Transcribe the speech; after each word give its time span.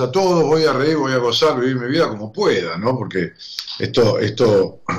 A 0.00 0.10
todos, 0.10 0.44
voy 0.44 0.64
a 0.64 0.72
reír, 0.72 0.96
voy 0.96 1.12
a 1.12 1.18
gozar, 1.18 1.58
vivir 1.60 1.76
mi 1.76 1.88
vida 1.88 2.08
como 2.08 2.32
pueda, 2.32 2.76
¿no? 2.76 2.96
Porque 2.96 3.32
esto, 3.78 4.18
esto 4.18 4.80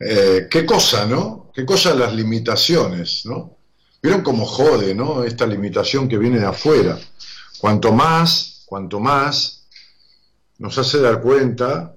Eh, 0.00 0.46
¿Qué 0.48 0.64
cosa, 0.64 1.06
no? 1.06 1.50
¿Qué 1.52 1.64
cosa 1.66 1.94
las 1.94 2.14
limitaciones, 2.14 3.22
no? 3.26 3.56
Vieron 4.00 4.22
cómo 4.22 4.46
jode, 4.46 4.94
¿no? 4.94 5.24
Esta 5.24 5.44
limitación 5.46 6.08
que 6.08 6.18
viene 6.18 6.38
de 6.38 6.46
afuera. 6.46 6.98
Cuanto 7.58 7.92
más, 7.92 8.62
cuanto 8.66 9.00
más 9.00 9.66
nos 10.58 10.78
hace 10.78 11.00
dar 11.00 11.20
cuenta 11.20 11.96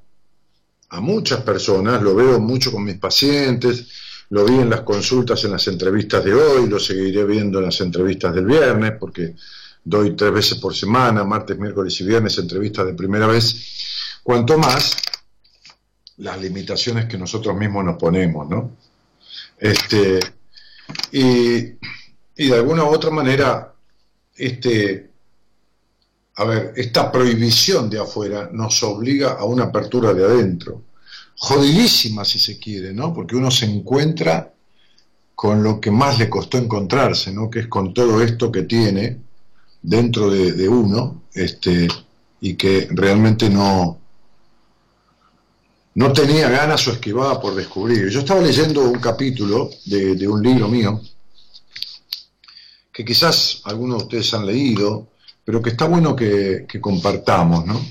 a 0.90 1.00
muchas 1.00 1.42
personas, 1.42 2.02
lo 2.02 2.16
veo 2.16 2.40
mucho 2.40 2.72
con 2.72 2.84
mis 2.84 2.98
pacientes, 2.98 3.88
lo 4.30 4.46
vi 4.46 4.56
en 4.56 4.70
las 4.70 4.82
consultas, 4.82 5.44
en 5.44 5.52
las 5.52 5.68
entrevistas 5.68 6.24
de 6.24 6.34
hoy, 6.34 6.68
lo 6.68 6.80
seguiré 6.80 7.24
viendo 7.26 7.60
en 7.60 7.66
las 7.66 7.82
entrevistas 7.82 8.34
del 8.34 8.46
viernes, 8.46 8.94
porque 9.00 9.36
doy 9.84 10.16
tres 10.16 10.32
veces 10.32 10.58
por 10.58 10.76
semana, 10.76 11.24
martes, 11.24 11.58
miércoles 11.58 12.00
y 12.02 12.06
viernes, 12.06 12.38
entrevistas 12.38 12.86
de 12.86 12.94
primera 12.94 13.28
vez. 13.28 14.20
Cuanto 14.24 14.58
más, 14.58 14.96
las 16.18 16.40
limitaciones 16.40 17.06
que 17.06 17.18
nosotros 17.18 17.56
mismos 17.56 17.84
nos 17.84 17.98
ponemos, 17.98 18.48
¿no? 18.48 18.72
Este, 19.58 20.20
y, 21.12 21.62
de 22.36 22.56
alguna 22.56 22.84
u 22.84 22.88
otra 22.88 23.12
manera, 23.12 23.74
este, 24.36 25.10
a 26.36 26.44
ver, 26.46 26.74
esta 26.76 27.12
prohibición 27.12 27.90
de 27.90 28.00
afuera 28.00 28.50
nos 28.52 28.82
obliga 28.84 29.34
a 29.34 29.46
una 29.46 29.66
apertura 29.66 30.14
de 30.14 30.24
adentro, 30.24 30.84
jodidísima 31.38 32.24
si 32.24 32.40
se 32.40 32.60
quiere, 32.60 32.94
¿no? 32.94 33.14
Porque 33.14 33.36
uno 33.36 33.50
se 33.50 33.66
encuentra 33.66 34.54
con 35.34 35.64
lo 35.64 35.82
que 35.82 35.90
más 35.90 36.20
le 36.20 36.30
costó 36.30 36.58
encontrarse, 36.58 37.32
¿no? 37.32 37.50
Que 37.50 37.62
es 37.62 37.68
con 37.68 37.94
todo 37.94 38.22
esto 38.22 38.52
que 38.52 38.64
tiene 38.64 39.31
dentro 39.82 40.30
de, 40.30 40.70
uno, 40.70 41.24
este, 41.34 41.88
y 42.40 42.56
que 42.56 42.88
realmente 42.92 43.50
no, 43.50 44.00
no 45.96 46.14
tenía 46.14 46.50
ganas 46.50 46.88
o 46.88 46.92
esquivaba 46.92 47.40
por 47.42 47.56
descubrir. 47.56 48.10
Yo 48.10 48.20
estaba 48.20 48.42
leyendo 48.42 48.82
un 48.82 49.00
capítulo 49.00 49.70
de, 49.86 50.28
un 50.28 50.42
libro 50.42 50.68
mío, 50.68 51.02
que 52.92 53.06
quizás 53.06 53.62
algunos 53.66 54.00
de 54.00 54.04
ustedes 54.04 54.34
han 54.34 54.46
leído, 54.46 55.10
pero 55.44 55.62
que 55.62 55.72
está 55.72 55.86
bueno 55.86 56.16
que, 56.16 56.68
compartamos, 56.80 57.66
¿no? 57.66 57.86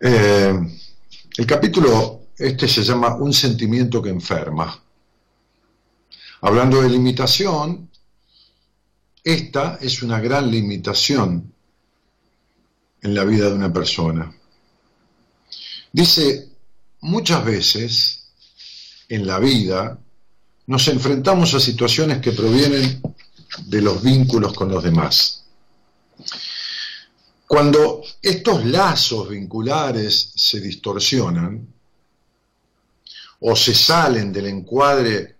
Eh, 0.00 0.54
el 1.38 1.46
capítulo 1.46 2.26
este 2.38 2.68
se 2.68 2.82
llama 2.82 3.16
Un 3.16 3.32
sentimiento 3.32 4.02
que 4.02 4.10
enferma. 4.10 4.82
Hablando 6.42 6.82
de 6.82 6.90
limitación, 6.90 7.88
esta 9.26 9.78
es 9.80 10.04
una 10.04 10.20
gran 10.20 10.48
limitación 10.48 11.52
en 13.02 13.12
la 13.12 13.24
vida 13.24 13.48
de 13.48 13.56
una 13.56 13.72
persona. 13.72 14.32
Dice, 15.90 16.48
muchas 17.00 17.44
veces 17.44 18.28
en 19.08 19.26
la 19.26 19.40
vida 19.40 19.98
nos 20.66 20.86
enfrentamos 20.86 21.54
a 21.54 21.58
situaciones 21.58 22.20
que 22.20 22.30
provienen 22.30 23.02
de 23.64 23.82
los 23.82 24.00
vínculos 24.00 24.52
con 24.52 24.70
los 24.70 24.84
demás. 24.84 25.44
Cuando 27.48 28.04
estos 28.22 28.64
lazos 28.64 29.28
vinculares 29.28 30.34
se 30.36 30.60
distorsionan 30.60 31.66
o 33.40 33.56
se 33.56 33.74
salen 33.74 34.32
del 34.32 34.46
encuadre 34.46 35.35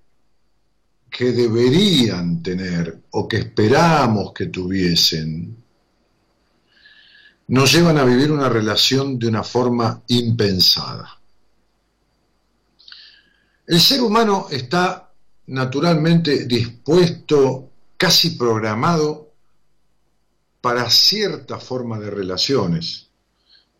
que 1.16 1.32
deberían 1.32 2.42
tener 2.42 3.04
o 3.12 3.26
que 3.26 3.38
esperamos 3.38 4.34
que 4.34 4.48
tuviesen, 4.48 5.56
nos 7.48 7.72
llevan 7.72 7.96
a 7.96 8.04
vivir 8.04 8.30
una 8.30 8.50
relación 8.50 9.18
de 9.18 9.28
una 9.28 9.42
forma 9.42 10.02
impensada. 10.08 11.18
El 13.66 13.80
ser 13.80 14.02
humano 14.02 14.48
está 14.50 15.10
naturalmente 15.46 16.44
dispuesto, 16.44 17.70
casi 17.96 18.32
programado, 18.32 19.32
para 20.60 20.90
cierta 20.90 21.58
forma 21.58 21.98
de 21.98 22.10
relaciones, 22.10 23.08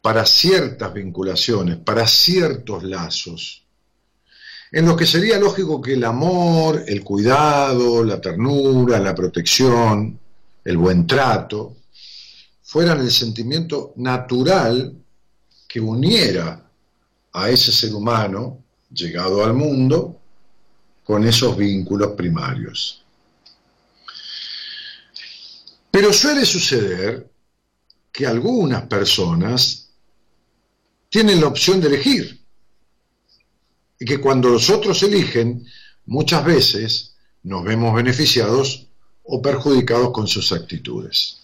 para 0.01 0.25
ciertas 0.25 0.95
vinculaciones, 0.95 1.77
para 1.77 2.07
ciertos 2.07 2.83
lazos, 2.83 3.66
en 4.73 4.85
los 4.85 4.97
que 4.97 5.07
sería 5.07 5.39
lógico 5.39 5.81
que 5.81 5.95
el 5.95 6.05
amor, 6.05 6.85
el 6.87 7.03
cuidado, 7.05 8.03
la 8.03 8.21
ternura, 8.21 8.99
la 8.99 9.15
protección, 9.15 10.19
el 10.65 10.77
buen 10.77 11.07
trato, 11.07 11.77
fueran 12.63 13.01
el 13.01 13.11
sentimiento 13.11 13.93
natural 13.97 14.93
que 15.69 15.81
uniera 15.81 16.69
a 17.33 17.51
ese 17.51 17.71
ser 17.71 17.95
humano 17.95 18.65
llegado 18.93 19.45
al 19.45 19.55
mundo 19.55 20.21
con 21.05 21.25
esos 21.25 21.57
vínculos 21.57 22.13
primarios. 22.17 23.05
Pero 25.91 26.13
suele 26.13 26.45
suceder 26.45 27.31
que 28.11 28.27
algunas 28.27 28.87
personas 28.87 29.89
tienen 31.09 31.41
la 31.41 31.47
opción 31.47 31.81
de 31.81 31.87
elegir 31.87 32.36
y 33.99 34.05
que 34.05 34.19
cuando 34.19 34.49
los 34.49 34.71
otros 34.71 35.03
eligen, 35.03 35.67
muchas 36.07 36.45
veces 36.45 37.15
nos 37.43 37.65
vemos 37.65 37.95
beneficiados 37.95 38.87
o 39.25 39.41
perjudicados 39.41 40.11
con 40.11 40.27
sus 40.27 40.53
actitudes. 40.53 41.39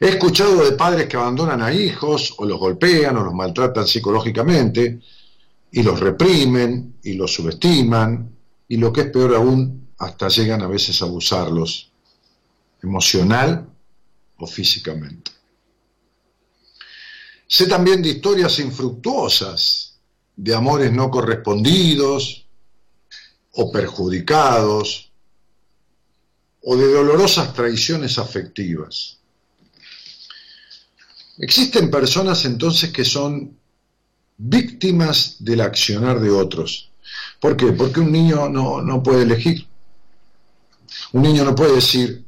He 0.00 0.08
escuchado 0.08 0.64
de 0.64 0.72
padres 0.72 1.06
que 1.06 1.16
abandonan 1.16 1.62
a 1.62 1.72
hijos 1.72 2.34
o 2.38 2.44
los 2.44 2.58
golpean 2.58 3.16
o 3.16 3.24
los 3.24 3.34
maltratan 3.34 3.86
psicológicamente 3.86 5.00
y 5.70 5.82
los 5.82 6.00
reprimen 6.00 6.96
y 7.02 7.14
los 7.14 7.32
subestiman 7.32 8.30
y 8.68 8.76
lo 8.76 8.92
que 8.92 9.02
es 9.02 9.10
peor 9.10 9.34
aún, 9.34 9.90
hasta 9.98 10.28
llegan 10.28 10.62
a 10.62 10.66
veces 10.66 11.00
a 11.00 11.04
abusarlos 11.04 11.92
emocional 12.82 13.68
o 14.38 14.46
físicamente. 14.46 15.30
Sé 17.46 17.66
también 17.66 18.02
de 18.02 18.08
historias 18.08 18.58
infructuosas, 18.58 19.81
de 20.36 20.54
amores 20.54 20.92
no 20.92 21.10
correspondidos 21.10 22.46
o 23.52 23.70
perjudicados, 23.70 25.12
o 26.62 26.76
de 26.76 26.92
dolorosas 26.92 27.52
traiciones 27.52 28.18
afectivas. 28.18 29.18
Existen 31.38 31.90
personas 31.90 32.44
entonces 32.44 32.92
que 32.92 33.04
son 33.04 33.56
víctimas 34.38 35.36
del 35.40 35.60
accionar 35.60 36.20
de 36.20 36.30
otros. 36.30 36.90
¿Por 37.40 37.56
qué? 37.56 37.72
Porque 37.72 38.00
un 38.00 38.12
niño 38.12 38.48
no, 38.48 39.02
puede 39.02 39.22
elegir. 39.22 39.66
Un 41.12 41.22
niño 41.22 41.44
no 41.44 41.54
puede 41.54 41.74
decir, 41.74 42.24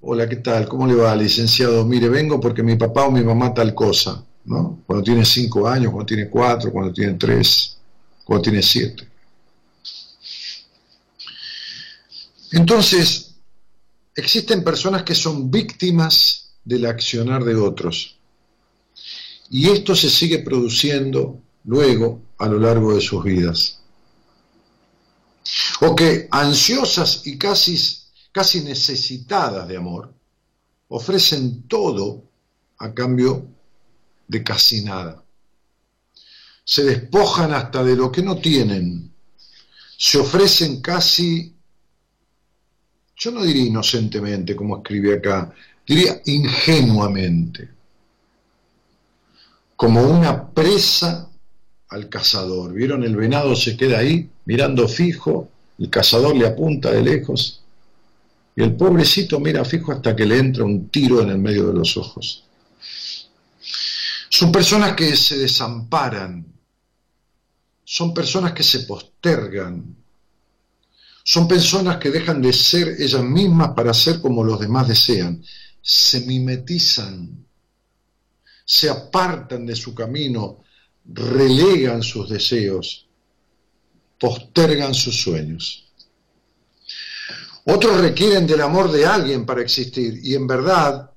hola, 0.00 0.28
¿qué 0.28 0.36
tal? 0.36 0.68
¿Cómo 0.68 0.86
le 0.86 0.94
va, 0.94 1.16
licenciado? 1.16 1.84
Mire, 1.86 2.08
vengo 2.08 2.40
porque 2.40 2.62
mi 2.62 2.76
papá 2.76 3.06
o 3.06 3.10
mi 3.10 3.22
mamá 3.22 3.54
tal 3.54 3.74
cosa, 3.74 4.24
¿no? 4.44 4.82
Cuando 4.86 5.04
tiene 5.04 5.24
cinco 5.24 5.68
años, 5.68 5.92
cuando 5.92 6.06
tiene 6.06 6.28
cuatro, 6.28 6.72
cuando 6.72 6.92
tiene 6.92 7.14
tres, 7.14 7.76
cuando 8.24 8.42
tiene 8.42 8.62
siete. 8.62 9.08
Entonces, 12.52 13.34
existen 14.14 14.62
personas 14.62 15.02
que 15.04 15.14
son 15.14 15.50
víctimas 15.50 16.50
del 16.64 16.86
accionar 16.86 17.44
de 17.44 17.54
otros. 17.54 18.18
Y 19.50 19.68
esto 19.70 19.94
se 19.94 20.10
sigue 20.10 20.38
produciendo 20.38 21.40
luego 21.64 22.22
a 22.38 22.46
lo 22.46 22.58
largo 22.58 22.94
de 22.94 23.00
sus 23.00 23.22
vidas. 23.24 23.80
O 25.80 25.94
que 25.96 26.28
ansiosas 26.30 27.26
y 27.26 27.38
casi, 27.38 27.78
casi 28.32 28.60
necesitadas 28.60 29.66
de 29.66 29.76
amor, 29.76 30.12
ofrecen 30.88 31.62
todo 31.68 32.24
a 32.78 32.92
cambio 32.92 33.46
de 34.32 34.42
casi 34.42 34.82
nada. 34.82 35.22
Se 36.64 36.82
despojan 36.82 37.52
hasta 37.52 37.84
de 37.84 37.94
lo 37.94 38.10
que 38.10 38.22
no 38.22 38.38
tienen. 38.38 39.12
Se 39.96 40.18
ofrecen 40.18 40.80
casi, 40.80 41.54
yo 43.16 43.30
no 43.30 43.44
diría 43.44 43.66
inocentemente 43.66 44.56
como 44.56 44.78
escribe 44.78 45.16
acá, 45.16 45.52
diría 45.86 46.20
ingenuamente 46.24 47.68
como 49.76 50.02
una 50.02 50.48
presa 50.48 51.28
al 51.88 52.08
cazador. 52.08 52.72
¿Vieron? 52.72 53.04
El 53.04 53.16
venado 53.16 53.54
se 53.54 53.76
queda 53.76 53.98
ahí 53.98 54.30
mirando 54.46 54.88
fijo, 54.88 55.50
el 55.78 55.90
cazador 55.90 56.34
le 56.36 56.46
apunta 56.46 56.90
de 56.90 57.02
lejos 57.02 57.62
y 58.56 58.62
el 58.62 58.76
pobrecito 58.76 59.40
mira 59.40 59.64
fijo 59.64 59.92
hasta 59.92 60.14
que 60.14 60.26
le 60.26 60.38
entra 60.38 60.64
un 60.64 60.88
tiro 60.88 61.20
en 61.20 61.30
el 61.30 61.38
medio 61.38 61.66
de 61.66 61.74
los 61.74 61.96
ojos. 61.96 62.41
Son 64.34 64.50
personas 64.50 64.96
que 64.96 65.14
se 65.14 65.36
desamparan, 65.36 66.46
son 67.84 68.14
personas 68.14 68.54
que 68.54 68.62
se 68.62 68.80
postergan, 68.80 69.94
son 71.22 71.46
personas 71.46 71.98
que 71.98 72.10
dejan 72.10 72.40
de 72.40 72.50
ser 72.54 72.96
ellas 72.98 73.22
mismas 73.22 73.72
para 73.76 73.92
ser 73.92 74.22
como 74.22 74.42
los 74.42 74.58
demás 74.58 74.88
desean, 74.88 75.44
se 75.82 76.20
mimetizan. 76.22 77.44
Se 78.64 78.88
apartan 78.88 79.66
de 79.66 79.76
su 79.76 79.94
camino, 79.94 80.64
relegan 81.04 82.02
sus 82.02 82.30
deseos. 82.30 83.06
Postergan 84.18 84.94
sus 84.94 85.20
sueños. 85.20 85.92
Otros 87.66 88.00
requieren 88.00 88.46
del 88.46 88.62
amor 88.62 88.90
de 88.90 89.04
alguien 89.04 89.44
para 89.44 89.60
existir. 89.60 90.20
Y 90.22 90.34
en 90.34 90.46
verdad 90.46 91.11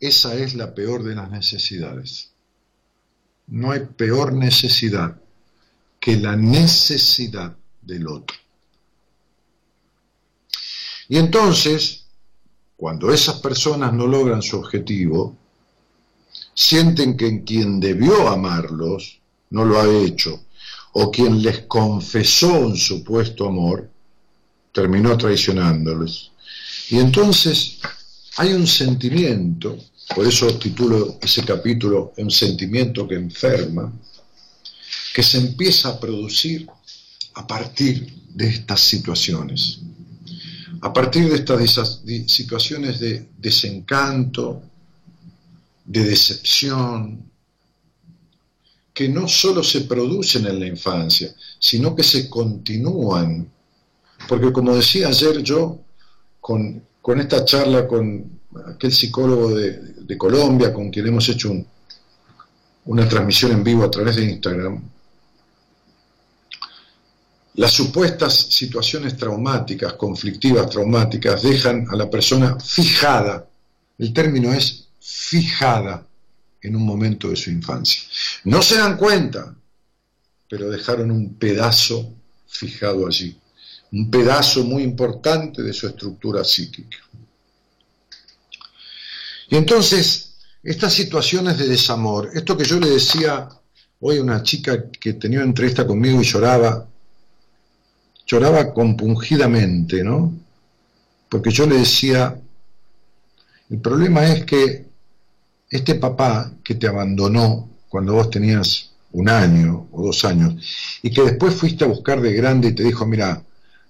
esa 0.00 0.34
es 0.34 0.54
la 0.54 0.74
peor 0.74 1.02
de 1.02 1.14
las 1.14 1.30
necesidades. 1.30 2.30
No 3.48 3.72
hay 3.72 3.80
peor 3.80 4.32
necesidad 4.32 5.20
que 5.98 6.16
la 6.16 6.36
necesidad 6.36 7.56
del 7.82 8.06
otro. 8.06 8.36
Y 11.08 11.16
entonces, 11.16 12.04
cuando 12.76 13.12
esas 13.12 13.40
personas 13.40 13.92
no 13.92 14.06
logran 14.06 14.42
su 14.42 14.58
objetivo, 14.58 15.36
sienten 16.54 17.16
que 17.16 17.42
quien 17.44 17.80
debió 17.80 18.28
amarlos 18.28 19.20
no 19.50 19.64
lo 19.64 19.80
ha 19.80 19.88
hecho, 19.88 20.44
o 20.92 21.10
quien 21.10 21.42
les 21.42 21.60
confesó 21.62 22.52
un 22.58 22.76
supuesto 22.76 23.46
amor 23.48 23.90
terminó 24.72 25.16
traicionándoles. 25.16 26.30
Y 26.90 26.98
entonces 26.98 27.78
hay 28.38 28.52
un 28.52 28.68
sentimiento, 28.68 29.76
por 30.14 30.24
eso 30.24 30.46
titulo 30.58 31.18
ese 31.20 31.44
capítulo 31.44 32.12
Un 32.18 32.30
sentimiento 32.30 33.06
que 33.06 33.16
enferma, 33.16 33.92
que 35.12 35.24
se 35.24 35.38
empieza 35.38 35.88
a 35.88 35.98
producir 35.98 36.68
a 37.34 37.44
partir 37.44 38.06
de 38.28 38.48
estas 38.48 38.80
situaciones, 38.80 39.80
a 40.80 40.92
partir 40.92 41.28
de 41.28 41.34
estas 41.64 42.00
situaciones 42.28 43.00
de 43.00 43.28
desencanto, 43.36 44.62
de 45.84 46.04
decepción, 46.04 47.28
que 48.94 49.08
no 49.08 49.26
solo 49.26 49.64
se 49.64 49.80
producen 49.80 50.46
en 50.46 50.60
la 50.60 50.66
infancia, 50.66 51.34
sino 51.58 51.96
que 51.96 52.04
se 52.04 52.30
continúan. 52.30 53.50
Porque 54.28 54.52
como 54.52 54.76
decía 54.76 55.08
ayer 55.08 55.42
yo, 55.42 55.80
con, 56.40 56.84
esta 57.20 57.44
charla 57.44 57.86
con 57.86 58.40
aquel 58.66 58.92
psicólogo 58.92 59.54
de, 59.54 60.16
Colombia, 60.16 60.72
con 60.72 60.90
quien 60.90 61.06
hemos 61.06 61.28
hecho 61.28 61.52
una 62.86 63.08
transmisión 63.08 63.52
en 63.52 63.62
vivo 63.62 63.84
a 63.84 63.90
través 63.90 64.16
de 64.16 64.24
Instagram, 64.24 64.82
las 67.54 67.72
supuestas 67.72 68.34
situaciones 68.34 69.16
traumáticas, 69.16 69.94
conflictivas, 69.94 70.70
traumáticas, 70.70 71.42
dejan 71.42 71.86
a 71.90 71.96
la 71.96 72.08
persona 72.08 72.58
fijada. 72.60 73.48
El 73.98 74.12
término 74.12 74.52
es 74.52 74.88
fijada 75.00 76.06
en 76.62 76.76
un 76.76 76.84
momento 76.84 77.28
de 77.28 77.36
su 77.36 77.50
infancia. 77.50 78.02
No 78.44 78.62
se 78.62 78.76
dan 78.76 78.96
cuenta, 78.96 79.54
pero 80.48 80.70
dejaron 80.70 81.10
un 81.10 81.34
pedazo 81.34 82.14
fijado 82.46 83.06
allí, 83.06 83.36
un 83.92 84.10
pedazo 84.10 84.64
muy 84.64 84.82
importante 84.82 85.62
de 85.62 85.72
su 85.72 85.86
estructura 85.86 86.44
psíquica. 86.44 86.98
Y 89.50 89.56
entonces, 89.56 90.34
estas 90.62 90.92
situaciones 90.92 91.58
de 91.58 91.68
desamor, 91.68 92.30
esto 92.34 92.56
que 92.56 92.64
yo 92.64 92.78
le 92.78 92.90
decía 92.90 93.48
hoy 94.00 94.18
a 94.18 94.22
una 94.22 94.42
chica 94.42 94.90
que 94.90 95.14
tenía 95.14 95.40
entrevista 95.40 95.86
conmigo 95.86 96.20
y 96.20 96.24
lloraba, 96.24 96.86
lloraba 98.26 98.72
compungidamente, 98.74 100.04
¿no? 100.04 100.34
Porque 101.28 101.50
yo 101.50 101.66
le 101.66 101.78
decía, 101.78 102.38
el 103.70 103.80
problema 103.80 104.26
es 104.26 104.44
que 104.44 104.86
este 105.70 105.94
papá 105.94 106.52
que 106.62 106.74
te 106.74 106.86
abandonó 106.86 107.68
cuando 107.88 108.14
vos 108.14 108.30
tenías 108.30 108.90
un 109.12 109.28
año 109.28 109.88
o 109.92 110.04
dos 110.04 110.24
años 110.24 110.54
y 111.02 111.10
que 111.10 111.22
después 111.22 111.54
fuiste 111.54 111.84
a 111.84 111.88
buscar 111.88 112.20
de 112.20 112.32
grande 112.34 112.68
y 112.68 112.74
te 112.74 112.82
dijo, 112.82 113.06
mira, 113.06 113.42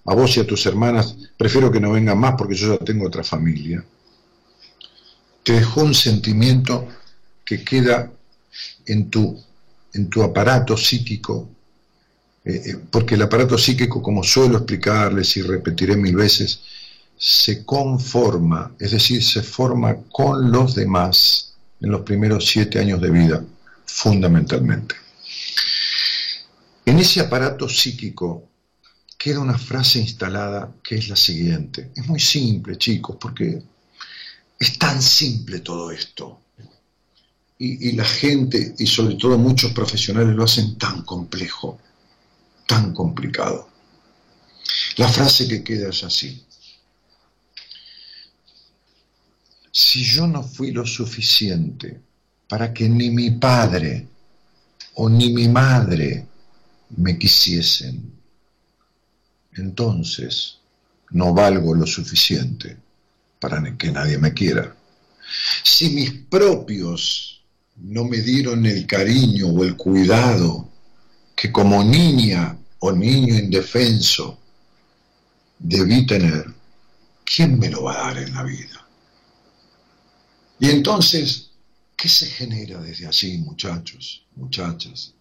a 0.09 0.15
vos 0.15 0.35
y 0.35 0.39
a 0.39 0.47
tus 0.47 0.65
hermanas 0.65 1.15
prefiero 1.37 1.71
que 1.71 1.79
no 1.79 1.91
vengan 1.91 2.17
más 2.17 2.35
porque 2.37 2.55
yo 2.55 2.77
ya 2.77 2.83
tengo 2.83 3.05
otra 3.05 3.23
familia, 3.23 3.83
te 5.43 5.53
dejó 5.53 5.81
un 5.81 5.93
sentimiento 5.93 6.87
que 7.45 7.63
queda 7.63 8.11
en 8.85 9.09
tu, 9.09 9.39
en 9.93 10.09
tu 10.09 10.23
aparato 10.23 10.75
psíquico 10.75 11.49
eh, 12.43 12.61
eh, 12.65 12.77
porque 12.89 13.15
el 13.15 13.21
aparato 13.21 13.57
psíquico, 13.57 14.01
como 14.01 14.23
suelo 14.23 14.57
explicarles 14.57 15.37
y 15.37 15.41
repetiré 15.41 15.95
mil 15.95 16.15
veces, 16.15 16.61
se 17.15 17.63
conforma, 17.63 18.71
es 18.79 18.91
decir, 18.91 19.23
se 19.23 19.43
forma 19.43 19.95
con 20.11 20.51
los 20.51 20.73
demás 20.73 21.53
en 21.81 21.91
los 21.91 22.01
primeros 22.01 22.47
siete 22.47 22.79
años 22.79 23.01
de 23.01 23.11
vida, 23.11 23.43
fundamentalmente. 23.85 24.95
En 26.85 26.97
ese 26.97 27.19
aparato 27.19 27.69
psíquico 27.69 28.48
queda 29.19 29.41
una 29.41 29.57
frase 29.57 29.99
instalada 29.99 30.73
que 30.81 30.95
es 30.95 31.09
la 31.09 31.15
siguiente. 31.15 31.91
Es 31.95 32.07
muy 32.07 32.21
simple, 32.21 32.77
chicos, 32.77 33.17
porque 33.19 33.61
es 34.57 34.79
tan 34.79 35.01
simple 35.01 35.59
todo 35.59 35.91
esto. 35.91 36.39
Y, 37.61 37.91
la 37.91 38.05
gente, 38.05 38.73
y 38.79 38.87
sobre 38.87 39.15
todo 39.15 39.37
muchos 39.37 39.73
profesionales, 39.73 40.33
lo 40.33 40.45
hacen 40.45 40.77
tan 40.77 41.01
complejo 41.03 41.77
tan 42.69 42.93
complicado. 42.93 43.67
La 44.97 45.07
frase 45.09 45.47
que 45.47 45.63
queda 45.63 45.89
es 45.89 46.03
así. 46.03 46.45
Si 49.71 50.03
yo 50.03 50.27
no 50.27 50.43
fui 50.43 50.71
lo 50.71 50.85
suficiente 50.85 51.99
para 52.47 52.71
que 52.71 52.87
ni 52.87 53.09
mi 53.09 53.31
padre 53.31 54.07
o 54.93 55.09
ni 55.09 55.33
mi 55.33 55.47
madre 55.47 56.27
me 56.97 57.17
quisiesen, 57.17 58.18
entonces 59.53 60.57
no 61.11 61.33
valgo 61.33 61.73
lo 61.75 61.85
suficiente 61.85 62.77
para 63.39 63.77
que 63.77 63.91
nadie 63.91 64.17
me 64.17 64.33
quiera. 64.33 64.75
Si 65.63 65.89
mis 65.89 66.11
propios 66.11 67.43
no 67.77 68.03
me 68.03 68.17
dieron 68.17 68.65
el 68.65 68.85
cariño 68.85 69.47
o 69.47 69.63
el 69.63 69.75
cuidado 69.75 70.69
que 71.35 71.51
como 71.51 71.83
niña 71.83 72.57
o 72.79 72.91
niño 72.91 73.35
indefenso 73.35 74.39
debí 75.57 76.05
tener, 76.05 76.45
¿quién 77.23 77.57
me 77.59 77.69
lo 77.69 77.83
va 77.83 77.93
a 77.93 78.13
dar 78.13 78.23
en 78.23 78.33
la 78.33 78.43
vida? 78.43 78.87
Y 80.59 80.69
entonces, 80.69 81.51
¿qué 81.95 82.09
se 82.09 82.25
genera 82.25 82.81
desde 82.81 83.07
allí, 83.07 83.37
muchachos, 83.37 84.25
muchachas? 84.35 85.13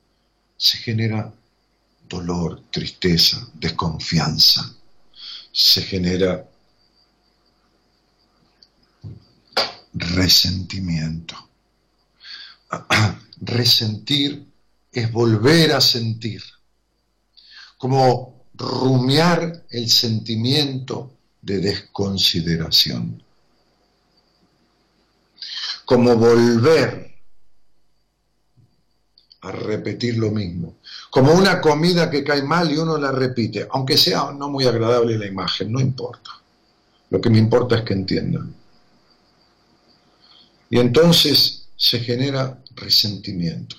Se 0.57 0.79
genera 0.79 1.33
dolor, 2.09 2.63
tristeza, 2.71 3.49
desconfianza. 3.55 4.75
Se 5.53 5.83
genera 5.83 6.49
resentimiento. 9.95 11.35
Resentir 13.41 14.47
es 14.93 15.13
volver 15.13 15.73
a 15.73 15.81
sentir 15.81 16.43
como 17.77 18.45
rumiar 18.55 19.65
el 19.71 19.89
sentimiento 19.89 21.13
de 21.41 21.59
desconsideración, 21.59 23.23
como 25.85 26.17
volver 26.17 27.15
a 29.41 29.53
repetir 29.53 30.19
lo 30.19 30.33
mismo, 30.33 30.78
como 31.11 31.33
una 31.33 31.61
comida 31.61 32.11
que 32.11 32.23
cae 32.23 32.43
mal 32.43 32.71
y 32.71 32.77
uno 32.77 32.99
la 32.99 33.13
repite, 33.13 33.67
aunque 33.71 33.97
sea 33.97 34.31
no 34.33 34.49
muy 34.49 34.67
agradable 34.67 35.19
la 35.19 35.27
imagen, 35.27 35.73
no 35.73 35.81
importa. 35.81 36.31
Lo 37.11 37.21
que 37.21 37.31
me 37.31 37.39
importa 37.39 37.77
es 37.77 37.83
que 37.83 37.95
entiendan. 37.95 38.55
Y 40.71 40.79
entonces 40.79 41.67
se 41.77 42.01
genera 42.01 42.59
resentimiento. 42.75 43.77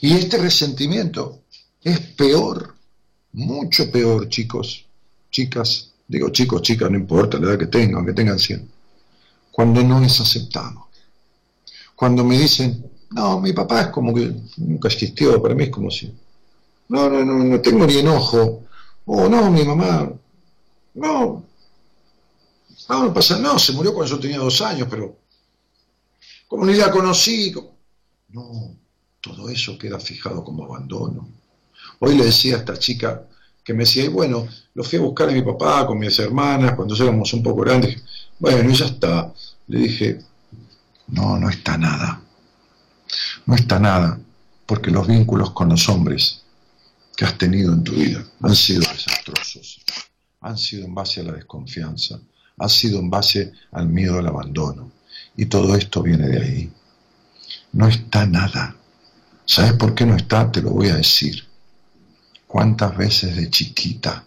Y 0.00 0.14
este 0.14 0.38
resentimiento 0.38 1.42
es 1.82 1.98
peor, 1.98 2.76
mucho 3.32 3.90
peor, 3.90 4.28
chicos, 4.28 4.86
chicas, 5.30 5.90
digo 6.06 6.28
chicos, 6.30 6.62
chicas, 6.62 6.90
no 6.90 6.96
importa 6.96 7.38
la 7.38 7.48
edad 7.50 7.58
que 7.58 7.66
tengan, 7.66 7.96
aunque 7.96 8.12
tengan 8.12 8.38
100, 8.38 8.70
cuando 9.50 9.82
no 9.82 10.04
es 10.04 10.20
aceptado. 10.20 10.88
Cuando 11.96 12.24
me 12.24 12.38
dicen, 12.38 12.91
no, 13.14 13.40
mi 13.40 13.52
papá 13.52 13.82
es 13.82 13.86
como 13.88 14.14
que 14.14 14.32
nunca 14.58 14.88
existió, 14.88 15.40
para 15.42 15.54
mí 15.54 15.64
es 15.64 15.70
como 15.70 15.90
si, 15.90 16.12
no, 16.88 17.08
no, 17.08 17.24
no, 17.24 17.44
no 17.44 17.60
tengo 17.60 17.86
ni 17.86 17.98
enojo, 17.98 18.64
o 19.06 19.28
no, 19.28 19.50
mi 19.50 19.64
mamá, 19.64 20.10
no, 20.94 21.44
no, 22.88 23.04
no 23.04 23.14
pasa, 23.14 23.38
no, 23.38 23.58
se 23.58 23.72
murió 23.72 23.94
cuando 23.94 24.14
yo 24.14 24.20
tenía 24.20 24.38
dos 24.38 24.60
años, 24.60 24.88
pero 24.90 25.16
como 26.48 26.66
ni 26.66 26.74
la 26.74 26.90
conocí, 26.90 27.54
no, 28.30 28.76
todo 29.20 29.48
eso 29.48 29.78
queda 29.78 29.98
fijado 29.98 30.44
como 30.44 30.64
abandono. 30.64 31.28
Hoy 32.00 32.16
le 32.16 32.24
decía 32.24 32.56
a 32.56 32.58
esta 32.58 32.76
chica 32.76 33.22
que 33.64 33.72
me 33.72 33.84
decía, 33.84 34.04
y 34.04 34.08
bueno, 34.08 34.48
lo 34.74 34.84
fui 34.84 34.98
a 34.98 35.02
buscar 35.02 35.28
a 35.28 35.32
mi 35.32 35.42
papá 35.42 35.86
con 35.86 35.98
mis 35.98 36.18
hermanas 36.18 36.74
cuando 36.74 36.94
éramos 36.96 37.32
un 37.32 37.42
poco 37.42 37.62
grandes. 37.62 38.02
Bueno, 38.38 38.68
y 38.68 38.74
ya 38.74 38.86
está. 38.86 39.32
Le 39.68 39.78
dije, 39.78 40.18
no, 41.08 41.38
no 41.38 41.48
está 41.48 41.78
nada. 41.78 42.20
No 43.46 43.54
está 43.54 43.78
nada, 43.78 44.18
porque 44.66 44.90
los 44.90 45.06
vínculos 45.06 45.50
con 45.50 45.68
los 45.68 45.88
hombres 45.88 46.42
que 47.16 47.24
has 47.24 47.36
tenido 47.36 47.72
en 47.72 47.84
tu 47.84 47.92
vida 47.92 48.24
han 48.42 48.54
sido 48.54 48.80
desastrosos, 48.80 49.80
han 50.40 50.56
sido 50.56 50.86
en 50.86 50.94
base 50.94 51.20
a 51.20 51.24
la 51.24 51.32
desconfianza, 51.32 52.18
han 52.58 52.68
sido 52.68 52.98
en 52.98 53.10
base 53.10 53.52
al 53.72 53.88
miedo 53.88 54.18
al 54.18 54.26
abandono. 54.26 54.90
Y 55.36 55.46
todo 55.46 55.74
esto 55.76 56.02
viene 56.02 56.28
de 56.28 56.42
ahí. 56.42 56.72
No 57.72 57.88
está 57.88 58.26
nada. 58.26 58.76
¿Sabes 59.44 59.72
por 59.74 59.94
qué 59.94 60.04
no 60.06 60.16
está? 60.16 60.50
Te 60.50 60.62
lo 60.62 60.70
voy 60.70 60.88
a 60.88 60.96
decir. 60.96 61.44
¿Cuántas 62.46 62.96
veces 62.96 63.34
de 63.34 63.50
chiquita 63.50 64.24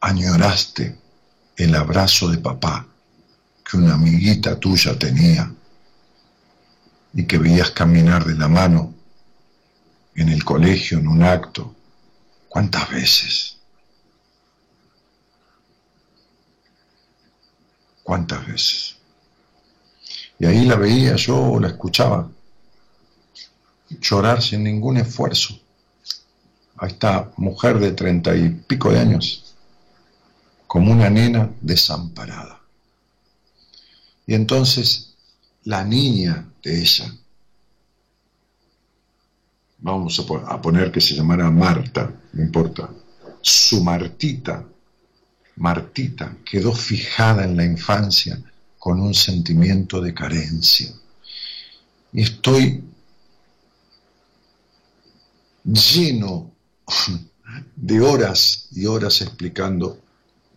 añoraste 0.00 0.98
el 1.56 1.74
abrazo 1.74 2.28
de 2.28 2.38
papá 2.38 2.86
que 3.68 3.76
una 3.76 3.94
amiguita 3.94 4.58
tuya 4.60 4.96
tenía 4.96 5.52
y 7.12 7.24
que 7.24 7.38
veías 7.38 7.72
caminar 7.72 8.24
de 8.24 8.34
la 8.34 8.46
mano 8.46 8.94
en 10.14 10.28
el 10.28 10.44
colegio, 10.44 10.98
en 10.98 11.08
un 11.08 11.22
acto? 11.22 11.74
¿Cuántas 12.48 12.88
veces? 12.90 13.56
¿Cuántas 18.04 18.46
veces? 18.46 18.96
Y 20.38 20.46
ahí 20.46 20.64
la 20.64 20.76
veía 20.76 21.16
yo, 21.16 21.58
la 21.58 21.68
escuchaba, 21.68 22.30
llorar 24.00 24.42
sin 24.42 24.62
ningún 24.62 24.98
esfuerzo 24.98 25.58
a 26.76 26.86
esta 26.86 27.32
mujer 27.36 27.78
de 27.80 27.92
treinta 27.92 28.36
y 28.36 28.50
pico 28.50 28.92
de 28.92 29.00
años, 29.00 29.54
como 30.66 30.92
una 30.92 31.10
nena 31.10 31.50
desamparada. 31.60 32.55
Y 34.26 34.34
entonces 34.34 35.14
la 35.64 35.84
niña 35.84 36.48
de 36.62 36.80
ella, 36.80 37.12
vamos 39.78 40.18
a 40.18 40.60
poner 40.60 40.90
que 40.90 41.00
se 41.00 41.14
llamara 41.14 41.50
Marta, 41.50 42.12
no 42.32 42.42
importa, 42.42 42.90
su 43.40 43.82
Martita, 43.82 44.64
Martita 45.56 46.36
quedó 46.44 46.72
fijada 46.72 47.44
en 47.44 47.56
la 47.56 47.64
infancia 47.64 48.38
con 48.78 49.00
un 49.00 49.14
sentimiento 49.14 50.00
de 50.00 50.12
carencia. 50.12 50.92
Y 52.12 52.22
estoy 52.22 52.82
lleno 55.64 56.52
de 57.74 58.00
horas 58.00 58.68
y 58.72 58.86
horas 58.86 59.20
explicando 59.22 60.00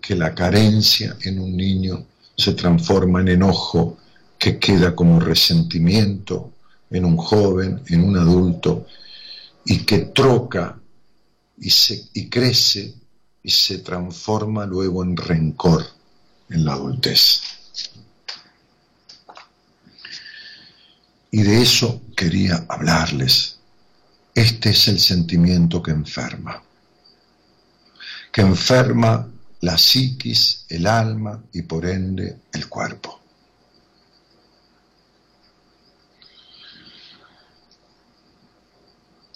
que 0.01 0.15
la 0.15 0.33
carencia 0.35 1.17
en 1.21 1.39
un 1.39 1.55
niño 1.55 2.05
se 2.39 2.53
transforma 2.53 3.21
en 3.21 3.27
enojo, 3.27 3.97
que 4.37 4.57
queda 4.57 4.95
como 4.95 5.19
resentimiento 5.19 6.53
en 6.89 7.05
un 7.05 7.17
joven, 7.17 7.81
en 7.87 8.03
un 8.03 8.17
adulto, 8.17 8.87
y 9.65 9.79
que 9.79 9.99
troca 9.99 10.79
y, 11.57 11.69
se, 11.69 12.05
y 12.13 12.29
crece 12.29 12.93
y 13.43 13.49
se 13.49 13.79
transforma 13.79 14.65
luego 14.65 15.03
en 15.03 15.17
rencor 15.17 15.85
en 16.49 16.65
la 16.65 16.73
adultez. 16.73 17.41
Y 21.31 21.43
de 21.43 21.61
eso 21.61 22.01
quería 22.15 22.65
hablarles. 22.69 23.59
Este 24.33 24.69
es 24.69 24.87
el 24.87 24.99
sentimiento 24.99 25.83
que 25.83 25.91
enferma, 25.91 26.63
que 28.31 28.41
enferma 28.41 29.27
la 29.61 29.77
psiquis, 29.77 30.65
el 30.69 30.87
alma 30.87 31.43
y 31.53 31.63
por 31.63 31.85
ende 31.85 32.37
el 32.53 32.67
cuerpo. 32.67 33.19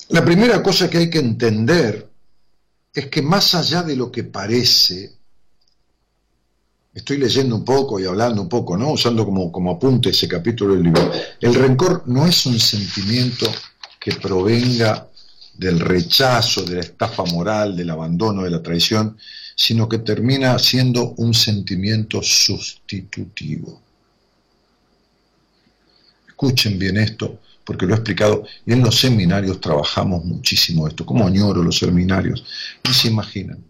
La 0.09 0.23
primera 0.23 0.61
cosa 0.61 0.89
que 0.89 0.99
hay 0.99 1.09
que 1.09 1.19
entender 1.19 2.09
es 2.93 3.07
que 3.07 3.21
más 3.21 3.55
allá 3.55 3.81
de 3.81 3.95
lo 3.95 4.11
que 4.11 4.23
parece, 4.23 5.11
estoy 6.93 7.17
leyendo 7.17 7.55
un 7.55 7.65
poco 7.65 7.99
y 7.99 8.05
hablando 8.05 8.43
un 8.43 8.49
poco, 8.49 8.77
¿no? 8.77 8.91
Usando 8.91 9.25
como, 9.25 9.51
como 9.51 9.71
apunte 9.71 10.09
ese 10.09 10.27
capítulo 10.27 10.75
del 10.75 10.83
libro, 10.83 11.11
el 11.41 11.55
rencor 11.55 12.03
no 12.05 12.27
es 12.27 12.45
un 12.45 12.59
sentimiento 12.59 13.47
que 13.99 14.13
provenga 14.13 15.09
del 15.55 15.79
rechazo, 15.79 16.63
de 16.63 16.75
la 16.75 16.81
estafa 16.81 17.23
moral, 17.25 17.75
del 17.75 17.89
abandono, 17.89 18.43
de 18.43 18.51
la 18.51 18.61
traición, 18.61 19.17
sino 19.55 19.87
que 19.87 19.99
termina 19.99 20.57
siendo 20.59 21.13
un 21.17 21.33
sentimiento 21.33 22.21
sustitutivo. 22.21 23.81
Escuchen 26.27 26.77
bien 26.79 26.97
esto, 26.97 27.39
porque 27.63 27.85
lo 27.85 27.93
he 27.93 27.97
explicado, 27.97 28.43
y 28.65 28.73
en 28.73 28.81
los 28.81 28.99
seminarios 28.99 29.61
trabajamos 29.61 30.25
muchísimo 30.25 30.87
esto, 30.87 31.05
como 31.05 31.25
añoro 31.25 31.63
los 31.63 31.77
seminarios, 31.77 32.43
no 32.83 32.93
se 32.93 33.07
imaginan. 33.07 33.63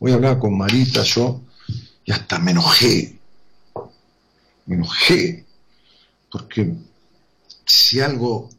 Voy 0.00 0.12
a 0.12 0.14
hablar 0.14 0.38
con 0.38 0.56
Marita, 0.56 1.02
yo, 1.04 1.42
y 2.04 2.10
hasta 2.10 2.38
me 2.38 2.50
enojé, 2.50 3.18
me 4.66 4.76
enojé, 4.76 5.44
porque 6.30 6.74
si 7.64 8.00
algo 8.00 8.50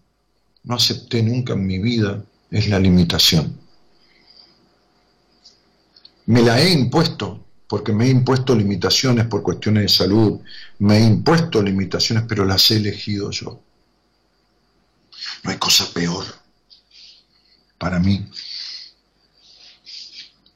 no 0.64 0.76
acepté 0.76 1.22
nunca 1.22 1.54
en 1.54 1.68
mi 1.68 1.80
vida 1.80 2.24
es 2.50 2.70
la 2.70 2.80
limitación. 2.80 3.63
Me 6.26 6.42
la 6.42 6.62
he 6.62 6.72
impuesto, 6.72 7.46
porque 7.68 7.92
me 7.92 8.06
he 8.06 8.10
impuesto 8.10 8.56
limitaciones 8.56 9.26
por 9.28 9.44
cuestiones 9.44 9.84
de 9.84 9.90
salud, 9.90 10.40
me 10.80 10.98
he 10.98 11.04
impuesto 11.04 11.62
limitaciones, 11.62 12.26
pero 12.28 12.46
las 12.46 12.70
he 12.72 12.78
elegido 12.78 13.32
yo. 13.32 13.62
No 15.44 15.52
hay 15.52 15.58
cosa 15.58 15.92
peor 15.94 16.26
para 17.78 18.00
mí 18.00 18.26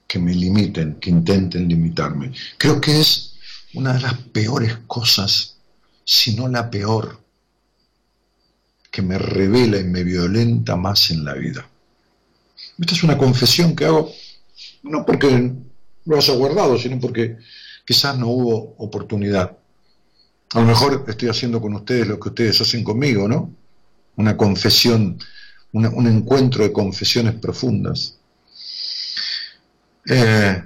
que 0.08 0.20
me 0.20 0.34
limiten, 0.34 0.96
que 1.00 1.10
intenten 1.10 1.68
limitarme. 1.68 2.32
Creo 2.58 2.80
que 2.80 3.02
es 3.02 3.34
una 3.74 3.94
de 3.94 4.00
las 4.00 4.14
peores 4.14 4.78
cosas, 4.88 5.58
si 6.06 6.36
no 6.36 6.48
la 6.48 6.70
peor, 6.70 7.20
que 8.90 9.02
me 9.02 9.18
revela 9.18 9.78
y 9.78 9.84
me 9.84 10.04
violenta 10.04 10.78
más 10.78 11.12
en 11.12 11.26
la 11.26 11.34
vida. 11.34 11.70
Esta 12.80 12.94
es 12.94 13.04
una 13.04 13.18
confesión 13.18 13.76
que 13.76 13.86
hago, 13.86 14.12
no 14.84 15.06
porque 15.06 15.54
lo 16.06 16.18
haya 16.18 16.34
guardado, 16.36 16.78
sino 16.78 17.00
porque 17.00 17.38
quizás 17.86 18.18
no 18.18 18.28
hubo 18.28 18.76
oportunidad. 18.78 19.58
A 20.54 20.62
lo 20.62 20.66
mejor 20.66 21.06
estoy 21.08 21.30
haciendo 21.30 21.62
con 21.62 21.74
ustedes 21.74 22.08
lo 22.08 22.20
que 22.20 22.30
ustedes 22.30 22.62
hacen 22.62 22.84
conmigo, 22.84 23.28
¿no? 23.28 23.54
una 24.18 24.36
confesión, 24.36 25.18
un 25.72 26.08
encuentro 26.08 26.64
de 26.64 26.72
confesiones 26.72 27.36
profundas. 27.36 28.18
Eh, 30.10 30.64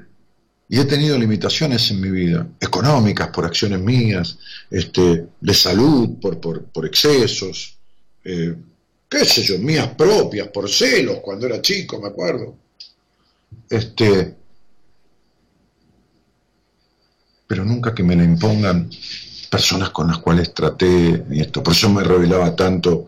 y 0.69 0.79
he 0.79 0.85
tenido 0.85 1.17
limitaciones 1.17 1.91
en 1.91 1.99
mi 1.99 2.09
vida, 2.09 2.47
económicas 2.59 3.27
por 3.27 3.45
acciones 3.45 3.81
mías, 3.81 4.37
este, 4.69 5.27
de 5.39 5.53
salud 5.53 6.17
por, 6.21 6.39
por, 6.39 6.85
excesos, 6.85 7.77
eh, 8.23 8.55
qué 9.09 9.25
sé 9.25 9.43
yo, 9.43 9.59
mías 9.59 9.89
propias, 9.89 10.47
por 10.47 10.69
celos, 10.69 11.17
cuando 11.21 11.47
era 11.47 11.61
chico, 11.61 11.99
me 11.99 12.07
acuerdo. 12.07 12.55
Este, 13.69 14.35
pero 17.47 17.65
nunca 17.65 17.93
que 17.93 18.03
me 18.03 18.15
la 18.15 18.23
impongan 18.23 18.89
personas 19.49 19.89
con 19.89 20.07
las 20.07 20.19
cuales 20.19 20.53
traté 20.53 21.25
y 21.29 21.41
esto. 21.41 21.61
Por 21.61 21.73
eso 21.73 21.89
me 21.89 22.03
revelaba 22.03 22.55
tanto 22.55 23.07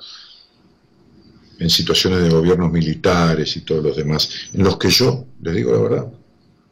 en 1.60 1.70
situaciones 1.70 2.22
de 2.24 2.30
gobiernos 2.30 2.72
militares 2.72 3.56
y 3.56 3.62
todos 3.62 3.84
los 3.84 3.96
demás, 3.96 4.30
en 4.54 4.64
los 4.64 4.78
que 4.78 4.90
yo, 4.90 5.26
les 5.42 5.56
digo 5.56 5.72
la 5.72 5.80
verdad, 5.80 6.08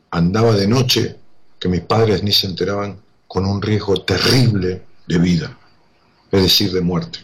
andaba 0.10 0.54
de 0.54 0.68
noche, 0.68 1.18
que 1.58 1.70
mis 1.70 1.82
padres 1.82 2.24
ni 2.24 2.32
se 2.34 2.48
enteraban, 2.48 3.00
con 3.28 3.46
un 3.46 3.62
riesgo 3.62 4.04
terrible 4.04 4.84
de 5.08 5.18
vida, 5.18 5.58
es 6.32 6.42
decir, 6.42 6.74
de 6.74 6.82
muerte. 6.82 7.20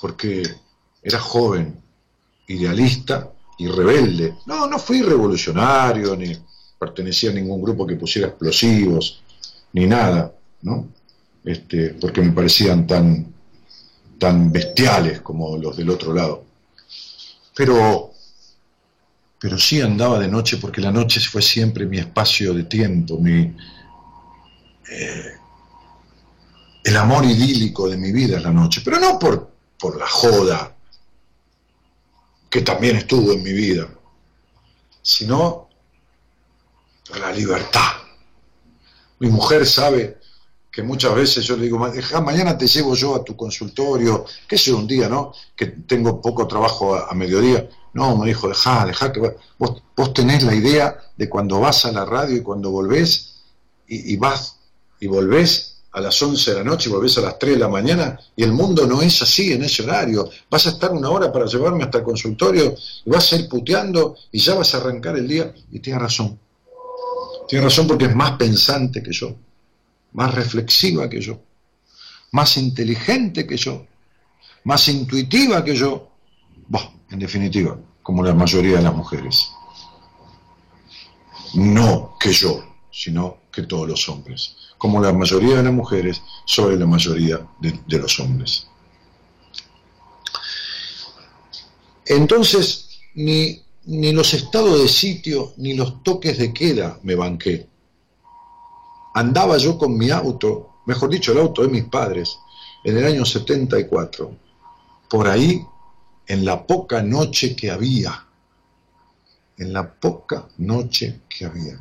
Porque 0.00 0.44
era 1.02 1.18
joven, 1.18 1.80
idealista 2.46 3.30
y 3.58 3.68
rebelde. 3.68 4.36
No, 4.46 4.66
no 4.66 4.78
fui 4.78 5.02
revolucionario, 5.02 6.16
ni 6.16 6.36
pertenecía 6.78 7.30
a 7.30 7.34
ningún 7.34 7.62
grupo 7.62 7.86
que 7.86 7.96
pusiera 7.96 8.28
explosivos, 8.28 9.22
ni 9.72 9.86
nada, 9.86 10.32
¿no? 10.62 10.88
Este, 11.44 11.94
porque 12.00 12.22
me 12.22 12.32
parecían 12.32 12.86
tan 12.86 13.36
tan 14.18 14.50
bestiales 14.50 15.20
como 15.20 15.56
los 15.56 15.76
del 15.76 15.90
otro 15.90 16.12
lado. 16.12 16.44
Pero, 17.54 18.12
pero 19.38 19.58
sí 19.58 19.80
andaba 19.80 20.18
de 20.18 20.28
noche 20.28 20.58
porque 20.58 20.80
la 20.80 20.92
noche 20.92 21.20
fue 21.20 21.42
siempre 21.42 21.86
mi 21.86 21.98
espacio 21.98 22.54
de 22.54 22.64
tiempo, 22.64 23.18
mi, 23.18 23.54
eh, 24.90 25.32
el 26.84 26.96
amor 26.96 27.24
idílico 27.24 27.88
de 27.88 27.96
mi 27.96 28.12
vida 28.12 28.36
es 28.36 28.42
la 28.42 28.52
noche, 28.52 28.82
pero 28.84 28.98
no 29.00 29.18
por, 29.18 29.50
por 29.78 29.98
la 29.98 30.06
joda, 30.06 30.75
que 32.50 32.62
también 32.62 32.96
estuvo 32.96 33.32
en 33.32 33.42
mi 33.42 33.52
vida, 33.52 33.88
sino 35.02 35.68
por 37.06 37.18
la 37.18 37.32
libertad. 37.32 37.92
Mi 39.18 39.28
mujer 39.28 39.66
sabe 39.66 40.18
que 40.70 40.82
muchas 40.82 41.14
veces 41.14 41.44
yo 41.44 41.56
le 41.56 41.64
digo, 41.64 41.78
mañana 41.78 42.58
te 42.58 42.66
llevo 42.66 42.94
yo 42.94 43.14
a 43.14 43.24
tu 43.24 43.34
consultorio, 43.34 44.26
que 44.46 44.56
es 44.56 44.68
un 44.68 44.86
día, 44.86 45.08
¿no? 45.08 45.32
Que 45.56 45.66
tengo 45.66 46.20
poco 46.20 46.46
trabajo 46.46 46.94
a, 46.94 47.14
mediodía. 47.14 47.68
No, 47.94 48.14
me 48.16 48.26
dijo, 48.26 48.48
dejá, 48.48 48.84
dejá 48.84 49.10
que 49.10 49.20
vos, 49.58 49.82
vos 49.96 50.12
tenés 50.12 50.42
la 50.42 50.54
idea 50.54 50.98
de 51.16 51.30
cuando 51.30 51.60
vas 51.60 51.86
a 51.86 51.92
la 51.92 52.04
radio 52.04 52.36
y 52.36 52.42
cuando 52.42 52.70
volvés 52.70 53.36
y, 53.88 54.12
y 54.12 54.16
vas 54.16 54.58
y 55.00 55.06
volvés 55.06 55.75
a 55.96 56.00
las 56.02 56.20
11 56.20 56.50
de 56.50 56.56
la 56.58 56.64
noche 56.64 56.90
y 56.90 56.92
volvés 56.92 57.16
a 57.16 57.22
las 57.22 57.38
3 57.38 57.54
de 57.54 57.58
la 57.58 57.68
mañana 57.68 58.20
y 58.36 58.42
el 58.42 58.52
mundo 58.52 58.86
no 58.86 59.00
es 59.00 59.22
así 59.22 59.54
en 59.54 59.64
ese 59.64 59.82
horario. 59.82 60.28
Vas 60.50 60.66
a 60.66 60.70
estar 60.70 60.92
una 60.92 61.08
hora 61.08 61.32
para 61.32 61.46
llevarme 61.46 61.84
hasta 61.84 61.98
el 61.98 62.04
consultorio 62.04 62.74
y 63.06 63.08
vas 63.08 63.32
a 63.32 63.36
ir 63.36 63.48
puteando 63.48 64.14
y 64.30 64.38
ya 64.38 64.54
vas 64.54 64.74
a 64.74 64.76
arrancar 64.76 65.16
el 65.16 65.26
día. 65.26 65.54
Y 65.72 65.80
tiene 65.80 65.98
razón. 65.98 66.38
Tiene 67.48 67.64
razón 67.64 67.86
porque 67.86 68.04
es 68.04 68.14
más 68.14 68.32
pensante 68.32 69.02
que 69.02 69.10
yo, 69.10 69.36
más 70.12 70.34
reflexiva 70.34 71.08
que 71.08 71.22
yo, 71.22 71.40
más 72.32 72.58
inteligente 72.58 73.46
que 73.46 73.56
yo, 73.56 73.86
más 74.64 74.86
intuitiva 74.88 75.64
que 75.64 75.74
yo. 75.74 76.10
Bah, 76.68 76.92
en 77.08 77.20
definitiva, 77.20 77.78
como 78.02 78.22
la 78.22 78.34
mayoría 78.34 78.76
de 78.76 78.82
las 78.82 78.94
mujeres. 78.94 79.48
No 81.54 82.18
que 82.20 82.32
yo, 82.32 82.62
sino 82.92 83.38
que 83.50 83.62
todos 83.62 83.88
los 83.88 84.06
hombres 84.10 84.56
como 84.78 85.00
la 85.00 85.12
mayoría 85.12 85.56
de 85.56 85.62
las 85.62 85.72
mujeres, 85.72 86.22
sobre 86.44 86.76
la 86.76 86.86
mayoría 86.86 87.46
de, 87.60 87.98
los 87.98 88.20
hombres. 88.20 88.66
Entonces, 92.04 92.88
ni, 93.14 93.62
ni 93.84 94.12
los 94.12 94.34
estados 94.34 94.80
de 94.80 94.88
sitio, 94.88 95.52
ni 95.56 95.74
los 95.74 96.02
toques 96.02 96.38
de 96.38 96.52
queda 96.52 96.98
me 97.02 97.14
banqué. 97.14 97.66
Andaba 99.14 99.56
yo 99.56 99.78
con 99.78 99.96
mi 99.96 100.10
auto, 100.10 100.76
mejor 100.86 101.10
dicho, 101.10 101.32
el 101.32 101.38
auto 101.38 101.62
de 101.62 101.68
mis 101.68 101.84
padres, 101.84 102.38
en 102.84 102.98
el 102.98 103.04
año 103.04 103.24
74, 103.24 104.30
por 105.08 105.26
ahí, 105.26 105.64
en 106.26 106.44
la 106.44 106.66
poca 106.66 107.02
noche 107.02 107.56
que 107.56 107.70
había, 107.70 108.26
en 109.56 109.72
la 109.72 109.92
poca 109.94 110.48
noche 110.58 111.20
que 111.28 111.44
había. 111.44 111.80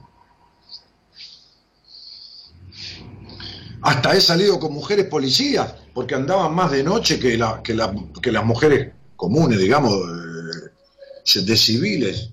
Hasta 3.85 4.15
he 4.15 4.19
salido 4.19 4.59
con 4.59 4.73
mujeres 4.73 5.05
policías, 5.05 5.75
porque 5.93 6.15
andaban 6.15 6.55
más 6.55 6.71
de 6.71 6.83
noche 6.83 7.19
que, 7.19 7.37
las 7.37 8.43
mujeres 8.43 8.93
comunes, 9.15 9.59
digamos, 9.59 9.93
eh, 9.93 11.41
de 11.41 11.55
civiles. 11.55 12.31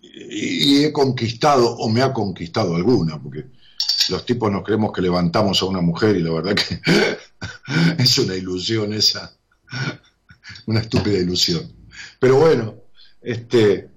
Y, 0.00 0.84
he 0.84 0.92
conquistado, 0.92 1.76
o 1.76 1.88
me 1.88 2.02
ha 2.02 2.12
conquistado 2.12 2.76
alguna, 2.76 3.20
porque 3.20 3.46
los 4.10 4.24
tipos 4.24 4.52
nos 4.52 4.62
creemos 4.62 4.92
que 4.92 5.02
levantamos 5.02 5.60
a 5.60 5.64
una 5.64 5.80
mujer 5.80 6.14
y 6.14 6.22
la 6.22 6.30
verdad 6.30 6.54
que 6.54 6.80
es 8.00 8.16
una 8.18 8.36
ilusión 8.36 8.92
esa, 8.92 9.36
una 10.66 10.78
estúpida 10.78 11.18
ilusión. 11.18 11.68
Pero 12.20 12.36
bueno, 12.36 12.76
este, 13.20 13.90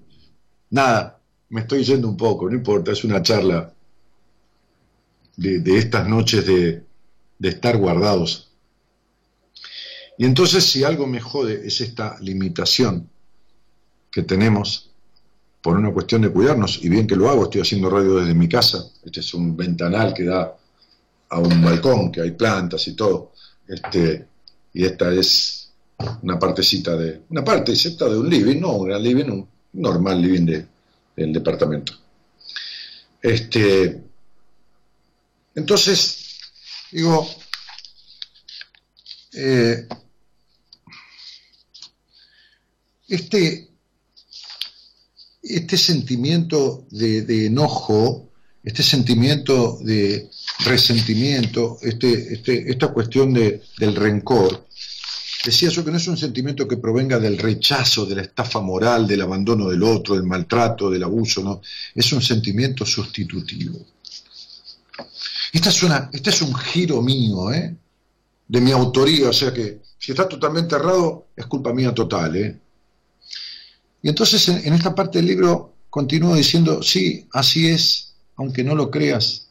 nada, 0.71 1.21
me 1.49 1.61
estoy 1.61 1.83
yendo 1.83 2.09
un 2.09 2.17
poco, 2.17 2.49
no 2.49 2.55
importa, 2.55 2.93
es 2.93 3.03
una 3.03 3.21
charla 3.21 3.75
de, 5.37 5.77
estas 5.77 6.07
noches 6.07 6.45
de, 6.45 6.83
estar 7.41 7.77
guardados. 7.77 8.49
Y 10.17 10.25
entonces 10.25 10.65
si 10.65 10.83
algo 10.83 11.05
me 11.07 11.21
jode 11.21 11.65
es 11.65 11.79
esta 11.79 12.17
limitación 12.19 13.07
que 14.11 14.23
tenemos 14.23 14.89
por 15.61 15.77
una 15.77 15.91
cuestión 15.91 16.21
de 16.21 16.29
cuidarnos, 16.29 16.83
y 16.83 16.89
bien 16.89 17.07
que 17.07 17.15
lo 17.15 17.29
hago, 17.29 17.43
estoy 17.43 17.61
haciendo 17.61 17.89
radio 17.89 18.15
desde 18.15 18.33
mi 18.33 18.47
casa, 18.47 18.83
este 19.03 19.19
es 19.19 19.33
un 19.33 19.55
ventanal 19.55 20.13
que 20.13 20.23
da 20.23 20.55
a 21.29 21.39
un 21.39 21.61
balcón, 21.61 22.11
que 22.11 22.21
hay 22.21 22.31
plantas 22.31 22.87
y 22.87 22.93
todo, 22.93 23.33
este, 23.67 24.25
y 24.73 24.85
esta 24.85 25.11
es 25.13 25.71
una 26.21 26.39
partecita 26.39 26.95
de, 26.95 27.21
una 27.29 27.43
parte 27.43 27.73
excepta 27.73 28.07
de 28.07 28.17
un 28.17 28.29
living, 28.29 28.61
no 28.61 28.77
un 28.77 28.87
gran 28.87 29.03
living, 29.03 29.25
un 29.25 29.47
normal 29.73 30.21
living 30.21 30.45
de, 30.45 30.65
del 31.15 31.33
departamento. 31.33 31.93
Este, 33.21 34.06
entonces, 35.57 36.19
digo, 36.91 37.27
eh, 39.33 39.87
este, 43.07 43.67
este 45.41 45.77
sentimiento 45.77 46.85
de, 46.91 47.47
enojo, 47.47 48.31
este 48.63 48.83
sentimiento 48.83 49.79
de 49.81 50.29
resentimiento, 50.59 51.79
este, 51.81 52.35
este, 52.35 52.69
esta 52.69 52.89
cuestión 52.89 53.33
de, 53.33 53.63
del 53.79 53.95
rencor, 53.95 54.67
decía 55.43 55.69
yo 55.69 55.83
que 55.83 55.89
no 55.89 55.97
es 55.97 56.07
un 56.07 56.17
sentimiento 56.17 56.67
que 56.67 56.77
provenga 56.77 57.17
del 57.17 57.39
rechazo, 57.39 58.05
de 58.05 58.13
la 58.13 58.21
estafa 58.21 58.61
moral, 58.61 59.07
del 59.07 59.21
abandono 59.21 59.69
del 59.69 59.81
otro, 59.81 60.13
del 60.13 60.23
maltrato, 60.23 60.91
del 60.91 61.03
abuso, 61.03 61.41
no, 61.41 61.61
es 61.95 62.13
un 62.13 62.21
sentimiento 62.21 62.85
sustitutivo. 62.85 63.96
Esta 65.53 65.69
es 65.69 65.83
una, 65.83 66.09
este 66.13 66.29
es 66.29 66.41
un 66.41 66.53
giro 66.53 67.01
mío, 67.01 67.51
¿eh? 67.51 67.75
de 68.47 68.61
mi 68.61 68.71
autoría, 68.71 69.29
o 69.29 69.33
sea 69.33 69.53
que 69.53 69.81
si 69.97 70.11
está 70.11 70.27
totalmente 70.27 70.75
errado 70.75 71.27
es 71.35 71.45
culpa 71.45 71.73
mía 71.73 71.93
total. 71.93 72.35
¿eh? 72.35 72.59
Y 74.01 74.09
entonces 74.09 74.47
en, 74.49 74.73
esta 74.73 74.95
parte 74.95 75.19
del 75.19 75.27
libro 75.27 75.73
continúo 75.89 76.35
diciendo, 76.35 76.81
sí, 76.81 77.27
así 77.33 77.67
es, 77.67 78.13
aunque 78.35 78.63
no 78.63 78.75
lo 78.75 78.89
creas. 78.89 79.47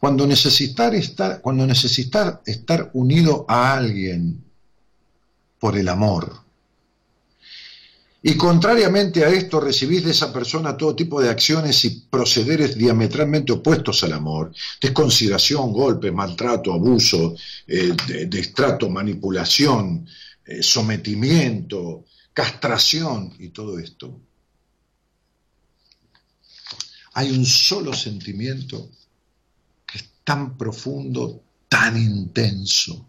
Cuando 0.00 0.26
necesitar 0.26 0.94
estar, 0.94 1.40
cuando 1.40 1.66
necesitar 1.66 2.42
estar 2.46 2.90
unido 2.92 3.44
a 3.48 3.74
alguien 3.74 4.44
por 5.58 5.76
el 5.76 5.88
amor, 5.88 6.40
y 8.20 8.36
contrariamente 8.36 9.24
a 9.24 9.28
esto 9.28 9.60
recibís 9.60 10.04
de 10.04 10.10
esa 10.10 10.32
persona 10.32 10.76
todo 10.76 10.96
tipo 10.96 11.20
de 11.22 11.30
acciones 11.30 11.84
y 11.84 11.90
procederes 12.10 12.76
diametralmente 12.76 13.52
opuestos 13.52 14.02
al 14.02 14.12
amor. 14.12 14.52
Desconsideración, 14.80 15.72
golpe, 15.72 16.10
maltrato, 16.10 16.72
abuso, 16.72 17.36
eh, 17.66 17.94
destrato, 18.26 18.90
manipulación, 18.90 20.04
eh, 20.44 20.62
sometimiento, 20.62 22.06
castración 22.32 23.34
y 23.38 23.50
todo 23.50 23.78
esto. 23.78 24.20
Hay 27.14 27.30
un 27.30 27.46
solo 27.46 27.92
sentimiento 27.92 28.90
que 29.86 29.98
es 29.98 30.10
tan 30.24 30.56
profundo, 30.58 31.40
tan 31.68 31.96
intenso, 31.96 33.06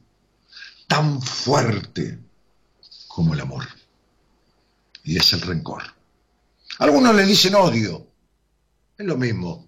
tan 0.87 1.19
fuerte 1.19 2.19
como 3.07 3.33
el 3.33 3.39
amor 3.41 3.78
y 5.09 5.17
es 5.17 5.33
el 5.33 5.41
rencor. 5.41 5.81
Algunos 6.77 7.15
le 7.15 7.25
dicen 7.25 7.55
odio, 7.55 8.05
es 8.95 9.03
lo 9.07 9.17
mismo. 9.17 9.67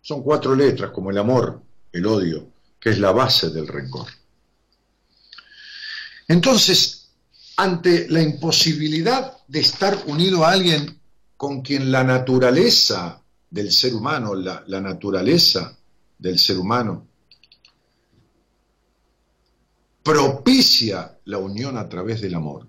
Son 0.00 0.22
cuatro 0.22 0.54
letras 0.54 0.92
como 0.92 1.10
el 1.10 1.18
amor, 1.18 1.60
el 1.90 2.06
odio, 2.06 2.46
que 2.78 2.90
es 2.90 3.00
la 3.00 3.10
base 3.10 3.50
del 3.50 3.66
rencor. 3.66 4.06
Entonces, 6.28 7.08
ante 7.56 8.08
la 8.08 8.22
imposibilidad 8.22 9.36
de 9.48 9.58
estar 9.58 10.04
unido 10.06 10.44
a 10.44 10.52
alguien 10.52 10.96
con 11.36 11.62
quien 11.62 11.90
la 11.90 12.04
naturaleza 12.04 13.20
del 13.50 13.72
ser 13.72 13.96
humano, 13.96 14.36
la, 14.36 14.62
la 14.68 14.80
naturaleza 14.80 15.76
del 16.16 16.38
ser 16.38 16.58
humano, 16.58 17.08
propicia 20.04 21.18
la 21.24 21.38
unión 21.38 21.76
a 21.76 21.88
través 21.88 22.20
del 22.20 22.36
amor, 22.36 22.68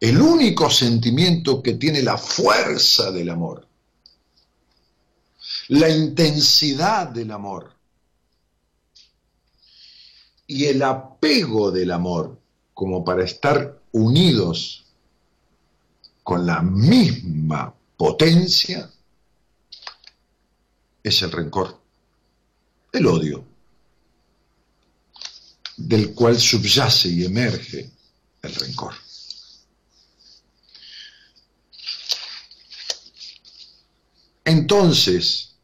el 0.00 0.20
único 0.20 0.70
sentimiento 0.70 1.62
que 1.62 1.74
tiene 1.74 2.02
la 2.02 2.16
fuerza 2.16 3.10
del 3.10 3.30
amor, 3.30 3.66
la 5.68 5.88
intensidad 5.88 7.08
del 7.08 7.30
amor 7.32 7.72
y 10.46 10.66
el 10.66 10.82
apego 10.82 11.70
del 11.70 11.90
amor 11.90 12.40
como 12.74 13.04
para 13.04 13.24
estar 13.24 13.80
unidos 13.92 14.84
con 16.22 16.46
la 16.46 16.62
misma 16.62 17.74
potencia, 17.96 18.90
es 21.02 21.22
el 21.22 21.32
rencor, 21.32 21.80
el 22.92 23.06
odio, 23.06 23.44
del 25.76 26.14
cual 26.14 26.38
subyace 26.38 27.08
y 27.08 27.24
emerge 27.24 27.90
el 28.42 28.54
rencor. 28.54 28.94
Entonces, 34.48 35.56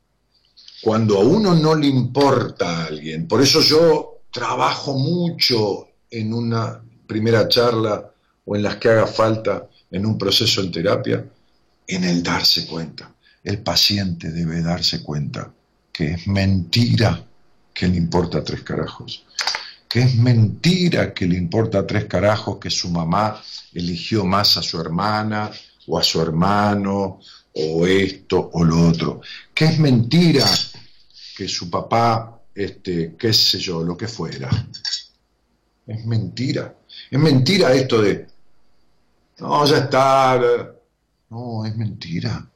cuando 0.82 1.16
a 1.16 1.20
uno 1.20 1.54
no 1.54 1.74
le 1.74 1.86
importa 1.86 2.68
a 2.68 2.84
alguien, 2.84 3.26
por 3.26 3.40
eso 3.40 3.62
yo 3.62 4.24
trabajo 4.30 4.92
mucho 4.98 5.88
en 6.10 6.34
una 6.34 6.82
primera 7.06 7.48
charla 7.48 8.12
o 8.44 8.54
en 8.54 8.62
las 8.62 8.76
que 8.76 8.90
haga 8.90 9.06
falta 9.06 9.70
en 9.90 10.04
un 10.04 10.18
proceso 10.18 10.60
en 10.60 10.70
terapia, 10.70 11.24
en 11.86 12.04
el 12.04 12.22
darse 12.22 12.66
cuenta. 12.66 13.10
El 13.42 13.62
paciente 13.62 14.30
debe 14.30 14.60
darse 14.60 15.02
cuenta 15.02 15.50
que 15.90 16.12
es 16.12 16.26
mentira 16.26 17.24
que 17.72 17.88
le 17.88 17.96
importa 17.96 18.44
tres 18.44 18.60
carajos, 18.64 19.24
que 19.88 20.02
es 20.02 20.14
mentira 20.14 21.14
que 21.14 21.26
le 21.26 21.38
importa 21.38 21.86
tres 21.86 22.04
carajos 22.04 22.58
que 22.58 22.68
su 22.68 22.90
mamá 22.90 23.42
eligió 23.72 24.26
más 24.26 24.58
a 24.58 24.62
su 24.62 24.78
hermana 24.78 25.50
o 25.86 25.98
a 25.98 26.02
su 26.02 26.20
hermano 26.20 27.20
o 27.54 27.86
esto 27.86 28.50
o 28.52 28.64
lo 28.64 28.88
otro, 28.88 29.20
que 29.54 29.66
es 29.66 29.78
mentira 29.78 30.46
que 31.36 31.48
su 31.48 31.70
papá, 31.70 32.40
este, 32.54 33.14
qué 33.16 33.32
sé 33.32 33.58
yo, 33.58 33.82
lo 33.82 33.96
que 33.96 34.08
fuera. 34.08 34.50
Es 35.86 36.04
mentira. 36.06 36.74
Es 37.10 37.18
mentira 37.18 37.72
esto 37.72 38.00
de, 38.00 38.26
no, 39.38 39.66
ya 39.66 39.78
está. 39.78 40.40
No, 41.30 41.64
es 41.66 41.76
mentira. 41.76 42.48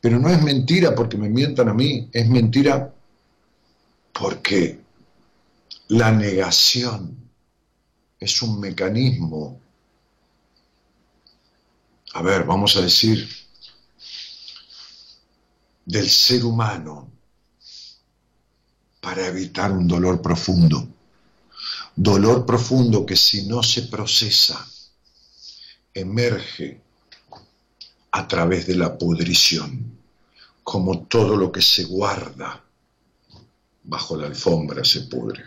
Pero 0.00 0.18
no 0.18 0.28
es 0.28 0.42
mentira 0.42 0.94
porque 0.94 1.16
me 1.16 1.28
mientan 1.28 1.68
a 1.68 1.74
mí, 1.74 2.08
es 2.12 2.28
mentira 2.28 2.92
porque 4.12 4.80
la 5.88 6.10
negación 6.12 7.16
es 8.18 8.42
un 8.42 8.60
mecanismo, 8.60 9.60
a 12.14 12.22
ver, 12.22 12.44
vamos 12.44 12.76
a 12.76 12.80
decir, 12.80 13.28
del 15.86 16.10
ser 16.10 16.44
humano 16.44 17.10
para 19.00 19.28
evitar 19.28 19.70
un 19.70 19.86
dolor 19.86 20.20
profundo. 20.20 20.88
Dolor 21.94 22.44
profundo 22.44 23.06
que 23.06 23.16
si 23.16 23.46
no 23.46 23.62
se 23.62 23.82
procesa, 23.82 24.68
emerge 25.94 26.82
a 28.10 28.26
través 28.26 28.66
de 28.66 28.74
la 28.74 28.98
pudrición, 28.98 29.98
como 30.62 31.06
todo 31.06 31.36
lo 31.36 31.52
que 31.52 31.62
se 31.62 31.84
guarda 31.84 32.62
bajo 33.84 34.16
la 34.16 34.26
alfombra 34.26 34.84
se 34.84 35.02
pudre. 35.02 35.44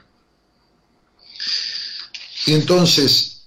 Y 2.46 2.54
entonces, 2.54 3.42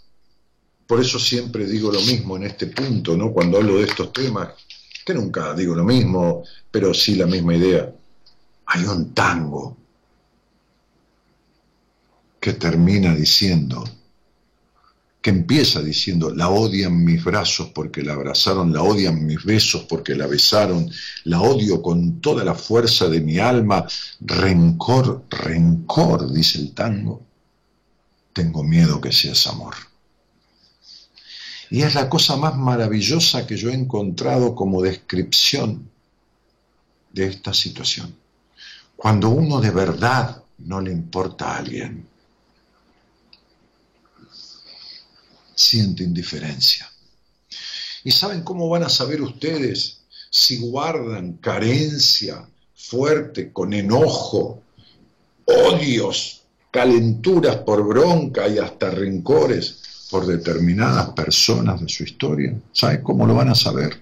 por 0.87 1.01
eso 1.01 1.19
siempre 1.19 1.67
digo 1.67 1.91
lo 1.91 2.01
mismo 2.03 2.37
en 2.37 2.45
este 2.45 2.67
punto, 2.67 3.17
¿no? 3.17 3.33
Cuando 3.33 3.57
hablo 3.57 3.79
de 3.79 3.85
estos 3.85 4.13
temas, 4.13 4.51
que 5.05 5.15
nunca 5.15 5.55
digo 5.55 5.75
lo 5.75 5.85
mismo, 5.85 6.45
pero 6.71 6.95
sí 6.95 7.15
la 7.15 7.27
misma 7.27 7.55
idea. 7.55 7.93
Hay 8.67 8.85
un 8.85 9.13
tango 9.13 9.77
que 12.41 12.55
termina 12.55 13.15
diciendo, 13.15 13.85
que 15.21 15.31
empieza 15.31 15.81
diciendo, 15.81 16.35
la 16.35 16.49
odian 16.49 17.05
mis 17.05 17.23
brazos 17.23 17.69
porque 17.69 18.03
la 18.03 18.15
abrazaron, 18.15 18.73
la 18.73 18.83
odian 18.83 19.25
mis 19.25 19.45
besos 19.45 19.85
porque 19.89 20.17
la 20.17 20.27
besaron, 20.27 20.91
la 21.25 21.41
odio 21.41 21.81
con 21.81 22.21
toda 22.21 22.45
la 22.45 22.55
fuerza 22.55 23.09
de 23.09 23.21
mi 23.21 23.39
alma, 23.39 23.87
rencor, 24.21 25.25
rencor, 25.31 26.33
dice 26.33 26.59
el 26.59 26.75
tango, 26.75 27.23
tengo 28.33 28.65
miedo 28.65 29.01
que 29.01 29.13
seas 29.13 29.47
amor. 29.47 29.75
Y 31.73 31.85
es 31.85 31.95
la 31.95 32.11
cosa 32.11 32.37
más 32.37 32.55
maravillosa 32.55 33.47
que 33.47 33.57
yo 33.57 33.71
he 33.71 33.75
encontrado 33.75 34.55
como 34.55 34.83
descripción 34.83 35.89
de 37.11 37.29
esta 37.29 37.55
situación. 37.55 38.15
Cuando 38.95 39.31
uno 39.31 39.59
de 39.59 39.71
verdad 39.71 40.43
no 40.59 40.83
le 40.83 40.93
importa 40.93 41.51
a 41.51 41.57
alguien, 41.57 42.07
siente 45.55 46.03
indiferencia. 46.03 46.93
¿Y 48.05 48.11
saben 48.11 48.43
cómo 48.43 48.69
van 48.69 48.83
a 48.83 48.91
saber 48.91 49.23
ustedes 49.23 50.03
si 50.29 50.59
guardan 50.59 51.39
carencia 51.39 52.47
fuerte, 52.75 53.51
con 53.51 53.73
enojo, 53.73 54.63
odios, 55.47 56.43
calenturas 56.71 57.57
por 57.57 57.83
bronca 57.83 58.47
y 58.47 58.59
hasta 58.59 58.91
rencores 58.91 59.82
por 60.13 60.27
determinadas 60.27 61.11
personas 61.11 61.81
de 61.81 61.89
su 61.89 62.05
historia? 62.05 62.55
¿Saben 62.71 63.03
cómo 63.03 63.27
lo 63.27 63.35
van 63.35 63.49
a 63.49 63.57
saber? 63.57 64.01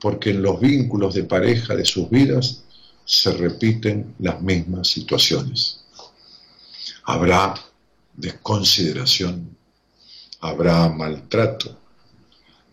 Porque 0.00 0.30
en 0.30 0.42
los 0.42 0.60
vínculos 0.60 1.14
de 1.14 1.24
pareja 1.24 1.74
de 1.74 1.84
sus 1.84 2.08
vidas 2.08 2.62
se 3.04 3.32
repiten 3.32 4.14
las 4.20 4.40
mismas 4.40 4.86
situaciones 4.86 5.80
habrá 7.06 7.54
desconsideración, 8.14 9.56
habrá 10.40 10.88
maltrato, 10.88 11.76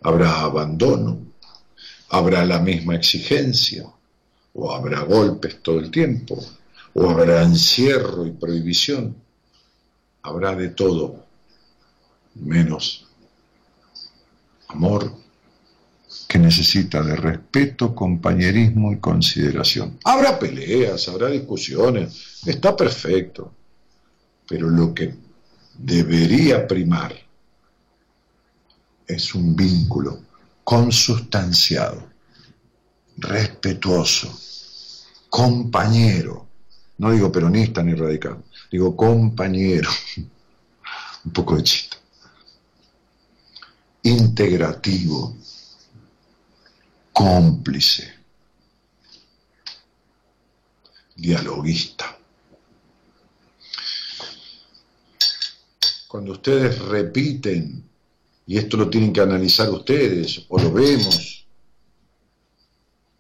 habrá 0.02 0.42
abandono, 0.42 1.20
habrá 2.10 2.44
la 2.44 2.60
misma 2.60 2.96
exigencia, 2.96 3.86
o 4.56 4.72
habrá 4.72 5.02
golpes 5.02 5.62
todo 5.62 5.80
el 5.80 5.90
tiempo, 5.92 6.44
o 6.93 7.10
habrá 7.10 7.43
encierro 7.43 8.25
y 8.25 8.32
prohibición, 8.32 9.15
habrá 10.21 10.56
de 10.56 10.69
todo, 10.69 11.25
menos 12.36 13.08
amor 14.67 15.13
que 16.27 16.39
necesita 16.39 17.01
de 17.03 17.15
respeto, 17.15 17.93
compañerismo 17.93 18.91
y 18.91 18.97
consideración. 18.97 19.99
Habrá 20.03 20.39
peleas, 20.39 21.08
habrá 21.08 21.29
discusiones, 21.29 22.41
está 22.45 22.75
perfecto 22.75 23.51
pero 24.47 24.69
lo 24.69 24.93
que 24.93 25.15
debería 25.77 26.67
primar 26.67 27.15
es 29.08 29.34
un 29.34 29.56
vínculo 29.56 30.21
consustanciado, 30.63 32.08
respetuoso, 33.17 34.32
compañero, 35.29 36.42
no 37.04 37.12
digo 37.12 37.32
peronista 37.32 37.84
ni 37.84 37.94
radical, 37.94 38.42
digo 38.72 38.96
compañero, 38.96 39.89
un 41.26 41.34
poco 41.34 41.58
de 41.58 41.63
chiste, 41.63 41.98
integrativo, 44.04 45.36
cómplice, 47.12 48.10
dialoguista. 51.16 52.18
cuando 56.13 56.34
ustedes 56.34 56.78
repiten, 56.78 57.89
y 58.46 58.60
esto 58.60 58.78
lo 58.78 58.88
tienen 58.88 59.12
que 59.12 59.22
analizar 59.22 59.68
ustedes, 59.72 60.46
o 60.48 60.60
lo 60.60 60.72
vemos, 60.72 61.48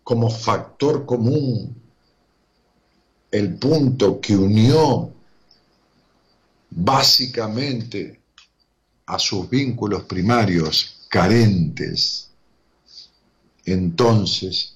como 0.03 0.29
factor 0.29 1.03
común, 1.03 1.82
el 3.33 3.55
punto 3.55 4.21
que 4.21 4.35
unió 4.35 5.11
básicamente 6.69 8.21
a 9.07 9.17
sus 9.17 9.49
vínculos 9.49 10.03
primarios 10.03 11.07
carentes, 11.09 12.29
entonces 13.65 14.75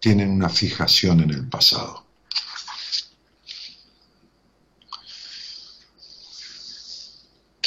tienen 0.00 0.30
una 0.30 0.48
fijación 0.48 1.20
en 1.20 1.30
el 1.30 1.48
pasado. 1.48 2.07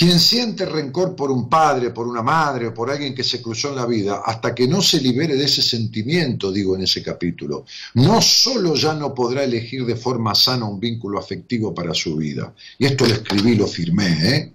Quien 0.01 0.19
siente 0.19 0.65
rencor 0.65 1.15
por 1.15 1.29
un 1.29 1.47
padre, 1.47 1.91
por 1.91 2.07
una 2.07 2.23
madre 2.23 2.65
o 2.65 2.73
por 2.73 2.89
alguien 2.89 3.13
que 3.13 3.23
se 3.23 3.39
cruzó 3.39 3.69
en 3.69 3.75
la 3.75 3.85
vida, 3.85 4.23
hasta 4.25 4.55
que 4.55 4.67
no 4.67 4.81
se 4.81 4.99
libere 4.99 5.35
de 5.35 5.45
ese 5.45 5.61
sentimiento, 5.61 6.51
digo 6.51 6.75
en 6.75 6.81
ese 6.81 7.03
capítulo, 7.03 7.65
no 7.93 8.19
solo 8.19 8.73
ya 8.73 8.95
no 8.95 9.13
podrá 9.13 9.43
elegir 9.43 9.85
de 9.85 9.95
forma 9.95 10.33
sana 10.33 10.65
un 10.65 10.79
vínculo 10.79 11.19
afectivo 11.19 11.71
para 11.71 11.93
su 11.93 12.15
vida, 12.15 12.51
y 12.79 12.87
esto 12.87 13.05
lo 13.05 13.13
escribí, 13.13 13.55
lo 13.55 13.67
firmé, 13.67 14.35
¿eh? 14.35 14.53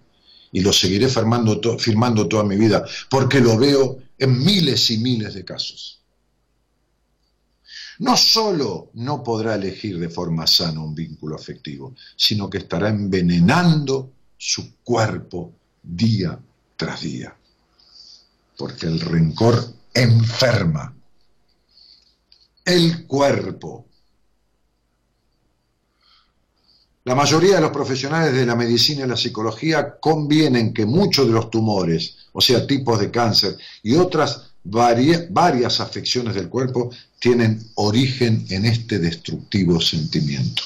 y 0.50 0.62
lo 0.62 0.72
seguiré 0.72 1.09
firmando, 1.09 1.61
firmando 1.78 2.26
toda 2.26 2.42
mi 2.42 2.56
vida, 2.56 2.85
porque 3.09 3.38
lo 3.38 3.56
veo 3.56 3.98
en 4.18 4.44
miles 4.44 4.90
y 4.90 4.98
miles 4.98 5.35
de 5.35 5.44
casos. 5.44 6.00
No 8.00 8.16
solo 8.16 8.90
no 8.94 9.22
podrá 9.22 9.54
elegir 9.54 10.00
de 10.00 10.09
forma 10.09 10.44
sana 10.48 10.80
un 10.80 10.92
vínculo 10.92 11.37
afectivo, 11.37 11.94
sino 12.16 12.50
que 12.50 12.59
estará 12.59 12.88
envenenando 12.88 14.15
su 14.37 14.77
cuerpo 14.83 15.53
día 15.83 16.38
tras 16.77 17.01
día. 17.01 17.37
Porque 18.57 18.87
el 18.87 19.01
rencor 19.01 19.75
enferma 19.94 20.94
el 22.66 23.07
cuerpo. 23.07 23.87
La 27.05 27.14
mayoría 27.14 27.55
de 27.55 27.61
los 27.61 27.70
profesionales 27.70 28.35
de 28.35 28.44
la 28.44 28.57
medicina 28.57 29.05
y 29.05 29.09
la 29.09 29.16
psicología 29.16 29.99
convienen 30.01 30.75
que 30.75 30.85
muchos 30.85 31.29
de 31.29 31.33
los 31.33 31.51
tumores, 31.51 32.16
o 32.33 32.40
sea, 32.40 32.66
tipos 32.66 32.99
de 32.99 33.12
cáncer 33.12 33.57
y 33.85 33.94
otras 33.94 34.51
varias 34.64 35.81
afecciones 35.81 36.35
del 36.35 36.49
cuerpo, 36.49 36.90
tienen 37.20 37.70
origen 37.77 38.44
en 38.51 38.66
este 38.66 38.99
destructivo 38.99 39.81
sentimiento. 39.81 40.64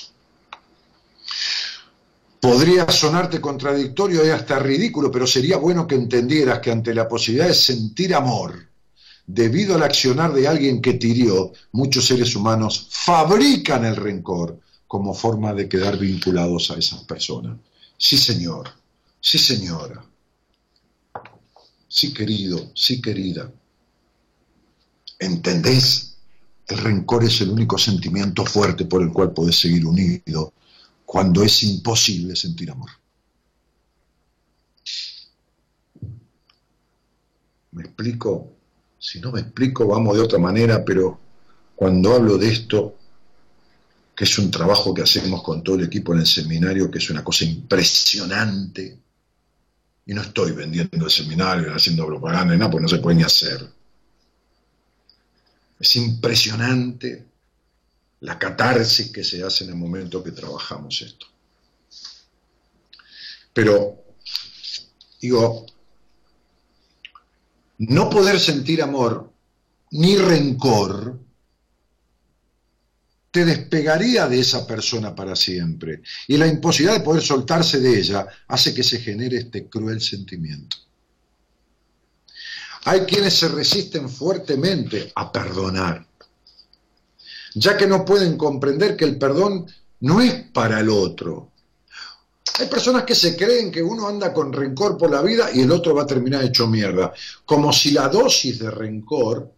Podría 2.40 2.88
sonarte 2.90 3.38
contradictorio 3.38 4.26
y 4.26 4.30
hasta 4.30 4.58
ridículo, 4.58 5.10
pero 5.10 5.26
sería 5.26 5.58
bueno 5.58 5.86
que 5.86 5.94
entendieras 5.94 6.60
que 6.60 6.70
ante 6.70 6.94
la 6.94 7.06
posibilidad 7.06 7.48
de 7.48 7.54
sentir 7.54 8.14
amor, 8.14 8.66
debido 9.26 9.74
al 9.74 9.82
accionar 9.82 10.32
de 10.32 10.48
alguien 10.48 10.80
que 10.80 10.94
tirió, 10.94 11.52
muchos 11.72 12.06
seres 12.06 12.34
humanos 12.34 12.88
fabrican 12.88 13.84
el 13.84 13.94
rencor 13.94 14.58
como 14.86 15.12
forma 15.12 15.52
de 15.52 15.68
quedar 15.68 15.98
vinculados 15.98 16.70
a 16.70 16.76
esas 16.76 17.04
personas. 17.04 17.58
Sí, 17.98 18.16
señor, 18.16 18.70
sí, 19.20 19.38
señora, 19.38 20.02
sí, 21.86 22.14
querido, 22.14 22.70
sí, 22.74 23.02
querida. 23.02 23.52
¿Entendés? 25.18 26.16
El 26.66 26.78
rencor 26.78 27.24
es 27.24 27.42
el 27.42 27.50
único 27.50 27.76
sentimiento 27.76 28.46
fuerte 28.46 28.86
por 28.86 29.02
el 29.02 29.12
cual 29.12 29.32
podés 29.32 29.58
seguir 29.58 29.84
unido 29.84 30.54
cuando 31.10 31.42
es 31.42 31.64
imposible 31.64 32.36
sentir 32.36 32.70
amor. 32.70 32.88
¿Me 37.72 37.82
explico? 37.82 38.52
Si 38.96 39.18
no 39.18 39.32
me 39.32 39.40
explico, 39.40 39.88
vamos 39.88 40.14
de 40.14 40.22
otra 40.22 40.38
manera, 40.38 40.84
pero 40.84 41.18
cuando 41.74 42.14
hablo 42.14 42.38
de 42.38 42.50
esto, 42.50 42.96
que 44.14 44.22
es 44.22 44.38
un 44.38 44.52
trabajo 44.52 44.94
que 44.94 45.02
hacemos 45.02 45.42
con 45.42 45.64
todo 45.64 45.74
el 45.74 45.86
equipo 45.86 46.14
en 46.14 46.20
el 46.20 46.26
seminario, 46.26 46.88
que 46.88 46.98
es 46.98 47.10
una 47.10 47.24
cosa 47.24 47.44
impresionante, 47.44 48.96
y 50.06 50.14
no 50.14 50.22
estoy 50.22 50.52
vendiendo 50.52 51.06
el 51.06 51.10
seminario, 51.10 51.74
haciendo 51.74 52.06
propaganda, 52.06 52.56
nada, 52.56 52.70
pues 52.70 52.82
no 52.82 52.88
se 52.88 52.98
puede 52.98 53.16
ni 53.16 53.24
hacer. 53.24 53.68
Es 55.80 55.96
impresionante 55.96 57.29
la 58.20 58.38
catarsis 58.38 59.10
que 59.10 59.24
se 59.24 59.42
hace 59.42 59.64
en 59.64 59.70
el 59.70 59.76
momento 59.76 60.22
que 60.22 60.32
trabajamos 60.32 61.00
esto. 61.02 61.26
Pero, 63.52 64.04
digo, 65.20 65.66
no 67.78 68.10
poder 68.10 68.38
sentir 68.38 68.82
amor 68.82 69.32
ni 69.90 70.16
rencor 70.16 71.18
te 73.30 73.44
despegaría 73.44 74.28
de 74.28 74.40
esa 74.40 74.66
persona 74.66 75.14
para 75.14 75.36
siempre. 75.36 76.02
Y 76.26 76.36
la 76.36 76.46
imposibilidad 76.46 76.98
de 76.98 77.04
poder 77.04 77.22
soltarse 77.22 77.80
de 77.80 77.98
ella 77.98 78.26
hace 78.48 78.74
que 78.74 78.82
se 78.82 79.00
genere 79.00 79.38
este 79.38 79.68
cruel 79.68 80.00
sentimiento. 80.00 80.76
Hay 82.84 83.00
quienes 83.00 83.34
se 83.34 83.48
resisten 83.48 84.08
fuertemente 84.08 85.12
a 85.14 85.30
perdonar, 85.30 86.06
ya 87.54 87.76
que 87.76 87.86
no 87.86 88.04
pueden 88.04 88.36
comprender 88.36 88.96
que 88.96 89.04
el 89.04 89.18
perdón 89.18 89.66
no 90.00 90.20
es 90.20 90.32
para 90.52 90.80
el 90.80 90.88
otro, 90.88 91.50
hay 92.60 92.66
personas 92.66 93.04
que 93.04 93.14
se 93.14 93.36
creen 93.36 93.70
que 93.70 93.82
uno 93.82 94.06
anda 94.06 94.34
con 94.34 94.52
rencor 94.52 94.98
por 94.98 95.10
la 95.10 95.22
vida 95.22 95.48
y 95.52 95.62
el 95.62 95.70
otro 95.70 95.94
va 95.94 96.02
a 96.02 96.06
terminar 96.06 96.44
hecho 96.44 96.66
mierda, 96.66 97.12
como 97.46 97.72
si 97.72 97.92
la 97.92 98.08
dosis 98.08 98.58
de 98.58 98.70
rencor 98.70 99.50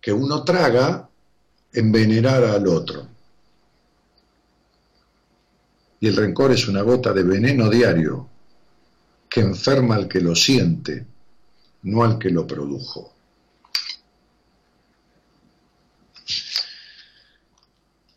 que 0.00 0.12
uno 0.12 0.44
traga 0.44 1.08
envenenara 1.72 2.52
al 2.52 2.68
otro. 2.68 3.06
Y 5.98 6.06
el 6.06 6.16
rencor 6.16 6.52
es 6.52 6.68
una 6.68 6.82
gota 6.82 7.12
de 7.12 7.24
veneno 7.24 7.68
diario 7.68 8.28
que 9.28 9.40
enferma 9.40 9.96
al 9.96 10.06
que 10.06 10.20
lo 10.20 10.36
siente, 10.36 11.04
no 11.82 12.04
al 12.04 12.16
que 12.16 12.30
lo 12.30 12.46
produjo. 12.46 13.12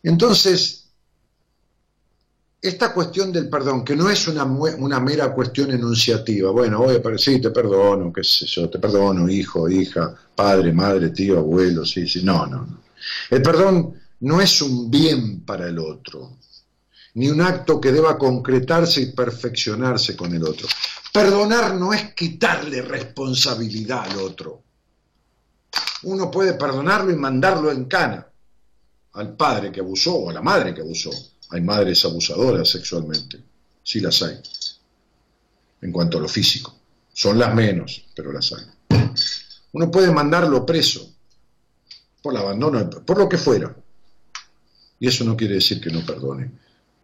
Entonces, 0.04 0.84
esta 2.60 2.92
cuestión 2.92 3.32
del 3.32 3.48
perdón, 3.48 3.84
que 3.84 3.96
no 3.96 4.10
es 4.10 4.28
una, 4.28 4.44
mera 5.00 5.32
cuestión 5.32 5.70
enunciativa, 5.70 6.50
bueno, 6.50 6.80
oye, 6.80 7.00
sí, 7.16 7.40
te 7.40 7.50
perdono, 7.50 8.12
qué 8.12 8.22
sé 8.22 8.44
yo, 8.46 8.68
te 8.68 8.78
perdono, 8.78 9.28
hijo, 9.28 9.68
hija, 9.68 10.14
padre, 10.36 10.72
madre, 10.72 11.08
tío, 11.08 11.38
abuelo, 11.38 11.86
sí, 11.86 12.06
sí, 12.06 12.22
no, 12.22 12.46
no, 12.46 12.66
no. 12.66 12.82
El 13.30 13.40
perdón 13.40 13.94
no 14.20 14.40
es 14.42 14.60
un 14.60 14.90
bien 14.90 15.40
para 15.40 15.68
el 15.68 15.78
otro, 15.78 16.36
ni 17.14 17.30
un 17.30 17.40
acto 17.40 17.80
que 17.80 17.90
deba 17.90 18.18
concretarse 18.18 19.00
y 19.00 19.12
perfeccionarse 19.12 20.14
con 20.14 20.34
el 20.34 20.44
otro. 20.44 20.68
Perdonar 21.14 21.74
no 21.76 21.94
es 21.94 22.12
quitarle 22.12 22.82
responsabilidad 22.82 24.10
al 24.10 24.18
otro. 24.18 24.62
Uno 26.02 26.30
puede 26.30 26.54
perdonarlo 26.54 27.10
y 27.10 27.16
mandarlo 27.16 27.72
en 27.72 27.86
cana 27.86 28.26
al 29.14 29.36
padre 29.36 29.72
que 29.72 29.80
abusó 29.80 30.14
o 30.14 30.30
a 30.30 30.32
la 30.32 30.42
madre 30.42 30.74
que 30.74 30.80
abusó 30.80 31.10
hay 31.50 31.60
madres 31.60 32.04
abusadoras 32.04 32.68
sexualmente, 32.68 33.40
sí 33.82 34.00
las 34.00 34.22
hay, 34.22 34.40
en 35.82 35.92
cuanto 35.92 36.18
a 36.18 36.20
lo 36.20 36.28
físico. 36.28 36.74
Son 37.12 37.38
las 37.38 37.54
menos, 37.54 38.06
pero 38.14 38.32
las 38.32 38.52
hay. 38.52 38.64
Uno 39.72 39.90
puede 39.90 40.10
mandarlo 40.10 40.66
preso 40.66 41.14
por 42.22 42.34
el 42.34 42.40
abandono, 42.40 42.88
por 42.90 43.18
lo 43.18 43.28
que 43.28 43.38
fuera. 43.38 43.74
Y 44.98 45.06
eso 45.06 45.24
no 45.24 45.36
quiere 45.36 45.54
decir 45.54 45.80
que 45.80 45.90
no 45.90 46.04
perdone. 46.04 46.50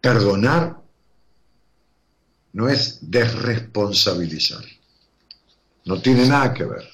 Perdonar 0.01 0.81
no 2.53 2.67
es 2.67 2.97
desresponsabilizar. 3.01 4.63
No 5.85 6.01
tiene 6.01 6.27
nada 6.27 6.53
que 6.53 6.65
ver 6.65 6.89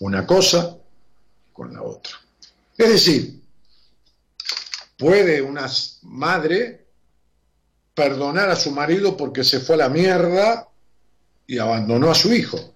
una 0.00 0.26
cosa 0.26 0.76
con 1.52 1.72
la 1.72 1.82
otra. 1.82 2.14
Es 2.76 2.88
decir, 2.88 3.37
¿Puede 4.98 5.40
una 5.40 5.70
madre 6.02 6.84
perdonar 7.94 8.50
a 8.50 8.56
su 8.56 8.72
marido 8.72 9.16
porque 9.16 9.44
se 9.44 9.60
fue 9.60 9.76
a 9.76 9.78
la 9.78 9.88
mierda 9.88 10.68
y 11.46 11.58
abandonó 11.58 12.10
a 12.10 12.16
su 12.16 12.34
hijo? 12.34 12.74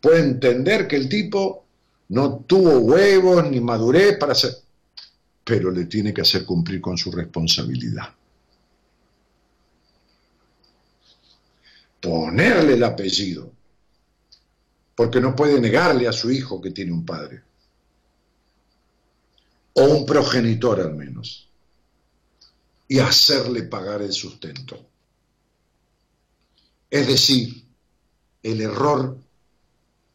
Puede 0.00 0.20
entender 0.20 0.88
que 0.88 0.96
el 0.96 1.10
tipo 1.10 1.66
no 2.08 2.38
tuvo 2.38 2.78
huevos 2.78 3.48
ni 3.50 3.60
madurez 3.60 4.16
para 4.16 4.34
ser, 4.34 4.54
pero 5.44 5.70
le 5.70 5.84
tiene 5.84 6.14
que 6.14 6.22
hacer 6.22 6.46
cumplir 6.46 6.80
con 6.80 6.96
su 6.96 7.12
responsabilidad. 7.12 8.08
Ponerle 12.00 12.74
el 12.74 12.82
apellido, 12.82 13.52
porque 14.94 15.20
no 15.20 15.36
puede 15.36 15.60
negarle 15.60 16.08
a 16.08 16.12
su 16.12 16.30
hijo 16.30 16.62
que 16.62 16.70
tiene 16.70 16.92
un 16.92 17.04
padre 17.04 17.42
o 19.74 19.84
un 19.84 20.06
progenitor 20.06 20.80
al 20.80 20.94
menos, 20.94 21.48
y 22.88 22.98
hacerle 22.98 23.62
pagar 23.62 24.02
el 24.02 24.12
sustento. 24.12 24.78
Es 26.90 27.06
decir, 27.06 27.64
el 28.42 28.60
error 28.60 29.16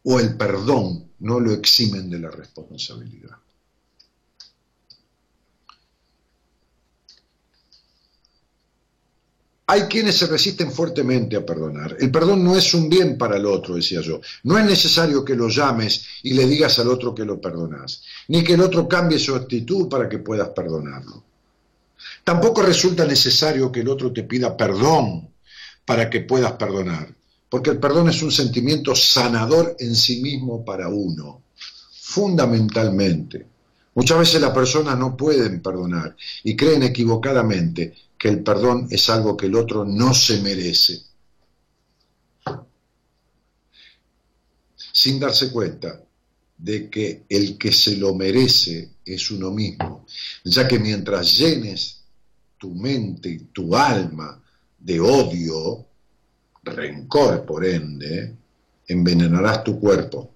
o 0.04 0.20
el 0.20 0.38
perdón 0.38 1.12
no 1.20 1.40
lo 1.40 1.52
eximen 1.54 2.10
de 2.10 2.20
la 2.20 2.30
responsabilidad. 2.30 3.38
Hay 9.70 9.82
quienes 9.82 10.16
se 10.18 10.28
resisten 10.28 10.72
fuertemente 10.72 11.36
a 11.36 11.46
perdonar. 11.46 11.98
El 12.00 12.10
perdón 12.10 12.42
no 12.42 12.56
es 12.56 12.74
un 12.74 12.88
bien 12.88 13.18
para 13.18 13.36
el 13.36 13.46
otro, 13.46 13.76
decía 13.76 14.00
yo. 14.00 14.22
No 14.44 14.58
es 14.58 14.64
necesario 14.64 15.26
que 15.26 15.36
lo 15.36 15.50
llames 15.50 16.06
y 16.24 16.34
le 16.34 16.48
digas 16.48 16.80
al 16.80 16.88
otro 16.88 17.14
que 17.14 17.26
lo 17.26 17.42
perdonas, 17.42 18.02
ni 18.30 18.46
que 18.46 18.54
el 18.54 18.62
otro 18.62 18.88
cambie 18.88 19.20
su 19.20 19.36
actitud 19.36 19.90
para 19.90 20.08
que 20.08 20.20
puedas 20.20 20.50
perdonarlo. 20.50 21.22
Tampoco 22.24 22.62
resulta 22.62 23.04
necesario 23.06 23.70
que 23.70 23.82
el 23.82 23.90
otro 23.90 24.14
te 24.14 24.24
pida 24.24 24.56
perdón 24.56 25.30
para 25.84 26.10
que 26.10 26.22
puedas 26.22 26.54
perdonar, 26.54 27.14
porque 27.50 27.72
el 27.72 27.80
perdón 27.80 28.08
es 28.08 28.22
un 28.22 28.32
sentimiento 28.32 28.96
sanador 28.96 29.76
en 29.80 29.96
sí 29.96 30.22
mismo 30.22 30.64
para 30.64 30.88
uno, 30.88 31.42
fundamentalmente. 31.92 33.46
Muchas 33.96 34.20
veces 34.20 34.40
las 34.40 34.52
personas 34.52 34.98
no 34.98 35.18
pueden 35.18 35.62
perdonar 35.62 36.16
y 36.44 36.56
creen 36.56 36.84
equivocadamente 36.84 37.94
que 38.18 38.30
el 38.30 38.44
perdón 38.44 38.88
es 38.90 39.10
algo 39.10 39.38
que 39.38 39.46
el 39.46 39.56
otro 39.56 39.86
no 39.86 40.14
se 40.14 40.42
merece. 40.42 41.02
Sin 44.76 45.20
darse 45.20 45.52
cuenta 45.52 46.02
de 46.58 46.90
que 46.90 47.26
el 47.30 47.58
que 47.58 47.72
se 47.72 47.98
lo 47.98 48.16
merece 48.16 48.94
es 49.06 49.30
uno 49.30 49.52
mismo, 49.52 50.06
ya 50.44 50.68
que 50.68 50.80
mientras 50.80 51.38
llenes 51.38 52.02
tu 52.58 52.74
mente 52.74 53.30
y 53.30 53.38
tu 53.38 53.76
alma 53.76 54.42
de 54.80 55.00
odio, 55.00 55.86
rencor 56.64 57.46
por 57.46 57.64
ende, 57.64 58.36
envenenarás 58.88 59.64
tu 59.64 59.80
cuerpo. 59.80 60.32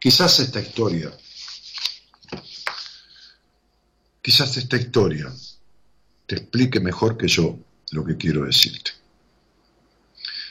Quizás 0.00 0.40
esta 0.40 0.60
historia 0.60 1.16
Quizás 4.26 4.56
esta 4.56 4.76
historia 4.76 5.32
te 6.26 6.34
explique 6.34 6.80
mejor 6.80 7.16
que 7.16 7.28
yo 7.28 7.56
lo 7.92 8.04
que 8.04 8.16
quiero 8.16 8.44
decirte. 8.44 8.90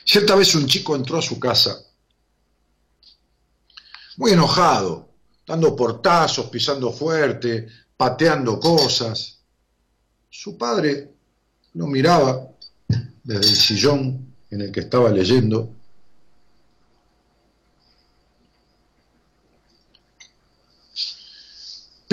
Cierta 0.05 0.33
vez 0.33 0.55
un 0.55 0.65
chico 0.65 0.95
entró 0.95 1.17
a 1.17 1.21
su 1.21 1.37
casa 1.37 1.77
muy 4.15 4.31
enojado, 4.31 5.09
dando 5.45 5.75
portazos, 5.75 6.45
pisando 6.45 6.93
fuerte, 6.93 7.67
pateando 7.97 8.61
cosas. 8.61 9.39
Su 10.29 10.57
padre 10.57 11.11
lo 11.73 11.87
miraba 11.87 12.47
desde 13.25 13.49
el 13.49 13.55
sillón 13.57 14.35
en 14.51 14.61
el 14.61 14.71
que 14.71 14.79
estaba 14.79 15.09
leyendo 15.09 15.69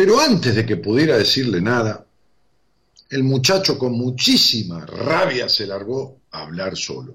Pero 0.03 0.19
antes 0.19 0.57
de 0.57 0.67
que 0.67 0.79
pudiera 0.79 1.17
decirle 1.17 1.61
nada, 1.61 2.05
el 3.09 3.23
muchacho 3.23 3.79
con 3.79 3.93
muchísima 3.93 4.85
rabia 4.85 5.49
se 5.49 5.65
largó 5.65 6.23
a 6.33 6.43
hablar 6.43 6.77
solo. 6.77 7.15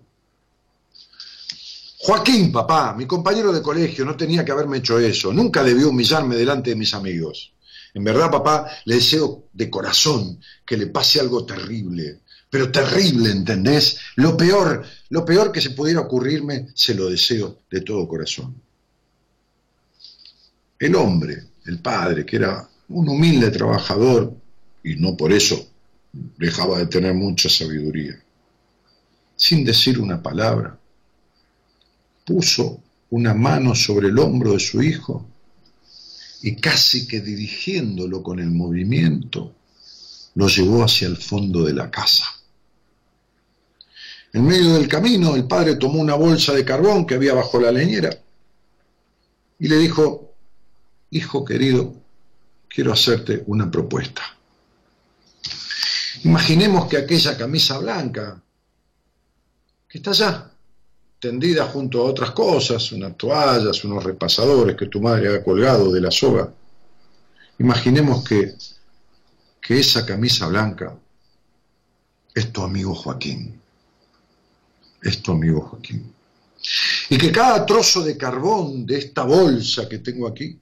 Joaquín, 1.97 2.49
papá, 2.49 2.93
mi 2.93 3.05
compañero 3.05 3.51
de 3.51 3.61
colegio, 3.61 4.05
no 4.05 4.15
tenía 4.15 4.45
que 4.45 4.53
haberme 4.53 4.77
hecho 4.77 4.97
eso. 4.99 5.33
Nunca 5.33 5.65
debió 5.65 5.89
humillarme 5.89 6.37
delante 6.37 6.69
de 6.69 6.77
mis 6.77 6.93
amigos. 6.93 7.51
En 7.93 8.05
verdad, 8.05 8.31
papá, 8.31 8.71
le 8.85 8.95
deseo 8.95 9.49
de 9.51 9.69
corazón 9.69 10.39
que 10.65 10.77
le 10.77 10.87
pase 10.87 11.19
algo 11.19 11.45
terrible. 11.45 12.21
Pero 12.49 12.71
terrible, 12.71 13.31
¿entendés? 13.31 13.99
Lo 14.15 14.37
peor, 14.37 14.85
lo 15.09 15.25
peor 15.25 15.51
que 15.51 15.59
se 15.59 15.71
pudiera 15.71 15.99
ocurrirme, 15.99 16.69
se 16.73 16.95
lo 16.95 17.09
deseo 17.09 17.63
de 17.69 17.81
todo 17.81 18.07
corazón. 18.07 18.55
El 20.79 20.95
hombre, 20.95 21.47
el 21.65 21.79
padre, 21.81 22.25
que 22.25 22.37
era 22.37 22.69
un 22.89 23.09
humilde 23.09 23.51
trabajador, 23.51 24.33
y 24.83 24.95
no 24.95 25.17
por 25.17 25.33
eso 25.33 25.67
dejaba 26.37 26.79
de 26.79 26.87
tener 26.87 27.13
mucha 27.13 27.49
sabiduría, 27.49 28.19
sin 29.35 29.63
decir 29.63 29.99
una 29.99 30.21
palabra, 30.21 30.77
puso 32.25 32.81
una 33.09 33.33
mano 33.33 33.75
sobre 33.75 34.09
el 34.09 34.19
hombro 34.19 34.53
de 34.53 34.59
su 34.59 34.81
hijo 34.81 35.25
y 36.41 36.55
casi 36.55 37.07
que 37.07 37.21
dirigiéndolo 37.21 38.21
con 38.21 38.39
el 38.39 38.51
movimiento, 38.51 39.53
lo 40.35 40.47
llevó 40.47 40.83
hacia 40.83 41.07
el 41.07 41.17
fondo 41.17 41.63
de 41.63 41.73
la 41.73 41.89
casa. 41.89 42.25
En 44.33 44.45
medio 44.45 44.73
del 44.73 44.87
camino, 44.87 45.35
el 45.35 45.47
padre 45.47 45.75
tomó 45.75 45.99
una 45.99 46.15
bolsa 46.15 46.53
de 46.53 46.65
carbón 46.65 47.07
que 47.07 47.15
había 47.15 47.33
bajo 47.33 47.59
la 47.59 47.71
leñera 47.71 48.09
y 49.57 49.67
le 49.67 49.77
dijo, 49.77 50.31
hijo 51.09 51.43
querido, 51.43 51.95
quiero 52.67 52.93
hacerte 52.93 53.43
una 53.47 53.69
propuesta. 53.69 54.21
Imaginemos 56.23 56.87
que 56.87 56.97
aquella 56.97 57.37
camisa 57.37 57.77
blanca, 57.77 58.41
que 59.87 59.97
está 59.97 60.11
allá, 60.11 60.51
tendida 61.19 61.65
junto 61.65 62.01
a 62.01 62.05
otras 62.05 62.31
cosas, 62.31 62.91
unas 62.91 63.15
toallas, 63.17 63.83
unos 63.83 64.03
repasadores 64.03 64.75
que 64.75 64.87
tu 64.87 65.01
madre 65.01 65.35
ha 65.35 65.43
colgado 65.43 65.91
de 65.91 66.01
la 66.01 66.11
soga. 66.11 66.51
Imaginemos 67.59 68.23
que, 68.23 68.55
que 69.61 69.79
esa 69.79 70.05
camisa 70.05 70.47
blanca 70.47 70.95
es 72.33 72.51
tu 72.51 72.61
amigo 72.61 72.93
Joaquín. 72.93 73.59
Es 75.01 75.21
tu 75.21 75.31
amigo 75.31 75.61
Joaquín. 75.61 76.13
Y 77.09 77.17
que 77.17 77.31
cada 77.31 77.65
trozo 77.65 78.03
de 78.03 78.17
carbón 78.17 78.85
de 78.85 78.97
esta 78.97 79.23
bolsa 79.23 79.87
que 79.87 79.99
tengo 79.99 80.27
aquí 80.27 80.59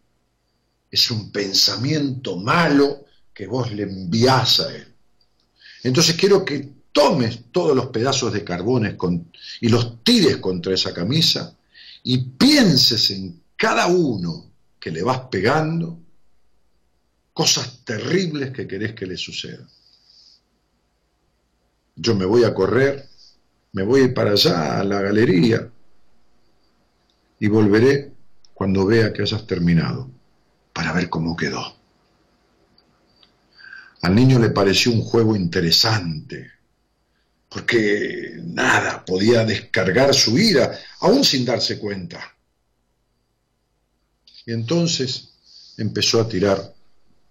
es 0.95 1.11
un 1.11 1.29
pensamiento 1.29 2.37
malo 2.37 3.05
que 3.33 3.47
vos 3.47 3.69
le 3.73 3.83
enviás 3.83 4.61
a 4.61 4.73
él. 4.73 4.87
Entonces 5.83 6.15
quiero 6.15 6.45
que 6.45 6.69
tomes 6.93 7.51
todos 7.51 7.75
los 7.75 7.87
pedazos 7.87 8.31
de 8.31 8.45
carbones 8.45 8.95
y 9.59 9.67
los 9.67 10.01
tires 10.05 10.37
contra 10.37 10.73
esa 10.73 10.93
camisa 10.93 11.57
y 12.01 12.19
pienses 12.19 13.11
en 13.11 13.41
cada 13.57 13.87
uno 13.87 14.49
que 14.79 14.89
le 14.89 15.03
vas 15.03 15.19
pegando 15.29 15.99
cosas 17.33 17.83
terribles 17.83 18.51
que 18.51 18.65
querés 18.65 18.93
que 18.93 19.05
le 19.05 19.17
sucedan. 19.17 19.67
Yo 21.97 22.15
me 22.15 22.23
voy 22.23 22.45
a 22.45 22.53
correr, 22.53 23.09
me 23.73 23.83
voy 23.83 24.13
para 24.13 24.31
allá 24.31 24.79
a 24.79 24.83
la 24.85 25.01
galería 25.01 25.69
y 27.37 27.47
volveré 27.49 28.13
cuando 28.53 28.85
vea 28.85 29.11
que 29.11 29.23
hayas 29.23 29.45
terminado 29.45 30.14
para 30.75 30.91
ver 30.91 31.09
cómo 31.09 31.37
quedó. 31.37 31.73
Al 34.01 34.13
niño 34.13 34.39
le 34.39 34.49
pareció 34.49 34.91
un 34.91 35.01
juego 35.01 35.33
interesante, 35.33 36.51
porque 37.47 38.33
nada, 38.43 39.05
podía 39.05 39.45
descargar 39.45 40.13
su 40.13 40.37
ira, 40.37 40.77
aún 40.99 41.23
sin 41.23 41.45
darse 41.45 41.79
cuenta. 41.79 42.19
Y 44.45 44.51
entonces 44.51 45.29
empezó 45.77 46.19
a 46.19 46.27
tirar 46.27 46.73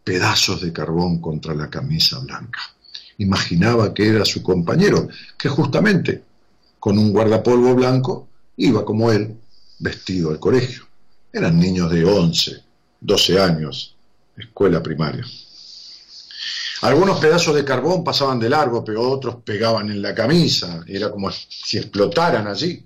pedazos 0.02 0.62
de 0.62 0.72
carbón 0.72 1.20
contra 1.20 1.54
la 1.54 1.68
camisa 1.68 2.20
blanca. 2.20 2.60
Imaginaba 3.18 3.92
que 3.92 4.08
era 4.08 4.24
su 4.24 4.42
compañero, 4.42 5.06
que 5.38 5.50
justamente 5.50 6.22
con 6.80 6.98
un 6.98 7.12
guardapolvo 7.12 7.74
blanco 7.74 8.26
iba 8.56 8.86
como 8.86 9.12
él, 9.12 9.38
vestido 9.80 10.30
al 10.30 10.40
colegio. 10.40 10.86
Eran 11.30 11.58
niños 11.58 11.90
de 11.90 12.04
11, 12.06 12.63
12 13.04 13.38
años, 13.38 13.94
escuela 14.34 14.82
primaria. 14.82 15.26
Algunos 16.80 17.20
pedazos 17.20 17.54
de 17.54 17.62
carbón 17.62 18.02
pasaban 18.02 18.40
de 18.40 18.48
largo, 18.48 18.82
pero 18.82 19.10
otros 19.10 19.36
pegaban 19.44 19.90
en 19.90 20.00
la 20.00 20.14
camisa, 20.14 20.82
era 20.86 21.10
como 21.10 21.30
si 21.30 21.76
explotaran 21.76 22.46
allí 22.46 22.82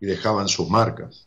y 0.00 0.06
dejaban 0.06 0.46
sus 0.48 0.68
marcas. 0.68 1.26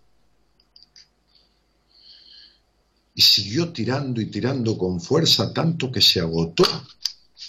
Y 3.14 3.22
siguió 3.22 3.74
tirando 3.74 4.22
y 4.22 4.28
tirando 4.28 4.78
con 4.78 5.02
fuerza 5.02 5.52
tanto 5.54 5.92
que 5.92 6.00
se 6.00 6.22
agotó. 6.22 6.64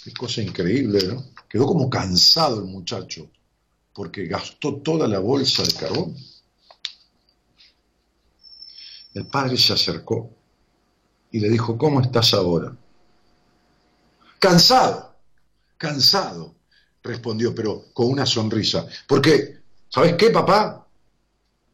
Qué 0.03 0.11
cosa 0.11 0.41
increíble, 0.41 1.07
¿no? 1.07 1.23
Quedó 1.49 1.67
como 1.67 1.89
cansado 1.89 2.59
el 2.59 2.65
muchacho, 2.65 3.29
porque 3.93 4.25
gastó 4.25 4.75
toda 4.81 5.07
la 5.07 5.19
bolsa 5.19 5.63
de 5.63 5.73
carbón. 5.73 6.17
El 9.13 9.27
padre 9.27 9.55
se 9.57 9.71
acercó 9.71 10.40
y 11.31 11.39
le 11.39 11.49
dijo, 11.49 11.77
¿cómo 11.77 12.01
estás 12.01 12.33
ahora? 12.33 12.75
Cansado, 14.39 15.15
cansado, 15.77 16.55
respondió, 17.03 17.55
pero 17.55 17.85
con 17.93 18.09
una 18.09 18.25
sonrisa. 18.25 18.85
Porque, 19.07 19.59
¿sabes 19.89 20.15
qué, 20.15 20.29
papá? 20.29 20.85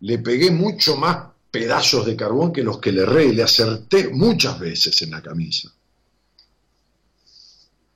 Le 0.02 0.20
pegué 0.20 0.52
mucho 0.52 0.96
más 0.98 1.30
pedazos 1.50 2.06
de 2.06 2.16
carbón 2.16 2.54
que 2.54 2.64
los 2.64 2.80
que 2.80 2.92
le 2.92 3.02
erré 3.02 3.34
le 3.34 3.44
acerté 3.44 4.10
muchas 4.10 4.60
veces 4.60 5.02
en 5.02 5.12
la 5.12 5.22
camisa. 5.22 5.74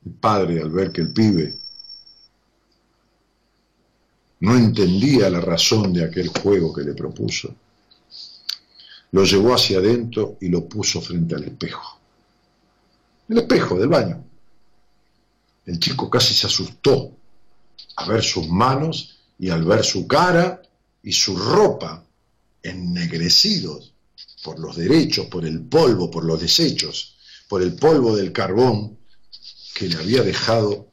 El 0.04 0.12
padre, 0.14 0.60
al 0.60 0.70
ver 0.70 0.90
que 0.90 1.02
el 1.02 1.12
pibe 1.12 1.58
no 4.40 4.56
entendía 4.56 5.30
la 5.30 5.40
razón 5.40 5.92
de 5.92 6.04
aquel 6.04 6.26
juego 6.28 6.72
que 6.72 6.82
le 6.82 6.94
propuso, 6.94 7.54
lo 9.12 9.24
llevó 9.24 9.54
hacia 9.54 9.78
adentro 9.78 10.38
y 10.40 10.48
lo 10.48 10.66
puso 10.66 11.00
frente 11.00 11.34
al 11.34 11.44
espejo. 11.44 11.98
El 13.28 13.38
espejo 13.38 13.78
del 13.78 13.88
baño. 13.88 14.24
El 15.66 15.78
chico 15.78 16.10
casi 16.10 16.34
se 16.34 16.46
asustó 16.46 17.12
a 17.96 18.08
ver 18.08 18.22
sus 18.22 18.48
manos 18.48 19.18
y 19.38 19.50
al 19.50 19.64
ver 19.64 19.84
su 19.84 20.06
cara 20.06 20.60
y 21.02 21.12
su 21.12 21.36
ropa 21.36 22.04
ennegrecidos 22.62 23.92
por 24.42 24.58
los 24.58 24.76
derechos, 24.76 25.26
por 25.26 25.44
el 25.44 25.60
polvo, 25.60 26.10
por 26.10 26.24
los 26.24 26.40
desechos, 26.40 27.16
por 27.48 27.62
el 27.62 27.74
polvo 27.74 28.16
del 28.16 28.32
carbón 28.32 28.98
que 29.74 29.88
le 29.88 29.96
había 29.96 30.22
dejado 30.22 30.88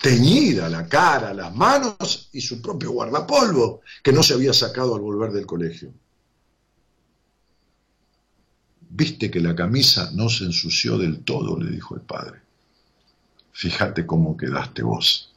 teñida 0.00 0.68
la 0.68 0.88
cara, 0.88 1.32
las 1.32 1.54
manos 1.54 2.28
y 2.32 2.40
su 2.40 2.60
propio 2.60 2.90
guardapolvo 2.90 3.80
que 4.02 4.12
no 4.12 4.22
se 4.22 4.34
había 4.34 4.52
sacado 4.52 4.94
al 4.94 5.00
volver 5.00 5.32
del 5.32 5.46
colegio. 5.46 5.92
Viste 8.96 9.30
que 9.30 9.40
la 9.40 9.54
camisa 9.54 10.10
no 10.14 10.28
se 10.28 10.44
ensució 10.44 10.96
del 10.98 11.20
todo, 11.20 11.58
le 11.58 11.70
dijo 11.70 11.94
el 11.94 12.02
padre 12.02 12.46
fíjate 13.56 14.04
cómo 14.04 14.36
quedaste 14.36 14.82
vos. 14.82 15.32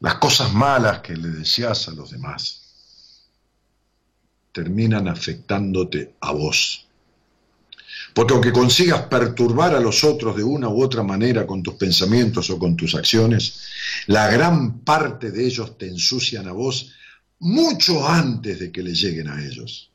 Las 0.00 0.14
cosas 0.14 0.52
malas 0.52 1.00
que 1.00 1.14
le 1.14 1.28
deseas 1.28 1.88
a 1.88 1.92
los 1.92 2.10
demás 2.10 2.62
terminan 4.52 5.08
afectándote 5.08 6.14
a 6.20 6.32
vos. 6.32 6.86
Porque 8.14 8.32
aunque 8.32 8.52
consigas 8.52 9.02
perturbar 9.02 9.74
a 9.74 9.80
los 9.80 10.04
otros 10.04 10.36
de 10.36 10.42
una 10.42 10.70
u 10.70 10.82
otra 10.82 11.02
manera 11.02 11.46
con 11.46 11.62
tus 11.62 11.74
pensamientos 11.74 12.48
o 12.48 12.58
con 12.58 12.76
tus 12.76 12.94
acciones, 12.94 13.60
la 14.06 14.30
gran 14.30 14.80
parte 14.80 15.30
de 15.30 15.46
ellos 15.46 15.76
te 15.76 15.86
ensucian 15.86 16.48
a 16.48 16.52
vos 16.52 16.92
mucho 17.40 18.08
antes 18.08 18.58
de 18.58 18.72
que 18.72 18.82
le 18.82 18.94
lleguen 18.94 19.28
a 19.28 19.44
ellos. 19.44 19.90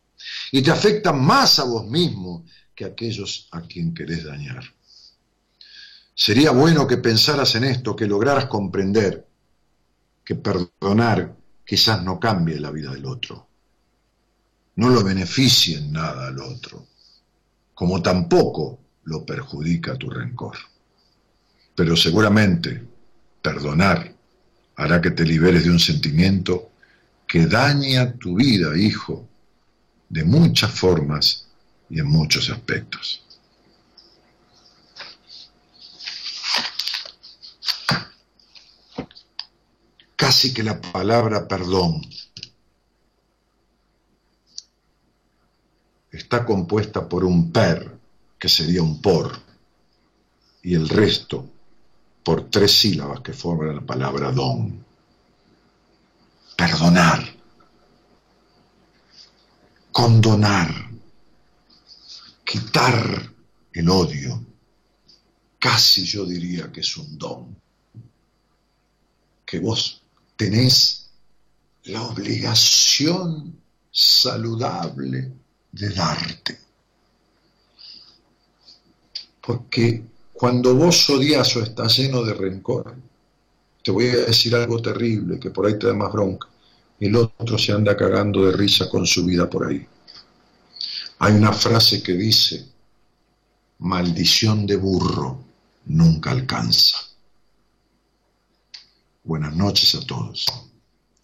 Y 0.52 0.62
te 0.62 0.72
afectan 0.72 1.24
más 1.24 1.60
a 1.60 1.64
vos 1.64 1.88
mismo 1.88 2.46
que 2.76 2.84
a 2.84 2.90
aquellos 2.90 3.48
a 3.52 3.62
quien 3.62 3.94
querés 3.94 4.26
dañar. 4.26 4.64
Sería 6.14 6.52
bueno 6.52 6.86
que 6.86 6.98
pensaras 6.98 7.56
en 7.56 7.64
esto, 7.64 7.96
que 7.96 8.06
lograras 8.06 8.46
comprender 8.46 9.26
que 10.24 10.36
perdonar 10.36 11.36
quizás 11.66 12.04
no 12.04 12.20
cambie 12.20 12.60
la 12.60 12.70
vida 12.70 12.92
del 12.92 13.06
otro, 13.06 13.48
no 14.76 14.90
lo 14.90 15.04
beneficie 15.04 15.78
en 15.78 15.92
nada 15.92 16.28
al 16.28 16.40
otro, 16.40 16.88
como 17.74 18.02
tampoco 18.02 18.80
lo 19.06 19.26
perjudica 19.26 19.96
tu 19.96 20.10
rencor. 20.10 20.58
Pero 21.76 21.96
seguramente 21.96 22.86
perdonar 23.42 24.14
hará 24.76 25.02
que 25.02 25.12
te 25.12 25.26
liberes 25.26 25.64
de 25.64 25.72
un 25.72 25.80
sentimiento 25.80 26.72
que 27.26 27.48
daña 27.48 28.14
tu 28.14 28.36
vida, 28.36 28.78
hijo, 28.78 29.30
de 30.12 30.26
muchas 30.26 30.70
formas 30.70 31.48
y 31.90 32.00
en 32.00 32.08
muchos 32.08 32.50
aspectos. 32.50 33.24
Casi 40.18 40.54
que 40.54 40.64
la 40.64 40.82
palabra 40.82 41.48
perdón 41.48 42.02
está 46.12 46.46
compuesta 46.46 47.08
por 47.08 47.24
un 47.24 47.54
per, 47.54 47.98
que 48.38 48.50
sería 48.50 48.84
un 48.84 49.02
por, 49.02 49.40
y 50.62 50.76
el 50.76 50.90
resto 50.90 51.50
por 52.22 52.50
tres 52.50 52.74
sílabas 52.74 53.22
que 53.22 53.32
forman 53.32 53.76
la 53.76 53.82
palabra 53.82 54.32
don. 54.32 54.86
Perdonar 56.58 57.41
condonar, 59.92 60.90
quitar 62.44 63.32
el 63.74 63.90
odio, 63.90 64.46
casi 65.60 66.06
yo 66.06 66.26
diría 66.26 66.72
que 66.72 66.82
es 66.82 66.98
un 66.98 67.18
don, 67.18 67.56
que 69.46 69.60
vos 69.60 70.02
tenés 70.36 71.10
la 71.84 72.04
obligación 72.04 73.60
saludable 73.92 75.32
de 75.72 75.90
darte. 75.90 76.60
Porque 79.42 80.04
cuando 80.34 80.76
vos 80.76 81.10
odias 81.10 81.56
o 81.56 81.64
estás 81.64 81.98
lleno 81.98 82.24
de 82.24 82.34
rencor, 82.34 82.96
te 83.84 83.92
voy 83.92 84.08
a 84.08 84.18
decir 84.18 84.56
algo 84.56 84.82
terrible, 84.82 85.40
que 85.40 85.50
por 85.50 85.66
ahí 85.66 85.78
te 85.78 85.88
da 85.88 85.94
más 85.94 86.12
bronca, 86.12 86.48
el 87.02 87.16
otro 87.16 87.58
se 87.58 87.72
anda 87.72 87.98
cagando 87.98 88.46
de 88.46 88.52
risa 88.52 88.88
con 88.88 89.08
su 89.08 89.26
vida 89.26 89.50
por 89.50 89.66
ahí. 89.68 89.86
Hay 91.18 91.34
una 91.34 91.52
frase 91.52 92.04
que 92.04 92.14
dice, 92.14 92.64
maldición 93.80 94.68
de 94.68 94.76
burro 94.76 95.44
nunca 95.86 96.32
alcanza. 96.32 96.98
Buenas 99.24 99.56
noches 99.56 99.96
a 99.96 100.06
todos 100.06 100.46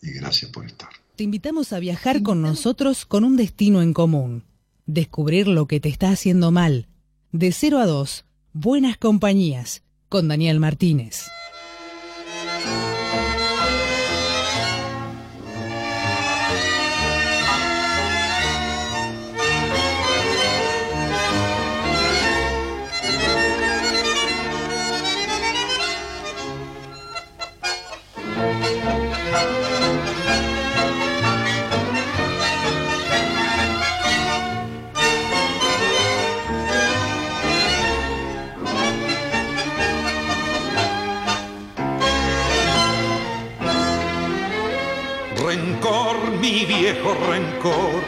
y 0.02 0.12
gracias 0.14 0.52
por 0.52 0.66
estar. 0.66 0.90
Te 1.16 1.24
invitamos 1.24 1.74
a 1.74 1.80
viajar 1.80 2.24
con 2.24 2.42
nosotros 2.42 3.06
con 3.06 3.24
un 3.24 3.38
destino 3.38 3.82
en 3.84 3.94
común, 3.94 4.46
descubrir 4.88 5.48
lo 5.48 5.68
que 5.68 5.80
te 5.80 5.90
está 5.90 6.10
haciendo 6.10 6.52
mal. 6.52 6.88
De 7.32 7.52
0 7.52 7.80
a 7.80 7.86
2, 7.86 8.26
Buenas 8.54 8.98
Compañías, 8.98 9.84
con 10.10 10.28
Daniel 10.28 10.60
Martínez. 10.60 11.26
Viejo 46.94 47.14
rencor, 47.30 48.02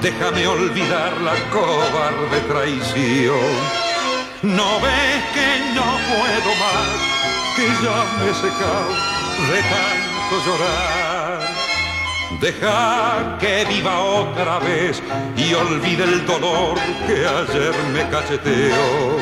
déjame 0.00 0.46
olvidar 0.46 1.12
la 1.20 1.34
cobarde 1.50 2.40
traición. 2.48 3.52
No 4.42 4.80
ves 4.80 5.20
que 5.34 5.50
no 5.76 5.88
puedo 6.08 6.50
más, 6.64 6.98
que 7.56 7.66
ya 7.84 7.98
me 8.16 8.30
he 8.30 8.34
secado 8.34 8.92
de 9.50 9.60
tanto 9.74 10.34
llorar. 10.46 11.40
Deja 12.40 13.36
que 13.38 13.66
viva 13.66 14.00
otra 14.00 14.60
vez 14.60 15.02
y 15.36 15.52
olvide 15.52 16.04
el 16.04 16.24
dolor 16.24 16.78
que 17.06 17.18
ayer 17.26 17.74
me 17.92 18.08
cacheteó. 18.08 19.18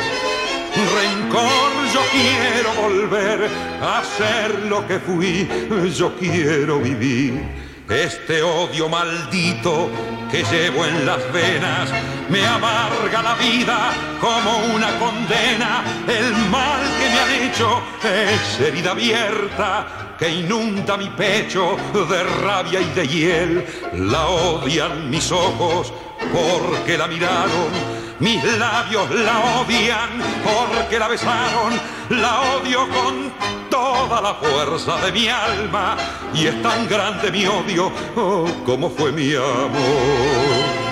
Rencor, 0.94 1.72
yo 1.94 2.02
quiero 2.12 2.70
volver 2.80 3.50
a 3.82 4.04
ser 4.04 4.66
lo 4.66 4.86
que 4.86 5.00
fui, 5.00 5.48
yo 5.96 6.14
quiero 6.16 6.78
vivir 6.78 7.67
este 7.88 8.42
odio 8.42 8.88
maldito 8.88 9.90
que 10.30 10.42
llevo 10.44 10.84
en 10.84 11.06
las 11.06 11.32
venas 11.32 11.90
me 12.28 12.46
amarga 12.46 13.22
la 13.22 13.34
vida 13.34 13.92
como 14.20 14.74
una 14.74 14.98
condena. 14.98 15.82
El 16.06 16.34
mal 16.50 16.80
que 16.98 17.08
me 17.08 17.20
han 17.20 17.50
hecho 17.50 17.82
es 18.04 18.60
herida 18.60 18.90
abierta 18.90 20.16
que 20.18 20.28
inunda 20.28 20.96
mi 20.96 21.08
pecho 21.10 21.76
de 21.94 22.24
rabia 22.24 22.80
y 22.80 22.90
de 22.90 23.08
hiel. 23.08 23.66
La 23.94 24.26
odian 24.26 25.08
mis 25.08 25.32
ojos 25.32 25.92
porque 26.32 26.98
la 26.98 27.06
miraron 27.06 28.07
mis 28.20 28.42
labios 28.58 29.10
la 29.10 29.60
odian 29.60 30.10
porque 30.44 30.98
la 30.98 31.08
besaron, 31.08 31.80
la 32.10 32.40
odio 32.56 32.88
con 32.88 33.32
toda 33.70 34.20
la 34.20 34.34
fuerza 34.34 34.96
de 35.04 35.12
mi 35.12 35.28
alma 35.28 35.96
y 36.34 36.46
es 36.46 36.62
tan 36.62 36.88
grande 36.88 37.30
mi 37.30 37.46
odio 37.46 37.92
oh, 38.16 38.46
como 38.64 38.90
fue 38.90 39.12
mi 39.12 39.34
amor. 39.34 40.88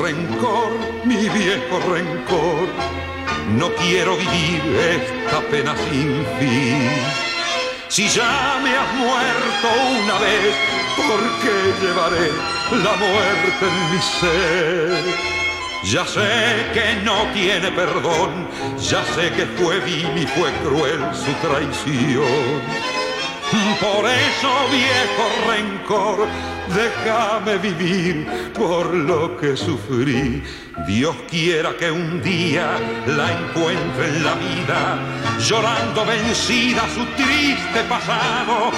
Rencor, 0.00 0.70
mi 1.04 1.16
viejo 1.16 1.78
rencor, 1.90 2.68
no 3.56 3.72
quiero 3.74 4.16
vivir 4.16 4.62
esta 4.76 5.40
pena 5.50 5.74
sin 5.76 6.24
fin. 6.38 6.90
Si 7.88 8.08
ya 8.08 8.60
me 8.62 8.76
has 8.76 8.94
muerto 8.94 9.68
una 10.02 10.18
vez, 10.18 10.54
¿por 10.96 11.20
qué 11.42 11.86
llevaré 11.86 12.55
la 12.72 12.96
muerte 12.96 13.66
en 13.66 13.90
mi 13.92 14.02
ser? 14.02 15.36
Ya 15.84 16.04
sé 16.04 16.66
que 16.72 17.00
no 17.04 17.26
tiene 17.32 17.70
perdón, 17.70 18.48
ya 18.78 19.04
sé 19.14 19.30
que 19.30 19.46
fue 19.46 19.78
vil 19.80 20.18
y 20.18 20.26
fue 20.26 20.50
cruel 20.64 21.00
su 21.14 21.32
traición. 21.46 22.62
Por 23.80 24.04
eso, 24.04 24.50
viejo 24.72 25.24
rencor, 25.46 26.28
déjame 26.74 27.58
vivir 27.58 28.52
por 28.54 28.92
lo 28.92 29.36
que 29.36 29.56
sufrí. 29.56 30.42
Dios 30.86 31.16
quiera 31.28 31.76
que 31.76 31.90
un 31.90 32.22
día 32.22 32.78
la 33.06 33.32
encuentre 33.32 34.08
en 34.08 34.24
la 34.24 34.34
vida, 34.34 34.98
llorando 35.40 36.04
vencida 36.04 36.82
su 36.94 37.04
triste 37.16 37.82
pasado, 37.88 38.70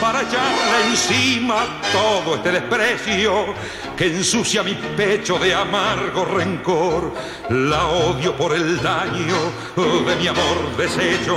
para 0.00 0.22
echarle 0.22 0.90
encima 0.90 1.64
todo 1.92 2.36
este 2.36 2.52
desprecio 2.52 3.54
que 3.96 4.06
ensucia 4.06 4.62
mi 4.62 4.74
pecho 4.96 5.38
de 5.38 5.54
amargo 5.54 6.24
rencor. 6.24 7.12
La 7.50 7.86
odio 7.86 8.36
por 8.36 8.54
el 8.54 8.80
daño 8.80 9.36
de 9.76 10.16
mi 10.16 10.28
amor 10.28 10.76
deshecho 10.76 11.36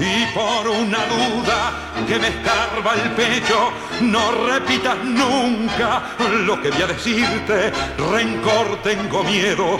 y 0.00 0.26
por 0.34 0.66
una 0.66 1.04
duda 1.06 1.72
que 2.08 2.18
me 2.18 2.28
escarba 2.28 2.94
el 2.94 3.10
pecho, 3.10 3.70
no 4.00 4.32
repitas 4.46 4.96
nunca 5.04 6.16
lo 6.46 6.60
que 6.62 6.70
voy 6.70 6.82
a 6.82 6.86
decirte. 6.86 7.70
Rencor 8.10 8.80
tengo 8.82 9.22
miedo 9.22 9.78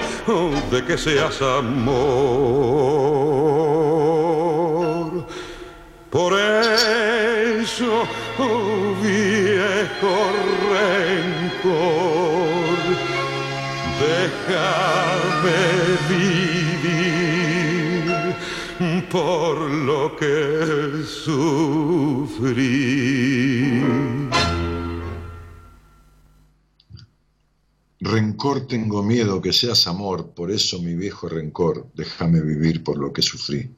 de 0.71 0.85
que 0.85 0.99
seas 0.99 1.41
amor. 1.41 1.81
Por 6.11 6.35
eso, 6.35 8.05
oh 8.39 8.95
viejo 9.01 10.33
rencor, 10.71 11.79
déjame 14.01 15.59
vivir 16.09 16.40
por 19.11 19.59
lo 19.59 20.17
que 20.17 21.03
sufrí. 21.05 22.51
Rencor 27.99 28.67
tengo 28.67 29.03
miedo 29.03 29.43
que 29.43 29.53
seas 29.53 29.87
amor, 29.87 30.31
por 30.31 30.51
eso 30.51 30.81
mi 30.81 30.95
viejo 30.95 31.29
rencor, 31.29 31.89
déjame 31.95 32.41
vivir 32.41 32.83
por 32.85 32.99
lo 32.99 33.13
que 33.13 33.21
sufrí. 33.23 33.75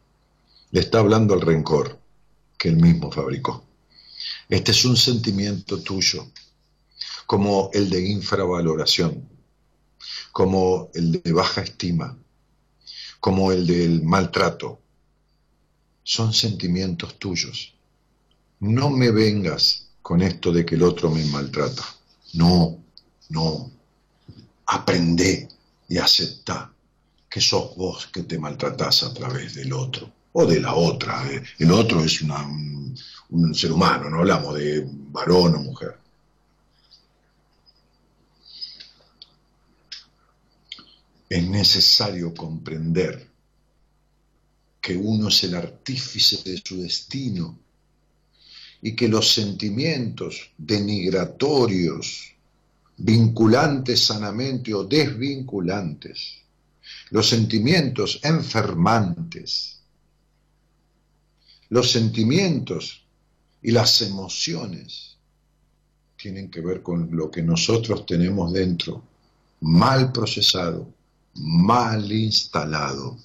Le 0.70 0.80
está 0.80 1.00
hablando 1.00 1.34
al 1.34 1.40
rencor 1.40 1.98
que 2.58 2.68
él 2.68 2.76
mismo 2.76 3.10
fabricó. 3.10 3.64
Este 4.48 4.70
es 4.70 4.84
un 4.84 4.96
sentimiento 4.96 5.82
tuyo, 5.82 6.26
como 7.26 7.70
el 7.72 7.88
de 7.90 8.06
infravaloración, 8.06 9.28
como 10.30 10.90
el 10.94 11.22
de 11.22 11.32
baja 11.32 11.62
estima, 11.62 12.16
como 13.18 13.50
el 13.50 13.66
del 13.66 14.02
maltrato. 14.02 14.81
Son 16.04 16.32
sentimientos 16.32 17.18
tuyos. 17.18 17.74
No 18.60 18.90
me 18.90 19.10
vengas 19.10 19.88
con 20.02 20.22
esto 20.22 20.52
de 20.52 20.64
que 20.64 20.74
el 20.74 20.82
otro 20.82 21.10
me 21.10 21.24
maltrata. 21.26 21.84
No, 22.34 22.78
no. 23.30 23.70
Aprende 24.66 25.48
y 25.88 25.98
acepta 25.98 26.72
que 27.28 27.40
sos 27.40 27.76
vos 27.76 28.06
que 28.08 28.22
te 28.22 28.38
maltratás 28.38 29.02
a 29.04 29.14
través 29.14 29.54
del 29.54 29.72
otro. 29.72 30.12
o 30.32 30.46
de 30.46 30.60
la 30.60 30.74
otra. 30.74 31.24
El 31.58 31.70
otro 31.72 32.02
es 32.02 32.22
un 32.22 33.54
ser 33.54 33.72
humano, 33.72 34.08
no 34.10 34.18
hablamos 34.18 34.54
de 34.54 34.86
varón 35.10 35.54
o 35.56 35.58
mujer. 35.60 35.98
Es 41.28 41.48
necesario 41.48 42.34
comprender 42.34 43.31
que 44.82 44.96
uno 44.96 45.28
es 45.28 45.44
el 45.44 45.54
artífice 45.54 46.42
de 46.42 46.60
su 46.62 46.82
destino 46.82 47.56
y 48.82 48.96
que 48.96 49.06
los 49.06 49.32
sentimientos 49.32 50.50
denigratorios, 50.58 52.34
vinculantes 52.96 54.04
sanamente 54.04 54.74
o 54.74 54.82
desvinculantes, 54.82 56.38
los 57.10 57.28
sentimientos 57.28 58.18
enfermantes, 58.24 59.78
los 61.68 61.92
sentimientos 61.92 63.04
y 63.62 63.70
las 63.70 64.02
emociones 64.02 65.16
tienen 66.16 66.50
que 66.50 66.60
ver 66.60 66.82
con 66.82 67.08
lo 67.16 67.30
que 67.30 67.42
nosotros 67.42 68.04
tenemos 68.04 68.52
dentro, 68.52 69.04
mal 69.60 70.10
procesado, 70.10 70.92
mal 71.34 72.10
instalado, 72.10 73.16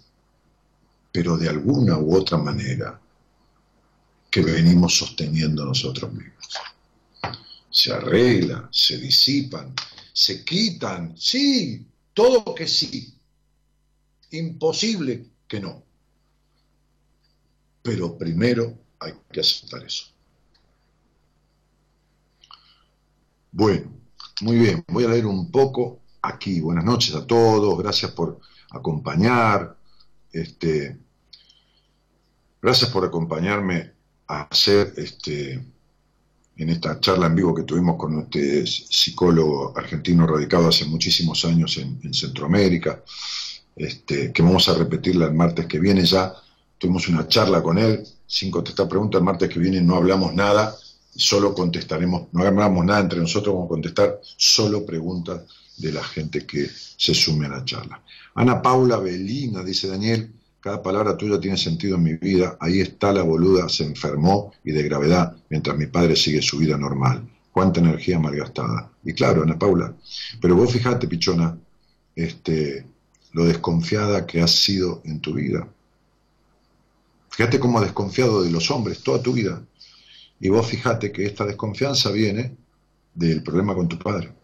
pero 1.12 1.38
de 1.38 1.50
alguna 1.50 1.98
u 1.98 2.16
otra 2.16 2.38
manera 2.38 3.00
que 4.30 4.42
venimos 4.42 4.98
sosteniendo 4.98 5.66
nosotros 5.66 6.12
mismos. 6.12 6.48
Se 7.70 7.94
arreglan, 7.94 8.68
se 8.72 8.98
disipan, 8.98 9.74
se 10.14 10.44
quitan, 10.44 11.16
sí, 11.18 11.86
todo 12.14 12.54
que 12.54 12.68
sí. 12.68 13.14
Imposible 14.32 15.26
que 15.48 15.60
no. 15.60 15.84
Pero 17.82 18.18
primero 18.18 18.78
hay 19.00 19.14
que 19.32 19.40
aceptar 19.40 19.84
eso. 19.84 20.08
Bueno, 23.52 23.92
muy 24.42 24.58
bien, 24.58 24.84
voy 24.88 25.06
a 25.06 25.10
leer 25.10 25.26
un 25.26 25.50
poco 25.50 26.02
aquí. 26.22 26.60
Buenas 26.60 26.84
noches 26.84 27.16
a 27.16 27.26
todos, 27.26 27.78
gracias 27.78 28.12
por 28.12 28.40
acompañar. 28.72 29.77
Este, 30.38 30.96
gracias 32.62 32.92
por 32.92 33.04
acompañarme 33.04 33.92
a 34.28 34.44
hacer 34.44 34.94
este, 34.98 35.54
en 36.56 36.70
esta 36.70 37.00
charla 37.00 37.26
en 37.26 37.34
vivo 37.34 37.56
que 37.56 37.64
tuvimos 37.64 37.98
con 37.98 38.20
este 38.20 38.68
psicólogo 38.68 39.76
argentino 39.76 40.28
radicado 40.28 40.68
hace 40.68 40.86
muchísimos 40.86 41.44
años 41.44 41.78
en, 41.78 42.14
Centroamérica, 42.14 43.04
este, 43.76 44.32
que 44.32 44.44
vamos 44.44 44.70
a 44.70 44.76
repetirla 44.76 45.26
el 45.26 45.34
martes 45.34 45.66
que 45.66 45.80
viene 45.80 46.06
ya. 46.06 46.32
Tuvimos 46.78 47.08
una 47.08 47.28
charla 47.28 47.64
con 47.64 47.80
él, 47.80 48.08
sin 48.28 48.52
contestar 48.52 48.88
preguntas, 48.88 49.18
el 49.18 49.26
martes 49.26 49.50
que 49.50 49.60
viene 49.60 49.82
no 49.82 49.96
hablamos 49.96 50.36
nada, 50.36 50.76
solo 51.16 51.56
contestaremos, 51.56 52.28
no 52.32 52.44
hablamos 52.44 52.86
nada 52.86 53.00
entre 53.00 53.20
nosotros, 53.20 53.56
vamos 53.56 53.70
a 53.70 53.70
contestar 53.70 54.20
solo 54.22 54.86
preguntas 54.86 55.42
de 55.78 55.92
la 55.92 56.04
gente 56.04 56.46
que 56.46 56.70
se 56.70 57.14
sume 57.14 57.46
a 57.46 57.50
la 57.50 57.66
charla. 57.66 58.02
Ana 58.36 58.62
Paula 58.62 58.98
Belina, 58.98 59.64
dice 59.64 59.88
Daniel, 59.88 60.32
cada 60.60 60.82
palabra 60.82 61.16
tuya 61.16 61.40
tiene 61.40 61.58
sentido 61.58 61.96
en 61.96 62.04
mi 62.04 62.14
vida. 62.16 62.58
Ahí 62.60 62.82
está 62.82 63.14
la 63.14 63.22
boluda, 63.22 63.70
se 63.70 63.84
enfermó 63.84 64.52
y 64.64 64.72
de 64.72 64.84
gravedad, 64.84 65.36
mientras 65.50 65.78
mi 65.78 65.86
padre 65.86 66.16
sigue 66.16 66.42
su 66.42 66.58
vida 66.58 66.78
normal. 66.78 67.28
Cuánta 67.52 67.80
energía 67.80 68.20
malgastada. 68.20 68.92
Y 69.04 69.14
claro, 69.14 69.44
Ana 69.44 69.58
Paula, 69.58 69.96
pero 70.42 70.56
vos 70.56 70.72
fijate, 70.72 71.08
Pichona, 71.08 71.58
este, 72.16 72.86
lo 73.34 73.46
desconfiada 73.46 74.26
que 74.28 74.42
has 74.42 74.52
sido 74.52 75.02
en 75.06 75.20
tu 75.22 75.34
vida. 75.34 75.68
Fíjate 77.30 77.60
cómo 77.60 77.80
has 77.80 77.86
desconfiado 77.86 78.44
de 78.44 78.52
los 78.52 78.70
hombres 78.72 79.04
toda 79.04 79.22
tu 79.22 79.34
vida. 79.34 79.64
Y 80.40 80.50
vos 80.50 80.68
fijate 80.68 81.12
que 81.12 81.26
esta 81.26 81.46
desconfianza 81.46 82.12
viene 82.12 82.56
del 83.14 83.42
problema 83.42 83.74
con 83.74 83.88
tu 83.88 83.98
padre. 83.98 84.37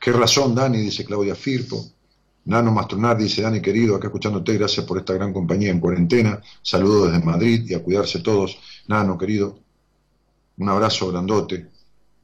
¿Qué 0.00 0.12
razón, 0.12 0.54
Dani? 0.54 0.78
Dice 0.78 1.04
Claudia 1.04 1.34
Firpo. 1.34 1.84
Nano 2.44 2.72
Mastronar 2.72 3.18
dice, 3.18 3.42
Dani 3.42 3.60
querido, 3.60 3.96
acá 3.96 4.08
escuchándote, 4.08 4.54
gracias 4.54 4.86
por 4.86 4.98
esta 4.98 5.12
gran 5.12 5.32
compañía 5.32 5.70
en 5.70 5.78
cuarentena. 5.78 6.40
Saludos 6.62 7.12
desde 7.12 7.24
Madrid 7.24 7.64
y 7.68 7.74
a 7.74 7.82
cuidarse 7.82 8.20
todos. 8.20 8.58
Nano 8.88 9.18
querido, 9.18 9.58
un 10.58 10.68
abrazo 10.68 11.12
grandote, 11.12 11.68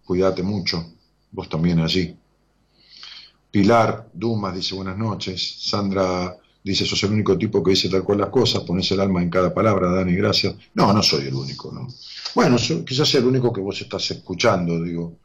cuídate 0.05 0.43
mucho, 0.43 0.95
vos 1.31 1.49
también 1.49 1.81
allí. 1.81 2.17
Pilar 3.51 4.09
Dumas 4.13 4.55
dice 4.55 4.75
buenas 4.75 4.99
noches. 4.99 5.57
Sandra 5.61 6.37
dice, 6.65 6.85
sos 6.85 7.03
el 7.05 7.13
único 7.13 7.39
tipo 7.39 7.63
que 7.63 7.71
dice 7.71 7.89
tal 7.89 8.03
cual 8.03 8.19
las 8.19 8.31
cosas, 8.31 8.63
pones 8.63 8.91
el 8.91 9.01
alma 9.01 9.23
en 9.23 9.31
cada 9.31 9.55
palabra, 9.55 9.91
Dani, 9.93 10.15
gracias. 10.17 10.55
No, 10.75 10.93
no 10.93 11.03
soy 11.03 11.29
el 11.29 11.35
único, 11.35 11.71
¿no? 11.71 11.87
Bueno, 12.35 12.57
quizás 12.85 13.09
sea 13.09 13.21
el 13.21 13.27
único 13.27 13.53
que 13.53 13.61
vos 13.61 13.81
estás 13.81 14.11
escuchando, 14.11 14.83
digo, 14.83 15.19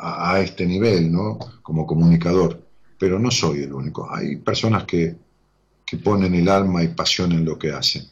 a 0.00 0.40
este 0.40 0.66
nivel, 0.66 1.10
¿no? 1.12 1.38
Como 1.62 1.86
comunicador 1.86 2.64
pero 3.04 3.18
no 3.18 3.30
soy 3.30 3.62
el 3.62 3.72
único. 3.72 4.08
Hay 4.10 4.36
personas 4.36 4.84
que, 4.84 5.16
que 5.84 5.96
ponen 5.98 6.34
el 6.34 6.48
alma 6.48 6.82
y 6.82 6.88
pasión 6.88 7.32
en 7.32 7.44
lo 7.44 7.58
que 7.58 7.70
hacen. 7.70 8.08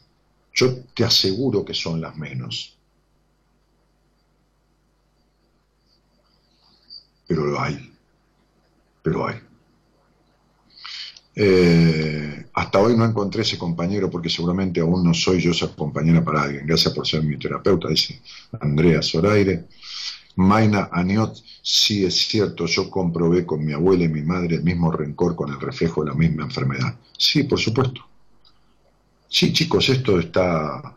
Yo 0.53 0.83
te 0.93 1.03
aseguro 1.03 1.65
que 1.65 1.73
son 1.73 1.99
las 1.99 2.15
menos. 2.15 2.77
Pero 7.27 7.45
lo 7.45 7.59
hay. 7.59 7.91
Pero 9.01 9.27
hay. 9.27 9.37
Eh, 11.35 12.45
hasta 12.53 12.79
hoy 12.79 12.95
no 12.95 13.05
encontré 13.05 13.41
ese 13.41 13.57
compañero 13.57 14.11
porque 14.11 14.29
seguramente 14.29 14.79
aún 14.79 15.03
no 15.03 15.15
soy 15.15 15.41
yo 15.41 15.51
esa 15.51 15.75
compañera 15.75 16.23
para 16.23 16.43
alguien. 16.43 16.67
Gracias 16.67 16.93
por 16.93 17.07
ser 17.07 17.23
mi 17.23 17.39
terapeuta, 17.39 17.87
dice 17.87 18.21
Andrea 18.59 19.01
Zoraire. 19.01 19.65
Maina 20.35 20.89
Aniot, 20.91 21.35
sí 21.61 22.05
es 22.05 22.27
cierto, 22.27 22.65
yo 22.65 22.89
comprobé 22.89 23.45
con 23.45 23.63
mi 23.63 23.73
abuela 23.73 24.05
y 24.05 24.09
mi 24.09 24.21
madre 24.21 24.55
el 24.55 24.63
mismo 24.63 24.91
rencor 24.91 25.35
con 25.35 25.51
el 25.51 25.59
reflejo 25.59 26.03
de 26.03 26.09
la 26.09 26.15
misma 26.15 26.43
enfermedad. 26.43 26.97
Sí, 27.17 27.43
por 27.43 27.59
supuesto. 27.59 28.01
Sí, 29.29 29.53
chicos, 29.53 29.89
esto 29.89 30.19
está... 30.19 30.95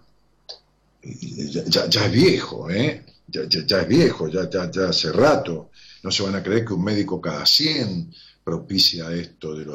Ya, 1.02 1.84
es 1.84 2.12
viejo, 2.12 2.70
¿eh? 2.70 3.04
Ya, 3.28 3.42
es 3.42 3.88
viejo, 3.88 4.28
ya, 4.28 4.48
ya, 4.50 4.88
hace 4.88 5.12
rato. 5.12 5.70
No 6.02 6.10
se 6.10 6.22
van 6.22 6.34
a 6.34 6.42
creer 6.42 6.64
que 6.64 6.74
un 6.74 6.84
médico 6.84 7.20
cada 7.20 7.46
100 7.46 8.12
propicia 8.42 9.12
esto 9.12 9.54
de 9.54 9.66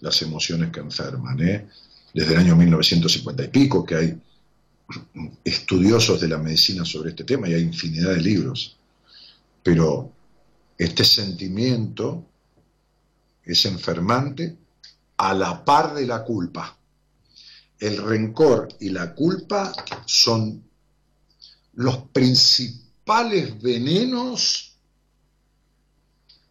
las 0.00 0.22
emociones 0.22 0.70
que 0.70 0.80
enferman, 0.80 1.40
¿eh? 1.40 1.66
Desde 2.14 2.32
el 2.32 2.40
año 2.40 2.56
1950 2.56 3.44
y 3.44 3.48
pico 3.48 3.84
que 3.84 3.94
hay 3.94 4.20
estudiosos 5.44 6.20
de 6.20 6.28
la 6.28 6.38
medicina 6.38 6.84
sobre 6.84 7.10
este 7.10 7.24
tema 7.24 7.48
y 7.48 7.54
hay 7.54 7.62
infinidad 7.62 8.14
de 8.14 8.22
libros. 8.22 8.77
Pero 9.68 10.14
este 10.78 11.04
sentimiento 11.04 12.24
es 13.44 13.66
enfermante 13.66 14.56
a 15.18 15.34
la 15.34 15.62
par 15.62 15.92
de 15.92 16.06
la 16.06 16.24
culpa. 16.24 16.74
El 17.78 17.98
rencor 17.98 18.68
y 18.80 18.88
la 18.88 19.14
culpa 19.14 19.70
son 20.06 20.64
los 21.74 21.98
principales 22.14 23.60
venenos 23.60 24.74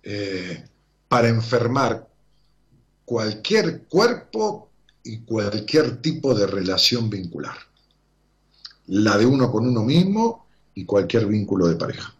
eh, 0.04 0.64
para 1.08 1.28
enfermar 1.30 2.08
cualquier 3.04 3.86
cuerpo 3.86 4.70
y 5.02 5.22
cualquier 5.22 6.04
tipo 6.04 6.36
de 6.36 6.46
relación 6.46 7.10
vincular. 7.10 7.58
La 8.86 9.18
de 9.18 9.26
uno 9.26 9.52
con 9.52 9.68
uno 9.68 9.82
mismo 9.82 10.46
y 10.76 10.86
cualquier 10.86 11.26
vínculo 11.26 11.66
de 11.66 11.78
pareja. 11.78 12.14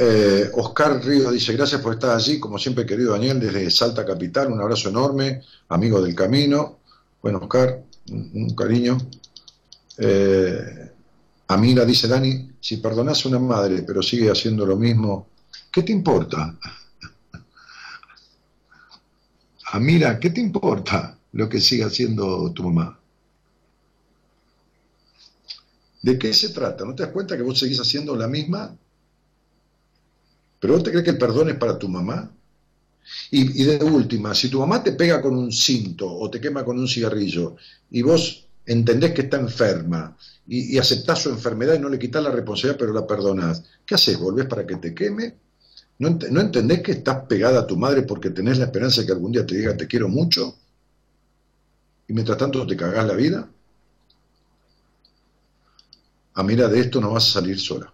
Eh, 0.00 0.48
Oscar 0.54 1.04
Río 1.04 1.32
dice, 1.32 1.52
gracias 1.54 1.80
por 1.80 1.94
estar 1.94 2.14
allí, 2.14 2.38
como 2.38 2.56
siempre 2.56 2.86
querido 2.86 3.10
Daniel, 3.10 3.40
desde 3.40 3.68
Salta 3.68 4.06
Capital, 4.06 4.52
un 4.52 4.60
abrazo 4.60 4.90
enorme, 4.90 5.42
amigo 5.70 6.00
del 6.00 6.14
camino. 6.14 6.78
Bueno, 7.20 7.38
Oscar, 7.38 7.82
un, 8.12 8.54
cariño. 8.54 8.96
Eh, 9.96 10.92
Amira 11.48 11.84
dice, 11.84 12.06
Dani, 12.06 12.48
si 12.60 12.76
perdonas 12.76 13.24
a 13.24 13.28
una 13.28 13.40
madre 13.40 13.82
pero 13.82 14.00
sigue 14.00 14.30
haciendo 14.30 14.64
lo 14.64 14.76
mismo, 14.76 15.30
¿qué 15.72 15.82
te 15.82 15.90
importa? 15.90 16.56
Amira, 19.72 20.20
¿qué 20.20 20.30
te 20.30 20.40
importa 20.40 21.18
lo 21.32 21.48
que 21.48 21.60
sigue 21.60 21.82
haciendo 21.82 22.52
tu 22.52 22.62
mamá? 22.62 23.00
¿De 26.02 26.16
qué 26.16 26.32
se 26.32 26.50
trata? 26.50 26.84
¿No 26.84 26.94
te 26.94 27.02
das 27.02 27.10
cuenta 27.10 27.36
que 27.36 27.42
vos 27.42 27.58
seguís 27.58 27.80
haciendo 27.80 28.14
la 28.14 28.28
misma 28.28 28.76
¿Pero 30.60 30.74
vos 30.74 30.82
te 30.82 30.90
crees 30.90 31.04
que 31.04 31.10
el 31.10 31.18
perdón 31.18 31.50
es 31.50 31.56
para 31.56 31.78
tu 31.78 31.88
mamá? 31.88 32.30
Y, 33.30 33.64
de 33.64 33.82
última, 33.82 34.34
si 34.34 34.50
tu 34.50 34.60
mamá 34.60 34.82
te 34.82 34.92
pega 34.92 35.22
con 35.22 35.36
un 35.36 35.50
cinto 35.50 36.06
o 36.06 36.30
te 36.30 36.40
quema 36.40 36.64
con 36.64 36.78
un 36.78 36.86
cigarrillo 36.86 37.56
y 37.90 38.02
vos 38.02 38.46
entendés 38.66 39.12
que 39.14 39.22
está 39.22 39.38
enferma 39.38 40.14
y, 40.46 40.76
aceptás 40.76 41.22
su 41.22 41.30
enfermedad 41.30 41.74
y 41.74 41.78
no 41.78 41.88
le 41.88 41.98
quitas 41.98 42.22
la 42.22 42.30
responsabilidad 42.30 42.78
pero 42.78 42.92
la 42.92 43.06
perdonás, 43.06 43.62
¿qué 43.86 43.94
haces? 43.94 44.18
¿Volvés 44.18 44.46
para 44.46 44.66
que 44.66 44.76
te 44.76 44.94
queme? 44.94 45.34
¿No, 46.00 46.18
¿No 46.30 46.40
entendés 46.40 46.82
que 46.82 46.92
estás 46.92 47.24
pegada 47.26 47.60
a 47.60 47.66
tu 47.66 47.76
madre 47.76 48.02
porque 48.02 48.30
tenés 48.30 48.58
la 48.58 48.66
esperanza 48.66 49.00
de 49.00 49.06
que 49.06 49.12
algún 49.12 49.32
día 49.32 49.46
te 49.46 49.56
diga 49.56 49.76
te 49.76 49.86
quiero 49.86 50.08
mucho? 50.08 50.54
y 52.08 52.14
mientras 52.14 52.38
tanto 52.38 52.66
te 52.66 52.76
cagás 52.76 53.06
la 53.06 53.14
vida. 53.14 53.48
A 56.34 56.40
ah, 56.40 56.42
mira, 56.42 56.68
de 56.68 56.80
esto 56.80 57.00
no 57.00 57.12
vas 57.12 57.28
a 57.28 57.32
salir 57.40 57.60
sola. 57.60 57.92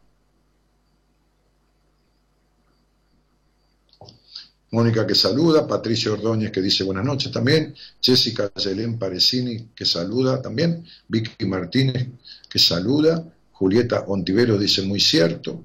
Mónica 4.75 5.07
que 5.07 5.15
saluda, 5.15 5.69
Patricia 5.69 6.13
Ordóñez 6.13 6.51
que 6.51 6.61
dice 6.61 6.83
buenas 6.83 7.05
noches 7.05 7.31
también, 7.31 7.77
Jessica 8.01 8.53
Yelén 8.55 8.99
Parecini 8.99 9.69
que 9.73 9.85
saluda 9.85 10.43
también, 10.43 10.85
Vicky 11.07 11.47
Martínez 11.47 12.09
que 12.51 12.59
saluda, 12.59 13.25
Julieta 13.53 14.01
Ontivero 14.09 14.59
dice 14.59 14.83
muy 14.83 14.99
cierto, 14.99 15.63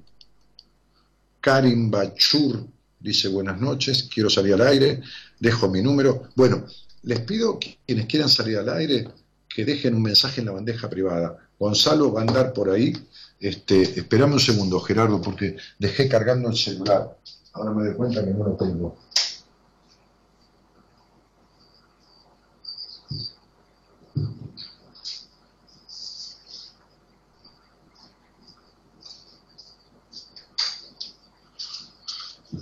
Karim 1.41 1.89
Bachur 1.89 2.68
dice 2.99 3.30
buenas 3.30 3.60
noches, 3.60 4.07
quiero 4.14 4.30
salir 4.30 4.53
al 4.53 4.62
aire, 4.62 5.01
dejo 5.39 5.70
mi 5.70 5.82
número. 5.82 6.30
Bueno, 6.36 6.66
les 7.01 7.22
pido 7.22 7.57
que 7.57 7.80
quienes 7.88 8.05
quieran 8.05 8.30
salir 8.30 8.60
al 8.60 8.70
aire 8.70 9.07
que 9.47 9.66
dejen 9.66 9.95
un 9.95 10.03
mensaje 10.03 10.41
en 10.41 10.45
la 10.45 10.51
bandeja 10.51 10.88
privada. 10.88 11.36
Gonzalo 11.57 12.14
va 12.14 12.22
a 12.22 12.26
andar 12.26 12.53
por 12.53 12.70
ahí. 12.70 12.93
Este, 13.39 13.82
esperame 13.82 14.34
un 14.34 14.39
segundo, 14.39 14.80
Gerardo, 14.80 15.20
porque 15.20 15.55
dejé 15.80 16.07
cargando 16.07 16.49
el 16.49 16.57
celular. 16.57 17.18
Ahora 17.54 17.72
me 17.72 17.86
doy 17.86 17.95
cuenta 17.95 18.24
que 18.26 18.32
no 18.32 18.43
lo 18.43 18.54
tengo. 18.56 18.95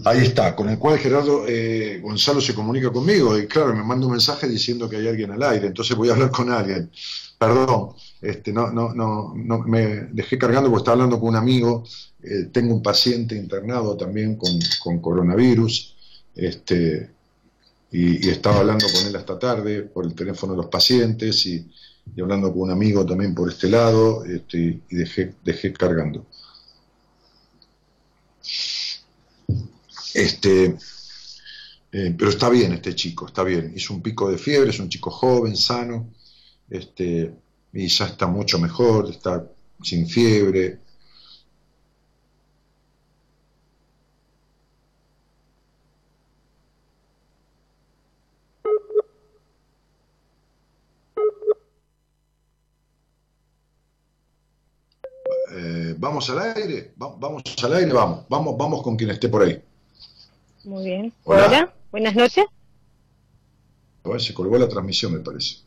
Ahí 0.06 0.20
está, 0.20 0.56
con 0.56 0.70
el 0.70 0.78
cual 0.80 0.98
Gerardo 1.00 1.46
eh, 1.48 2.00
Gonzalo 2.02 2.42
se 2.42 2.54
comunica 2.54 2.92
conmigo 2.92 3.38
y 3.38 3.48
claro, 3.48 3.76
me 3.76 3.84
manda 3.84 4.06
un 4.06 4.14
mensaje 4.14 4.48
diciendo 4.48 4.90
que 4.90 4.98
hay 4.98 5.08
alguien 5.08 5.32
al 5.32 5.44
aire, 5.44 5.68
entonces 5.68 5.96
voy 5.96 6.10
a 6.10 6.14
hablar 6.14 6.32
con 6.32 6.52
alguien. 6.52 6.92
Perdón, 7.38 7.94
este, 8.22 8.52
no, 8.52 8.72
no, 8.72 8.94
no, 8.94 9.34
no 9.36 9.60
me 9.60 10.08
dejé 10.12 10.38
cargando 10.38 10.70
porque 10.70 10.82
estaba 10.82 10.96
hablando 10.96 11.20
con 11.20 11.30
un 11.30 11.36
amigo, 11.36 11.84
eh, 12.24 12.50
tengo 12.52 12.74
un 12.74 12.82
paciente 12.82 13.36
internado 13.36 13.96
también 13.96 14.38
con, 14.38 15.00
coronavirus, 15.00 15.96
este, 16.36 17.12
y, 17.92 18.28
estaba 18.28 18.58
hablando 18.60 18.88
con 18.92 19.08
él 19.08 19.16
esta 19.16 19.38
tarde 19.38 19.84
por 19.84 20.06
el 20.06 20.16
teléfono 20.16 20.54
de 20.54 20.58
los 20.58 20.68
pacientes 20.68 21.46
y, 21.46 21.70
hablando 22.20 22.52
con 22.52 22.64
un 22.64 22.72
amigo 22.72 23.06
también 23.06 23.36
por 23.36 23.50
este 23.50 23.70
lado, 23.70 24.26
este, 24.26 24.82
y 24.90 24.96
dejé, 24.96 25.36
dejé 25.44 25.74
cargando. 25.74 26.26
Este, 30.14 30.76
eh, 31.92 32.16
pero 32.18 32.32
está 32.32 32.50
bien 32.50 32.74
este 32.74 32.96
chico, 32.96 33.28
está 33.28 33.44
bien. 33.44 33.74
Hizo 33.76 33.94
un 33.94 34.02
pico 34.02 34.30
de 34.32 34.38
fiebre, 34.38 34.72
es 34.72 34.80
un 34.80 34.90
chico 34.90 35.12
joven, 35.12 35.56
sano, 35.56 36.10
este, 36.70 37.34
y 37.74 37.88
ya 37.88 38.06
está 38.06 38.28
mucho 38.28 38.60
mejor, 38.60 39.10
está 39.10 39.46
sin 39.82 40.08
fiebre. 40.08 40.80
Eh, 55.60 55.96
vamos 55.98 56.30
al 56.30 56.40
aire, 56.56 56.94
vamos 56.96 57.42
al 57.64 57.74
aire, 57.74 57.92
vamos, 57.94 58.26
vamos, 58.30 58.58
vamos 58.58 58.82
con 58.82 58.96
quien 58.96 59.10
esté 59.12 59.30
por 59.30 59.44
ahí. 59.44 59.62
Muy 60.66 60.86
bien. 60.86 61.14
Hola. 61.24 61.74
Buenas 61.92 62.16
noches. 62.16 62.46
se 64.20 64.34
colgó 64.34 64.58
la 64.58 64.68
transmisión, 64.68 65.14
me 65.14 65.20
parece. 65.20 65.67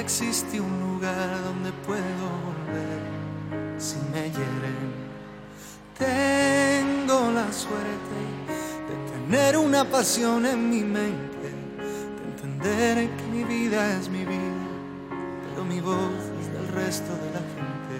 Existe 0.00 0.60
un 0.60 0.80
lugar 0.80 1.28
donde 1.44 1.72
puedo 1.86 2.24
volver 2.48 3.00
si 3.78 3.96
me 4.12 4.22
hieren. 4.30 5.10
Tengo 5.98 7.30
la 7.32 7.52
suerte 7.52 8.20
de 8.88 9.12
tener 9.12 9.58
una 9.58 9.84
pasión 9.84 10.46
en 10.46 10.70
mi 10.70 10.82
mente, 10.82 11.50
de 12.16 12.24
entender 12.30 13.10
que 13.16 13.24
mi 13.24 13.44
vida 13.44 13.98
es 13.98 14.08
mi 14.08 14.24
vida, 14.24 14.66
pero 15.50 15.64
mi 15.64 15.80
voz 15.80 16.14
es 16.40 16.52
del 16.52 16.68
resto 16.68 17.12
de 17.12 17.30
la 17.36 17.42
gente. 17.54 17.96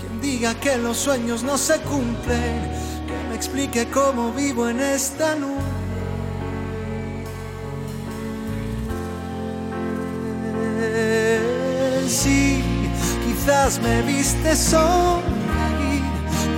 Quien 0.00 0.20
diga 0.20 0.54
que 0.60 0.76
los 0.76 0.98
sueños 0.98 1.42
no 1.42 1.56
se 1.56 1.80
cumplen, 1.80 2.70
que 3.06 3.28
me 3.30 3.34
explique 3.34 3.88
cómo 3.88 4.32
vivo 4.32 4.68
en 4.68 4.80
esta 4.80 5.34
nube 10.82 11.42
quizás 13.24 13.80
me 13.80 14.02
viste 14.02 14.54
sonreír 14.54 16.02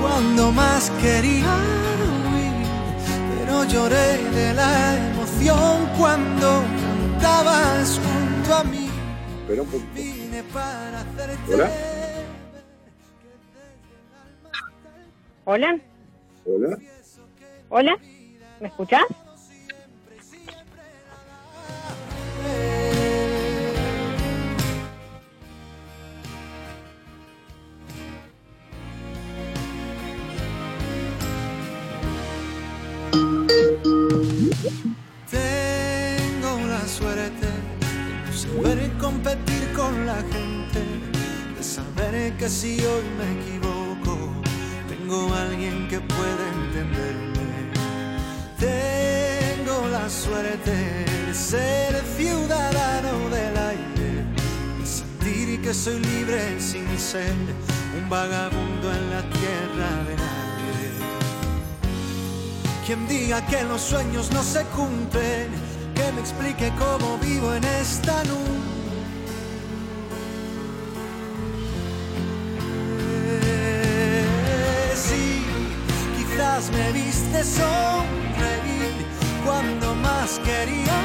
cuando 0.01 0.53
más 0.53 0.91
quería 1.01 1.57
huir, 2.31 2.67
pero 3.39 3.65
lloré 3.65 4.19
de 4.35 4.55
la 4.55 4.97
emoción 4.97 5.89
cuando 5.99 6.63
cantabas 7.21 8.01
junto 8.01 8.55
a 8.55 8.65
mí. 8.65 8.91
Vine 9.95 10.43
para 10.53 11.01
hacerte 11.01 11.55
Hola. 11.55 11.71
Hola. 15.47 15.79
Hola. 16.47 16.79
Hola. 17.69 17.99
¿Me 18.61 18.69
escuchas? 18.69 19.03
Tengo 35.31 36.67
la 36.67 36.89
suerte 36.89 37.47
de 38.27 38.33
saber 38.33 38.91
competir 38.99 39.71
con 39.77 40.07
la 40.07 40.17
gente, 40.17 40.81
de 41.55 41.63
saber 41.63 42.33
que 42.39 42.49
si 42.49 42.81
hoy 42.81 43.05
me 43.19 43.43
equivoco, 43.43 44.17
tengo 44.89 45.35
alguien 45.35 45.87
que 45.89 46.01
pueda 46.01 46.45
entenderme. 46.55 47.73
Tengo 48.59 49.87
la 49.89 50.09
suerte 50.09 50.73
de 51.27 51.35
ser 51.35 52.03
ciudadano 52.17 53.29
del 53.29 53.57
aire, 53.59 54.25
de 54.81 54.87
sentir 54.87 55.61
que 55.61 55.75
soy 55.75 55.99
libre 56.01 56.59
sin 56.59 56.89
ser 56.99 57.35
un 57.99 58.09
vagabundo 58.09 58.95
en 58.95 59.11
la 59.11 59.23
tierra 59.29 60.05
de 60.09 60.17
nadie. 60.17 60.34
Quien 62.85 63.09
diga 63.09 63.45
que 63.47 63.63
los 63.65 63.81
sueños 63.81 64.31
no 64.33 64.43
se 64.43 64.63
cumplen, 64.77 65.49
que 65.95 66.13
me 66.13 66.21
explique 66.21 66.71
cómo 66.79 67.19
vivo 67.19 67.55
en 67.55 67.65
esta 67.65 68.23
nube. 68.25 68.45
Me 76.73 76.93
viste 76.93 77.45
sonreír 77.45 79.07
cuando 79.45 79.95
más 79.97 80.41
quería 80.45 80.99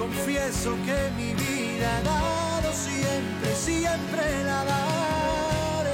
Confieso 0.00 0.76
que 0.86 1.10
mi 1.16 1.34
vida 1.34 1.98
ha 1.98 2.02
dado 2.02 2.72
siempre, 2.72 3.54
siempre 3.54 4.44
la 4.44 4.64
daré. 4.64 5.90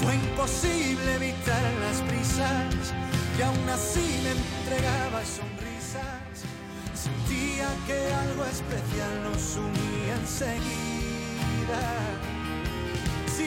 Fue 0.00 0.14
imposible 0.14 1.14
evitar 1.16 1.62
las 1.80 2.00
prisas 2.02 2.94
y 3.36 3.42
aún 3.42 3.68
así 3.68 4.20
me 4.22 4.30
entregaba 4.30 5.24
sonrisas. 5.24 6.46
Sentía 6.94 7.66
que 7.86 8.14
algo 8.14 8.44
especial 8.44 9.22
nos 9.24 9.56
unía 9.56 10.14
enseguida. 10.20 11.82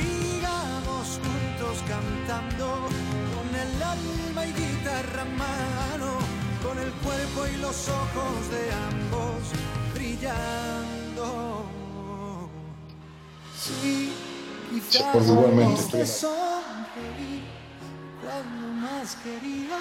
Sigamos 0.05 1.19
juntos 1.23 1.83
cantando 1.87 2.67
con 3.33 3.47
el 3.55 3.83
alma 3.83 4.45
y 4.45 4.53
guitarra 4.53 5.21
en 5.23 5.37
mano, 5.37 6.19
con 6.63 6.77
el 6.77 6.91
cuerpo 7.03 7.47
y 7.47 7.57
los 7.57 7.89
ojos 7.89 8.51
de 8.51 8.71
ambos 8.89 9.41
brillando. 9.93 11.65
Sí, 13.57 14.13
quizás 14.69 15.27
igualmente, 15.27 15.83
te 15.91 16.05
sonreí 16.05 17.43
cuando 18.21 18.67
más 18.81 19.15
quería 19.23 19.77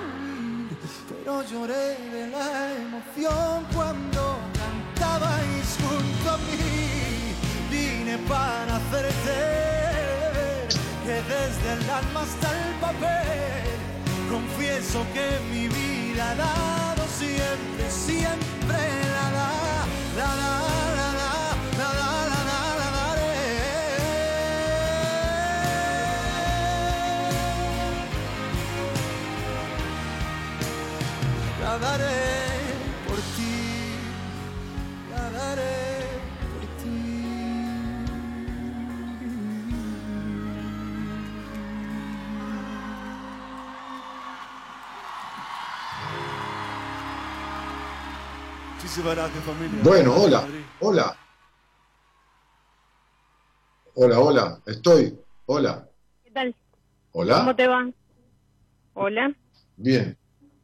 huir, 0.00 0.76
pero 1.08 1.42
lloré 1.42 1.96
de 2.10 2.28
la 2.28 2.72
emoción 2.74 3.66
cuando 3.74 4.38
cantabais 4.54 5.76
junto 5.82 6.30
a 6.30 6.38
mí. 6.38 6.95
Para 8.24 8.76
hacerte 8.76 9.38
que 11.04 11.12
desde 11.12 11.72
el 11.74 11.90
alma 11.90 12.22
hasta 12.22 12.48
el 12.50 12.74
papel 12.80 13.76
confieso 14.30 15.06
que 15.12 15.38
mi 15.50 15.68
vida 15.68 16.30
ha 16.30 16.34
dado 16.34 17.06
siempre, 17.08 17.90
siempre 17.90 18.78
la 19.14 19.30
da, 19.36 19.52
la 20.16 20.30
da, 20.40 20.52
la 21.78 21.88
daré. 22.96 23.34
La 31.60 31.78
daré 31.78 32.45
Bueno, 49.84 50.14
hola, 50.16 50.46
hola. 50.80 51.16
Hola, 53.94 54.20
hola, 54.20 54.62
estoy. 54.66 55.18
Hola, 55.44 55.86
¿Qué 56.24 56.30
tal? 56.30 56.54
¿Cómo 57.12 57.24
hola. 57.24 57.54
te 57.56 57.66
va? 57.66 57.90
Hola. 58.94 59.34
Bien. 59.76 60.16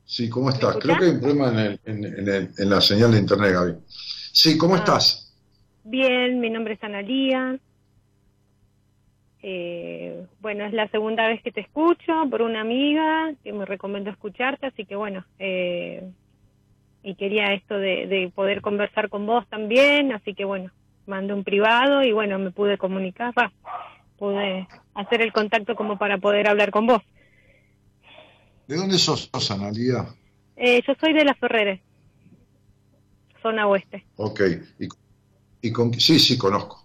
Sí, 0.05 0.30
¿cómo 0.30 0.49
estás? 0.49 0.76
Creo 0.78 0.97
que 0.99 1.05
hay 1.05 1.11
un 1.11 1.20
problema 1.20 1.49
en, 1.51 1.59
el- 1.59 1.80
en- 1.85 2.05
en 2.07 2.28
el- 2.28 2.51
en 2.57 2.70
la 2.70 2.80
señal 2.80 3.12
de 3.12 3.18
internet, 3.18 3.53
Gaby. 3.53 3.74
Sí, 3.87 4.57
¿cómo 4.57 4.74
Ah. 4.76 4.78
estás? 4.78 5.37
Bien, 5.85 6.41
mi 6.41 6.49
nombre 6.49 6.74
es 6.74 6.83
Analía. 6.83 7.59
Eh, 9.43 10.26
bueno, 10.41 10.64
es 10.64 10.72
la 10.72 10.89
segunda 10.89 11.26
vez 11.28 11.43
que 11.43 11.53
te 11.53 11.61
escucho 11.61 12.12
por 12.30 12.41
una 12.41 12.62
amiga 12.62 13.35
que 13.45 13.53
me 13.53 13.66
recomendó 13.66 14.11
escucharte, 14.11 14.66
así 14.66 14.87
que 14.87 14.97
bueno, 14.97 15.26
eh, 15.39 16.12
y 17.03 17.14
quería 17.14 17.53
esto 17.53 17.76
de, 17.78 18.07
de 18.07 18.32
poder 18.34 18.61
conversar 18.61 19.09
con 19.09 19.26
vos 19.26 19.46
también, 19.48 20.12
así 20.12 20.34
que 20.34 20.44
bueno, 20.44 20.70
mandé 21.07 21.34
un 21.34 21.44
privado 21.44 22.03
y 22.03 22.12
bueno, 22.12 22.38
me 22.38 22.50
pude 22.50 22.78
comunicar, 22.78 23.34
va, 23.36 23.53
pude 24.18 24.68
hacer 24.94 25.22
el 25.22 25.32
contacto 25.32 25.74
como 25.74 25.98
para 25.98 26.18
poder 26.18 26.48
hablar 26.48 26.70
con 26.70 26.86
vos. 26.86 27.03
¿De 28.68 28.76
dónde 28.76 28.98
sos, 28.98 29.30
Analía? 29.50 30.07
Eh, 30.57 30.80
yo 30.86 30.94
soy 31.00 31.12
de 31.12 31.24
Las 31.24 31.38
Ferreres, 31.38 31.80
zona 33.42 33.66
oeste. 33.66 34.05
Ok. 34.16 34.40
¿Y, 34.78 34.88
y 35.68 35.72
con, 35.72 35.92
sí, 35.94 36.18
sí, 36.18 36.38
conozco. 36.38 36.84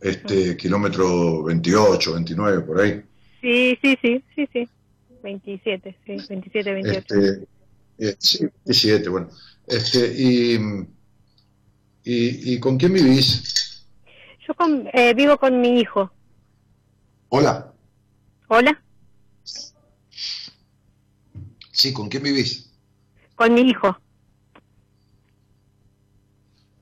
Este, 0.00 0.56
kilómetro 0.56 1.44
28, 1.44 2.14
29, 2.14 2.60
por 2.62 2.80
ahí. 2.80 3.02
Sí, 3.40 3.78
sí, 3.80 3.98
sí, 4.00 4.22
sí, 4.34 4.48
sí. 4.52 4.68
27, 5.22 5.96
sí, 6.04 6.16
27, 6.28 6.72
28. 6.74 6.98
Este, 6.98 7.46
eh, 7.98 8.16
sí, 8.18 8.46
17, 8.64 9.08
bueno. 9.08 9.28
Este, 9.66 10.12
y, 10.16 10.54
y, 12.04 12.54
¿Y 12.54 12.60
con 12.60 12.76
quién 12.76 12.92
vivís? 12.92 13.86
Yo 14.46 14.54
con- 14.54 14.88
eh, 14.92 15.14
vivo 15.14 15.38
con 15.38 15.60
mi 15.60 15.80
hijo. 15.80 16.10
Hola. 17.30 17.72
Hola, 18.48 18.80
Sí, 21.72 21.92
¿con 21.92 22.08
quién 22.08 22.22
vivís? 22.22 22.70
con 23.36 23.52
mi 23.52 23.62
hijo. 23.62 23.96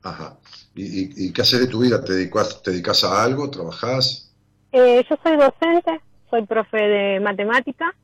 Ajá. 0.03 0.37
¿Y, 0.75 0.83
y, 0.83 1.27
y 1.27 1.33
qué 1.33 1.41
haces 1.41 1.61
de 1.61 1.67
tu 1.67 1.79
vida? 1.79 2.03
¿Te 2.03 2.13
dedicas, 2.13 2.61
te 2.61 2.71
dedicas 2.71 3.03
a 3.03 3.23
algo? 3.23 3.49
¿Trabajás? 3.49 4.29
Eh, 4.71 5.03
yo 5.09 5.15
soy 5.23 5.37
docente, 5.37 6.01
soy 6.29 6.45
profe 6.45 6.77
de 6.77 7.19
matemática. 7.19 7.95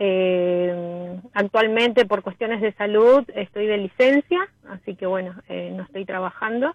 Eh, 0.00 1.20
actualmente, 1.32 2.06
por 2.06 2.22
cuestiones 2.22 2.60
de 2.60 2.72
salud, 2.74 3.24
estoy 3.34 3.66
de 3.66 3.78
licencia, 3.78 4.48
así 4.68 4.94
que 4.94 5.06
bueno, 5.06 5.34
eh, 5.48 5.72
no 5.74 5.82
estoy 5.82 6.04
trabajando. 6.04 6.74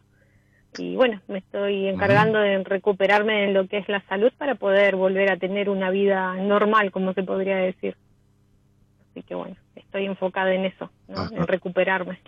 Y 0.78 0.96
bueno, 0.96 1.22
me 1.28 1.38
estoy 1.38 1.88
encargando 1.88 2.40
de 2.40 2.64
recuperarme 2.64 3.46
en 3.46 3.54
lo 3.54 3.68
que 3.68 3.78
es 3.78 3.88
la 3.88 4.04
salud 4.08 4.32
para 4.38 4.56
poder 4.56 4.96
volver 4.96 5.32
a 5.32 5.38
tener 5.38 5.70
una 5.70 5.92
vida 5.92 6.36
normal, 6.36 6.92
como 6.92 7.14
se 7.14 7.24
podría 7.24 7.58
decir. 7.58 7.96
Así 9.12 9.22
que 9.22 9.36
bueno, 9.36 9.56
estoy 9.76 10.06
enfocada 10.06 10.54
en 10.54 10.66
eso, 10.66 10.90
¿no? 11.08 11.30
En 11.32 11.46
recuperarme. 11.46 12.20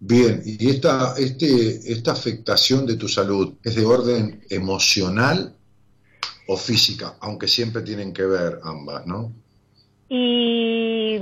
Bien, 0.00 0.40
¿y 0.44 0.68
esta, 0.68 1.14
este, 1.16 1.92
esta 1.92 2.12
afectación 2.12 2.86
de 2.86 2.96
tu 2.96 3.06
salud 3.06 3.54
es 3.62 3.76
de 3.76 3.84
orden 3.84 4.42
emocional 4.50 5.54
o 6.52 6.56
física? 6.56 7.14
Aunque 7.20 7.46
siempre 7.46 7.82
tienen 7.82 8.12
que 8.12 8.24
ver 8.26 8.58
ambas, 8.64 9.06
¿no? 9.06 9.32
Y 10.08 11.16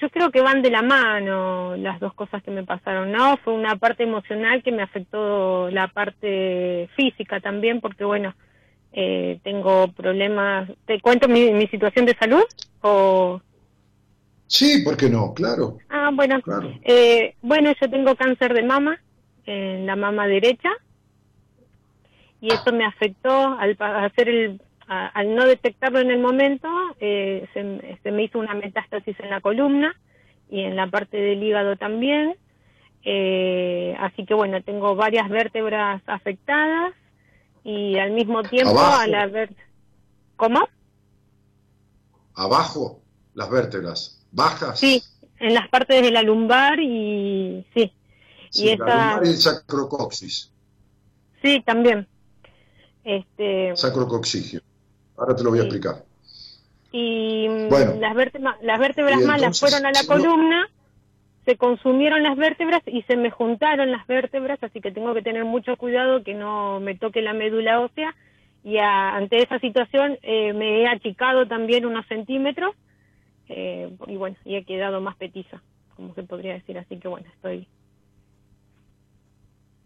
yo 0.00 0.08
creo 0.10 0.30
que 0.30 0.40
van 0.40 0.62
de 0.62 0.70
la 0.70 0.82
mano 0.82 1.76
las 1.76 1.98
dos 1.98 2.14
cosas 2.14 2.40
que 2.44 2.52
me 2.52 2.62
pasaron, 2.64 3.10
¿no? 3.10 3.36
Fue 3.38 3.52
una 3.52 3.74
parte 3.76 4.04
emocional 4.04 4.62
que 4.62 4.70
me 4.70 4.82
afectó 4.82 5.68
la 5.70 5.88
parte 5.88 6.88
física 6.94 7.40
también, 7.40 7.80
porque 7.80 8.04
bueno, 8.04 8.32
eh, 8.92 9.40
tengo 9.42 9.88
problemas. 9.92 10.70
¿Te 10.86 11.00
cuento 11.00 11.26
mi, 11.28 11.52
mi 11.52 11.66
situación 11.66 12.06
de 12.06 12.16
salud? 12.16 12.44
O... 12.82 13.40
Sí, 14.46 14.82
¿por 14.84 14.96
qué 14.96 15.10
no? 15.10 15.34
Claro, 15.34 15.78
Ah, 15.88 16.10
bueno. 16.14 16.40
claro. 16.42 16.72
Eh, 16.84 17.34
bueno, 17.42 17.72
yo 17.80 17.90
tengo 17.90 18.14
cáncer 18.14 18.54
de 18.54 18.62
mama, 18.62 19.00
en 19.46 19.84
la 19.84 19.96
mama 19.96 20.28
derecha, 20.28 20.70
y 22.40 22.52
eso 22.52 22.72
me 22.72 22.84
afectó 22.84 23.30
al 23.58 23.76
hacer 23.80 24.28
el, 24.28 24.60
a- 24.86 25.08
al 25.08 25.34
no 25.34 25.44
detectarlo 25.46 25.98
en 26.00 26.10
el 26.10 26.18
momento, 26.20 26.68
eh, 27.00 27.46
se, 27.52 28.10
me 28.12 28.22
hizo 28.24 28.38
una 28.38 28.54
metástasis 28.54 29.18
en 29.20 29.30
la 29.30 29.40
columna 29.40 29.94
y 30.50 30.60
en 30.62 30.76
la 30.76 30.86
parte 30.86 31.16
del 31.16 31.42
hígado 31.42 31.76
también. 31.76 32.36
Eh, 33.04 33.96
así 34.00 34.24
que 34.26 34.34
bueno, 34.34 34.62
tengo 34.62 34.94
varias 34.96 35.28
vértebras 35.28 36.02
afectadas 36.06 36.92
y 37.64 37.96
al 37.98 38.12
mismo 38.12 38.42
tiempo 38.42 38.70
Abajo. 38.70 39.00
al 39.02 39.14
haber... 39.14 39.50
¿Cómo? 40.36 40.68
Abajo, 42.34 43.02
las 43.34 43.50
vértebras. 43.50 44.24
¿Bajas? 44.30 44.78
Sí, 44.78 45.02
en 45.40 45.54
las 45.54 45.68
partes 45.68 46.02
de 46.02 46.10
la 46.10 46.22
lumbar 46.22 46.78
y 46.80 47.64
sí. 47.74 47.92
Sí, 48.50 48.64
y 48.70 48.76
la 48.76 48.84
esa- 48.86 48.94
lumbar 49.10 49.26
y 49.26 49.28
el 49.30 49.36
sacrocoxis. 49.36 50.52
Sí, 51.42 51.62
también. 51.64 52.06
Este, 53.08 53.74
Sacrocoxigio. 53.74 54.60
Ahora 55.16 55.34
te 55.34 55.42
lo 55.42 55.48
voy 55.48 55.60
a 55.60 55.62
explicar. 55.62 56.04
y 56.92 57.48
Bueno. 57.70 57.94
las, 57.98 58.14
vértebras, 58.14 58.56
las 58.60 58.78
vértebras 58.78 59.22
Y 59.22 59.24
malas 59.24 59.58
fueron 59.58 59.86
a 59.86 59.92
la 59.92 60.04
columna, 60.06 60.68
se 61.46 61.56
consumieron 61.56 62.22
las 62.22 62.36
vértebras 62.36 62.82
y 62.86 63.00
se 63.02 63.16
me 63.16 63.30
juntaron 63.30 63.90
las 63.90 64.06
vértebras, 64.06 64.62
así 64.62 64.82
que 64.82 64.92
tengo 64.92 65.14
que 65.14 65.22
tener 65.22 65.46
mucho 65.46 65.74
cuidado 65.76 66.22
que 66.22 66.34
no 66.34 66.80
me 66.80 66.96
toque 66.96 67.22
la 67.22 67.32
médula 67.32 67.80
ósea. 67.80 68.14
Y 68.62 68.76
a- 68.76 69.16
ante 69.16 69.42
esa 69.42 69.58
situación 69.58 70.18
eh, 70.20 70.52
me 70.52 70.82
he 70.82 70.86
achicado 70.86 71.48
también 71.48 71.86
unos 71.86 72.04
centímetros 72.08 72.74
eh, 73.48 73.90
y 74.06 74.16
bueno, 74.16 74.36
y 74.44 74.56
he 74.56 74.64
quedado 74.64 75.00
más 75.00 75.16
petiza, 75.16 75.62
como 75.96 76.14
se 76.14 76.24
podría 76.24 76.52
decir. 76.52 76.76
Así 76.76 76.98
que 76.98 77.08
bueno, 77.08 77.26
estoy 77.34 77.66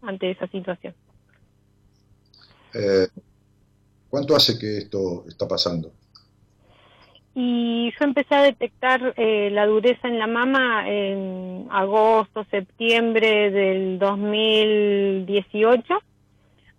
ante 0.01 0.29
esa 0.31 0.47
situación. 0.47 0.93
Eh, 2.73 3.07
¿Cuánto 4.09 4.35
hace 4.35 4.59
que 4.59 4.77
esto 4.77 5.25
está 5.27 5.47
pasando? 5.47 5.91
Y 7.35 7.91
yo 7.99 8.05
empecé 8.05 8.35
a 8.35 8.43
detectar 8.43 9.15
eh, 9.17 9.49
la 9.51 9.65
dureza 9.65 10.07
en 10.07 10.19
la 10.19 10.27
mama 10.27 10.87
en 10.87 11.65
agosto, 11.71 12.45
septiembre 12.51 13.49
del 13.49 13.97
2018. 13.97 15.95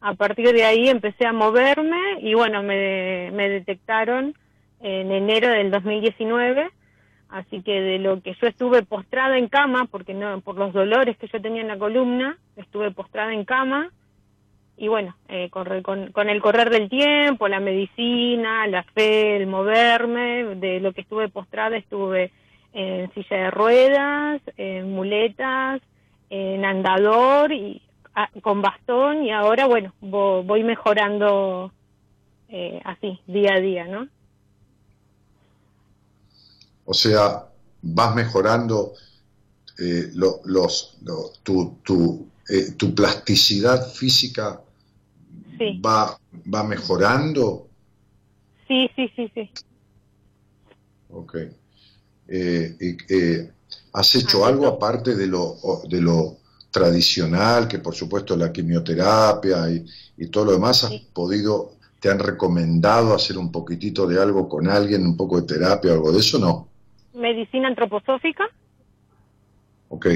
A 0.01 0.14
partir 0.14 0.53
de 0.53 0.64
ahí 0.64 0.88
empecé 0.88 1.26
a 1.26 1.32
moverme 1.32 2.20
y 2.20 2.34
bueno, 2.34 2.62
me, 2.62 3.32
me 3.32 3.49
detectaron 3.49 4.36
en 4.80 5.11
enero 5.11 5.49
del 5.49 5.72
2019. 5.72 6.70
Así 7.30 7.62
que 7.62 7.80
de 7.80 7.99
lo 7.99 8.20
que 8.22 8.36
yo 8.40 8.47
estuve 8.47 8.84
postrada 8.84 9.38
en 9.38 9.49
cama, 9.49 9.88
porque 9.90 10.14
no, 10.14 10.40
por 10.40 10.57
los 10.57 10.72
dolores 10.72 11.16
que 11.18 11.26
yo 11.26 11.42
tenía 11.42 11.62
en 11.62 11.68
la 11.68 11.78
columna, 11.78 12.38
estuve 12.55 12.92
postrada 12.92 13.32
en 13.32 13.45
cama 13.45 13.90
y 14.77 14.89
bueno, 14.89 15.16
eh, 15.29 15.51
con, 15.51 15.83
con, 15.83 16.29
el 16.29 16.43
correr 16.43 16.70
del 16.70 16.89
tiempo, 16.89 17.49
la 17.49 17.61
medicina, 17.61 18.66
la 18.66 18.83
fe, 18.83 19.37
el 19.37 19.47
moverme, 19.47 20.57
de 20.57 20.81
lo 20.81 20.93
que 20.93 21.03
estuve 21.03 21.29
postrada 21.29 21.77
estuve 21.77 22.33
en 22.72 23.12
silla 23.14 23.37
de 23.37 23.51
ruedas, 23.51 24.43
en 24.57 24.91
muletas, 24.91 25.81
en 26.29 26.64
andador 26.64 27.53
y 27.53 27.81
con 28.43 28.62
bastón 28.62 29.25
y 29.25 29.31
ahora 29.31 29.66
bueno, 29.66 29.93
voy 30.01 30.62
mejorando 30.62 31.72
eh, 32.49 32.81
así, 32.85 33.20
día 33.27 33.55
a 33.55 33.61
día, 33.61 33.87
¿no? 33.87 34.09
O 36.85 36.95
sea, 36.95 37.47
vas 37.83 38.14
mejorando 38.14 38.93
eh, 39.79 40.11
los, 40.14 40.99
tu, 41.43 41.79
tu, 41.83 42.29
eh, 42.49 42.72
tu 42.76 42.95
plasticidad 42.95 43.90
física 43.92 44.61
va, 45.84 46.18
va 46.53 46.64
mejorando. 46.64 47.68
Sí, 48.68 48.90
sí, 48.97 49.11
sí, 49.14 49.30
sí. 49.34 49.51
Ok. 51.11 51.36
Eh, 52.26 52.76
eh, 53.09 53.53
¿Has 53.92 54.14
hecho 54.16 54.45
algo 54.45 54.66
aparte 54.66 55.14
de 55.14 55.26
lo, 55.26 55.57
de 55.88 56.01
lo 56.01 56.38
tradicional, 56.70 57.68
que 57.68 57.78
por 57.78 57.95
supuesto 57.95 58.36
la 58.36 58.53
quimioterapia 58.53 59.70
y, 59.70 59.84
y 60.16 60.26
todo 60.26 60.47
lo 60.47 60.53
demás, 60.53 60.84
has 60.84 60.92
podido, 61.12 61.76
te 62.01 62.11
han 62.11 62.18
recomendado 62.18 63.14
hacer 63.14 63.38
un 63.38 63.53
poquitito 63.53 64.07
de 64.07 64.20
algo 64.20 64.49
con 64.49 64.68
alguien, 64.68 65.07
un 65.07 65.16
poco 65.16 65.40
de 65.40 65.47
terapia, 65.47 65.92
algo 65.92 66.11
de 66.11 66.18
eso, 66.18 66.38
no? 66.38 66.68
Medicina 67.14 67.68
antroposófica. 67.68 68.45
Ok. 69.88 70.07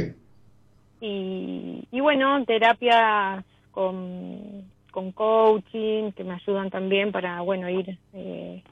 Y, 1.00 1.86
y 1.90 2.00
bueno, 2.00 2.44
terapias 2.44 3.44
con 3.70 4.66
con 4.90 5.12
coaching, 5.12 6.10
que 6.10 6.24
me 6.24 6.34
ayudan 6.34 6.70
también 6.70 7.12
para, 7.12 7.40
bueno, 7.40 7.68
ir, 7.68 7.98
eh, 8.14 8.62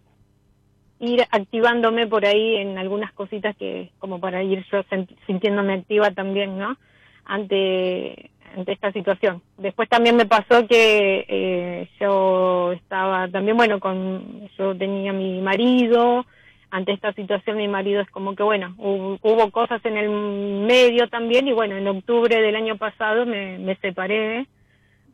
ir 0.98 1.22
activándome 1.30 2.08
por 2.08 2.26
ahí 2.26 2.56
en 2.56 2.78
algunas 2.78 3.12
cositas 3.12 3.56
que, 3.56 3.90
como 3.98 4.18
para 4.18 4.42
ir 4.42 4.64
yo 4.72 4.82
sintiéndome 5.26 5.74
activa 5.74 6.10
también, 6.10 6.58
¿no? 6.58 6.76
Ante, 7.24 8.30
ante 8.56 8.72
esta 8.72 8.90
situación. 8.90 9.42
Después 9.58 9.88
también 9.88 10.16
me 10.16 10.26
pasó 10.26 10.66
que 10.66 11.26
eh, 11.28 11.88
yo 12.00 12.72
estaba 12.72 13.28
también, 13.28 13.56
bueno, 13.56 13.78
con, 13.78 14.48
yo 14.58 14.76
tenía 14.76 15.12
mi 15.12 15.40
marido, 15.40 16.26
ante 16.70 16.92
esta 16.92 17.12
situación 17.12 17.56
mi 17.56 17.68
marido 17.68 18.00
es 18.00 18.10
como 18.10 18.34
que, 18.34 18.42
bueno, 18.42 18.74
hubo, 18.78 19.50
cosas 19.50 19.84
en 19.84 19.96
el 19.96 20.08
medio 20.10 21.08
también 21.08 21.48
y 21.48 21.52
bueno, 21.52 21.76
en 21.76 21.86
octubre 21.88 22.40
del 22.40 22.56
año 22.56 22.76
pasado 22.76 23.24
me, 23.24 23.58
me 23.58 23.76
separé 23.76 24.46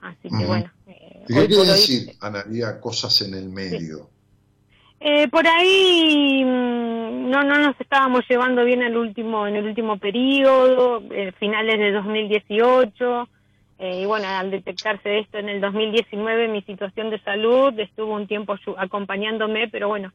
Así 0.03 0.29
que 0.37 0.45
bueno. 0.45 0.69
Eh, 0.89 1.25
¿Qué 1.29 1.47
quiere 1.47 1.65
decir, 1.65 2.13
Analia, 2.21 2.81
cosas 2.81 3.23
en 3.23 3.35
el 3.35 3.49
medio? 3.49 4.09
Eh, 4.99 5.29
por 5.29 5.47
ahí 5.47 6.45
mm, 6.45 7.31
no 7.31 7.45
no 7.45 7.59
nos 7.59 7.81
estábamos 7.81 8.23
llevando 8.29 8.65
bien 8.65 8.83
el 8.83 8.97
último 8.97 9.47
en 9.47 9.57
el 9.57 9.65
último 9.65 9.99
periodo, 9.99 11.03
eh, 11.11 11.33
finales 11.39 11.79
de 11.79 11.93
2018 11.93 13.29
y 13.85 14.07
bueno 14.07 14.29
al 14.29 14.53
detectarse 14.53 15.19
esto 15.19 15.39
en 15.39 15.49
el 15.49 15.61
2019 15.61 16.47
mi 16.47 16.63
situación 16.63 17.11
de 17.11 17.21
salud 17.23 17.77
estuvo 17.81 18.15
un 18.15 18.29
tiempo 18.29 18.55
acompañándome, 18.77 19.67
pero 19.69 19.89
bueno 19.89 20.13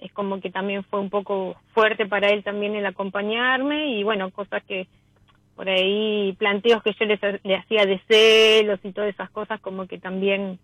es 0.00 0.12
como 0.12 0.40
que 0.40 0.50
también 0.50 0.84
fue 0.84 1.00
un 1.00 1.10
poco 1.10 1.56
fuerte 1.74 2.06
para 2.06 2.30
él 2.30 2.42
también 2.42 2.74
el 2.74 2.86
acompañarme 2.86 3.92
y 3.98 4.02
bueno 4.02 4.30
cosas 4.30 4.62
que 4.64 4.88
por 5.56 5.68
ahí 5.68 6.34
planteos 6.38 6.82
que 6.82 6.94
yo 6.98 7.04
le, 7.04 7.56
hacía 7.56 7.84
de 7.84 8.00
celos 8.08 8.80
y 8.82 8.92
todas 8.92 9.10
esas 9.10 9.30
cosas 9.30 9.60
como 9.60 9.86
que 9.86 9.98
también 9.98 10.58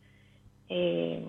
eh, 0.68 1.22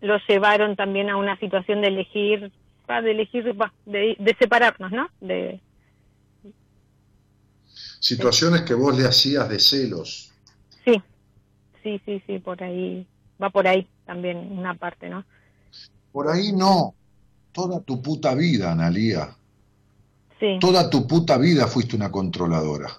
lo 0.00 0.18
llevaron 0.28 0.76
también 0.76 1.10
a 1.10 1.16
una 1.16 1.38
situación 1.38 1.80
de 1.80 1.88
elegir, 1.88 2.50
de 2.88 3.10
elegir, 3.10 3.54
de, 3.86 4.36
separarnos, 4.38 4.90
¿no? 4.90 5.08
De, 5.20 5.60
Situaciones 8.00 8.62
que 8.62 8.74
vos 8.74 8.98
le 8.98 9.06
hacías 9.06 9.48
de 9.48 9.58
celos. 9.58 10.32
Sí, 10.84 11.00
sí, 11.82 12.00
sí, 12.04 12.22
sí, 12.26 12.38
por 12.38 12.62
ahí, 12.62 13.06
va 13.40 13.50
por 13.50 13.68
ahí 13.68 13.86
también 14.06 14.38
una 14.50 14.74
parte, 14.74 15.08
¿no? 15.08 15.24
Por 16.12 16.28
ahí 16.28 16.52
no, 16.52 16.94
toda 17.52 17.80
tu 17.80 18.02
puta 18.02 18.34
vida, 18.34 18.72
Analía. 18.72 19.36
Toda 20.58 20.88
tu 20.88 21.06
puta 21.06 21.36
vida 21.36 21.66
fuiste 21.66 21.96
una 21.96 22.10
controladora. 22.10 22.90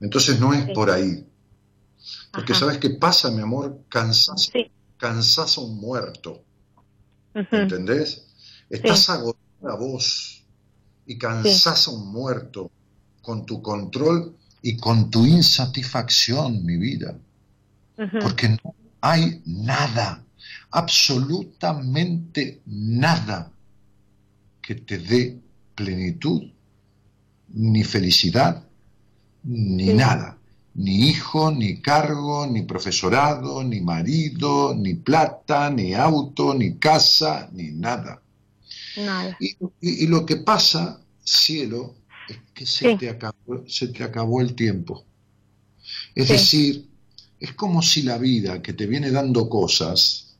Entonces 0.00 0.38
no 0.38 0.54
es 0.54 0.70
por 0.70 0.90
ahí. 0.90 1.26
Porque 2.32 2.54
sabes 2.54 2.78
qué 2.78 2.90
pasa, 2.90 3.30
mi 3.30 3.42
amor, 3.42 3.80
cansas, 3.88 4.52
cansas 4.96 5.58
a 5.58 5.60
un 5.62 5.78
muerto. 5.78 6.44
¿Entendés? 7.34 8.26
Estás 8.68 9.10
agotada 9.10 9.74
vos 9.76 10.44
y 11.06 11.18
cansas 11.18 11.88
a 11.88 11.90
un 11.90 12.12
muerto 12.12 12.70
con 13.20 13.44
tu 13.44 13.60
control 13.60 14.36
y 14.62 14.76
con 14.76 15.10
tu 15.10 15.26
insatisfacción, 15.26 16.64
mi 16.64 16.76
vida. 16.76 17.18
Porque 18.20 18.48
no 18.48 18.74
hay 19.00 19.42
nada 19.46 20.24
absolutamente 20.70 22.60
nada 22.66 23.52
que 24.60 24.74
te 24.76 24.98
dé 24.98 25.38
plenitud, 25.74 26.42
ni 27.48 27.82
felicidad, 27.84 28.64
ni 29.44 29.92
nada. 29.94 30.36
Ni 30.74 31.08
hijo, 31.08 31.50
ni 31.50 31.80
cargo, 31.82 32.46
ni 32.46 32.62
profesorado, 32.62 33.64
ni 33.64 33.80
marido, 33.80 34.72
ni 34.74 34.94
plata, 34.94 35.68
ni 35.68 35.94
auto, 35.94 36.54
ni 36.54 36.76
casa, 36.76 37.50
ni 37.52 37.72
nada. 37.72 38.22
Y, 39.80 40.06
lo 40.06 40.24
que 40.24 40.36
pasa, 40.36 41.00
cielo, 41.24 41.96
es 42.28 42.38
que 42.54 42.66
se, 42.66 42.96
te, 42.96 43.10
acabó, 43.10 43.64
se 43.66 43.88
te 43.88 44.04
acabó 44.04 44.40
el 44.40 44.54
tiempo. 44.54 45.04
Es 46.14 46.28
decir, 46.28 46.89
es 47.40 47.54
como 47.54 47.82
si 47.82 48.02
la 48.02 48.18
vida 48.18 48.60
que 48.60 48.74
te 48.74 48.86
viene 48.86 49.10
dando 49.10 49.48
cosas, 49.48 50.30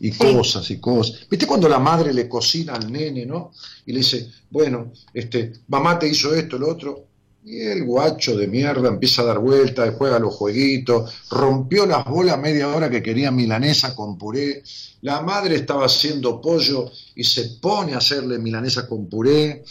y 0.00 0.12
cosas 0.12 0.70
y 0.70 0.78
cosas. 0.78 1.28
¿Viste 1.28 1.46
cuando 1.46 1.68
la 1.68 1.78
madre 1.78 2.12
le 2.12 2.28
cocina 2.28 2.74
al 2.74 2.90
nene, 2.90 3.26
no? 3.26 3.52
Y 3.86 3.92
le 3.92 3.98
dice, 3.98 4.30
bueno, 4.50 4.92
este, 5.12 5.52
mamá 5.68 5.98
te 5.98 6.08
hizo 6.08 6.34
esto, 6.34 6.58
lo 6.58 6.68
otro. 6.68 7.04
Y 7.44 7.60
el 7.60 7.84
guacho 7.84 8.36
de 8.36 8.46
mierda 8.46 8.88
empieza 8.88 9.22
a 9.22 9.26
dar 9.26 9.38
vueltas, 9.38 9.94
juega 9.96 10.18
los 10.18 10.34
jueguitos, 10.34 11.10
rompió 11.30 11.86
las 11.86 12.04
bolas 12.04 12.38
media 12.38 12.68
hora 12.68 12.90
que 12.90 13.02
quería 13.02 13.30
milanesa 13.30 13.94
con 13.94 14.18
puré. 14.18 14.62
La 15.02 15.22
madre 15.22 15.54
estaba 15.54 15.86
haciendo 15.86 16.40
pollo 16.40 16.90
y 17.14 17.24
se 17.24 17.44
pone 17.60 17.94
a 17.94 17.98
hacerle 17.98 18.38
milanesa 18.38 18.86
con 18.86 19.08
puré 19.08 19.64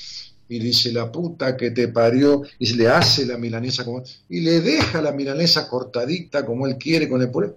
y 0.50 0.60
dice 0.60 0.91
la 0.91 1.12
puta 1.12 1.58
que 1.58 1.72
te 1.72 1.89
parió 1.89 2.43
y 2.60 2.74
le 2.74 2.88
hace 2.88 3.26
la 3.26 3.38
milanesa 3.38 3.84
como 3.84 4.04
y 4.30 4.39
le 4.41 4.62
deja 4.62 5.02
la 5.02 5.12
milanesa 5.12 5.68
cortadita 5.68 6.45
como 6.45 6.68
él 6.68 6.78
quiere 6.78 7.10
con 7.10 7.22
el 7.22 7.30
puré 7.30 7.54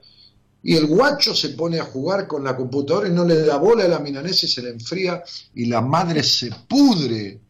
y 0.62 0.76
el 0.76 0.86
guacho 0.86 1.34
se 1.34 1.50
pone 1.50 1.78
a 1.78 1.84
jugar 1.84 2.26
con 2.26 2.44
la 2.44 2.56
computadora 2.56 3.08
y 3.08 3.12
no 3.12 3.24
le 3.24 3.42
da 3.42 3.56
bola 3.56 3.84
a 3.84 3.88
la 3.88 3.98
milanesa 3.98 4.46
y 4.46 4.48
se 4.48 4.62
le 4.62 4.70
enfría 4.70 5.22
y 5.54 5.66
la 5.66 5.80
madre 5.80 6.22
se 6.22 6.50
pudre 6.68 7.40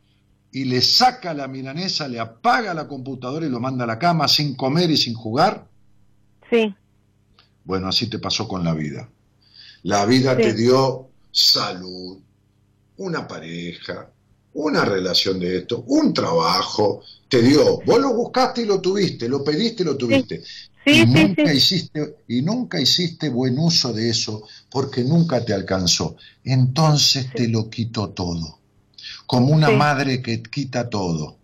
y 0.53 0.64
le 0.64 0.80
saca 0.80 1.32
la 1.32 1.49
milanesa, 1.49 2.09
le 2.09 2.18
apaga 2.18 2.74
la 2.74 2.88
computadora 2.88 3.47
y 3.47 3.49
lo 3.49 3.61
manda 3.61 3.84
a 3.84 3.86
la 3.86 3.99
cama 3.99 4.28
sin 4.28 4.55
comer 4.55 4.91
y 4.91 4.97
sin 4.97 5.14
jugar. 5.14 5.66
Sí. 6.49 6.74
Bueno, 7.64 7.88
así 7.88 8.09
te 8.09 8.18
pasó 8.18 8.49
con 8.49 8.64
la 8.64 8.74
vida. 8.74 9.09
La 9.82 10.05
vida 10.07 10.36
te 10.36 10.53
dio 10.53 11.09
salud, 11.30 12.18
una 12.97 13.26
pareja, 13.26 14.11
una 14.55 14.84
relación 14.84 15.38
de 15.38 15.59
esto, 15.59 15.84
un 15.86 16.12
trabajo, 16.12 17.03
te 17.28 17.42
dio, 17.42 17.80
vos 17.86 18.01
lo 18.01 18.14
buscaste 18.14 18.62
y 18.62 18.66
lo 18.66 18.80
tuviste, 18.80 19.28
lo 19.28 19.44
pediste 19.44 19.82
y 19.82 19.86
lo 19.86 19.96
tuviste 19.96 20.42
y, 20.84 21.07
nunca 21.07 21.53
Hiciste, 21.53 22.16
y 22.28 22.42
nunca 22.42 22.80
hiciste 22.80 23.28
buen 23.28 23.59
uso 23.59 23.92
de 23.92 24.11
eso 24.11 24.46
porque 24.70 25.05
nunca 25.05 25.44
te 25.44 25.53
alcanzó. 25.53 26.16
Entonces 26.44 27.30
te 27.34 27.48
lo 27.48 27.68
quitó 27.68 28.11
todo, 28.11 28.59
como 29.26 29.53
una 29.53 29.70
madre 29.70 30.22
que 30.22 30.42
quita 30.42 30.88
todo. 30.88 31.36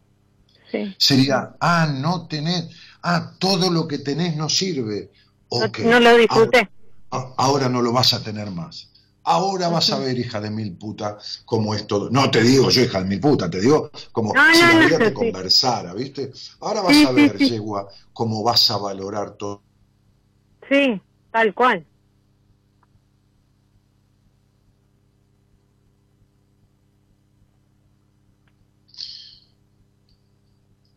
Sería, 0.98 1.54
ah, 1.60 1.90
no 1.98 2.26
tenés, 2.26 2.68
ah, 3.02 3.32
todo 3.38 3.70
lo 3.70 3.88
que 3.88 3.98
tenés 3.98 4.36
no 4.36 4.48
sirve. 4.48 5.10
Okay. 5.48 5.86
No, 5.86 6.00
lo 6.00 6.16
disfruté. 6.16 6.68
ahora 7.10 7.68
no 7.68 7.80
lo 7.80 7.92
vas 7.92 8.12
a 8.12 8.22
tener 8.22 8.50
más. 8.50 8.88
Ahora 9.28 9.68
vas 9.68 9.90
a 9.90 9.98
ver, 9.98 10.16
hija 10.16 10.40
de 10.40 10.50
mil 10.50 10.76
puta, 10.76 11.18
cómo 11.44 11.74
es 11.74 11.84
todo. 11.88 12.08
No 12.10 12.30
te 12.30 12.44
digo 12.44 12.70
yo, 12.70 12.82
hija 12.82 13.00
de 13.00 13.06
mil 13.06 13.18
puta, 13.18 13.50
te 13.50 13.60
digo 13.60 13.90
como 14.12 14.30
si 14.30 14.60
la 14.60 14.86
vida 14.86 14.98
te 14.98 15.12
conversara, 15.12 15.94
¿viste? 15.94 16.30
Ahora 16.60 16.82
vas 16.82 17.04
a 17.04 17.10
ver, 17.10 17.36
yegua, 17.36 17.88
cómo 18.12 18.44
vas 18.44 18.70
a 18.70 18.76
valorar 18.76 19.32
todo. 19.32 19.64
Sí, 20.68 21.02
tal 21.32 21.52
cual. 21.54 21.84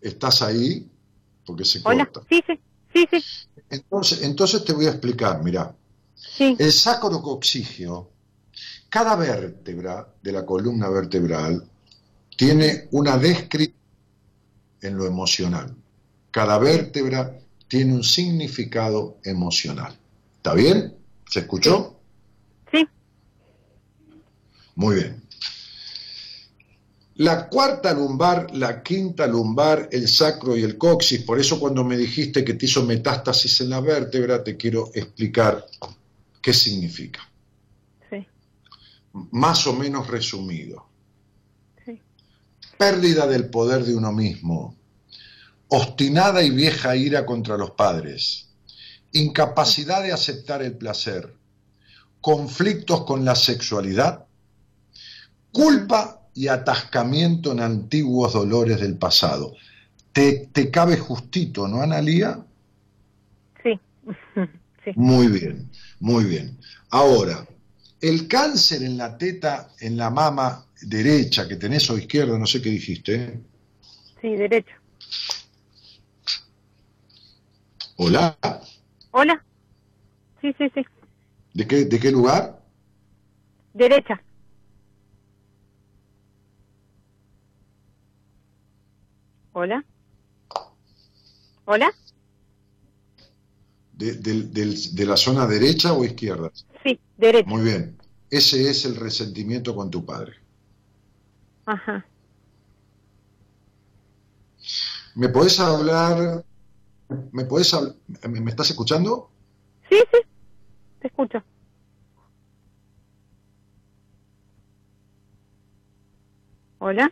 ¿Estás 0.02 0.44
ahí? 0.44 0.88
Porque 1.48 1.66
se 1.66 1.82
Hola. 1.84 2.06
corta. 2.06 2.28
Sí, 2.30 2.44
sí, 2.46 2.60
sí, 2.94 3.08
sí. 3.10 3.26
Entonces, 3.72 4.22
entonces 4.22 4.64
te 4.64 4.74
voy 4.74 4.86
a 4.86 4.92
explicar, 4.92 5.44
mira. 5.44 5.76
Sí. 6.14 6.56
El 6.60 6.72
sacrocoxigio, 6.72 8.12
cada 8.90 9.16
vértebra 9.16 10.08
de 10.22 10.32
la 10.32 10.46
columna 10.46 10.90
vertebral 10.90 11.64
tiene 12.36 12.88
una 12.92 13.18
descripción 13.18 13.78
en 14.82 14.98
lo 14.98 15.06
emocional. 15.06 15.76
Cada 16.32 16.58
vértebra 16.58 17.38
tiene 17.68 17.94
un 17.94 18.04
significado 18.04 19.18
emocional. 19.24 19.96
¿Está 20.38 20.54
bien? 20.54 20.96
¿Se 21.30 21.40
escuchó? 21.40 22.00
Sí. 22.72 22.88
Muy 24.76 24.96
bien. 24.96 25.24
La 27.16 27.50
cuarta 27.50 27.94
lumbar, 27.94 28.56
la 28.56 28.82
quinta 28.82 29.28
lumbar, 29.28 29.90
el 29.92 30.08
sacro 30.08 30.56
y 30.56 30.64
el 30.64 30.78
coxis. 30.78 31.22
Por 31.24 31.40
eso 31.40 31.60
cuando 31.60 31.84
me 31.84 31.98
dijiste 31.98 32.46
que 32.46 32.54
te 32.54 32.66
hizo 32.66 32.86
metástasis 32.86 33.60
en 33.62 33.72
la 33.72 33.82
vértebra, 33.82 34.42
te 34.42 34.56
quiero 34.56 34.90
explicar 34.94 35.66
qué 36.42 36.54
significa. 36.54 37.29
Más 39.14 39.66
o 39.68 39.74
menos 39.74 40.08
resumido. 40.08 40.88
Sí. 41.86 42.00
Pérdida 42.78 43.28
del 43.28 43.50
poder 43.50 43.84
de 43.84 43.96
uno 43.96 44.12
mismo. 44.12 44.76
Obstinada 45.68 46.44
y 46.44 46.50
vieja 46.50 46.96
ira 46.96 47.26
contra 47.26 47.58
los 47.58 47.72
padres. 47.72 48.50
Incapacidad 49.12 50.04
de 50.04 50.12
aceptar 50.12 50.62
el 50.62 50.78
placer. 50.78 51.34
Conflictos 52.22 53.06
con 53.06 53.26
la 53.26 53.36
sexualidad. 53.36 54.26
Culpa 55.52 56.20
y 56.34 56.48
atascamiento 56.48 57.52
en 57.52 57.60
antiguos 57.60 58.34
dolores 58.34 58.80
del 58.80 58.98
pasado. 58.98 59.56
Te, 60.14 60.50
te 60.52 60.72
cabe 60.72 60.98
justito, 60.98 61.68
¿no, 61.68 61.82
Analía? 61.82 62.46
Sí. 63.64 63.80
sí. 64.86 64.92
Muy 64.96 65.28
bien, 65.28 65.70
muy 66.00 66.24
bien. 66.26 66.58
Ahora, 66.90 67.46
el 68.02 68.28
cáncer 68.28 68.84
en 68.84 68.98
la 68.98 69.18
teta, 69.18 69.70
en 69.80 69.98
la 69.98 70.10
mama 70.10 70.66
derecha 70.82 71.48
que 71.48 71.56
tenés 71.58 71.90
o 71.90 71.98
izquierda, 71.98 72.38
no 72.38 72.46
sé 72.46 72.62
qué 72.62 72.70
dijiste. 72.70 73.16
¿eh? 73.16 73.40
Sí, 74.22 74.36
derecho. 74.36 74.74
Hola. 77.98 78.38
Hola. 79.12 79.44
Sí, 80.42 80.54
sí, 80.58 80.70
sí. 80.74 80.82
¿De 81.54 81.68
qué, 81.68 81.86
de 81.86 82.00
qué 82.00 82.12
lugar? 82.12 82.64
Derecha. 83.74 84.22
Hola. 89.54 89.84
Hola. 91.66 91.92
De, 93.94 94.14
del- 94.14 94.54
del- 94.54 94.96
de 94.96 95.06
la 95.06 95.18
zona 95.18 95.46
derecha 95.46 95.94
o 95.94 96.06
izquierda? 96.06 96.52
Sí, 96.84 97.00
derecha. 97.18 97.50
Muy 97.50 97.64
bien. 97.64 97.98
Ese 98.30 98.70
es 98.70 98.86
el 98.86 98.96
resentimiento 98.96 99.76
con 99.76 99.90
tu 99.90 100.06
padre. 100.06 100.34
Ajá. 101.66 102.06
¿Me 105.16 105.30
podés 105.30 105.60
hablar? 105.60 106.44
¿Me 107.32 107.46
podés 107.46 107.74
habl- 107.74 107.96
¿Me, 108.28 108.42
me 108.42 108.52
estás 108.52 108.70
escuchando? 108.70 109.30
Sí, 109.90 109.98
sí. 110.12 110.20
Te 111.00 111.08
escucho. 111.08 111.44
Hola. 116.80 117.12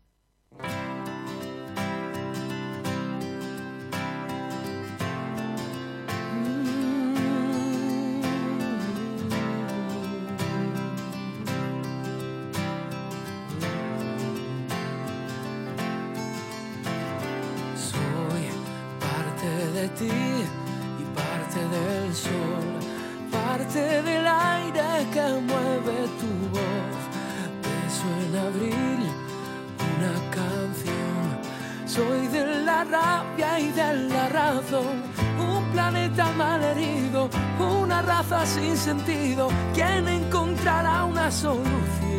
Sin 38.45 38.77
sentido. 38.77 39.49
¿Quién 39.73 40.07
encontrará 40.07 41.03
una 41.03 41.29
solución? 41.31 42.11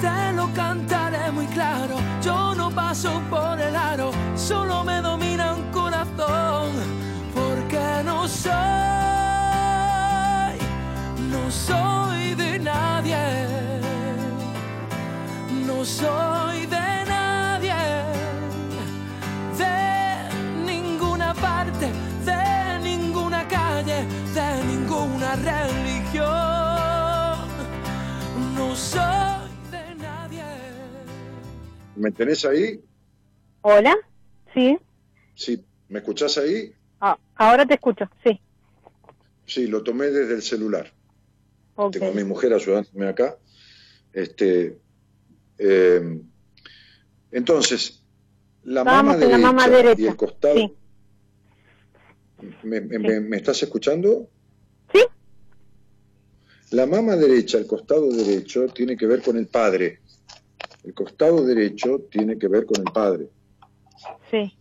te 0.00 0.32
lo 0.32 0.52
cantaré 0.52 1.30
muy 1.30 1.46
claro. 1.46 1.96
Yo 2.22 2.54
no 2.56 2.70
paso 2.70 3.22
por 3.30 3.60
el 3.60 3.76
aro, 3.76 4.10
solo 4.34 4.82
me 4.84 5.00
domina 5.00 5.54
un 5.54 5.70
corazón. 5.70 6.70
Porque 7.34 8.02
no 8.04 8.26
soy, 8.26 8.52
no 11.30 11.50
soy 11.50 12.34
de 12.34 12.58
nadie. 12.58 13.16
No 15.66 15.84
soy 15.84 16.66
de 16.66 17.04
nadie, 17.14 17.74
de 19.58 19.76
ninguna 20.66 21.34
parte, 21.34 21.90
¿Me 32.02 32.10
tenés 32.10 32.44
ahí? 32.44 32.80
Hola. 33.60 33.96
Sí. 34.52 34.76
Sí. 35.36 35.64
¿Me 35.88 36.00
escuchás 36.00 36.36
ahí? 36.36 36.72
Ah, 37.00 37.16
ahora 37.36 37.64
te 37.64 37.74
escucho. 37.74 38.10
Sí. 38.24 38.40
Sí, 39.46 39.68
lo 39.68 39.84
tomé 39.84 40.06
desde 40.06 40.34
el 40.34 40.42
celular. 40.42 40.92
Tengo 41.92 42.08
a 42.08 42.10
mi 42.12 42.24
mujer 42.24 42.52
ayudándome 42.54 43.06
acá. 43.06 43.38
Este, 44.12 44.78
eh, 45.58 46.20
entonces, 47.30 48.02
la 48.64 48.80
Estábamos 48.80 49.04
mama, 49.04 49.16
la 49.20 49.26
derecha 49.26 49.52
mama 49.52 49.66
y 49.66 49.70
derecha. 49.70 50.10
el 50.10 50.16
costado. 50.16 50.54
Sí. 50.56 50.74
¿Me, 52.64 52.80
me- 52.80 52.98
me- 52.98 53.20
me 53.20 53.36
estás 53.36 53.62
escuchando? 53.62 54.28
Sí. 54.92 55.02
La 56.72 56.86
mama 56.86 57.14
derecha, 57.14 57.58
el 57.58 57.66
costado 57.68 58.10
derecho, 58.10 58.66
tiene 58.66 58.96
que 58.96 59.06
ver 59.06 59.22
con 59.22 59.36
el 59.36 59.46
padre. 59.46 60.00
El 60.84 60.94
costado 60.94 61.44
derecho 61.44 62.06
tiene 62.10 62.38
que 62.38 62.48
ver 62.48 62.66
con 62.66 62.80
el 62.80 62.92
padre. 62.92 63.28
Sí. 64.30 64.52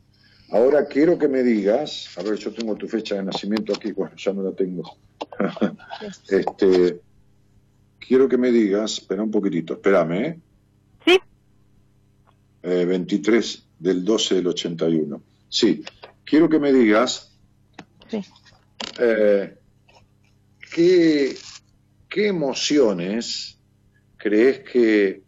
Ahora 0.51 0.85
quiero 0.85 1.17
que 1.17 1.27
me 1.27 1.43
digas, 1.43 2.09
a 2.17 2.23
ver, 2.23 2.35
yo 2.35 2.53
tengo 2.53 2.75
tu 2.75 2.87
fecha 2.87 3.15
de 3.15 3.23
nacimiento 3.23 3.73
aquí, 3.73 3.91
bueno, 3.93 4.15
ya 4.17 4.33
no 4.33 4.43
la 4.43 4.51
tengo. 4.51 4.97
este, 6.29 6.99
quiero 7.99 8.27
que 8.27 8.37
me 8.37 8.51
digas, 8.51 8.93
espera 8.99 9.23
un 9.23 9.31
poquitito, 9.31 9.73
espérame, 9.73 10.11
¿eh? 10.25 10.39
Sí. 11.05 11.19
Eh, 12.63 12.85
23 12.85 13.65
del 13.79 14.03
12 14.03 14.35
del 14.35 14.47
81. 14.47 15.21
Sí, 15.47 15.83
quiero 16.25 16.49
que 16.49 16.59
me 16.59 16.71
digas 16.71 17.31
Sí. 18.09 18.21
eh, 18.99 19.57
¿qué, 20.75 21.35
qué 22.09 22.27
emociones 22.27 23.57
crees 24.17 24.59
que 24.69 25.23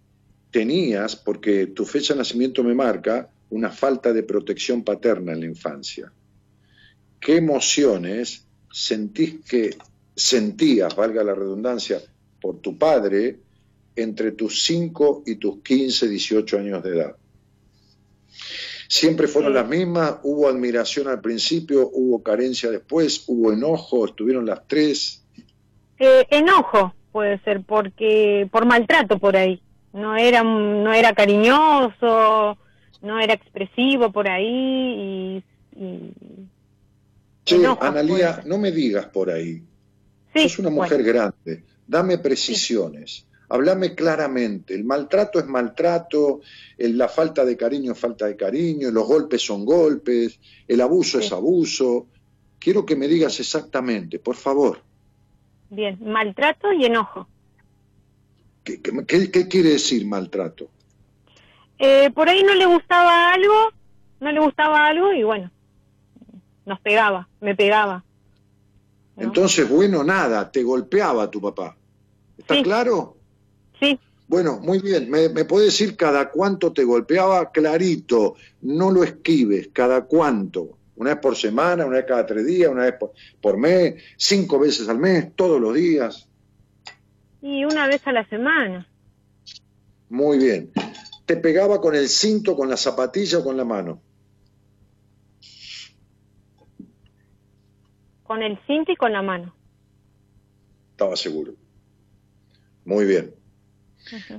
tenías, 0.54 1.16
porque 1.16 1.66
tu 1.66 1.84
fecha 1.84 2.14
de 2.14 2.20
nacimiento 2.20 2.64
me 2.64 2.76
marca, 2.76 3.28
una 3.50 3.72
falta 3.72 4.14
de 4.14 4.22
protección 4.22 4.84
paterna 4.84 5.34
en 5.34 5.40
la 5.40 5.48
infancia. 5.48 6.14
¿Qué 7.20 7.38
emociones 7.38 8.46
sentís 8.72 9.44
que 9.50 9.76
sentías, 10.16 10.96
valga 10.96 11.24
la 11.24 11.34
redundancia, 11.34 12.00
por 12.40 12.60
tu 12.60 12.78
padre 12.78 13.40
entre 13.96 14.34
tus 14.34 14.64
5 14.64 15.24
y 15.26 15.36
tus 15.38 15.64
15, 15.64 16.08
18 16.08 16.60
años 16.60 16.84
de 16.84 16.90
edad? 16.98 17.16
¿Siempre 18.88 19.28
fueron 19.28 19.56
las 19.56 19.68
mismas? 19.68 20.18
¿Hubo 20.22 20.48
admiración 20.48 21.08
al 21.08 21.20
principio? 21.20 21.90
¿Hubo 21.92 22.22
carencia 22.22 22.70
después? 22.70 23.24
¿Hubo 23.26 23.52
enojo? 23.52 24.06
¿Estuvieron 24.06 24.46
las 24.46 24.68
tres? 24.68 25.24
Eh, 25.98 26.28
enojo 26.30 26.94
puede 27.12 27.40
ser, 27.40 27.64
porque 27.64 28.48
por 28.52 28.66
maltrato 28.66 29.18
por 29.18 29.36
ahí. 29.36 29.64
No 29.94 30.16
era, 30.16 30.44
no 30.44 30.92
era 30.92 31.14
cariñoso, 31.14 32.58
no 33.02 33.20
era 33.20 33.34
expresivo 33.34 34.12
por 34.12 34.28
ahí 34.28 35.44
y... 35.76 36.14
Che, 37.46 37.66
Analía, 37.82 38.42
no 38.46 38.58
me 38.58 38.72
digas 38.72 39.06
por 39.08 39.30
ahí. 39.30 39.62
Sí, 40.34 40.50
Sos 40.50 40.60
una 40.60 40.70
mujer 40.70 41.04
grande. 41.04 41.64
Dame 41.86 42.18
precisiones. 42.18 43.28
Háblame 43.50 43.94
claramente. 43.94 44.74
El 44.74 44.86
maltrato 44.86 45.40
es 45.40 45.46
maltrato, 45.46 46.42
la 46.78 47.08
falta 47.08 47.44
de 47.46 47.58
cariño 47.58 47.92
es 47.92 48.00
falta 48.00 48.26
de 48.26 48.36
cariño, 48.36 48.90
los 48.90 49.06
golpes 49.06 49.42
son 49.42 49.66
golpes, 49.66 50.40
el 50.68 50.82
abuso 50.82 51.20
es 51.20 51.32
abuso. 51.32 52.08
Quiero 52.58 52.86
que 52.86 52.96
me 52.96 53.08
digas 53.08 53.40
exactamente, 53.40 54.20
por 54.20 54.36
favor. 54.36 54.82
Bien, 55.70 56.00
maltrato 56.02 56.72
y 56.72 56.86
enojo. 56.86 57.28
¿Qué, 58.64 59.48
quiere 59.50 59.70
decir 59.70 60.06
maltrato? 60.06 60.70
Eh, 61.80 62.10
por 62.12 62.30
ahí 62.30 62.44
no 62.44 62.54
le 62.54 62.66
gustaba 62.66 63.34
algo, 63.34 63.74
no 64.20 64.32
le 64.32 64.40
gustaba 64.40 64.88
algo 64.88 65.12
y 65.14 65.24
bueno, 65.24 65.52
nos 66.66 66.80
pegaba, 66.80 67.28
me 67.42 67.56
pegaba. 67.56 68.04
Entonces, 69.18 69.70
bueno, 69.70 70.04
nada, 70.04 70.52
te 70.52 70.64
golpeaba 70.64 71.30
tu 71.30 71.42
papá. 71.42 71.76
¿Está 72.38 72.62
claro? 72.64 73.18
Sí. 73.80 74.00
Bueno, 74.28 74.60
muy 74.60 74.80
bien. 74.80 75.10
¿Me, 75.10 75.30
¿Me 75.30 75.46
puede 75.46 75.66
decir 75.66 75.96
cada 75.96 76.32
cuánto 76.32 76.74
te 76.74 76.84
golpeaba? 76.84 77.52
Clarito, 77.52 78.36
no 78.62 78.90
lo 78.90 79.04
esquives, 79.04 79.70
cada 79.72 80.06
cuánto. 80.06 80.78
Una 80.96 81.12
vez 81.12 81.20
por 81.20 81.36
semana, 81.36 81.86
una 81.86 81.98
vez 81.98 82.06
cada 82.08 82.26
tres 82.26 82.46
días, 82.46 82.72
una 82.72 82.84
vez 82.84 82.96
por, 83.42 83.58
mes, 83.58 84.02
cinco 84.16 84.60
veces 84.60 84.88
al 84.88 85.00
mes, 85.00 85.36
todos 85.36 85.60
los 85.60 85.74
días. 85.74 86.28
Y 87.44 87.66
una 87.66 87.88
vez 87.88 88.08
a 88.08 88.14
la 88.14 88.26
semana. 88.30 88.88
Muy 90.08 90.38
bien. 90.38 90.72
¿Te 91.26 91.36
pegaba 91.36 91.82
con 91.82 91.94
el 91.94 92.08
cinto, 92.08 92.56
con 92.56 92.70
la 92.70 92.78
zapatilla 92.78 93.40
o 93.40 93.44
con 93.44 93.58
la 93.58 93.66
mano? 93.66 94.02
Con 98.24 98.42
el 98.42 98.58
cinto 98.66 98.94
y 98.94 98.96
con 98.96 99.12
la 99.12 99.22
mano. 99.22 99.54
Estaba 100.92 101.18
seguro. 101.18 101.52
Muy 102.86 103.04
bien. 103.04 103.36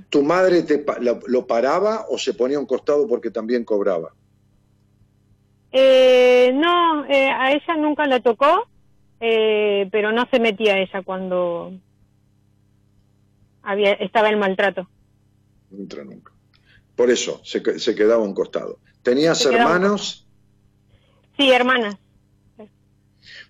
¿Tu 0.08 0.22
madre 0.22 0.62
te, 0.62 0.82
lo, 1.00 1.46
paraba 1.46 2.06
o 2.08 2.16
se 2.16 2.32
ponía 2.32 2.56
a 2.56 2.60
un 2.60 2.66
costado 2.66 3.06
porque 3.06 3.30
también 3.30 3.66
cobraba? 3.66 4.14
Eh, 5.72 6.52
no, 6.54 7.04
eh, 7.04 7.28
a 7.28 7.52
ella 7.52 7.76
nunca 7.76 8.06
la 8.06 8.20
tocó, 8.20 8.66
eh, 9.20 9.90
pero 9.92 10.10
no 10.10 10.26
se 10.30 10.40
metía 10.40 10.78
ella 10.78 11.02
cuando 11.02 11.74
había 13.64 13.92
estaba 13.94 14.28
el 14.28 14.36
maltrato. 14.36 14.88
Nunca, 15.70 16.04
nunca. 16.04 16.32
Por 16.94 17.10
eso, 17.10 17.40
se, 17.44 17.78
se 17.78 17.94
quedaba 17.94 18.22
a 18.22 18.26
un 18.26 18.34
costado. 18.34 18.78
¿Tenías 19.02 19.44
hermanos? 19.44 20.26
Sí, 21.36 21.50
hermanas. 21.50 21.96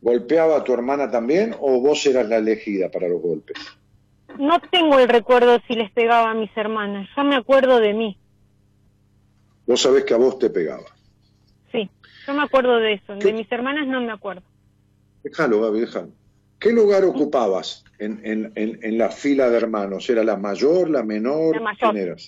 ¿Golpeaba 0.00 0.56
a 0.56 0.64
tu 0.64 0.72
hermana 0.72 1.10
también 1.10 1.54
o 1.60 1.80
vos 1.80 2.04
eras 2.06 2.28
la 2.28 2.36
elegida 2.36 2.90
para 2.90 3.08
los 3.08 3.20
golpes? 3.20 3.56
No 4.38 4.60
tengo 4.70 4.98
el 4.98 5.08
recuerdo 5.08 5.60
si 5.66 5.74
les 5.74 5.90
pegaba 5.92 6.30
a 6.30 6.34
mis 6.34 6.54
hermanas, 6.56 7.08
yo 7.16 7.24
me 7.24 7.36
acuerdo 7.36 7.78
de 7.78 7.94
mí. 7.94 8.18
Vos 9.66 9.80
sabés 9.80 10.04
que 10.04 10.14
a 10.14 10.18
vos 10.18 10.38
te 10.38 10.50
pegaba. 10.50 10.84
Sí, 11.72 11.88
yo 12.26 12.34
me 12.34 12.42
acuerdo 12.42 12.76
de 12.76 12.94
eso, 12.94 13.14
de 13.14 13.32
mis 13.32 13.50
hermanas 13.50 13.86
no 13.86 14.00
me 14.00 14.12
acuerdo. 14.12 14.42
Déjalo, 15.22 15.60
Gaby, 15.62 15.80
déjalo. 15.80 16.12
¿Qué 16.58 16.72
lugar 16.72 17.04
ocupabas 17.04 17.84
en, 17.98 18.20
en, 18.24 18.52
en, 18.56 18.98
la 18.98 19.10
fila 19.10 19.50
de 19.50 19.56
hermanos? 19.56 20.08
¿Era 20.08 20.24
la 20.24 20.36
mayor, 20.36 20.88
la 20.88 21.02
menor? 21.02 21.56
La 21.56 21.60
mayor. 21.60 22.18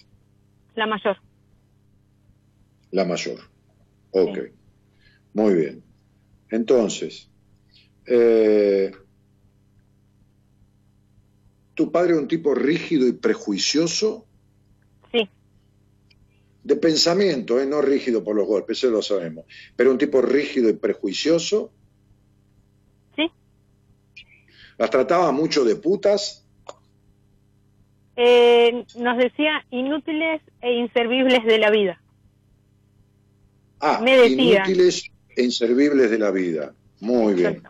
La 0.75 0.87
mayor. 0.87 1.17
La 2.91 3.05
mayor. 3.05 3.41
Ok. 4.11 4.39
Muy 5.33 5.55
bien. 5.55 5.83
Entonces, 6.51 7.31
eh, 8.07 8.93
¿Tu 11.77 11.93
padre 11.93 12.15
es 12.15 12.19
un 12.19 12.27
tipo 12.27 12.55
rígido 12.55 13.07
y 13.07 13.13
prejuicioso? 13.13 14.27
Sí. 15.13 15.29
De 16.65 16.77
pensamiento, 16.77 17.61
¿eh? 17.61 17.67
no 17.67 17.83
rígido 17.83 18.25
por 18.25 18.35
los 18.35 18.47
golpes, 18.47 18.79
eso 18.79 18.91
lo 18.91 19.03
sabemos. 19.03 19.45
Pero 19.77 19.91
un 19.91 19.99
tipo 19.99 20.23
rígido 20.23 20.71
y 20.71 20.73
prejuicioso. 20.73 21.71
¿Las 24.79 24.91
trataba 24.91 25.33
mucho 25.33 25.65
de 25.65 25.77
putas? 25.77 26.45
Eh, 28.17 28.85
nos 28.97 29.19
decía 29.19 29.65
inútiles 29.71 30.41
e 30.61 30.73
inservibles 30.73 31.45
de 31.45 31.59
la 31.59 31.71
vida. 31.71 32.01
Ah, 33.81 34.01
Me 34.03 34.17
decía. 34.17 34.65
inútiles 34.65 35.11
e 35.37 35.45
inservibles 35.45 36.11
de 36.11 36.19
la 36.19 36.31
vida. 36.31 36.75
Muy 37.01 37.35
bien. 37.35 37.63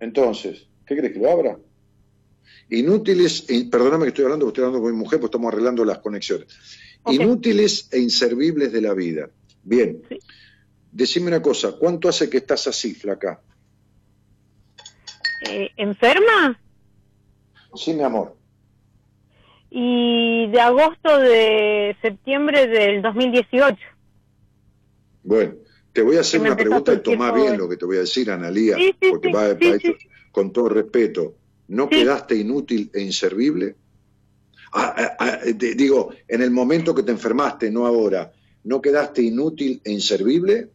Entonces, 0.00 0.66
¿qué 0.86 0.96
crees 0.96 1.12
que 1.12 1.18
lo 1.18 1.30
abra? 1.30 1.58
Inútiles, 2.70 3.44
e, 3.48 3.66
perdóname 3.70 4.04
que 4.04 4.08
estoy 4.08 4.24
hablando, 4.24 4.46
porque 4.46 4.60
estoy 4.60 4.64
hablando 4.64 4.82
con 4.82 4.92
mi 4.92 4.98
mujer, 4.98 5.20
porque 5.20 5.36
estamos 5.36 5.52
arreglando 5.52 5.84
las 5.84 5.98
conexiones. 5.98 6.48
Inútiles 7.08 7.88
e 7.92 8.00
inservibles 8.00 8.72
de 8.72 8.80
la 8.80 8.94
vida. 8.94 9.30
Bien. 9.62 10.02
Decime 10.90 11.28
una 11.28 11.42
cosa, 11.42 11.72
¿cuánto 11.72 12.08
hace 12.08 12.28
que 12.28 12.38
estás 12.38 12.66
así, 12.66 12.94
flaca? 12.94 13.40
Eh, 15.50 15.70
¿Enferma? 15.76 16.58
Sí, 17.74 17.94
mi 17.94 18.02
amor. 18.02 18.36
Y 19.70 20.46
de 20.48 20.60
agosto 20.60 21.18
de 21.18 21.96
septiembre 22.00 22.66
del 22.66 23.02
2018. 23.02 23.76
Bueno, 25.24 25.54
te 25.92 26.02
voy 26.02 26.16
a 26.16 26.20
hacer 26.20 26.40
una 26.40 26.56
pregunta 26.56 26.94
y 26.94 26.98
tomá 26.98 27.32
bien 27.32 27.58
lo 27.58 27.68
que 27.68 27.76
te 27.76 27.84
voy 27.84 27.96
a 27.96 28.00
decir, 28.00 28.30
Analía, 28.30 28.76
porque 29.10 29.32
va, 29.32 29.48
va 29.48 29.78
con 30.30 30.52
todo 30.52 30.68
respeto. 30.68 31.34
¿No 31.68 31.88
quedaste 31.88 32.36
inútil 32.36 32.90
e 32.94 33.02
inservible? 33.02 33.74
Ah, 34.72 34.94
ah, 34.96 35.16
ah, 35.18 35.38
digo, 35.76 36.10
en 36.28 36.42
el 36.42 36.50
momento 36.50 36.94
que 36.94 37.02
te 37.02 37.12
enfermaste, 37.12 37.70
no 37.70 37.86
ahora, 37.86 38.32
¿no 38.64 38.80
quedaste 38.80 39.22
inútil 39.22 39.80
e 39.84 39.92
inservible? 39.92 40.68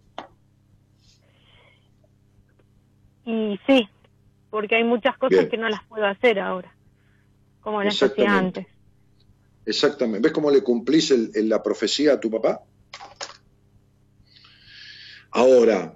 Y 3.26 3.60
sí, 3.68 3.88
porque 4.52 4.76
hay 4.76 4.84
muchas 4.84 5.18
cosas 5.18 5.48
que 5.48 5.58
no 5.58 5.68
las 5.68 5.84
puedo 5.86 6.06
hacer 6.06 6.40
ahora, 6.40 6.72
como 7.62 7.82
las 7.82 8.02
hacía 8.04 8.38
antes. 8.38 8.68
Exactamente. 9.66 10.20
¿Ves 10.20 10.32
cómo 10.32 10.52
le 10.52 10.62
cumplís 10.62 11.12
la 11.34 11.64
profecía 11.64 12.14
a 12.14 12.20
tu 12.20 12.30
papá? 12.30 12.62
Ahora, 15.32 15.96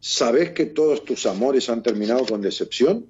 ¿sabes 0.00 0.52
que 0.52 0.66
todos 0.66 1.04
tus 1.04 1.26
amores 1.26 1.68
han 1.68 1.82
terminado 1.82 2.24
con 2.24 2.40
decepción? 2.40 3.06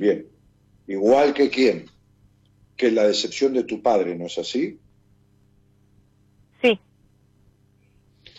Bien. 0.00 0.26
Igual 0.86 1.34
que 1.34 1.50
quién? 1.50 1.84
Que 2.74 2.90
la 2.90 3.06
decepción 3.06 3.52
de 3.52 3.64
tu 3.64 3.82
padre, 3.82 4.16
¿no 4.16 4.26
es 4.26 4.38
así? 4.38 4.78
Sí. 6.62 6.80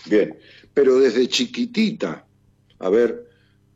Bien. 0.08 0.40
Pero 0.74 1.00
desde 1.00 1.28
chiquitita, 1.28 2.26
a 2.80 2.90
ver, 2.90 3.28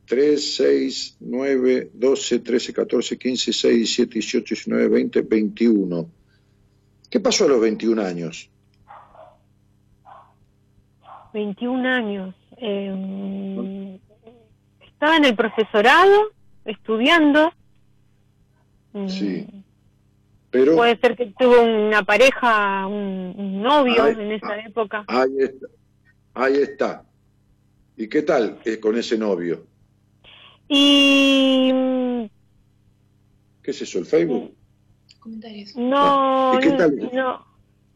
3, 0.05 0.55
6, 0.55 1.17
9, 1.19 1.91
12, 1.93 2.39
13, 2.39 2.73
14, 2.73 3.17
15, 3.17 3.51
16, 3.51 3.75
17, 3.75 4.13
18, 4.13 4.55
19, 4.55 4.87
20, 4.87 5.21
21. 5.21 6.09
¿Qué 7.09 7.19
pasó 7.19 7.45
a 7.45 7.49
los 7.49 7.61
21 7.61 8.01
años? 8.01 8.49
21 11.33 11.89
años. 11.89 12.35
Eh, 12.57 13.99
estaba 14.85 15.17
en 15.17 15.25
el 15.25 15.35
profesorado, 15.35 16.31
estudiando. 16.63 17.51
Sí. 19.07 19.45
Mm. 19.51 19.63
Pero, 20.51 20.75
Puede 20.77 20.97
ser 20.99 21.17
que 21.17 21.25
tuvo 21.37 21.61
una 21.63 22.03
pareja, 22.03 22.87
un, 22.87 23.61
novio 23.61 24.07
en 24.07 24.31
esa 24.31 24.57
época. 24.59 25.03
Ahí 25.07 25.29
está. 25.39 25.67
Ahí 26.35 26.57
está. 26.57 27.03
¿Y 27.97 28.07
qué 28.07 28.21
tal 28.21 28.59
es 28.65 28.77
con 28.77 28.97
ese 28.97 29.17
novio? 29.17 29.65
Y... 30.67 32.29
¿Qué 33.63 33.71
es 33.71 33.81
eso, 33.81 33.99
el 33.99 34.05
Facebook? 34.05 34.53
Comentarios. 35.19 35.75
No, 35.75 36.59
no. 36.59 37.45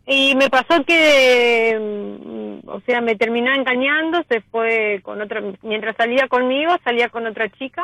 Y 0.08 0.34
me 0.36 0.50
pasó 0.50 0.84
que, 0.86 1.78
mm, 1.78 2.68
o 2.68 2.82
sea, 2.82 3.02
me 3.02 3.16
terminó 3.16 3.54
engañando, 3.54 4.24
se 4.28 4.42
fue 4.42 5.02
con 5.04 5.22
otra, 5.22 5.44
mientras 5.62 5.96
salía 5.98 6.28
conmigo, 6.28 6.72
salía 6.84 7.10
con 7.10 7.28
otra 7.28 7.52
chica. 7.52 7.84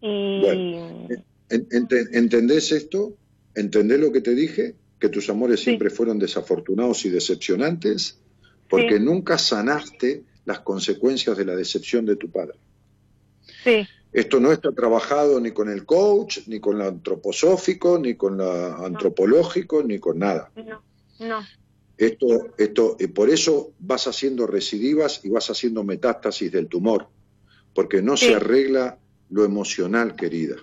Y... 0.00 0.44
¿Entendés 1.48 2.72
esto? 2.72 3.14
¿Entendés 3.54 4.00
lo 4.00 4.12
que 4.12 4.20
te 4.20 4.34
dije? 4.34 4.76
Que 5.00 5.08
tus 5.08 5.28
amores 5.30 5.60
siempre 5.60 5.90
fueron 5.90 6.18
desafortunados 6.18 7.04
y 7.04 7.10
decepcionantes, 7.10 8.21
porque 8.72 8.98
nunca 8.98 9.36
sanaste 9.36 10.22
las 10.46 10.60
consecuencias 10.60 11.36
de 11.36 11.44
la 11.44 11.54
decepción 11.54 12.06
de 12.06 12.16
tu 12.16 12.30
padre. 12.30 12.58
Sí. 13.62 13.86
Esto 14.14 14.40
no 14.40 14.50
está 14.50 14.72
trabajado 14.72 15.38
ni 15.40 15.50
con 15.50 15.68
el 15.68 15.84
coach, 15.84 16.38
ni 16.46 16.58
con 16.58 16.78
lo 16.78 16.88
antroposófico, 16.88 17.98
ni 17.98 18.14
con 18.14 18.38
lo 18.38 18.50
antropológico, 18.82 19.82
ni 19.82 19.98
con 19.98 20.20
nada. 20.20 20.50
No, 20.56 20.82
no. 21.20 21.40
Esto, 21.98 22.54
esto, 22.56 22.96
y 22.98 23.08
por 23.08 23.28
eso 23.28 23.72
vas 23.78 24.06
haciendo 24.06 24.46
recidivas 24.46 25.20
y 25.22 25.28
vas 25.28 25.50
haciendo 25.50 25.84
metástasis 25.84 26.50
del 26.50 26.68
tumor, 26.68 27.08
porque 27.74 28.00
no 28.00 28.16
se 28.16 28.34
arregla 28.34 28.96
lo 29.28 29.44
emocional, 29.44 30.16
querida. 30.16 30.56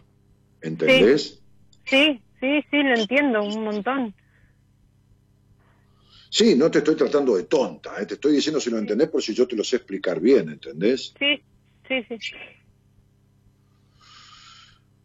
¿Entendés? 0.61 1.41
Sí, 1.85 2.19
sí, 2.39 2.65
sí, 2.71 2.83
lo 2.83 2.95
entiendo 2.95 3.43
un 3.43 3.63
montón. 3.63 4.15
Sí, 6.29 6.55
no 6.55 6.69
te 6.69 6.79
estoy 6.79 6.95
tratando 6.95 7.35
de 7.35 7.43
tonta, 7.43 7.99
¿eh? 8.01 8.05
te 8.05 8.13
estoy 8.13 8.33
diciendo 8.33 8.59
si 8.59 8.69
lo 8.69 8.77
entendés 8.77 9.09
por 9.09 9.21
si 9.21 9.33
yo 9.33 9.47
te 9.47 9.55
lo 9.55 9.63
sé 9.63 9.77
explicar 9.77 10.19
bien, 10.19 10.49
¿entendés? 10.49 11.13
Sí, 11.17 11.41
sí, 11.87 12.05
sí. 12.19 12.35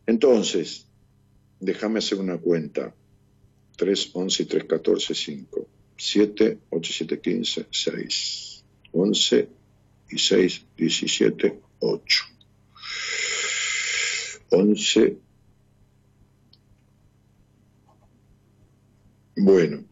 Entonces, 0.07 0.87
déjame 1.61 1.99
hacer 1.99 2.19
una 2.19 2.37
cuenta. 2.39 2.95
3, 3.77 4.11
11 4.13 4.43
y 4.43 4.47
3, 4.47 4.65
14, 4.65 5.15
5. 5.15 5.69
7, 5.97 6.59
8, 6.71 6.93
7, 6.93 7.21
15, 7.21 7.67
6. 7.71 8.65
11 8.93 9.49
y 10.11 10.19
6, 10.19 10.67
17, 10.77 11.61
8. 11.81 12.25
11. 14.51 15.19
Bueno, 19.37 19.85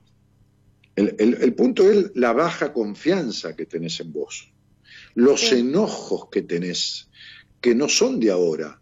el, 0.96 1.16
el, 1.18 1.54
punto 1.54 1.90
es 1.90 2.12
la 2.14 2.32
baja 2.32 2.72
confianza 2.72 3.56
que 3.56 3.66
tenés 3.66 4.00
en 4.00 4.12
vos, 4.12 4.52
los 5.14 5.52
enojos 5.52 6.28
que 6.30 6.42
tenés, 6.42 7.08
que 7.60 7.74
no 7.74 7.88
son 7.88 8.20
de 8.20 8.30
ahora, 8.30 8.80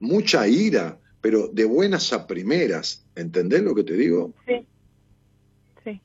mucha 0.00 0.48
ira, 0.48 0.98
pero 1.20 1.48
de 1.48 1.64
buenas 1.64 2.12
a 2.12 2.26
primeras. 2.26 3.04
¿Entendés 3.14 3.62
lo 3.62 3.74
que 3.74 3.84
te 3.84 3.94
digo? 3.94 4.34
Sí. 4.46 4.66
Sí. 5.84 6.00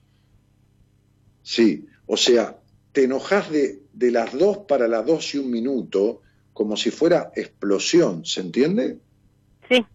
Sí, 1.41 1.85
o 2.05 2.17
sea, 2.17 2.59
te 2.91 3.03
enojas 3.03 3.49
de, 3.49 3.81
de 3.93 4.11
las 4.11 4.33
dos 4.37 4.59
para 4.67 4.87
las 4.87 5.05
dos 5.05 5.33
y 5.33 5.37
un 5.37 5.49
minuto 5.49 6.21
como 6.53 6.77
si 6.77 6.91
fuera 6.91 7.31
explosión, 7.35 8.25
¿se 8.25 8.41
entiende? 8.41 8.99
Sí. 9.69 9.85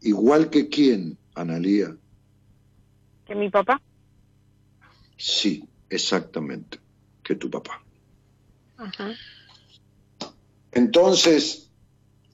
Igual 0.00 0.50
que 0.50 0.68
quién, 0.68 1.18
Analía. 1.34 1.94
Que 3.26 3.34
mi 3.34 3.50
papá. 3.50 3.80
Sí, 5.16 5.64
exactamente, 5.88 6.78
que 7.22 7.34
tu 7.34 7.50
papá. 7.50 7.82
Ajá. 8.76 9.14
Entonces, 10.72 11.70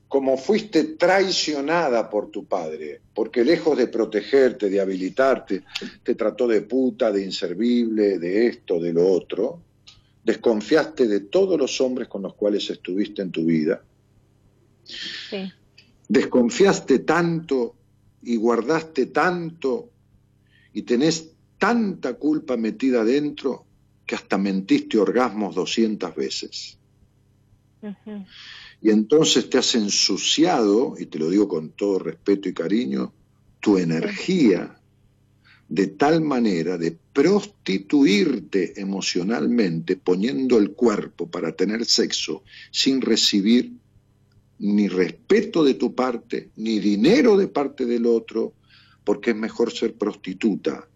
como 0.08 0.36
fuiste 0.36 0.84
traicionada 0.98 2.10
por 2.10 2.30
tu 2.30 2.44
padre, 2.44 3.00
porque 3.14 3.44
lejos 3.44 3.78
de 3.78 3.86
protegerte, 3.86 4.68
de 4.68 4.80
habilitarte, 4.80 5.64
te 6.02 6.14
trató 6.14 6.46
de 6.46 6.60
puta, 6.62 7.10
de 7.10 7.24
inservible, 7.24 8.18
de 8.18 8.48
esto, 8.48 8.78
de 8.78 8.92
lo 8.92 9.10
otro, 9.10 9.62
desconfiaste 10.22 11.08
de 11.08 11.20
todos 11.20 11.58
los 11.58 11.80
hombres 11.80 12.08
con 12.08 12.22
los 12.22 12.34
cuales 12.34 12.68
estuviste 12.68 13.22
en 13.22 13.30
tu 13.30 13.46
vida. 13.46 13.82
Sí. 14.84 15.50
Desconfiaste 16.08 16.98
tanto 16.98 17.76
y 18.22 18.36
guardaste 18.36 19.06
tanto 19.06 19.88
y 20.72 20.82
tenés 20.82 21.30
tanta 21.58 22.14
culpa 22.14 22.56
metida 22.56 23.02
adentro 23.02 23.66
que 24.06 24.14
hasta 24.14 24.38
mentiste 24.38 24.98
orgasmos 24.98 25.54
200 25.54 26.14
veces. 26.14 26.78
Y 28.80 28.90
entonces 28.90 29.48
te 29.48 29.58
has 29.58 29.74
ensuciado, 29.74 30.94
y 30.98 31.06
te 31.06 31.18
lo 31.18 31.30
digo 31.30 31.48
con 31.48 31.70
todo 31.70 31.98
respeto 31.98 32.48
y 32.48 32.54
cariño, 32.54 33.12
tu 33.60 33.78
energía 33.78 34.76
de 35.68 35.86
tal 35.86 36.20
manera 36.20 36.76
de 36.76 36.98
prostituirte 37.12 38.78
emocionalmente 38.80 39.96
poniendo 39.96 40.58
el 40.58 40.72
cuerpo 40.72 41.30
para 41.30 41.52
tener 41.52 41.84
sexo 41.86 42.42
sin 42.70 43.00
recibir 43.00 43.72
ni 44.58 44.88
respeto 44.88 45.64
de 45.64 45.74
tu 45.74 45.94
parte, 45.94 46.50
ni 46.56 46.78
dinero 46.78 47.36
de 47.36 47.48
parte 47.48 47.86
del 47.86 48.06
otro, 48.06 48.52
porque 49.04 49.30
es 49.30 49.36
mejor 49.36 49.72
ser 49.72 49.94
prostituta 49.94 50.88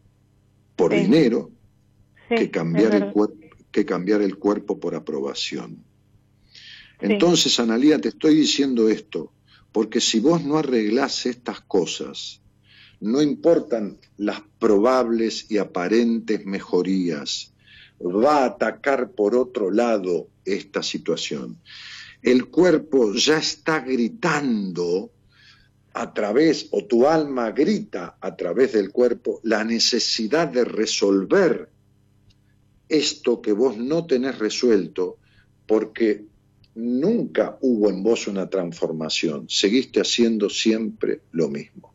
por 0.76 0.92
dinero 0.92 1.50
que, 2.28 2.50
cambiar 2.50 2.94
el 2.94 3.12
que 3.70 3.84
cambiar 3.84 4.22
el 4.22 4.36
cuerpo 4.38 4.78
por 4.78 4.94
aprobación. 4.94 5.84
Entonces, 7.00 7.60
Analía, 7.60 8.00
te 8.00 8.08
estoy 8.08 8.34
diciendo 8.34 8.88
esto, 8.88 9.32
porque 9.72 10.00
si 10.00 10.20
vos 10.20 10.44
no 10.44 10.56
arreglás 10.56 11.26
estas 11.26 11.60
cosas, 11.60 12.40
no 13.00 13.20
importan 13.20 13.98
las 14.16 14.40
probables 14.58 15.50
y 15.50 15.58
aparentes 15.58 16.46
mejorías, 16.46 17.52
va 18.00 18.38
a 18.38 18.46
atacar 18.46 19.10
por 19.10 19.36
otro 19.36 19.70
lado 19.70 20.28
esta 20.44 20.82
situación. 20.82 21.58
El 22.22 22.46
cuerpo 22.46 23.12
ya 23.14 23.38
está 23.38 23.80
gritando 23.80 25.10
a 25.98 26.12
través, 26.12 26.68
o 26.72 26.84
tu 26.84 27.06
alma 27.06 27.52
grita 27.52 28.18
a 28.20 28.36
través 28.36 28.74
del 28.74 28.92
cuerpo, 28.92 29.40
la 29.44 29.64
necesidad 29.64 30.46
de 30.46 30.62
resolver 30.62 31.70
esto 32.86 33.40
que 33.40 33.52
vos 33.52 33.78
no 33.78 34.04
tenés 34.04 34.38
resuelto, 34.38 35.16
porque 35.66 36.22
nunca 36.74 37.56
hubo 37.62 37.88
en 37.88 38.02
vos 38.02 38.26
una 38.28 38.50
transformación, 38.50 39.46
seguiste 39.48 39.98
haciendo 40.00 40.50
siempre 40.50 41.22
lo 41.32 41.48
mismo. 41.48 41.94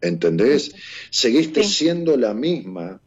¿Entendés? 0.00 0.74
Seguiste 1.10 1.64
siendo 1.64 2.16
la 2.16 2.32
misma, 2.32 2.98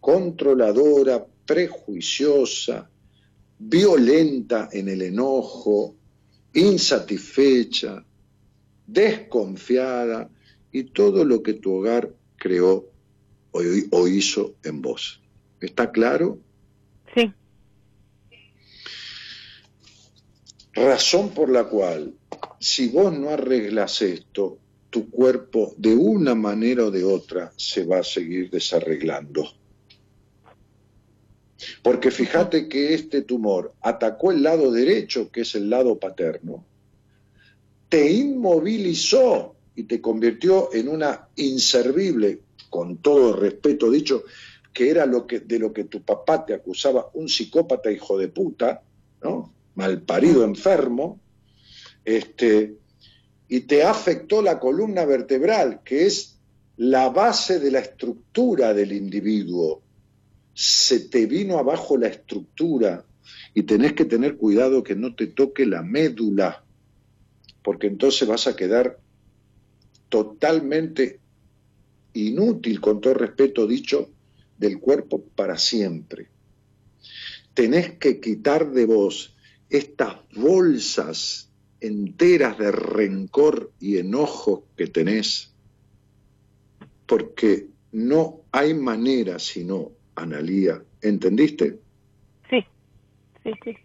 controladora, 0.00 1.22
prejuiciosa, 1.44 2.88
violenta 3.58 4.70
en 4.72 4.88
el 4.88 5.02
enojo, 5.02 5.96
insatisfecha, 6.54 8.02
desconfiada 8.86 10.30
y 10.72 10.84
todo 10.84 11.24
lo 11.24 11.42
que 11.42 11.54
tu 11.54 11.74
hogar 11.74 12.12
creó 12.36 12.90
o, 13.52 13.60
o 13.90 14.08
hizo 14.08 14.54
en 14.62 14.82
vos. 14.82 15.20
¿Está 15.60 15.92
claro? 15.92 16.38
Sí. 17.14 17.32
Razón 20.74 21.30
por 21.30 21.50
la 21.50 21.64
cual, 21.64 22.14
si 22.58 22.88
vos 22.88 23.16
no 23.16 23.30
arreglas 23.30 24.02
esto, 24.02 24.58
tu 24.90 25.10
cuerpo 25.10 25.74
de 25.76 25.94
una 25.94 26.34
manera 26.34 26.84
o 26.84 26.90
de 26.90 27.04
otra 27.04 27.52
se 27.56 27.84
va 27.84 27.98
a 27.98 28.04
seguir 28.04 28.50
desarreglando. 28.50 29.44
Porque 31.82 32.10
fíjate 32.10 32.68
que 32.68 32.94
este 32.94 33.22
tumor 33.22 33.74
atacó 33.80 34.32
el 34.32 34.42
lado 34.42 34.70
derecho, 34.70 35.30
que 35.30 35.42
es 35.42 35.54
el 35.54 35.70
lado 35.70 35.98
paterno, 35.98 36.64
te 37.94 38.10
inmovilizó 38.10 39.54
y 39.76 39.84
te 39.84 40.00
convirtió 40.00 40.74
en 40.74 40.88
una 40.88 41.28
inservible, 41.36 42.40
con 42.68 42.96
todo 42.96 43.36
respeto 43.36 43.88
dicho, 43.88 44.24
que 44.72 44.90
era 44.90 45.06
lo 45.06 45.28
que, 45.28 45.38
de 45.38 45.60
lo 45.60 45.72
que 45.72 45.84
tu 45.84 46.02
papá 46.02 46.44
te 46.44 46.54
acusaba, 46.54 47.08
un 47.14 47.28
psicópata 47.28 47.92
hijo 47.92 48.18
de 48.18 48.26
puta, 48.26 48.82
¿no? 49.22 49.52
malparido 49.76 50.42
enfermo, 50.42 51.20
este, 52.04 52.74
y 53.48 53.60
te 53.60 53.84
afectó 53.84 54.42
la 54.42 54.58
columna 54.58 55.04
vertebral, 55.04 55.82
que 55.84 56.06
es 56.06 56.40
la 56.76 57.10
base 57.10 57.60
de 57.60 57.70
la 57.70 57.78
estructura 57.78 58.74
del 58.74 58.90
individuo. 58.90 59.82
Se 60.52 60.98
te 60.98 61.26
vino 61.26 61.58
abajo 61.58 61.96
la 61.96 62.08
estructura 62.08 63.04
y 63.54 63.62
tenés 63.62 63.92
que 63.92 64.04
tener 64.04 64.36
cuidado 64.36 64.82
que 64.82 64.96
no 64.96 65.14
te 65.14 65.28
toque 65.28 65.64
la 65.64 65.84
médula, 65.84 66.63
porque 67.64 67.86
entonces 67.86 68.28
vas 68.28 68.46
a 68.46 68.54
quedar 68.54 69.00
totalmente 70.10 71.18
inútil, 72.12 72.80
con 72.80 73.00
todo 73.00 73.14
respeto 73.14 73.66
dicho, 73.66 74.10
del 74.58 74.78
cuerpo 74.78 75.24
para 75.34 75.56
siempre. 75.56 76.28
Tenés 77.54 77.92
que 77.98 78.20
quitar 78.20 78.70
de 78.70 78.84
vos 78.84 79.34
estas 79.70 80.16
bolsas 80.36 81.50
enteras 81.80 82.58
de 82.58 82.70
rencor 82.70 83.72
y 83.80 83.96
enojo 83.96 84.66
que 84.76 84.86
tenés, 84.86 85.54
porque 87.06 87.68
no 87.92 88.42
hay 88.52 88.74
manera 88.74 89.38
sino, 89.38 89.92
Analía, 90.16 90.80
¿entendiste? 91.00 91.80
Sí, 92.50 92.64
sí, 93.42 93.50
sí. 93.64 93.83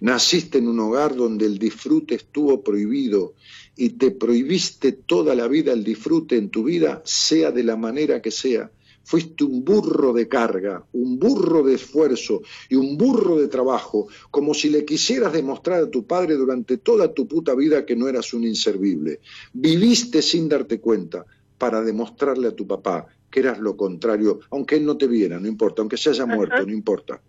Naciste 0.00 0.58
en 0.58 0.68
un 0.68 0.80
hogar 0.80 1.14
donde 1.14 1.44
el 1.44 1.58
disfrute 1.58 2.14
estuvo 2.14 2.62
prohibido 2.62 3.34
y 3.76 3.90
te 3.90 4.10
prohibiste 4.10 4.92
toda 4.92 5.34
la 5.34 5.46
vida 5.46 5.72
el 5.72 5.84
disfrute 5.84 6.36
en 6.36 6.48
tu 6.48 6.64
vida, 6.64 7.02
sea 7.04 7.50
de 7.50 7.64
la 7.64 7.76
manera 7.76 8.22
que 8.22 8.30
sea. 8.30 8.70
Fuiste 9.04 9.44
un 9.44 9.64
burro 9.64 10.12
de 10.12 10.28
carga, 10.28 10.86
un 10.92 11.18
burro 11.18 11.62
de 11.62 11.74
esfuerzo 11.74 12.42
y 12.68 12.76
un 12.76 12.96
burro 12.96 13.36
de 13.36 13.48
trabajo, 13.48 14.08
como 14.30 14.54
si 14.54 14.70
le 14.70 14.84
quisieras 14.84 15.32
demostrar 15.32 15.82
a 15.82 15.90
tu 15.90 16.06
padre 16.06 16.36
durante 16.36 16.78
toda 16.78 17.12
tu 17.12 17.26
puta 17.26 17.54
vida 17.54 17.84
que 17.84 17.96
no 17.96 18.08
eras 18.08 18.32
un 18.32 18.44
inservible. 18.44 19.20
Viviste 19.52 20.22
sin 20.22 20.48
darte 20.48 20.80
cuenta 20.80 21.26
para 21.58 21.82
demostrarle 21.82 22.48
a 22.48 22.56
tu 22.56 22.66
papá 22.66 23.06
que 23.30 23.40
eras 23.40 23.58
lo 23.58 23.76
contrario, 23.76 24.40
aunque 24.50 24.76
él 24.76 24.84
no 24.84 24.96
te 24.96 25.06
viera, 25.06 25.38
no 25.38 25.46
importa, 25.46 25.82
aunque 25.82 25.96
se 25.96 26.10
haya 26.10 26.26
muerto, 26.26 26.64
no 26.66 26.72
importa. 26.72 27.20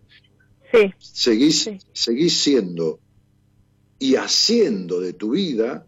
Sí. 0.72 0.94
Seguís, 0.98 1.64
Sí. 1.64 1.78
seguís 1.92 2.40
siendo 2.42 3.00
y 3.98 4.16
haciendo 4.16 5.00
de 5.00 5.12
tu 5.12 5.32
vida 5.32 5.86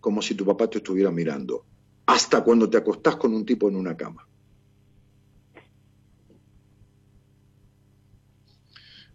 como 0.00 0.20
si 0.20 0.34
tu 0.34 0.44
papá 0.44 0.68
te 0.68 0.78
estuviera 0.78 1.10
mirando, 1.10 1.64
hasta 2.06 2.42
cuando 2.44 2.68
te 2.68 2.76
acostás 2.76 3.16
con 3.16 3.34
un 3.34 3.46
tipo 3.46 3.68
en 3.68 3.76
una 3.76 3.96
cama. 3.96 4.26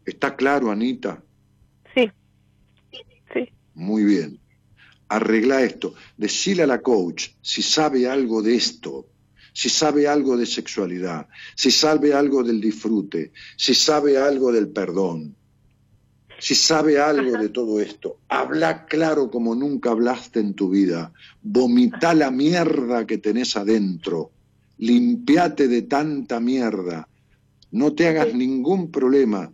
¿Está 0.05 0.35
claro, 0.35 0.71
Anita? 0.71 1.23
Sí. 1.93 2.09
Sí. 3.33 3.49
Muy 3.75 4.03
bien. 4.03 4.41
Arregla 5.09 5.61
esto. 5.61 5.93
Decile 6.17 6.63
a 6.63 6.67
la 6.67 6.81
coach 6.81 7.29
si 7.41 7.61
sabe 7.61 8.09
algo 8.09 8.41
de 8.41 8.55
esto, 8.55 9.10
si 9.53 9.69
sabe 9.69 10.07
algo 10.07 10.37
de 10.37 10.45
sexualidad, 10.45 11.27
si 11.55 11.71
sabe 11.71 12.13
algo 12.13 12.43
del 12.43 12.61
disfrute, 12.61 13.31
si 13.57 13.73
sabe 13.73 14.17
algo 14.17 14.51
del 14.51 14.69
perdón, 14.69 15.35
si 16.41 16.55
sabe 16.55 16.99
algo 16.99 17.37
de 17.37 17.49
todo 17.49 17.79
esto. 17.79 18.17
Habla 18.27 18.85
claro 18.85 19.29
como 19.29 19.53
nunca 19.53 19.91
hablaste 19.91 20.39
en 20.39 20.55
tu 20.55 20.71
vida. 20.71 21.13
Vomita 21.43 22.15
la 22.15 22.31
mierda 22.31 23.05
que 23.05 23.19
tenés 23.19 23.55
adentro. 23.55 24.31
Limpiate 24.79 25.67
de 25.67 25.83
tanta 25.83 26.39
mierda. 26.39 27.07
No 27.69 27.93
te 27.93 28.07
hagas 28.07 28.33
ningún 28.33 28.89
problema. 28.89 29.53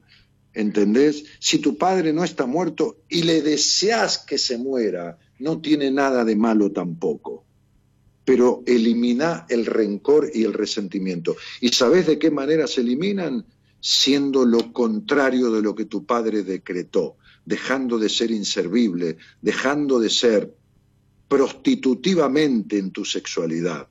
¿Entendés? 0.53 1.25
Si 1.39 1.59
tu 1.59 1.77
padre 1.77 2.13
no 2.13 2.23
está 2.23 2.45
muerto 2.45 2.99
y 3.09 3.23
le 3.23 3.41
deseas 3.41 4.19
que 4.19 4.37
se 4.37 4.57
muera, 4.57 5.17
no 5.39 5.59
tiene 5.59 5.91
nada 5.91 6.23
de 6.23 6.37
malo 6.37 6.71
tampoco. 6.71 7.43
Pero 8.27 8.61
elimina 8.67 9.45
el 9.47 9.65
rencor 9.65 10.29
y 10.33 10.43
el 10.43 10.51
resentimiento. 10.51 11.37
¿Y 11.61 11.69
sabes 11.69 12.07
de 12.07 12.19
qué 12.19 12.29
manera 12.29 12.67
se 12.67 12.81
eliminan? 12.81 13.45
Siendo 13.79 14.43
lo 14.43 14.73
contrario 14.73 15.49
de 15.49 15.61
lo 15.61 15.73
que 15.73 15.85
tu 15.85 16.05
padre 16.05 16.43
decretó, 16.43 17.15
dejando 17.45 17.97
de 17.97 18.09
ser 18.09 18.31
inservible, 18.31 19.15
dejando 19.41 19.97
de 19.97 20.09
ser 20.09 20.53
prostitutivamente 21.29 22.77
en 22.77 22.91
tu 22.91 23.05
sexualidad, 23.05 23.87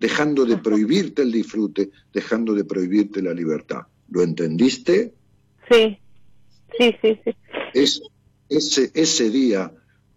dejando 0.00 0.44
de 0.44 0.56
prohibirte 0.56 1.22
el 1.22 1.30
disfrute, 1.30 1.92
dejando 2.12 2.54
de 2.54 2.64
prohibirte 2.64 3.22
la 3.22 3.34
libertad. 3.34 3.82
¿Lo 4.10 4.20
entendiste? 4.20 5.14
Sí. 5.70 5.96
Sí, 6.76 6.92
sí, 7.00 7.20
sí. 7.24 7.36
es, 7.72 8.02
ese, 8.48 8.90
ese 8.94 9.30
día 9.30 9.72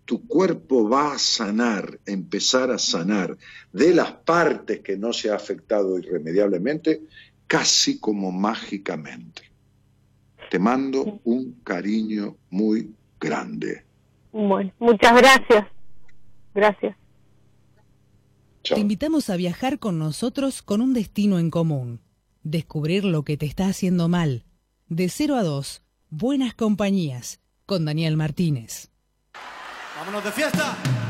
tu 0.10 0.26
cuerpo 0.26 0.90
va 0.90 1.14
a 1.14 1.20
sanar, 1.20 2.00
empezar 2.08 2.72
a 2.72 2.80
sanar 2.80 3.38
de 3.72 3.94
las 3.94 4.12
partes 4.12 4.80
que 4.80 4.98
no 4.98 5.14
se 5.14 5.30
ha 5.30 5.36
afectado 5.36 6.00
irremediablemente, 6.00 7.04
casi 7.46 8.00
como 8.00 8.32
mágicamente. 8.32 9.44
Te 10.50 10.58
mando 10.58 11.22
un 11.26 11.60
cariño 11.64 12.38
muy 12.50 12.92
grande. 13.20 13.86
Bueno, 14.32 14.74
muchas 14.80 15.16
gracias. 15.16 15.68
Gracias. 16.56 16.98
Chao. 18.64 18.78
Te 18.78 18.82
invitamos 18.82 19.30
a 19.30 19.36
viajar 19.36 19.78
con 19.78 20.00
nosotros 20.00 20.64
con 20.64 20.82
un 20.82 20.96
destino 20.96 21.38
en 21.38 21.52
común. 21.52 22.02
Descubrir 22.42 23.06
lo 23.06 23.22
que 23.22 23.38
te 23.38 23.46
está 23.46 23.68
haciendo 23.68 24.08
mal. 24.08 24.44
De 24.88 25.08
0 25.08 25.36
a 25.36 25.44
2, 25.44 25.84
Buenas 26.10 26.56
Compañías, 26.56 27.42
con 27.68 27.86
Daniel 27.86 28.18
Martínez. 28.18 28.89
¡Vámonos 30.10 30.26
de 30.26 30.32
fiesta! 30.32 31.09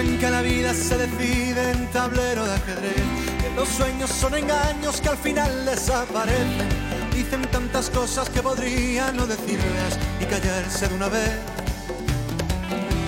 Dicen 0.00 0.18
que 0.18 0.30
la 0.30 0.40
vida 0.40 0.72
se 0.72 0.96
decide 0.96 1.72
en 1.72 1.86
tablero 1.88 2.46
de 2.46 2.54
ajedrez, 2.54 2.94
que 3.42 3.54
los 3.54 3.68
sueños 3.68 4.08
son 4.08 4.34
engaños 4.34 4.98
que 4.98 5.10
al 5.10 5.18
final 5.18 5.66
desaparecen. 5.66 6.68
Dicen 7.14 7.42
tantas 7.50 7.90
cosas 7.90 8.30
que 8.30 8.40
podrían 8.40 9.14
no 9.14 9.26
decirlas 9.26 9.98
y 10.18 10.24
callarse 10.24 10.88
de 10.88 10.94
una 10.94 11.10
vez. 11.10 11.32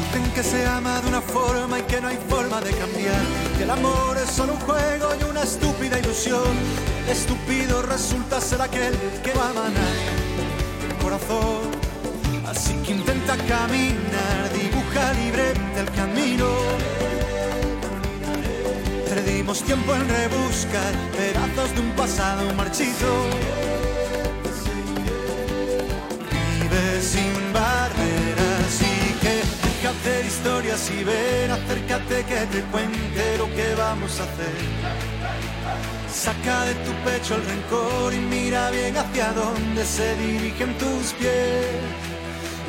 Dicen 0.05 0.33
que 0.35 0.43
se 0.43 0.67
ama 0.67 1.01
de 1.01 1.09
una 1.09 1.23
forma 1.23 1.79
y 1.79 1.83
que 1.85 1.99
no 1.99 2.09
hay 2.09 2.19
forma 2.29 2.61
de 2.61 2.73
cambiar, 2.73 3.23
que 3.57 3.63
el 3.63 3.71
amor 3.71 4.19
es 4.19 4.29
solo 4.31 4.53
un 4.53 4.61
juego 4.61 5.15
y 5.19 5.25
una 5.31 5.45
estúpida 5.45 5.99
ilusión. 5.99 6.53
El 7.07 7.13
estúpido 7.17 7.81
resulta 7.85 8.39
ser 8.39 8.61
aquel 8.61 8.95
que 9.23 9.33
va 9.33 9.49
a 9.49 9.53
manar 9.55 9.97
el 10.87 10.95
corazón. 11.03 11.73
Así 12.47 12.75
que 12.85 12.93
intenta 12.93 13.35
caminar, 13.49 14.51
dibuja 14.93 15.13
libre 15.15 15.53
el 15.77 15.91
camino. 15.93 16.47
Perdimos 19.09 19.63
tiempo 19.63 19.95
en 19.95 20.09
rebuscar 20.09 20.93
pedazos 21.17 21.75
de 21.75 21.81
un 21.81 21.91
pasado 21.93 22.53
marchito. 22.55 23.27
Vive 26.31 27.01
sin 27.01 27.53
barreras 27.53 28.81
y 28.81 29.13
que 29.21 29.43
déjate 29.63 30.27
historias 30.27 30.91
y 30.91 31.05
ven, 31.05 31.51
acércate 31.51 32.25
que 32.25 32.47
te 32.47 32.63
cuente 32.71 33.39
lo 33.39 33.47
que 33.55 33.75
vamos 33.77 34.21
a 34.21 34.25
hacer. 34.25 34.57
Saca 36.11 36.65
de 36.67 36.75
tu 36.75 36.93
pecho 37.05 37.35
el 37.35 37.45
rencor 37.45 38.15
y 38.15 38.19
mira 38.19 38.71
bien 38.71 38.97
hacia 38.97 39.33
dónde 39.33 39.85
se 39.85 40.15
dirigen 40.17 40.77
tus 40.79 41.13
pies. 41.15 42.22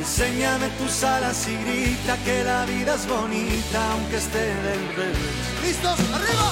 Enséñame 0.04 0.68
tus 0.78 1.02
alas 1.02 1.48
y 1.48 1.56
grita 1.64 2.18
que 2.24 2.44
la 2.44 2.66
vida 2.66 2.94
es 2.94 3.06
bonita 3.08 3.92
aunque 3.92 4.18
esté 4.18 4.38
del 4.38 4.96
revés. 4.96 5.16
¿Listos? 5.62 5.98
¡Arriba! 6.12 6.50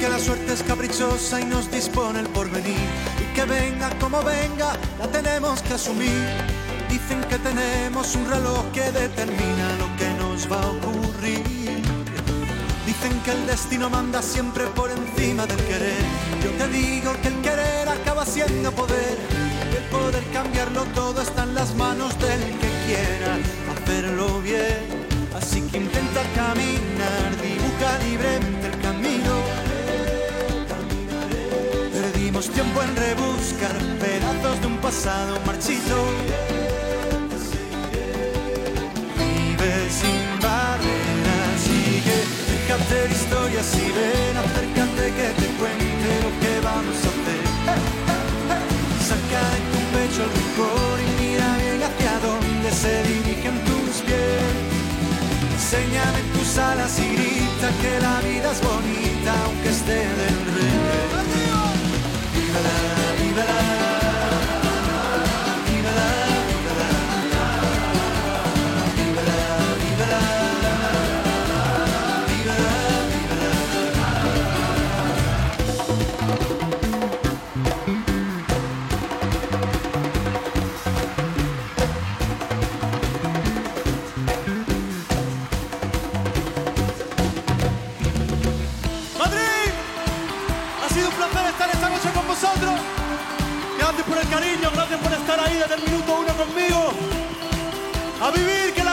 Que 0.00 0.08
la 0.10 0.18
suerte 0.18 0.52
es 0.52 0.62
caprichosa 0.62 1.40
y 1.40 1.44
nos 1.44 1.70
dispone 1.70 2.20
el 2.20 2.26
porvenir. 2.28 2.76
Y 3.22 3.34
que 3.34 3.44
venga 3.44 3.90
como 4.00 4.22
venga, 4.22 4.72
la 4.98 5.06
tenemos 5.08 5.62
que 5.62 5.74
asumir. 5.74 6.63
Dicen 6.94 7.24
que 7.24 7.38
tenemos 7.38 8.14
un 8.14 8.24
reloj 8.30 8.70
que 8.72 8.92
determina 8.92 9.66
lo 9.80 9.88
que 9.96 10.08
nos 10.16 10.48
va 10.48 10.62
a 10.62 10.70
ocurrir. 10.70 11.42
Dicen 12.86 13.20
que 13.24 13.32
el 13.32 13.46
destino 13.48 13.90
manda 13.90 14.22
siempre 14.22 14.64
por 14.68 14.92
encima 14.92 15.44
del 15.44 15.56
querer. 15.64 16.04
Yo 16.44 16.50
te 16.52 16.68
digo 16.68 17.12
que 17.20 17.28
el 17.34 17.40
querer 17.42 17.88
acaba 17.88 18.24
siendo 18.24 18.70
poder. 18.70 19.18
El 19.76 19.82
poder 19.90 20.22
cambiarlo 20.32 20.84
todo 20.94 21.20
está 21.20 21.42
en 21.42 21.56
las 21.56 21.74
manos 21.74 22.16
del 22.20 22.40
que 22.60 22.70
quiera 22.86 23.38
hacerlo 23.74 24.40
bien. 24.40 24.86
Así 25.34 25.62
que 25.62 25.78
intenta 25.78 26.22
caminar, 26.36 27.28
dibuja 27.42 27.90
libremente 28.06 28.66
el 28.68 28.80
camino. 28.80 29.32
Perdimos 31.92 32.48
tiempo 32.50 32.82
en 32.84 32.94
rebuscar 32.94 33.76
pedazos 33.98 34.60
de 34.60 34.66
un 34.68 34.78
pasado 34.78 35.40
marchito. 35.44 36.73
De 42.90 43.10
historias 43.10 43.68
y 43.74 43.88
ven, 43.96 44.36
acércate 44.36 45.04
que 45.16 45.28
te 45.40 45.46
cuente 45.58 46.10
lo 46.24 46.30
que 46.40 46.60
vamos 46.60 46.96
a 47.04 47.10
hacer. 47.12 47.44
Saca 49.08 49.42
de 49.52 49.60
tu 49.72 49.80
pecho 49.94 50.20
el 50.24 50.30
rencor 50.36 50.96
y 51.00 51.08
mira 51.22 51.48
bien 51.62 51.80
hacia 51.82 52.14
dónde 52.26 52.70
se 52.70 53.02
dirigen 53.04 53.56
tus 53.64 54.02
pies. 54.06 54.54
Enséñame 55.54 56.20
tus 56.34 56.58
alas 56.58 56.98
y 56.98 57.08
grita 57.14 57.68
que 57.80 58.00
la 58.00 58.20
vida 58.20 58.52
es 58.52 58.60
bonita 58.60 59.32
aunque 59.44 59.68
esté 59.70 60.00
del 60.20 60.38
revés. 60.54 61.14
Vívela. 62.34 62.76
Vívela, 63.20 63.93
por 95.64 95.72
estar 95.72 95.72
ahí 95.72 95.74
desde 95.74 95.74
el 95.74 95.82
minuto 95.90 96.18
uno 96.20 96.34
conmigo. 96.34 96.92
A 98.20 98.30
vivir, 98.30 98.74
que 98.74 98.83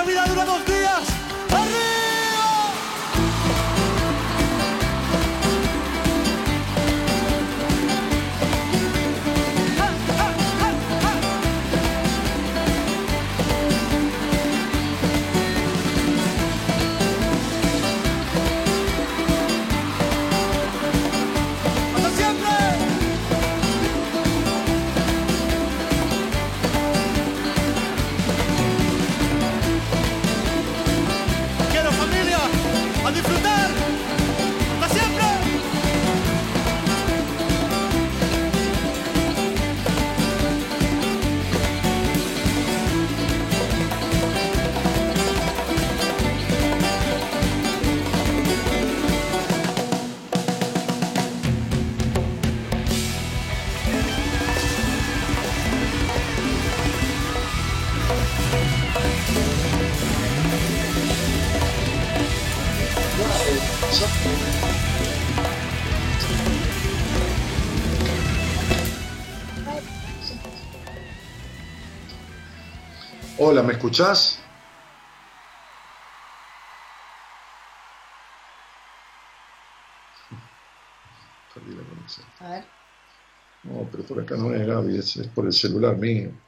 Hola, 73.62 73.68
¿me 73.68 73.74
escuchás? 73.74 74.52
Perdí 81.54 81.74
la 81.76 81.86
conexión. 81.86 82.28
A 82.40 82.50
ver. 82.50 82.74
No, 83.64 83.90
pero 83.92 84.06
por 84.06 84.22
acá 84.22 84.38
no 84.38 84.54
es 84.56 84.68
Gaby, 84.68 84.98
es, 85.00 85.18
es 85.18 85.30
por 85.30 85.48
el 85.48 85.54
celular 85.54 85.98
mío. 85.98 86.41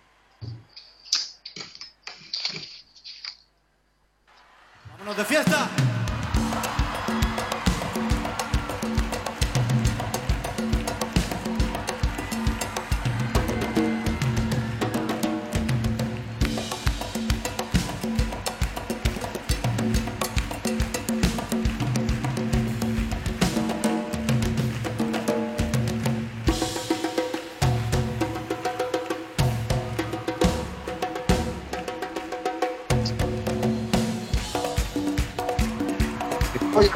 Aire. 36.75 36.91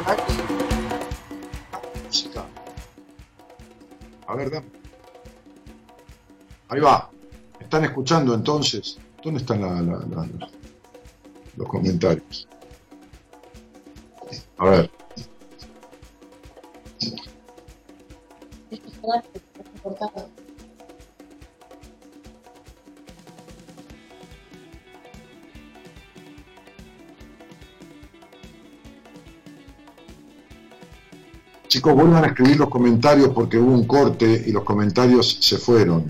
Música. 2.06 2.44
A 4.26 4.34
ver, 4.34 4.50
dame. 4.50 4.66
Ahí 6.68 6.80
va. 6.80 7.10
¿Están 7.60 7.84
escuchando 7.84 8.34
entonces? 8.34 8.98
¿Dónde 9.22 9.40
están 9.40 9.60
la- 9.62 9.80
los 11.56 11.68
comentarios? 11.68 12.48
A 14.58 14.64
ver. 14.68 14.90
Chicos, 31.78 31.94
vuelvan 31.94 32.24
a 32.24 32.26
escribir 32.26 32.56
los 32.56 32.68
comentarios 32.68 33.28
porque 33.28 33.56
hubo 33.56 33.72
un 33.72 33.86
corte 33.86 34.42
y 34.48 34.50
los 34.50 34.64
comentarios 34.64 35.38
se 35.38 35.58
fueron. 35.58 36.06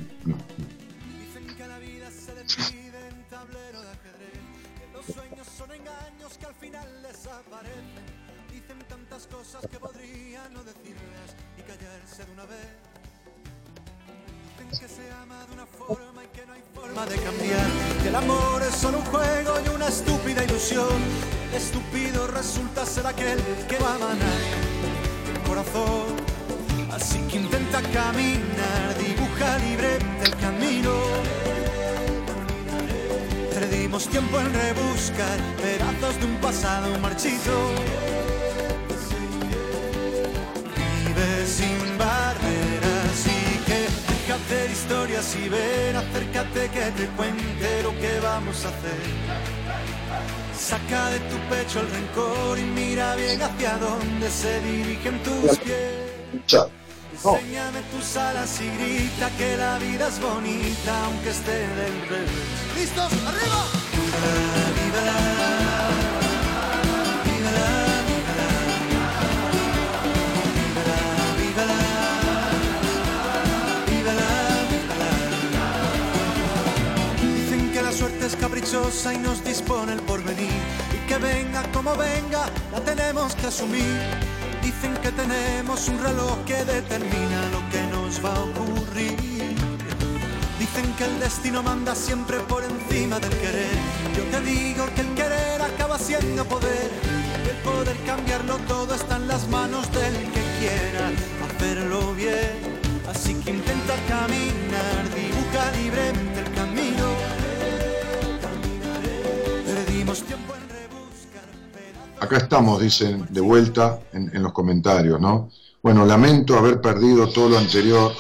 Dicen 112.78 113.26
de 113.30 113.40
vuelta 113.40 114.00
en, 114.12 114.42
los 114.42 114.52
comentarios, 114.52 115.20
¿no? 115.20 115.50
Bueno, 115.82 116.05
lamento 116.05 116.56
haber 116.56 116.80
perdido 116.80 117.28
todo 117.28 117.48
lo 117.50 117.59
anterior 117.59 118.12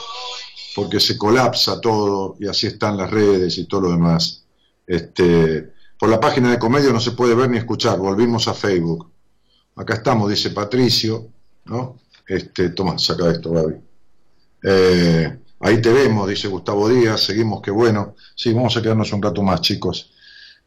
porque 0.74 1.00
se 1.00 1.16
colapsa 1.16 1.80
todo 1.80 2.36
y 2.38 2.46
así 2.46 2.66
están 2.66 2.96
las 2.96 3.10
redes 3.10 3.58
y 3.58 3.66
todo 3.66 3.82
lo 3.82 3.90
demás. 3.92 4.44
Este, 4.86 5.72
por 5.98 6.08
la 6.08 6.20
página 6.20 6.50
de 6.50 6.58
comedia 6.58 6.92
no 6.92 7.00
se 7.00 7.12
puede 7.12 7.34
ver 7.34 7.50
ni 7.50 7.58
escuchar, 7.58 7.98
volvimos 7.98 8.46
a 8.48 8.54
Facebook. 8.54 9.10
Acá 9.76 9.94
estamos, 9.94 10.30
dice 10.30 10.50
Patricio, 10.50 11.28
¿no? 11.64 12.00
Este, 12.26 12.70
toma, 12.70 12.98
saca 12.98 13.30
esto, 13.30 13.52
Gaby. 13.52 13.74
Eh, 14.62 15.38
ahí 15.60 15.80
te 15.80 15.92
vemos, 15.92 16.28
dice 16.28 16.48
Gustavo 16.48 16.88
Díaz, 16.88 17.22
seguimos, 17.22 17.62
qué 17.62 17.70
bueno. 17.70 18.14
Sí, 18.34 18.52
vamos 18.52 18.76
a 18.76 18.82
quedarnos 18.82 19.12
un 19.12 19.22
rato 19.22 19.42
más, 19.42 19.60
chicos. 19.60 20.12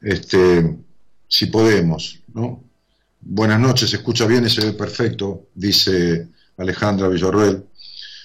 Este, 0.02 0.78
si 1.28 1.46
podemos, 1.46 2.20
¿no? 2.34 2.71
Buenas 3.24 3.60
noches, 3.60 3.92
se 3.92 3.98
escucha 3.98 4.26
bien 4.26 4.46
y 4.46 4.50
se 4.50 4.66
ve 4.66 4.74
perfecto, 4.74 5.50
dice 5.54 6.30
Alejandra 6.58 7.08
Villarruel. 7.08 7.64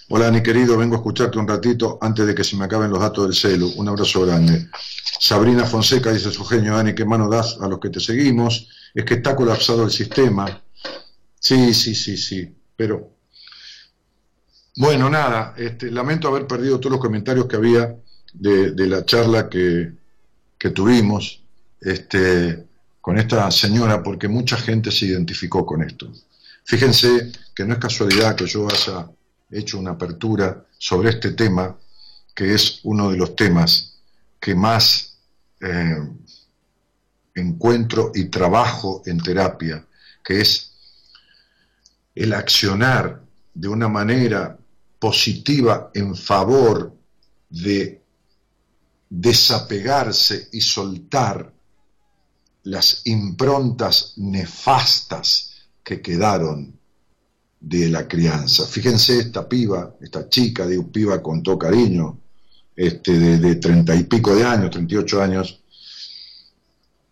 Hola, 0.09 0.31
mi 0.31 0.43
querido, 0.43 0.79
vengo 0.79 0.95
a 0.95 0.99
escucharte 0.99 1.39
un 1.39 1.47
ratito 1.47 1.99
antes 2.01 2.27
de 2.27 2.35
que 2.35 2.43
se 2.43 2.57
me 2.57 2.65
acaben 2.65 2.91
los 2.91 3.01
datos 3.01 3.25
del 3.25 3.35
celu. 3.35 3.75
Un 3.77 3.89
abrazo 3.89 4.25
grande. 4.25 4.69
Sabrina 5.21 5.67
Fonseca 5.67 6.11
dice 6.13 6.31
su 6.31 6.45
genio, 6.47 6.77
Dani, 6.77 6.95
¿qué 6.95 7.05
mano 7.05 7.29
das 7.29 7.59
a 7.61 7.69
los 7.69 7.79
que 7.79 7.91
te 7.91 8.01
seguimos? 8.01 8.69
Es 8.95 9.05
que 9.05 9.15
está 9.15 9.37
colapsado 9.37 9.85
el 9.85 9.91
sistema. 9.91 10.63
Sí, 11.39 11.75
sí, 11.75 11.95
sí, 11.95 12.17
sí, 12.17 12.57
pero... 12.75 13.13
Bueno, 14.77 15.11
nada, 15.11 15.55
este, 15.59 15.91
lamento 15.91 16.29
haber 16.29 16.47
perdido 16.47 16.81
todos 16.81 16.93
los 16.93 17.01
comentarios 17.01 17.47
que 17.47 17.57
había 17.57 17.97
de, 18.33 18.87
la 18.87 19.05
charla 19.05 19.49
que, 19.51 19.93
que 20.59 20.71
tuvimos. 20.71 21.43
Este, 21.81 22.66
con 23.07 23.19
esta 23.19 23.49
señora 23.53 24.03
porque 24.03 24.27
mucha 24.27 24.57
gente 24.57 24.91
se 24.91 25.07
identificó 25.07 25.65
con 25.65 25.81
esto. 25.81 26.13
Fíjense 26.65 27.31
que 27.55 27.65
no 27.65 27.75
es 27.75 27.79
casualidad 27.79 28.35
que 28.35 28.47
yo 28.47 28.67
haya 28.67 29.09
hecho 29.49 29.79
una 29.79 29.93
apertura 29.93 30.67
sobre 30.77 31.11
este 31.11 31.31
tema, 31.31 31.79
que 32.35 32.53
es 32.53 32.81
uno 32.83 33.09
de 33.09 33.17
los 33.17 33.37
temas 33.37 34.01
que 34.41 34.57
más 34.57 35.19
eh, 35.61 36.05
encuentro 37.37 38.11
y 38.13 38.25
trabajo 38.25 39.05
en 39.07 39.19
terapia, 39.19 39.87
que 40.25 40.41
es 40.41 40.73
el 42.13 42.33
accionar 42.33 43.23
de 43.55 43.69
una 43.69 43.87
manera 43.87 44.59
positiva 44.99 45.93
en 45.95 46.17
favor 46.17 46.93
de 47.51 48.03
desapegarse 49.09 50.49
y 50.51 50.61
soltar 50.61 51.55
las 52.67 53.03
improntas 53.05 54.15
nefastas 54.17 55.53
que 55.85 56.03
quedaron 56.03 56.77
de 57.61 57.89
la 57.89 58.09
crianza. 58.09 58.67
Fíjense 58.67 59.21
esta 59.21 59.49
piba, 59.49 59.95
esta 60.01 60.29
chica, 60.29 60.67
de 60.67 60.83
piba 60.83 61.23
con 61.23 61.45
todo 61.45 61.59
cariño, 61.59 62.19
este, 62.75 63.39
de 63.39 63.55
treinta 63.57 63.95
y 63.95 64.03
pico 64.05 64.35
de 64.35 64.45
años, 64.45 64.73
38 64.73 65.23
años, 65.23 65.61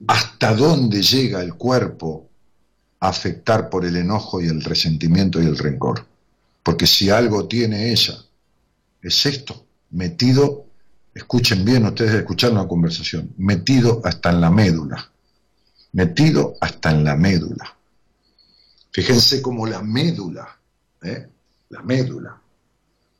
hasta 0.08 0.54
dónde 0.54 1.02
llega 1.02 1.40
el 1.40 1.54
cuerpo 1.54 2.28
a 2.98 3.08
afectar 3.08 3.70
por 3.70 3.84
el 3.84 3.96
enojo 3.96 4.40
y 4.40 4.48
el 4.48 4.60
resentimiento 4.60 5.40
y 5.40 5.46
el 5.46 5.56
rencor. 5.56 6.04
Porque 6.64 6.86
si 6.86 7.10
algo 7.10 7.46
tiene 7.46 7.92
ella, 7.92 8.18
es 9.00 9.24
esto, 9.24 9.64
metido, 9.92 10.66
escuchen 11.14 11.64
bien 11.64 11.86
ustedes 11.86 12.14
escucharon 12.14 12.56
la 12.56 12.66
conversación, 12.66 13.32
metido 13.38 14.00
hasta 14.04 14.30
en 14.30 14.40
la 14.40 14.50
médula 14.50 15.12
metido 15.94 16.56
hasta 16.60 16.90
en 16.90 17.04
la 17.04 17.16
médula. 17.16 17.76
Fíjense 18.90 19.40
cómo 19.40 19.66
la 19.66 19.80
médula, 19.80 20.60
¿eh? 21.02 21.26
la 21.70 21.82
médula 21.82 22.40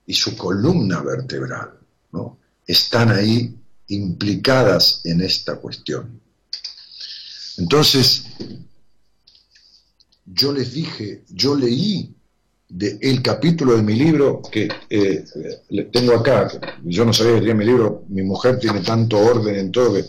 y 0.07 0.15
su 0.15 0.37
columna 0.37 1.01
vertebral, 1.01 1.79
¿no? 2.13 2.39
están 2.67 3.11
ahí 3.11 3.57
implicadas 3.89 5.01
en 5.05 5.21
esta 5.21 5.57
cuestión. 5.57 6.21
Entonces, 7.59 8.25
yo 10.27 10.53
les 10.53 10.73
dije, 10.73 11.25
yo 11.29 11.55
leí 11.55 12.15
de 12.69 12.99
el 13.03 13.23
capítulo 13.23 13.77
de 13.77 13.83
mi 13.83 13.95
libro 13.95 14.43
que 14.51 14.69
eh, 14.91 15.25
tengo 15.93 16.15
acá, 16.15 16.51
yo 16.83 17.05
no 17.05 17.13
sabía 17.13 17.35
que 17.35 17.41
tenía 17.41 17.55
mi 17.55 17.67
libro, 17.67 18.05
mi 18.09 18.23
mujer 18.23 18.59
tiene 18.59 18.81
tanto 18.81 19.19
orden 19.19 19.55
en 19.55 19.71
todo 19.71 19.95
que, 19.95 20.05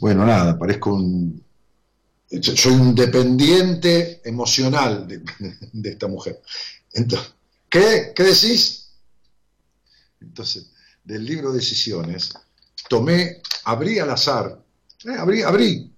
bueno, 0.00 0.26
nada, 0.26 0.58
parezco 0.58 0.92
un 0.92 1.47
soy 2.30 2.72
un 2.72 2.94
dependiente 2.94 4.20
emocional 4.24 5.06
de, 5.72 5.90
esta 5.90 6.08
mujer. 6.08 6.40
Entonces, 6.92 7.32
¿qué, 7.68 8.12
¿qué 8.14 8.22
decís? 8.22 8.90
Entonces, 10.20 10.70
del 11.04 11.24
libro 11.24 11.52
Decisiones, 11.52 12.34
tomé, 12.88 13.40
abrí 13.64 13.98
al 13.98 14.10
azar, 14.10 14.62
eh, 15.04 15.16
abrí, 15.18 15.42
abrí, 15.42 15.90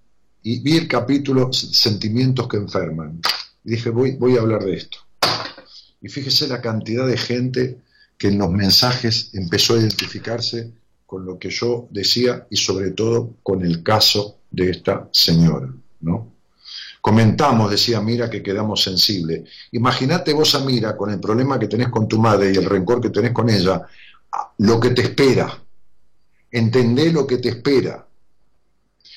y 0.42 0.60
vi 0.60 0.76
el 0.76 0.88
capítulo 0.88 1.52
Sentimientos 1.52 2.48
que 2.48 2.56
enferman. 2.56 3.20
Y 3.64 3.72
dije, 3.72 3.90
voy, 3.90 4.12
voy 4.12 4.36
a 4.36 4.40
hablar 4.40 4.64
de 4.64 4.76
esto. 4.76 4.98
Y 6.00 6.08
fíjese 6.08 6.48
la 6.48 6.60
cantidad 6.60 7.06
de 7.06 7.18
gente 7.18 7.80
que 8.16 8.28
en 8.28 8.38
los 8.38 8.50
mensajes 8.50 9.30
empezó 9.32 9.74
a 9.74 9.80
identificarse 9.80 10.72
con 11.06 11.24
lo 11.24 11.38
que 11.38 11.50
yo 11.50 11.88
decía 11.90 12.46
y 12.50 12.56
sobre 12.56 12.92
todo 12.92 13.34
con 13.42 13.64
el 13.64 13.82
caso 13.82 14.38
de 14.50 14.70
esta 14.70 15.08
señora. 15.12 15.72
¿No? 16.00 16.34
Comentamos, 17.00 17.70
decía 17.70 18.00
Mira, 18.00 18.28
que 18.28 18.42
quedamos 18.42 18.82
sensibles. 18.82 19.48
Imagínate 19.72 20.32
vos, 20.32 20.54
Amira, 20.54 20.96
con 20.96 21.10
el 21.10 21.18
problema 21.18 21.58
que 21.58 21.66
tenés 21.66 21.88
con 21.88 22.06
tu 22.06 22.20
madre 22.20 22.52
y 22.52 22.56
el 22.56 22.66
rencor 22.66 23.00
que 23.00 23.10
tenés 23.10 23.32
con 23.32 23.48
ella, 23.48 23.86
lo 24.58 24.78
que 24.78 24.90
te 24.90 25.02
espera. 25.02 25.58
Entendé 26.50 27.10
lo 27.10 27.26
que 27.26 27.38
te 27.38 27.48
espera. 27.48 28.06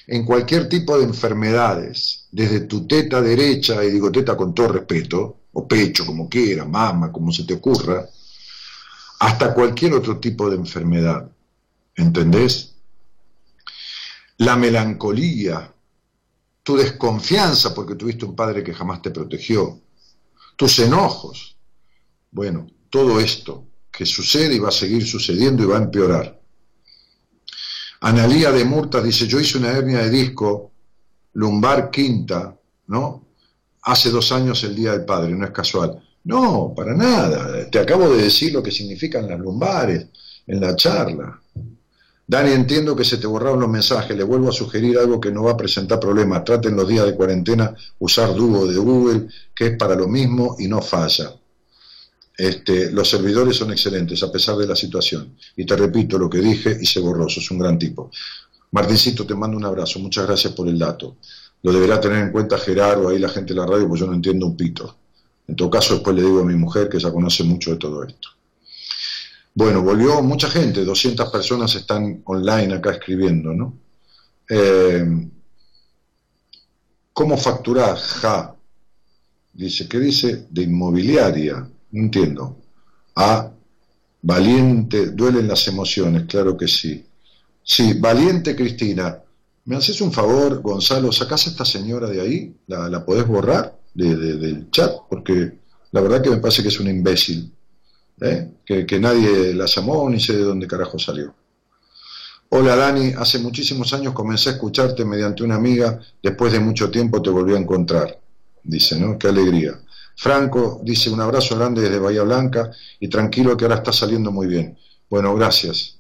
En 0.07 0.25
cualquier 0.25 0.69
tipo 0.69 0.97
de 0.97 1.05
enfermedades, 1.05 2.27
desde 2.31 2.61
tu 2.61 2.87
teta 2.87 3.21
derecha, 3.21 3.83
y 3.83 3.91
digo 3.91 4.11
teta 4.11 4.35
con 4.37 4.53
todo 4.53 4.69
respeto, 4.69 5.39
o 5.53 5.67
pecho, 5.67 6.05
como 6.05 6.29
quiera, 6.29 6.65
mama, 6.65 7.11
como 7.11 7.31
se 7.31 7.43
te 7.43 7.53
ocurra, 7.55 8.05
hasta 9.19 9.53
cualquier 9.53 9.93
otro 9.93 10.19
tipo 10.19 10.49
de 10.49 10.55
enfermedad. 10.55 11.29
¿Entendés? 11.95 12.75
La 14.37 14.55
melancolía, 14.55 15.71
tu 16.63 16.77
desconfianza 16.77 17.73
porque 17.73 17.95
tuviste 17.95 18.25
un 18.25 18.35
padre 18.35 18.63
que 18.63 18.73
jamás 18.73 19.01
te 19.01 19.11
protegió, 19.11 19.81
tus 20.55 20.79
enojos. 20.79 21.57
Bueno, 22.31 22.67
todo 22.89 23.19
esto 23.19 23.67
que 23.91 24.05
sucede 24.05 24.55
y 24.55 24.59
va 24.59 24.69
a 24.69 24.71
seguir 24.71 25.05
sucediendo 25.05 25.63
y 25.63 25.67
va 25.67 25.77
a 25.77 25.83
empeorar. 25.83 26.41
Analía 28.01 28.51
de 28.51 28.65
Murtas 28.65 29.03
dice, 29.03 29.27
yo 29.27 29.39
hice 29.39 29.57
una 29.57 29.71
hernia 29.71 29.99
de 29.99 30.09
disco 30.09 30.71
lumbar 31.33 31.91
quinta, 31.91 32.57
¿no? 32.87 33.27
Hace 33.83 34.09
dos 34.09 34.31
años 34.31 34.63
el 34.63 34.75
Día 34.75 34.93
del 34.93 35.05
Padre, 35.05 35.33
no 35.35 35.45
es 35.45 35.51
casual. 35.51 36.01
No, 36.25 36.73
para 36.75 36.93
nada. 36.95 37.69
Te 37.69 37.79
acabo 37.79 38.09
de 38.09 38.23
decir 38.23 38.53
lo 38.53 38.63
que 38.63 38.71
significan 38.71 39.27
las 39.27 39.39
lumbares. 39.39 40.07
en 40.47 40.59
la 40.59 40.75
charla. 40.75 41.41
Dani, 42.33 42.51
entiendo 42.51 42.95
que 42.95 43.05
se 43.05 43.17
te 43.17 43.27
borraron 43.27 43.59
los 43.59 43.69
mensajes, 43.69 44.17
le 44.17 44.23
vuelvo 44.23 44.49
a 44.49 44.51
sugerir 44.51 44.97
algo 44.97 45.21
que 45.21 45.29
no 45.29 45.43
va 45.43 45.51
a 45.51 45.57
presentar 45.57 45.99
problemas. 45.99 46.43
Traten 46.43 46.75
los 46.75 46.87
días 46.87 47.05
de 47.05 47.13
cuarentena 47.13 47.75
usar 47.99 48.33
Duo 48.33 48.65
de 48.65 48.75
Google, 48.75 49.27
que 49.53 49.67
es 49.67 49.77
para 49.77 49.93
lo 49.93 50.07
mismo 50.07 50.55
y 50.57 50.67
no 50.67 50.81
falla. 50.81 51.31
Este, 52.35 52.89
los 52.89 53.07
servidores 53.07 53.55
son 53.55 53.71
excelentes 53.71 54.23
a 54.23 54.31
pesar 54.31 54.55
de 54.55 54.65
la 54.65 54.75
situación. 54.75 55.37
Y 55.55 55.63
te 55.63 55.75
repito 55.75 56.17
lo 56.17 56.27
que 56.27 56.39
dije 56.39 56.75
y 56.81 56.87
se 56.87 56.99
borró, 57.01 57.27
es 57.27 57.51
un 57.51 57.59
gran 57.59 57.77
tipo. 57.77 58.09
Martincito, 58.71 59.27
te 59.27 59.35
mando 59.35 59.55
un 59.55 59.65
abrazo, 59.65 59.99
muchas 59.99 60.25
gracias 60.25 60.53
por 60.53 60.67
el 60.67 60.79
dato. 60.79 61.17
Lo 61.61 61.71
deberá 61.71 62.01
tener 62.01 62.17
en 62.17 62.31
cuenta 62.31 62.57
Gerardo, 62.57 63.09
ahí 63.09 63.19
la 63.19 63.29
gente 63.29 63.53
de 63.53 63.59
la 63.59 63.67
radio, 63.67 63.87
pues 63.87 64.01
yo 64.01 64.07
no 64.07 64.15
entiendo 64.15 64.47
un 64.47 64.57
pito. 64.57 64.97
En 65.47 65.55
todo 65.55 65.69
caso, 65.69 65.93
después 65.93 66.15
le 66.15 66.23
digo 66.23 66.39
a 66.39 66.45
mi 66.45 66.55
mujer 66.55 66.89
que 66.89 66.97
ya 66.97 67.11
conoce 67.11 67.43
mucho 67.43 67.69
de 67.69 67.77
todo 67.77 68.03
esto. 68.03 68.29
Bueno, 69.55 69.83
volvió 69.83 70.21
mucha 70.21 70.49
gente, 70.49 70.83
200 70.83 71.29
personas 71.29 71.75
están 71.75 72.21
online 72.25 72.75
acá 72.75 72.91
escribiendo, 72.91 73.53
¿no? 73.53 73.77
Eh, 74.49 75.05
¿Cómo 77.13 77.37
facturar? 77.37 77.97
Ja. 77.97 78.55
Dice, 79.53 79.87
¿qué 79.87 79.99
dice? 79.99 80.47
De 80.49 80.63
inmobiliaria. 80.63 81.67
No 81.91 82.01
entiendo. 82.01 82.57
A 83.15 83.51
valiente, 84.23 85.11
duelen 85.11 85.47
las 85.47 85.67
emociones, 85.67 86.23
claro 86.27 86.57
que 86.57 86.67
sí. 86.67 87.05
Sí, 87.63 87.93
valiente 87.99 88.55
Cristina. 88.55 89.19
¿Me 89.65 89.75
haces 89.77 90.01
un 90.01 90.11
favor, 90.11 90.61
Gonzalo? 90.61 91.11
¿Sacás 91.11 91.47
a 91.47 91.51
esta 91.51 91.65
señora 91.65 92.09
de 92.09 92.21
ahí? 92.21 92.55
¿La, 92.67 92.89
la 92.89 93.05
podés 93.05 93.27
borrar 93.27 93.79
del 93.93 94.69
chat? 94.71 94.91
Porque 95.09 95.59
la 95.91 96.01
verdad 96.01 96.21
que 96.21 96.31
me 96.31 96.37
parece 96.37 96.63
que 96.63 96.69
es 96.69 96.79
un 96.79 96.89
imbécil. 96.89 97.51
¿Eh? 98.23 98.51
que, 98.65 98.99
nadie 98.99 99.53
la 99.53 99.65
llamó 99.65 100.09
ni 100.09 100.19
sé 100.19 100.33
de 100.33 100.43
dónde 100.43 100.67
carajo 100.67 100.97
salió. 100.97 101.33
Hola 102.49 102.75
Dani, 102.75 103.13
hace 103.17 103.39
muchísimos 103.39 103.93
años 103.93 104.13
comencé 104.13 104.49
a 104.49 104.53
escucharte 104.53 105.03
mediante 105.05 105.43
una 105.43 105.55
amiga, 105.55 105.99
después 106.21 106.53
de 106.53 106.59
mucho 106.59 106.89
tiempo 106.89 107.21
te 107.21 107.29
volví 107.29 107.53
a 107.55 107.59
encontrar. 107.59 108.19
Dice, 108.63 108.99
¿no? 108.99 109.17
Qué 109.17 109.27
alegría. 109.27 109.79
Franco 110.15 110.79
dice 110.83 111.09
un 111.09 111.19
abrazo 111.19 111.57
grande 111.57 111.81
desde 111.81 111.99
Bahía 111.99 112.23
Blanca 112.23 112.71
y 112.99 113.07
tranquilo 113.09 113.57
que 113.57 113.65
ahora 113.65 113.77
está 113.77 113.91
saliendo 113.91 114.31
muy 114.31 114.47
bien. 114.47 114.77
Bueno, 115.09 115.35
gracias. 115.35 115.99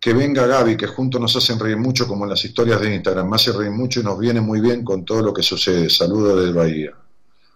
Que 0.00 0.14
venga 0.14 0.46
Gaby, 0.46 0.76
que 0.76 0.86
juntos 0.86 1.20
nos 1.20 1.36
hacen 1.36 1.58
reír 1.58 1.76
mucho 1.76 2.08
como 2.08 2.24
en 2.24 2.30
las 2.30 2.44
historias 2.44 2.80
de 2.80 2.94
Instagram. 2.94 3.28
Me 3.28 3.36
hace 3.36 3.52
reír 3.52 3.70
mucho 3.70 4.00
y 4.00 4.02
nos 4.02 4.18
viene 4.18 4.40
muy 4.40 4.60
bien 4.60 4.82
con 4.82 5.04
todo 5.04 5.22
lo 5.22 5.32
que 5.32 5.42
sucede. 5.42 5.88
Saludos 5.90 6.40
desde 6.40 6.52
Bahía. 6.52 6.90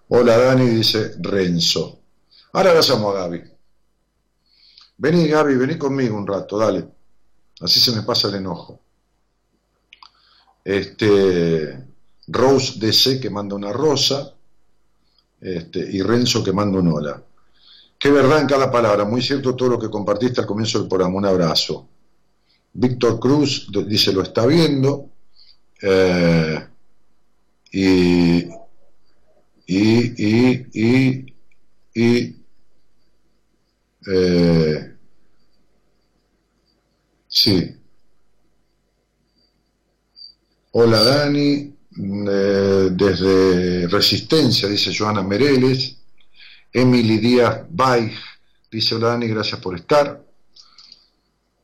Hola 0.09 0.39
Dani, 0.39 0.67
dice 0.67 1.13
Renzo. 1.19 1.98
Ahora 2.53 2.75
la 2.75 2.81
llamo 2.81 3.11
a 3.11 3.15
Gaby. 3.15 3.43
Vení, 4.99 5.29
Gaby, 5.29 5.55
vení 5.57 5.79
conmigo 5.79 6.17
un 6.17 6.27
rato, 6.27 6.59
dale. 6.59 6.89
Así 7.61 7.81
se 7.81 7.93
me 7.93 8.03
pasa 8.03 8.29
el 8.29 8.37
enojo. 8.37 8.81
Este, 10.65 11.87
Rose 12.27 12.79
DC 12.79 13.21
que 13.21 13.31
manda 13.31 13.55
una 13.55 13.73
rosa, 13.73 14.35
este, 15.41 15.79
y 15.81 16.03
Renzo 16.03 16.43
que 16.43 16.53
manda 16.53 16.79
un 16.79 16.89
hola. 16.89 17.23
Qué 17.99 18.11
verdad 18.11 18.41
en 18.41 18.47
cada 18.47 18.71
palabra, 18.71 19.05
muy 19.05 19.23
cierto 19.23 19.57
todo 19.57 19.71
lo 19.71 19.79
que 19.79 19.91
compartiste 19.91 20.41
al 20.41 20.47
comienzo 20.47 20.79
del 20.79 20.89
programa, 20.89 21.17
un 21.17 21.27
abrazo. 21.27 21.89
Víctor 22.73 23.19
Cruz 23.19 23.69
dice 23.87 24.13
lo 24.13 24.23
está 24.23 24.47
viendo, 24.47 25.11
eh, 25.83 26.67
y, 27.73 28.49
y, 29.67 30.15
y, 30.17 30.67
y, 30.73 31.35
y 31.95 32.38
eh, 34.11 34.95
sí. 37.27 37.75
Hola 40.73 41.03
Dani, 41.03 41.75
eh, 41.97 42.89
desde 42.93 43.89
Resistencia, 43.89 44.69
dice 44.69 44.93
Joana 44.97 45.23
Mereles. 45.23 45.97
Emily 46.73 47.19
Díaz 47.19 47.63
Baig, 47.71 48.13
dice 48.71 48.95
hola 48.95 49.09
Dani, 49.09 49.29
gracias 49.29 49.61
por 49.61 49.77
estar. 49.77 50.25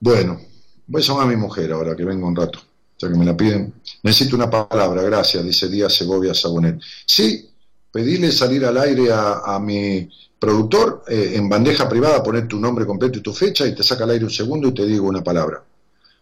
Bueno, 0.00 0.40
voy 0.86 1.02
a 1.02 1.04
llamar 1.04 1.24
a 1.24 1.28
mi 1.28 1.36
mujer 1.36 1.72
ahora 1.72 1.94
que 1.96 2.04
venga 2.04 2.26
un 2.26 2.36
rato, 2.36 2.60
ya 2.98 3.08
que 3.08 3.14
me 3.14 3.24
la 3.24 3.36
piden. 3.36 3.74
Necesito 4.02 4.36
una 4.36 4.50
palabra, 4.50 5.02
gracias, 5.02 5.44
dice 5.44 5.68
Díaz 5.68 5.94
Segovia 5.94 6.34
Sabonet. 6.34 6.80
Sí, 7.06 7.48
pedile 7.90 8.32
salir 8.32 8.64
al 8.64 8.78
aire 8.78 9.08
a 9.12 9.58
mi 9.60 10.08
productor, 10.44 11.04
eh, 11.08 11.32
en 11.36 11.48
bandeja 11.48 11.88
privada 11.88 12.22
poner 12.22 12.46
tu 12.46 12.60
nombre 12.60 12.84
completo 12.84 13.18
y 13.18 13.22
tu 13.22 13.32
fecha 13.32 13.66
y 13.66 13.74
te 13.74 13.82
saca 13.82 14.04
al 14.04 14.10
aire 14.10 14.26
un 14.26 14.30
segundo 14.30 14.68
y 14.68 14.74
te 14.74 14.84
digo 14.84 15.08
una 15.08 15.24
palabra. 15.24 15.64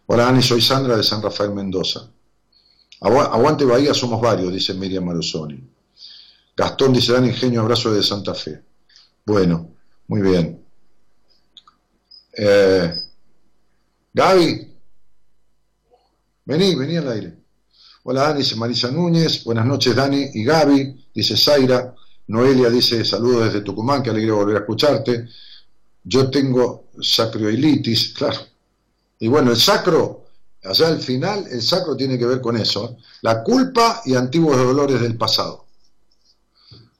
Hola 0.05 0.29
Ani, 0.29 0.41
soy 0.41 0.61
Sandra 0.61 0.95
de 0.95 1.03
San 1.03 1.21
Rafael 1.21 1.51
Mendoza. 1.51 2.09
Aguante 3.01 3.65
Bahía, 3.65 3.93
somos 3.93 4.21
varios, 4.21 4.53
dice 4.53 4.73
Miriam 4.75 5.03
Marusoni. 5.03 5.61
Gastón 6.55 6.93
dice, 6.93 7.11
dan 7.11 7.25
ingenio, 7.25 7.59
abrazo 7.59 7.93
de 7.93 8.01
Santa 8.01 8.33
Fe. 8.33 8.63
Bueno, 9.25 9.75
muy 10.07 10.21
bien. 10.21 10.65
Eh, 12.37 12.95
Gaby, 14.13 14.73
vení, 16.45 16.75
vení 16.75 16.95
al 16.95 17.11
aire. 17.11 17.37
Hola 18.03 18.23
Dani, 18.23 18.39
dice 18.39 18.55
Marisa 18.55 18.89
Núñez. 18.89 19.43
Buenas 19.43 19.65
noches 19.65 19.93
Dani 19.93 20.29
y 20.33 20.45
Gaby, 20.45 21.09
dice 21.13 21.35
Zaira. 21.35 21.93
Noelia 22.27 22.69
dice 22.69 23.03
saludos 23.03 23.45
desde 23.45 23.61
Tucumán, 23.61 24.01
qué 24.01 24.09
alegría 24.09 24.33
volver 24.33 24.57
a 24.57 24.59
escucharte. 24.59 25.27
Yo 26.03 26.29
tengo 26.29 26.89
sacroilitis, 26.99 28.13
claro. 28.13 28.39
Y 29.19 29.27
bueno, 29.27 29.51
el 29.51 29.57
sacro, 29.57 30.25
allá 30.63 30.87
al 30.87 30.99
final, 30.99 31.45
el 31.49 31.61
sacro 31.61 31.95
tiene 31.95 32.17
que 32.17 32.25
ver 32.25 32.41
con 32.41 32.57
eso. 32.57 32.97
La 33.21 33.43
culpa 33.43 34.01
y 34.05 34.15
antiguos 34.15 34.57
dolores 34.57 35.01
del 35.01 35.17
pasado, 35.17 35.65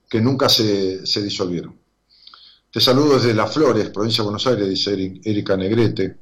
que 0.10 0.22
nunca 0.22 0.48
se, 0.50 1.02
disolvieron. 1.22 1.78
Te 2.72 2.80
saludo 2.80 3.16
desde 3.16 3.34
Las 3.34 3.54
Flores, 3.54 3.90
provincia 3.90 4.24
de 4.24 4.26
Buenos 4.26 4.48
Aires, 4.48 4.70
dice 4.70 5.20
Erika 5.24 5.56
Negrete. 5.58 6.18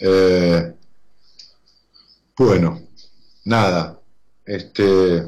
Eh, 0.00 0.74
bueno, 2.36 2.82
nada. 3.44 4.00
Este, 4.44 5.22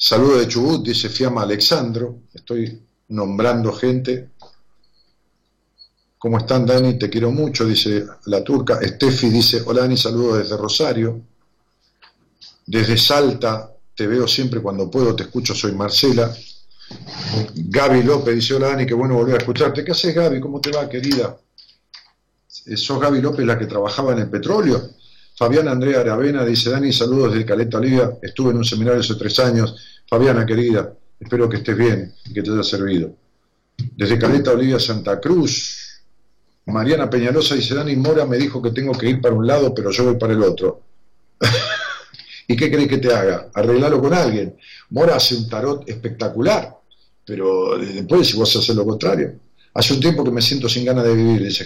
Saludo 0.00 0.38
de 0.38 0.46
Chubut, 0.46 0.86
dice 0.86 1.08
Fiamma 1.08 1.42
Alexandro. 1.42 2.20
Estoy 2.32 2.80
nombrando 3.08 3.72
gente. 3.72 4.30
¿Cómo 6.16 6.38
están, 6.38 6.64
Dani? 6.64 6.96
Te 6.96 7.10
quiero 7.10 7.32
mucho, 7.32 7.64
dice 7.64 8.06
la 8.26 8.44
turca. 8.44 8.78
Estefi 8.80 9.28
dice, 9.28 9.60
hola 9.66 9.80
Dani, 9.80 9.96
saludos 9.96 10.38
desde 10.38 10.56
Rosario. 10.56 11.20
Desde 12.64 12.96
Salta, 12.96 13.74
te 13.96 14.06
veo 14.06 14.28
siempre 14.28 14.62
cuando 14.62 14.88
puedo, 14.88 15.16
te 15.16 15.24
escucho, 15.24 15.52
soy 15.52 15.72
Marcela. 15.72 16.32
Gaby 17.56 18.04
López 18.04 18.36
dice, 18.36 18.54
hola 18.54 18.68
Dani, 18.68 18.86
qué 18.86 18.94
bueno 18.94 19.16
volver 19.16 19.34
a 19.34 19.38
escucharte. 19.38 19.84
¿Qué 19.84 19.90
haces, 19.90 20.14
Gaby? 20.14 20.38
¿Cómo 20.38 20.60
te 20.60 20.70
va, 20.70 20.88
querida? 20.88 21.36
¿Sos 22.46 23.00
Gaby 23.00 23.20
López 23.20 23.44
la 23.44 23.58
que 23.58 23.66
trabajaba 23.66 24.12
en 24.12 24.20
el 24.20 24.30
petróleo? 24.30 24.90
Fabiana 25.38 25.70
Andrea 25.70 26.00
Aravena 26.00 26.44
dice, 26.44 26.68
Dani, 26.68 26.92
saludos 26.92 27.32
desde 27.32 27.46
Caleta 27.46 27.78
Olivia, 27.78 28.10
estuve 28.20 28.50
en 28.50 28.56
un 28.56 28.64
seminario 28.64 28.98
hace 28.98 29.14
tres 29.14 29.38
años. 29.38 29.76
Fabiana, 30.04 30.44
querida, 30.44 30.92
espero 31.20 31.48
que 31.48 31.58
estés 31.58 31.78
bien 31.78 32.12
y 32.24 32.34
que 32.34 32.42
te 32.42 32.50
haya 32.50 32.64
servido. 32.64 33.14
Desde 33.76 34.18
Caleta 34.18 34.50
Olivia, 34.50 34.80
Santa 34.80 35.20
Cruz, 35.20 36.02
Mariana 36.66 37.08
Peñalosa 37.08 37.54
dice, 37.54 37.76
Dani 37.76 37.94
Mora 37.94 38.26
me 38.26 38.36
dijo 38.36 38.60
que 38.60 38.72
tengo 38.72 38.92
que 38.98 39.10
ir 39.10 39.20
para 39.20 39.32
un 39.32 39.46
lado, 39.46 39.72
pero 39.72 39.92
yo 39.92 40.06
voy 40.06 40.16
para 40.16 40.32
el 40.32 40.42
otro. 40.42 40.82
¿Y 42.48 42.56
qué 42.56 42.68
crees 42.68 42.88
que 42.88 42.98
te 42.98 43.14
haga? 43.14 43.48
Arreglarlo 43.54 44.00
con 44.00 44.14
alguien. 44.14 44.56
Mora 44.90 45.14
hace 45.14 45.36
un 45.36 45.48
tarot 45.48 45.88
espectacular, 45.88 46.76
pero 47.24 47.78
después 47.78 48.26
si 48.26 48.36
vos 48.36 48.56
haces 48.56 48.74
lo 48.74 48.84
contrario. 48.84 49.38
Hace 49.72 49.94
un 49.94 50.00
tiempo 50.00 50.24
que 50.24 50.32
me 50.32 50.42
siento 50.42 50.68
sin 50.68 50.84
ganas 50.84 51.04
de 51.04 51.14
vivir, 51.14 51.44
dice 51.44 51.64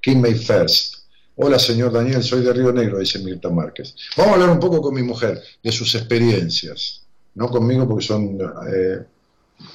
Kim 0.00 0.20
May 0.20 0.34
First. 0.34 0.95
Hola, 1.38 1.58
señor 1.58 1.92
Daniel, 1.92 2.22
soy 2.22 2.42
de 2.42 2.50
Río 2.50 2.72
Negro, 2.72 2.98
dice 2.98 3.18
Mirta 3.18 3.50
Márquez. 3.50 3.94
Vamos 4.16 4.32
a 4.32 4.34
hablar 4.36 4.50
un 4.50 4.58
poco 4.58 4.80
con 4.80 4.94
mi 4.94 5.02
mujer 5.02 5.38
de 5.62 5.70
sus 5.70 5.94
experiencias, 5.94 7.02
no 7.34 7.50
conmigo 7.50 7.86
porque 7.86 8.06
son 8.06 8.38
eh, 8.40 9.04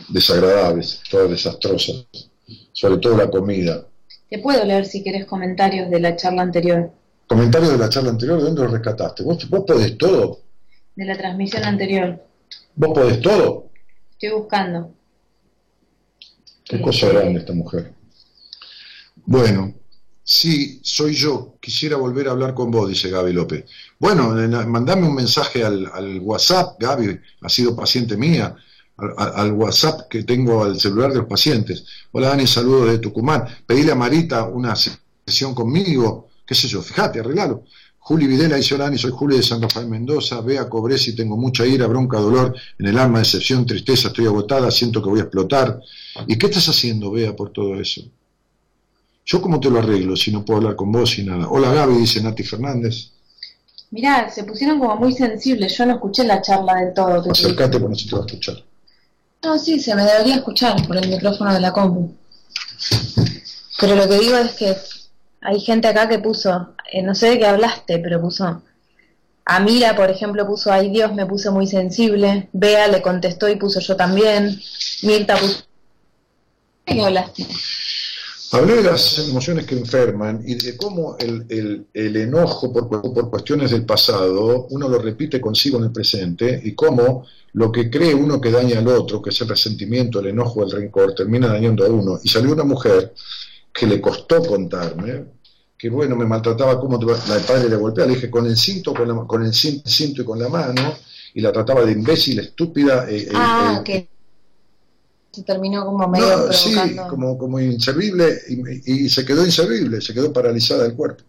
desagradables, 0.09 1.03
todas 1.11 1.29
desastrosas, 1.29 2.07
sobre 2.73 2.97
todo 2.97 3.15
la 3.15 3.29
comida. 3.29 3.85
Te 4.27 4.39
puedo 4.39 4.65
leer 4.65 4.87
si 4.87 5.03
quieres 5.03 5.27
comentarios 5.27 5.91
de 5.91 5.99
la 5.99 6.15
charla 6.15 6.41
anterior. 6.41 6.91
¿Comentarios 7.27 7.73
de 7.73 7.77
la 7.77 7.89
charla 7.89 8.09
anterior? 8.09 8.39
¿De 8.39 8.45
dónde 8.45 8.63
los 8.63 8.71
rescataste? 8.71 9.21
¿Vos, 9.21 9.47
vos 9.47 9.63
podés 9.63 9.95
todo? 9.99 10.39
De 10.95 11.05
la 11.05 11.15
transmisión 11.15 11.63
anterior. 11.63 12.25
¿Vos 12.73 12.91
podés 12.91 13.21
todo? 13.21 13.69
Estoy 14.13 14.31
buscando. 14.31 14.95
Qué 16.65 16.81
cosa 16.81 17.09
grande 17.09 17.41
esta 17.41 17.53
mujer. 17.53 17.93
Bueno, 19.25 19.75
Sí, 20.33 20.79
soy 20.81 21.13
yo. 21.13 21.57
Quisiera 21.59 21.97
volver 21.97 22.29
a 22.29 22.31
hablar 22.31 22.53
con 22.53 22.71
vos, 22.71 22.87
dice 22.87 23.09
Gaby 23.09 23.33
López. 23.33 23.65
Bueno, 23.99 24.29
mandame 24.65 25.05
un 25.05 25.13
mensaje 25.13 25.61
al, 25.61 26.19
WhatsApp, 26.21 26.79
Gaby, 26.79 27.19
ha 27.41 27.49
sido 27.49 27.75
paciente 27.75 28.15
mía. 28.15 28.55
al, 28.95 29.51
WhatsApp 29.51 30.07
que 30.09 30.23
tengo 30.23 30.63
al 30.63 30.79
celular 30.79 31.11
de 31.11 31.17
los 31.17 31.27
pacientes. 31.27 31.83
Hola 32.13 32.29
Dani, 32.29 32.47
saludos 32.47 32.91
de 32.91 32.99
Tucumán. 32.99 33.45
Pedile 33.65 33.91
a 33.91 33.95
Marita 33.95 34.45
una 34.45 34.73
sesión 34.73 35.53
conmigo, 35.53 36.29
qué 36.47 36.55
sé 36.55 36.69
yo, 36.69 36.81
fíjate, 36.81 37.19
arreglalo. 37.19 37.65
Juli 37.99 38.25
Videla 38.25 38.55
dice, 38.55 38.75
hola 38.75 38.85
Dani, 38.85 38.97
soy 38.97 39.11
Juli 39.11 39.35
de 39.35 39.43
San 39.43 39.61
Rafael 39.61 39.89
Mendoza, 39.89 40.39
vea, 40.39 40.69
cobré 40.69 40.97
si 40.97 41.13
tengo 41.13 41.35
mucha 41.35 41.65
ira, 41.65 41.87
bronca, 41.87 42.19
dolor 42.19 42.55
en 42.79 42.87
el 42.87 42.97
alma, 42.97 43.19
decepción, 43.19 43.65
tristeza, 43.65 44.07
estoy 44.07 44.27
agotada, 44.27 44.71
siento 44.71 45.03
que 45.03 45.09
voy 45.09 45.19
a 45.19 45.23
explotar. 45.23 45.81
¿Y 46.25 46.37
qué 46.37 46.45
estás 46.45 46.69
haciendo, 46.69 47.11
Bea, 47.11 47.35
por 47.35 47.51
todo 47.51 47.75
eso? 47.75 48.09
¿Yo 49.25 49.41
cómo 49.41 49.59
te 49.59 49.69
lo 49.69 49.79
arreglo 49.79 50.15
si 50.15 50.31
no 50.31 50.43
puedo 50.43 50.57
hablar 50.59 50.75
con 50.75 50.91
vos 50.91 51.17
y 51.17 51.23
nada? 51.23 51.47
Hola 51.49 51.73
Gaby, 51.73 51.97
dice 51.97 52.21
Nati 52.21 52.43
Fernández. 52.43 53.11
Mirá, 53.91 54.29
se 54.29 54.43
pusieron 54.43 54.79
como 54.79 54.95
muy 54.95 55.13
sensibles, 55.13 55.77
yo 55.77 55.85
no 55.85 55.95
escuché 55.95 56.23
la 56.23 56.41
charla 56.41 56.75
del 56.75 56.93
todo. 56.93 57.31
Acércate 57.31 57.79
porque 57.79 57.89
no 57.89 57.95
se 57.95 58.09
te 58.09 58.15
va 58.15 58.21
a 58.21 58.25
escuchar. 58.25 58.63
No, 59.43 59.57
sí, 59.57 59.79
se 59.79 59.95
me 59.95 60.03
debería 60.03 60.35
escuchar 60.35 60.87
por 60.87 60.97
el 60.97 61.09
micrófono 61.09 61.53
de 61.53 61.59
la 61.59 61.73
compu. 61.73 62.15
Pero 63.79 63.95
lo 63.95 64.07
que 64.07 64.19
digo 64.19 64.37
es 64.37 64.51
que 64.51 64.77
hay 65.41 65.59
gente 65.59 65.87
acá 65.87 66.07
que 66.07 66.19
puso, 66.19 66.75
eh, 66.91 67.01
no 67.01 67.15
sé 67.15 67.31
de 67.31 67.39
qué 67.39 67.47
hablaste, 67.47 67.99
pero 67.99 68.21
puso, 68.21 68.61
Amira, 69.45 69.95
por 69.95 70.09
ejemplo, 70.09 70.45
puso, 70.45 70.71
ay 70.71 70.89
Dios, 70.89 71.13
me 71.13 71.25
puse 71.25 71.49
muy 71.49 71.67
sensible. 71.67 72.47
Bea 72.53 72.87
le 72.87 73.01
contestó 73.01 73.49
y 73.49 73.55
puso 73.55 73.79
yo 73.79 73.95
también. 73.95 74.61
Mirta 75.01 75.35
puso, 75.35 75.63
¿de 76.85 76.93
qué 76.93 77.01
hablaste? 77.01 77.47
Hablé 78.53 78.75
de 78.75 78.83
las 78.83 79.17
emociones 79.29 79.65
que 79.65 79.75
enferman 79.75 80.43
y 80.45 80.55
de 80.55 80.75
cómo 80.75 81.15
el, 81.17 81.87
enojo 81.93 82.73
por, 82.73 82.89
por, 82.89 83.29
cuestiones 83.29 83.71
del 83.71 83.85
pasado 83.85 84.67
uno 84.71 84.89
lo 84.89 84.99
repite 84.99 85.39
consigo 85.39 85.77
en 85.77 85.85
el 85.85 85.91
presente 85.93 86.59
y 86.61 86.73
cómo 86.73 87.25
lo 87.53 87.71
que 87.71 87.89
cree 87.89 88.13
uno 88.13 88.41
que 88.41 88.51
daña 88.51 88.79
al 88.79 88.87
otro, 88.89 89.21
que 89.21 89.29
es 89.29 89.39
el 89.39 89.47
resentimiento, 89.47 90.19
el 90.19 90.27
enojo, 90.27 90.63
el 90.63 90.71
rencor, 90.71 91.15
termina 91.15 91.47
dañando 91.47 91.85
a 91.85 91.89
uno. 91.89 92.19
Y 92.21 92.27
salió 92.27 92.51
una 92.51 92.65
mujer 92.65 93.13
que 93.73 93.87
le 93.87 94.01
costó 94.01 94.43
contarme, 94.43 95.23
que 95.77 95.89
bueno, 95.89 96.17
me 96.17 96.25
maltrataba 96.25 96.77
como 96.77 97.01
la 97.01 97.39
padre 97.47 97.69
le 97.69 97.75
golpeaba, 97.77 98.09
le 98.09 98.15
dije 98.15 98.29
con 98.29 98.45
el 98.47 98.57
cinto, 98.57 98.93
con, 98.93 99.27
con 99.27 99.45
el 99.45 99.53
cinto 99.53 100.21
y 100.21 100.25
con 100.25 100.39
la 100.39 100.49
mano, 100.49 100.93
y 101.33 101.39
la 101.39 101.53
trataba 101.53 101.85
de 101.85 101.93
imbécil, 101.93 102.39
estúpida. 102.39 103.09
Eh, 103.09 103.23
eh 103.23 103.31
ah, 103.33 103.81
eh, 103.85 104.07
se 105.31 105.43
terminó 105.43 105.85
como 105.85 106.07
medio 106.07 106.51
Sí, 106.51 106.75
como, 107.09 107.37
como 107.37 107.59
inservible 107.59 108.37
y, 108.85 109.09
se 109.09 109.25
quedó 109.25 109.45
inservible, 109.45 110.01
se 110.01 110.13
quedó 110.13 110.33
paralizada 110.33 110.85
el 110.85 110.93
cuerpo. 110.93 111.23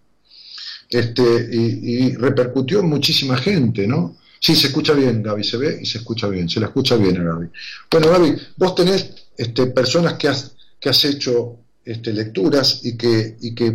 Este, 0.90 1.22
y, 1.22 2.14
repercutió 2.16 2.80
en 2.80 2.88
muchísima 2.88 3.36
gente, 3.36 3.86
¿no? 3.86 4.16
Sí, 4.40 4.56
se 4.56 4.66
escucha 4.66 4.92
bien, 4.92 5.22
Gaby, 5.22 5.44
se 5.44 5.56
ve 5.56 5.78
y 5.80 5.86
se 5.86 5.98
escucha 5.98 6.26
bien, 6.26 6.48
se 6.48 6.58
la 6.58 6.66
escucha 6.66 6.96
bien 6.96 7.16
a 7.18 7.24
Gaby. 7.24 7.48
Bueno, 7.90 8.10
Gaby, 8.10 8.36
vos 8.56 8.74
tenés 8.74 9.10
este, 9.36 9.66
personas 9.66 10.14
que 10.14 10.28
has, 10.28 10.52
que 10.80 10.88
has 10.88 11.04
hecho 11.04 11.58
este, 11.84 12.12
lecturas 12.12 12.80
y 12.82 12.96
que, 12.96 13.36
y 13.40 13.54
que 13.54 13.66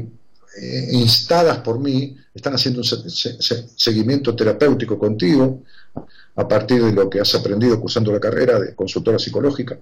eh, 0.61 0.89
instadas 0.91 1.59
por 1.59 1.79
mí 1.79 2.17
están 2.33 2.53
haciendo 2.53 2.81
un 2.81 2.85
seguimiento 2.85 4.35
terapéutico 4.35 4.99
contigo 4.99 5.63
a 6.35 6.47
partir 6.47 6.83
de 6.83 6.91
lo 6.91 7.09
que 7.09 7.19
has 7.19 7.33
aprendido 7.33 7.79
cursando 7.79 8.11
la 8.11 8.19
carrera 8.19 8.59
de 8.59 8.75
consultora 8.75 9.17
psicológica 9.17 9.79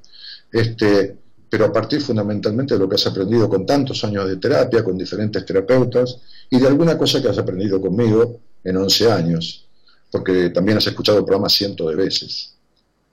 este, 0.55 1.17
pero 1.49 1.65
a 1.65 1.73
partir 1.73 2.01
fundamentalmente 2.01 2.75
de 2.75 2.79
lo 2.79 2.87
que 2.87 2.95
has 2.95 3.05
aprendido 3.07 3.49
con 3.49 3.65
tantos 3.65 4.01
años 4.05 4.25
de 4.25 4.37
terapia, 4.37 4.85
con 4.85 4.97
diferentes 4.97 5.45
terapeutas, 5.45 6.17
y 6.49 6.57
de 6.59 6.67
alguna 6.67 6.97
cosa 6.97 7.21
que 7.21 7.27
has 7.27 7.37
aprendido 7.37 7.81
conmigo 7.81 8.39
en 8.63 8.77
11 8.77 9.11
años, 9.11 9.65
porque 10.09 10.51
también 10.51 10.77
has 10.77 10.87
escuchado 10.87 11.17
el 11.17 11.25
programa 11.25 11.49
cientos 11.49 11.89
de 11.89 11.95
veces. 11.95 12.53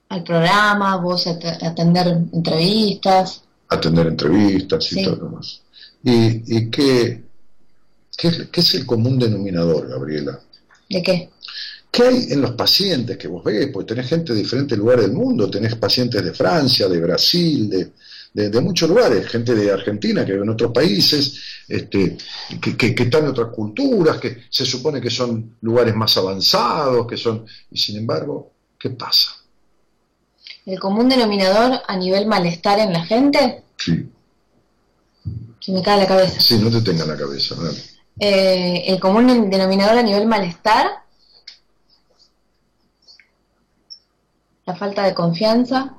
Al 0.09 0.23
programa, 0.23 0.97
vos 0.98 1.27
atender 1.27 2.06
entrevistas. 2.32 3.43
Atender 3.69 4.06
entrevistas 4.06 4.93
y 4.93 5.02
todo 5.02 5.16
lo 5.16 5.24
demás. 5.24 5.62
¿Y, 6.05 6.59
y 6.59 6.70
qué, 6.70 7.24
qué, 8.16 8.48
qué 8.52 8.60
es 8.60 8.74
el 8.74 8.86
común 8.86 9.19
denominador, 9.19 9.89
Gabriela? 9.89 10.39
¿De 10.89 11.02
qué? 11.02 11.31
¿Qué 11.93 12.05
hay 12.05 12.27
en 12.31 12.40
los 12.40 12.52
pacientes 12.52 13.19
que 13.19 13.28
vos 13.28 13.44
ves? 13.44 13.69
Porque 13.70 13.93
tenés 13.93 14.09
gente 14.09 14.32
de 14.32 14.39
diferentes 14.40 14.78
lugares 14.78 15.05
del 15.05 15.12
mundo, 15.12 15.51
tenés 15.51 15.77
pacientes 15.77 16.24
de 16.24 16.32
Francia, 16.32 16.89
de 16.89 16.98
Brasil, 16.98 17.93
de, 18.32 18.60
muchos 18.62 18.89
lugares, 18.89 19.28
gente 19.28 19.55
de 19.55 19.70
Argentina 19.70 20.24
que 20.24 20.32
vive 20.32 20.43
en 20.43 20.48
otros 20.48 20.73
países, 20.73 21.39
este, 21.69 22.16
que, 22.62 22.94
están 22.97 23.24
en 23.24 23.28
otras 23.28 23.48
culturas, 23.48 24.16
que 24.16 24.44
se 24.48 24.64
supone 24.64 25.02
que 25.02 25.10
son 25.10 25.59
lugares 25.60 25.94
más 25.94 26.16
avanzados, 26.16 27.06
que 27.06 27.19
son... 27.19 27.44
Y 27.70 27.77
sin 27.77 27.98
embargo, 27.98 28.52
¿qué 28.78 28.89
pasa? 28.89 29.32
¿El 30.64 30.81
común 30.81 31.10
denominador 31.10 31.82
a 31.86 31.97
nivel 31.98 32.24
malestar 32.24 32.78
en 32.78 32.94
la 32.94 33.05
gente? 33.05 33.64
Sí. 33.77 34.09
Que 35.60 35.73
me 35.73 35.82
cae 35.82 35.98
la 35.98 36.06
cabeza. 36.06 36.40
Sí, 36.40 36.59
no 36.59 36.70
te 36.70 36.81
tenga 36.81 37.05
la 37.05 37.19
cabeza. 37.19 37.55
Eh, 38.19 38.85
el 38.86 38.98
común 38.98 39.51
denominador 39.51 39.98
a 39.98 40.02
nivel 40.02 40.27
malestar 40.27 41.02
la 44.66 44.76
falta 44.76 45.05
de 45.05 45.14
confianza, 45.14 45.94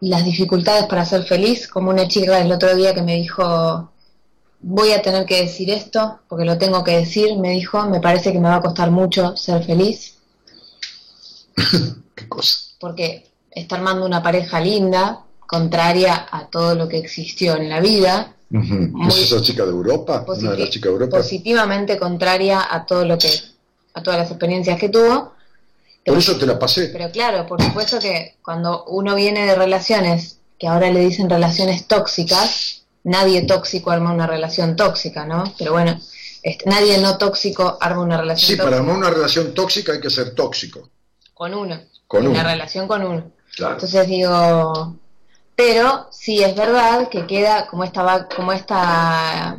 las 0.00 0.24
dificultades 0.24 0.86
para 0.86 1.04
ser 1.04 1.24
feliz, 1.24 1.68
como 1.68 1.90
una 1.90 2.08
chica 2.08 2.40
el 2.40 2.52
otro 2.52 2.74
día 2.74 2.94
que 2.94 3.02
me 3.02 3.16
dijo, 3.16 3.90
voy 4.60 4.92
a 4.92 5.02
tener 5.02 5.24
que 5.26 5.42
decir 5.42 5.70
esto, 5.70 6.20
porque 6.28 6.44
lo 6.44 6.58
tengo 6.58 6.84
que 6.84 6.96
decir, 6.96 7.36
me 7.38 7.50
dijo, 7.50 7.84
me 7.88 8.00
parece 8.00 8.32
que 8.32 8.40
me 8.40 8.48
va 8.48 8.56
a 8.56 8.60
costar 8.60 8.90
mucho 8.90 9.36
ser 9.36 9.64
feliz. 9.64 10.16
¿Qué 12.14 12.28
cosa? 12.28 12.58
Porque 12.80 13.26
está 13.50 13.76
armando 13.76 14.06
una 14.06 14.22
pareja 14.22 14.60
linda, 14.60 15.24
contraria 15.40 16.26
a 16.30 16.46
todo 16.46 16.74
lo 16.74 16.88
que 16.88 16.98
existió 16.98 17.56
en 17.56 17.68
la 17.68 17.80
vida. 17.80 18.34
¿Es 18.50 19.18
esa 19.18 19.42
chica 19.42 19.64
de 19.64 19.70
Europa? 19.70 20.24
¿Una 20.26 20.52
de 20.52 20.58
las 20.58 20.70
chicas 20.70 20.90
de 20.90 20.94
Europa? 20.94 21.16
Positivamente 21.18 21.98
contraria 21.98 22.66
a 22.70 22.86
todo 22.86 23.04
lo 23.04 23.18
que, 23.18 23.28
a 23.94 24.02
todas 24.02 24.20
las 24.20 24.30
experiencias 24.30 24.78
que 24.78 24.88
tuvo 24.88 25.37
por 26.08 26.18
eso 26.18 26.36
te 26.36 26.46
la 26.46 26.58
pasé. 26.58 26.88
Pero 26.88 27.10
claro, 27.10 27.46
por 27.46 27.62
supuesto 27.62 27.98
que 27.98 28.36
cuando 28.42 28.84
uno 28.84 29.14
viene 29.14 29.46
de 29.46 29.54
relaciones, 29.54 30.38
que 30.58 30.66
ahora 30.66 30.90
le 30.90 31.00
dicen 31.00 31.30
relaciones 31.30 31.86
tóxicas, 31.86 32.82
nadie 33.04 33.42
tóxico 33.42 33.90
arma 33.90 34.12
una 34.12 34.26
relación 34.26 34.76
tóxica, 34.76 35.24
¿no? 35.24 35.52
Pero 35.58 35.72
bueno, 35.72 35.98
este, 36.42 36.68
nadie 36.68 36.98
no 36.98 37.18
tóxico 37.18 37.78
arma 37.80 38.02
una 38.02 38.16
relación 38.16 38.46
sí, 38.48 38.56
tóxica. 38.56 38.62
Sí, 38.62 38.70
para 38.70 38.76
armar 38.78 38.96
una 38.96 39.10
relación 39.10 39.54
tóxica 39.54 39.92
hay 39.92 40.00
que 40.00 40.10
ser 40.10 40.34
tóxico. 40.34 40.90
Con 41.34 41.54
uno. 41.54 41.80
Con 42.06 42.26
una 42.26 42.42
relación 42.42 42.88
con 42.88 43.04
uno. 43.04 43.30
Entonces 43.58 44.06
digo, 44.06 44.96
pero 45.56 46.08
sí 46.10 46.42
es 46.42 46.54
verdad 46.54 47.08
que 47.08 47.26
queda 47.26 47.66
como 47.66 47.84
esta, 47.84 48.28
como 48.34 48.52
esta 48.52 49.58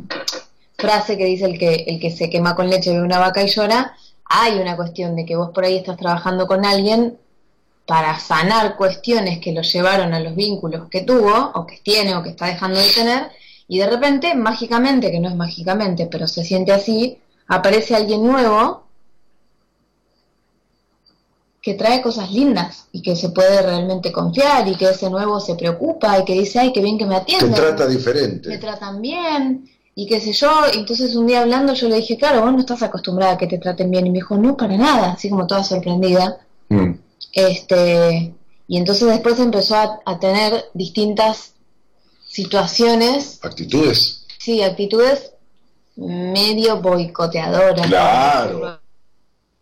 frase 0.78 1.18
que 1.18 1.26
dice 1.26 1.44
el 1.44 1.58
que, 1.58 1.84
el 1.86 2.00
que 2.00 2.10
se 2.10 2.30
quema 2.30 2.56
con 2.56 2.70
leche 2.70 2.92
ve 2.92 3.02
una 3.02 3.18
vaca 3.18 3.42
y 3.42 3.48
llora, 3.48 3.94
hay 4.32 4.60
una 4.60 4.76
cuestión 4.76 5.16
de 5.16 5.26
que 5.26 5.34
vos 5.34 5.50
por 5.50 5.64
ahí 5.64 5.76
estás 5.76 5.96
trabajando 5.96 6.46
con 6.46 6.64
alguien 6.64 7.18
para 7.84 8.16
sanar 8.20 8.76
cuestiones 8.76 9.40
que 9.40 9.52
lo 9.52 9.62
llevaron 9.62 10.14
a 10.14 10.20
los 10.20 10.36
vínculos 10.36 10.88
que 10.88 11.00
tuvo, 11.00 11.50
o 11.52 11.66
que 11.66 11.80
tiene, 11.82 12.14
o 12.14 12.22
que 12.22 12.30
está 12.30 12.46
dejando 12.46 12.78
de 12.78 12.88
tener, 12.90 13.28
y 13.66 13.78
de 13.78 13.90
repente, 13.90 14.36
mágicamente, 14.36 15.10
que 15.10 15.18
no 15.18 15.28
es 15.28 15.34
mágicamente, 15.34 16.06
pero 16.06 16.28
se 16.28 16.44
siente 16.44 16.70
así, 16.70 17.18
aparece 17.48 17.96
alguien 17.96 18.24
nuevo 18.24 18.84
que 21.60 21.74
trae 21.74 22.00
cosas 22.00 22.30
lindas 22.30 22.86
y 22.92 23.02
que 23.02 23.16
se 23.16 23.30
puede 23.30 23.60
realmente 23.62 24.12
confiar 24.12 24.66
y 24.68 24.76
que 24.76 24.90
ese 24.90 25.10
nuevo 25.10 25.40
se 25.40 25.56
preocupa 25.56 26.20
y 26.20 26.24
que 26.24 26.34
dice, 26.34 26.60
ay, 26.60 26.72
qué 26.72 26.80
bien 26.80 26.98
que 26.98 27.06
me 27.06 27.16
atienden. 27.16 27.52
Te 27.52 27.60
trata 27.60 27.88
diferente. 27.88 28.48
Me 28.48 28.58
tratan 28.58 29.02
bien 29.02 29.68
y 29.94 30.06
qué 30.06 30.20
sé 30.20 30.32
yo, 30.32 30.50
entonces 30.72 31.14
un 31.16 31.26
día 31.26 31.42
hablando 31.42 31.74
yo 31.74 31.88
le 31.88 31.96
dije, 31.96 32.16
claro, 32.16 32.42
vos 32.42 32.52
no 32.52 32.60
estás 32.60 32.82
acostumbrada 32.82 33.32
a 33.32 33.38
que 33.38 33.46
te 33.46 33.58
traten 33.58 33.90
bien, 33.90 34.06
y 34.06 34.10
me 34.10 34.18
dijo, 34.18 34.36
no, 34.36 34.56
para 34.56 34.76
nada, 34.76 35.12
así 35.12 35.28
como 35.28 35.46
toda 35.46 35.64
sorprendida. 35.64 36.38
Mm. 36.68 36.92
Este, 37.32 38.34
y 38.66 38.76
entonces 38.76 39.08
después 39.08 39.38
empezó 39.40 39.76
a, 39.76 40.18
tener 40.20 40.66
distintas 40.74 41.54
situaciones. 42.26 43.40
Actitudes. 43.42 44.26
Sí, 44.38 44.62
actitudes 44.62 45.32
medio 45.96 46.80
boicoteadoras. 46.80 47.86
Claro. 47.86 48.80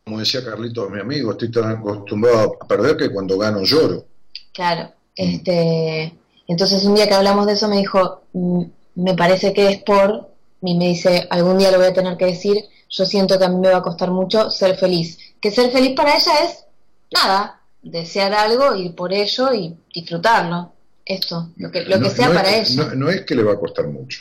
Como 0.04 0.20
decía 0.20 0.44
Carlito, 0.44 0.88
mi 0.88 1.00
amigo, 1.00 1.32
estoy 1.32 1.50
tan 1.50 1.78
acostumbrado 1.78 2.58
a 2.60 2.66
perder 2.66 2.96
que 2.96 3.10
cuando 3.10 3.36
gano 3.38 3.62
lloro. 3.64 4.04
Claro. 4.52 4.84
Mm. 4.84 4.90
Este, 5.16 6.14
entonces 6.46 6.84
un 6.84 6.94
día 6.94 7.08
que 7.08 7.14
hablamos 7.14 7.46
de 7.46 7.54
eso 7.54 7.68
me 7.68 7.78
dijo, 7.78 8.22
mm, 8.32 8.62
me 8.98 9.14
parece 9.14 9.52
que 9.52 9.68
es 9.68 9.82
por, 9.82 10.28
y 10.60 10.76
me 10.76 10.88
dice, 10.88 11.26
algún 11.30 11.58
día 11.58 11.70
lo 11.70 11.78
voy 11.78 11.86
a 11.86 11.94
tener 11.94 12.16
que 12.16 12.26
decir, 12.26 12.64
yo 12.90 13.06
siento 13.06 13.38
que 13.38 13.44
a 13.44 13.48
mí 13.48 13.56
me 13.56 13.70
va 13.70 13.78
a 13.78 13.82
costar 13.82 14.10
mucho 14.10 14.50
ser 14.50 14.76
feliz. 14.76 15.18
Que 15.40 15.52
ser 15.52 15.70
feliz 15.70 15.94
para 15.94 16.16
ella 16.16 16.32
es 16.44 16.64
nada, 17.12 17.60
desear 17.80 18.34
algo, 18.34 18.74
ir 18.74 18.94
por 18.96 19.12
ello 19.12 19.52
y 19.54 19.76
disfrutarlo. 19.94 20.72
Esto, 21.04 21.50
lo 21.56 21.70
que, 21.70 21.84
lo 21.84 22.00
que 22.00 22.10
sea 22.10 22.32
para 22.32 22.54
ella. 22.54 22.92
No, 22.96 23.08
es 23.08 23.22
que 23.22 23.34
le 23.34 23.42
va 23.42 23.52
a 23.52 23.58
costar 23.58 23.86
mucho, 23.86 24.20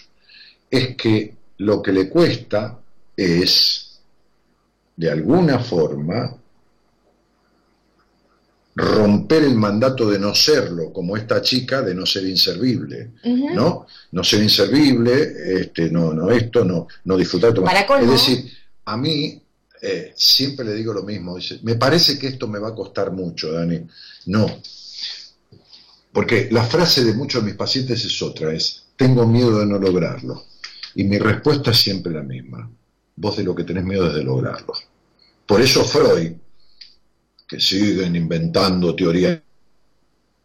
es 0.70 0.96
que 0.96 1.36
lo 1.58 1.82
que 1.82 1.92
le 1.92 2.08
cuesta 2.08 2.80
es, 3.16 4.00
de 4.96 5.12
alguna 5.12 5.60
forma, 5.60 6.38
romper 8.78 9.44
el 9.44 9.56
mandato 9.56 10.08
de 10.08 10.20
no 10.20 10.36
serlo, 10.36 10.94
como 10.94 11.18
esta 11.18 11.42
chica 11.42 11.82
de 11.82 11.96
no 11.96 12.06
ser 12.06 12.28
inservible, 12.28 13.14
¿no? 13.24 13.88
No 14.12 14.24
ser 14.24 14.44
inservible, 14.44 15.62
este, 15.62 15.90
no, 15.90 16.14
no 16.14 16.30
esto, 16.30 16.64
no, 16.64 16.88
no 17.06 17.18
disfrutar. 17.18 17.56
es 18.00 18.08
decir, 18.08 18.52
a 18.86 18.96
mí 18.96 19.42
eh, 19.82 20.14
siempre 20.16 20.64
le 20.64 20.76
digo 20.76 20.94
lo 20.94 21.02
mismo, 21.02 21.38
dice, 21.38 21.60
me 21.64 21.74
parece 21.74 22.20
que 22.20 22.28
esto 22.28 22.48
me 22.48 22.60
va 22.60 22.70
a 22.70 22.76
costar 22.76 23.12
mucho, 23.12 23.52
Dani. 23.52 23.82
No, 24.28 24.62
porque 26.14 26.48
la 26.52 26.64
frase 26.64 27.04
de 27.04 27.16
muchos 27.16 27.42
de 27.42 27.48
mis 27.48 27.58
pacientes 27.58 28.06
es 28.06 28.22
otra, 28.22 28.54
es, 28.54 28.84
tengo 28.96 29.26
miedo 29.26 29.60
de 29.60 29.66
no 29.66 29.80
lograrlo. 29.80 30.46
Y 30.94 31.04
mi 31.04 31.18
respuesta 31.18 31.72
es 31.72 31.78
siempre 31.78 32.14
la 32.14 32.22
misma, 32.22 32.70
vos 33.16 33.38
de 33.38 33.44
lo 33.44 33.56
que 33.56 33.64
tenés 33.64 33.86
miedo 33.86 34.08
es 34.08 34.14
de 34.14 34.24
lograrlo. 34.24 34.74
Por 35.48 35.62
eso 35.62 35.84
Freud, 35.84 36.34
que 37.48 37.60
siguen 37.60 38.16
inventando 38.16 38.94
teorías. 38.94 39.40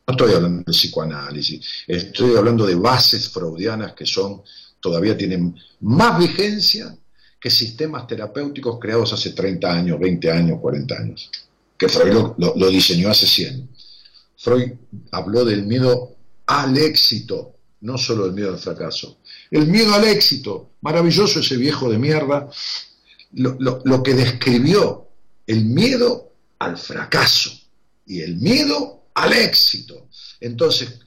No 0.07 0.12
estoy 0.15 0.35
hablando 0.35 0.62
de 0.66 0.73
psicoanálisis, 0.73 1.85
estoy 1.87 2.37
hablando 2.37 2.66
de 2.66 2.74
bases 2.74 3.29
freudianas 3.29 3.93
que 3.93 4.05
son, 4.05 4.43
todavía 4.81 5.16
tienen 5.16 5.57
más 5.81 6.19
vigencia 6.19 6.97
que 7.41 7.51
sistemas 7.51 8.07
terapéuticos 8.07 8.79
creados 8.81 9.12
hace 9.12 9.31
30 9.31 9.73
años, 9.73 10.01
20 10.01 10.31
años, 10.31 10.61
40 10.61 10.95
años, 10.95 11.31
que 11.77 11.89
Freud 11.89 12.33
lo, 12.39 12.70
diseñó 12.70 13.11
hace 13.11 13.27
100. 13.27 13.69
Freud 14.37 14.73
habló 15.12 15.45
del 15.45 15.65
miedo 15.65 16.16
al 16.47 16.77
éxito, 16.77 17.55
no 17.81 17.97
solo 17.97 18.27
del 18.27 18.35
miedo 18.35 18.51
al 18.51 18.59
fracaso. 18.59 19.19
El 19.51 19.66
miedo 19.69 19.95
al 19.95 20.05
éxito, 20.05 20.70
maravilloso 20.81 21.41
ese 21.41 21.57
viejo 21.57 21.91
de 21.91 21.99
mierda, 21.99 22.49
lo 23.35 24.03
que 24.03 24.15
describió 24.15 25.09
el 25.47 25.65
miedo 25.65 26.32
al 26.64 26.78
fracaso 26.78 27.51
y 28.06 28.20
el 28.20 28.36
miedo 28.36 29.06
al 29.14 29.32
éxito. 29.32 30.09
Entonces, 30.40 31.01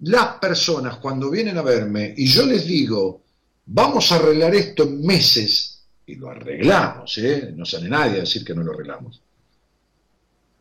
las 0.00 0.38
personas 0.38 0.96
cuando 0.98 1.30
vienen 1.30 1.56
a 1.58 1.62
verme 1.62 2.14
y 2.16 2.26
yo 2.26 2.44
les 2.46 2.66
digo, 2.66 3.22
vamos 3.66 4.12
a 4.12 4.16
arreglar 4.16 4.54
esto 4.54 4.84
en 4.84 5.04
meses, 5.04 5.72
y 6.06 6.14
lo 6.14 6.30
arreglamos, 6.30 7.18
¿eh? 7.18 7.52
no 7.54 7.64
sale 7.64 7.88
nadie 7.88 8.18
a 8.18 8.20
decir 8.20 8.44
que 8.44 8.54
no 8.54 8.62
lo 8.62 8.72
arreglamos. 8.72 9.20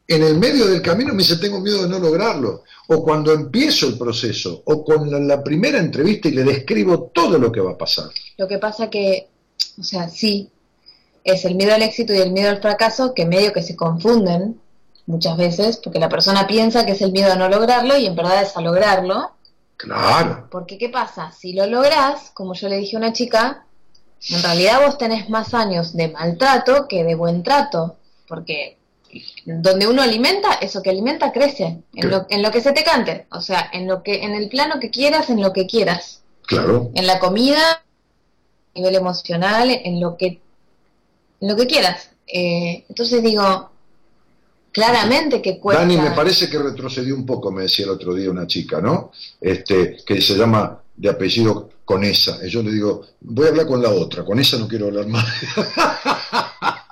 En 0.08 0.24
el 0.24 0.38
medio 0.38 0.68
del 0.68 0.82
camino 0.82 1.14
me 1.14 1.24
dice, 1.24 1.38
tengo 1.38 1.60
miedo 1.60 1.84
de 1.84 1.90
no 1.90 1.98
lograrlo. 1.98 2.64
O 2.90 3.04
cuando 3.04 3.34
empiezo 3.34 3.88
el 3.88 3.98
proceso, 3.98 4.62
o 4.66 4.86
con 4.86 5.10
la, 5.10 5.20
la 5.20 5.44
primera 5.44 5.80
entrevista 5.80 6.28
y 6.28 6.34
le 6.34 6.44
describo 6.44 7.10
todo 7.12 7.40
lo 7.40 7.52
que 7.52 7.60
va 7.60 7.72
a 7.72 7.78
pasar. 7.78 8.12
Lo 8.38 8.48
que 8.48 8.60
pasa 8.60 8.88
que, 8.88 9.30
o 9.80 9.84
sea, 9.84 10.08
sí, 10.08 10.52
es 11.26 11.44
el 11.44 11.56
miedo 11.56 11.74
al 11.74 11.82
éxito 11.82 12.14
y 12.14 12.20
el 12.20 12.32
miedo 12.32 12.52
al 12.52 12.62
fracaso 12.62 13.14
que 13.14 13.26
medio 13.26 13.52
que 13.52 13.64
se 13.64 13.76
confunden 13.76 14.62
muchas 15.08 15.36
veces, 15.38 15.78
porque 15.78 16.00
la 16.00 16.08
persona 16.08 16.48
piensa 16.48 16.86
que 16.86 16.94
es 16.94 17.02
el 17.02 17.12
miedo 17.12 17.34
a 17.34 17.36
no 17.36 17.50
lograrlo 17.50 17.98
y 17.98 18.06
en 18.06 18.16
verdad 18.16 18.44
es 18.44 18.56
a 18.56 18.62
lograrlo. 18.62 19.32
Claro. 19.76 20.48
Porque 20.52 20.78
¿qué 20.78 20.90
pasa? 20.90 21.32
Si 21.32 21.54
lo 21.54 21.66
logras, 21.66 22.32
como 22.34 22.54
yo 22.54 22.70
le 22.70 22.78
dije 22.78 22.96
a 22.96 23.00
una 23.00 23.12
chica, 23.12 23.66
en 24.30 24.44
realidad 24.44 24.82
vos 24.86 24.98
tenés 25.00 25.30
más 25.30 25.54
años 25.56 25.96
de 25.96 26.10
maltrato 26.10 26.88
que 26.88 27.04
de 27.04 27.16
buen 27.16 27.42
trato, 27.42 27.98
porque 28.28 28.78
donde 29.46 29.88
uno 29.88 30.04
alimenta, 30.04 30.54
eso 30.62 30.84
que 30.84 30.92
alimenta 30.92 31.32
crece, 31.32 31.82
en 31.96 32.10
lo, 32.10 32.28
en 32.30 32.44
lo 32.44 32.52
que 32.52 32.62
se 32.62 32.72
te 32.72 32.84
cante, 32.84 33.26
o 33.32 33.42
sea, 33.42 33.70
en 33.74 33.88
lo 33.88 34.04
que 34.04 34.24
en 34.24 34.36
el 34.36 34.48
plano 34.48 34.80
que 34.80 34.92
quieras, 34.92 35.30
en 35.32 35.42
lo 35.42 35.54
que 35.54 35.66
quieras. 35.66 36.22
Claro. 36.44 36.92
En 36.94 37.08
la 37.08 37.18
comida, 37.18 37.72
a 37.72 37.82
nivel 38.76 38.96
emocional, 38.96 39.70
en 39.72 40.00
lo 40.00 40.18
que 40.18 40.42
lo 41.42 41.56
que 41.56 41.68
quieras. 41.68 42.10
Eh, 42.28 42.86
entonces 42.90 43.22
digo, 43.24 43.72
claramente 44.72 45.42
que 45.42 45.60
cuesta. 45.60 45.82
Dani, 45.82 45.98
me 45.98 46.12
parece 46.12 46.50
que 46.50 46.60
retrocedió 46.60 47.16
un 47.16 47.26
poco, 47.26 47.52
me 47.52 47.64
decía 47.64 47.86
el 47.86 47.92
otro 47.92 48.14
día 48.14 48.30
una 48.30 48.48
chica, 48.48 48.82
¿no? 48.82 49.12
Este, 49.40 49.98
que 50.06 50.22
se 50.22 50.36
llama 50.36 50.82
de 50.96 51.10
apellido 51.10 51.70
Conesa. 51.86 52.40
Y 52.44 52.50
yo 52.50 52.64
le 52.64 52.72
digo, 52.72 53.06
voy 53.22 53.46
a 53.46 53.50
hablar 53.50 53.68
con 53.68 53.82
la 53.82 53.90
otra, 53.90 54.26
con 54.26 54.40
esa 54.40 54.58
no 54.58 54.68
quiero 54.68 54.88
hablar 54.88 55.08
más. 55.08 55.26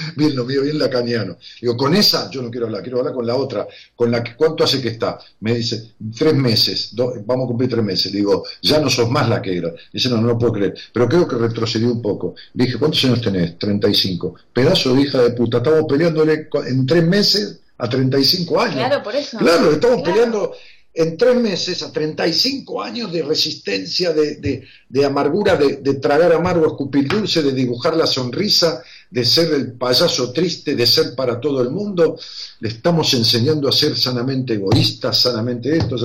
bien 0.16 0.34
lo 0.36 0.44
mío, 0.44 0.62
bien 0.62 0.78
lacaniano. 0.78 1.36
Digo, 1.60 1.76
con 1.76 1.94
esa 1.94 2.30
yo 2.30 2.42
no 2.42 2.50
quiero 2.50 2.66
hablar, 2.66 2.82
quiero 2.82 2.98
hablar 2.98 3.14
con 3.14 3.26
la 3.26 3.36
otra, 3.36 3.66
con 3.94 4.10
la 4.10 4.22
que, 4.22 4.36
¿cuánto 4.36 4.64
hace 4.64 4.80
que 4.80 4.88
está? 4.88 5.18
Me 5.40 5.54
dice, 5.54 5.92
tres 6.16 6.34
meses, 6.34 6.92
vamos 6.94 7.44
a 7.44 7.48
cumplir 7.48 7.70
tres 7.70 7.84
meses. 7.84 8.12
Digo, 8.12 8.44
ya 8.62 8.80
no 8.80 8.90
sos 8.90 9.10
más 9.10 9.28
la 9.28 9.40
que 9.40 9.56
era. 9.56 9.72
Dice, 9.92 10.08
no, 10.08 10.20
no 10.20 10.28
lo 10.28 10.38
puedo 10.38 10.52
creer, 10.52 10.74
pero 10.92 11.08
creo 11.08 11.26
que 11.26 11.36
retrocedió 11.36 11.90
un 11.90 12.02
poco. 12.02 12.34
dije, 12.52 12.78
¿cuántos 12.78 13.04
años 13.04 13.20
tenés? 13.20 13.58
35. 13.58 14.34
Pedazo 14.52 14.94
de 14.94 15.02
hija 15.02 15.22
de 15.22 15.30
puta, 15.30 15.58
estamos 15.58 15.84
peleándole 15.88 16.48
en 16.66 16.86
tres 16.86 17.04
meses 17.04 17.60
a 17.78 17.88
35 17.88 18.60
años. 18.60 18.74
Claro, 18.74 19.02
por 19.02 19.14
eso. 19.14 19.38
Claro, 19.38 19.72
estamos 19.72 20.02
peleando 20.02 20.52
en 20.92 21.16
tres 21.16 21.36
meses 21.36 21.82
a 21.82 21.92
35 21.92 22.82
años 22.82 23.12
de 23.12 23.22
resistencia, 23.22 24.12
de, 24.12 25.04
amargura, 25.04 25.56
de, 25.56 25.94
tragar 25.94 26.32
amargo, 26.32 26.66
escupir 26.66 27.08
dulce, 27.08 27.42
de 27.42 27.52
dibujar 27.52 27.96
la 27.96 28.06
sonrisa, 28.06 28.82
de 29.10 29.24
ser 29.24 29.52
el 29.52 29.72
payaso 29.72 30.32
triste, 30.32 30.76
de 30.76 30.86
ser 30.86 31.14
para 31.16 31.40
todo 31.40 31.60
el 31.62 31.70
mundo, 31.70 32.18
le 32.60 32.68
estamos 32.68 33.12
enseñando 33.14 33.68
a 33.68 33.72
ser 33.72 33.96
sanamente 33.96 34.54
egoísta, 34.54 35.12
sanamente 35.12 35.76
esto, 35.76 35.96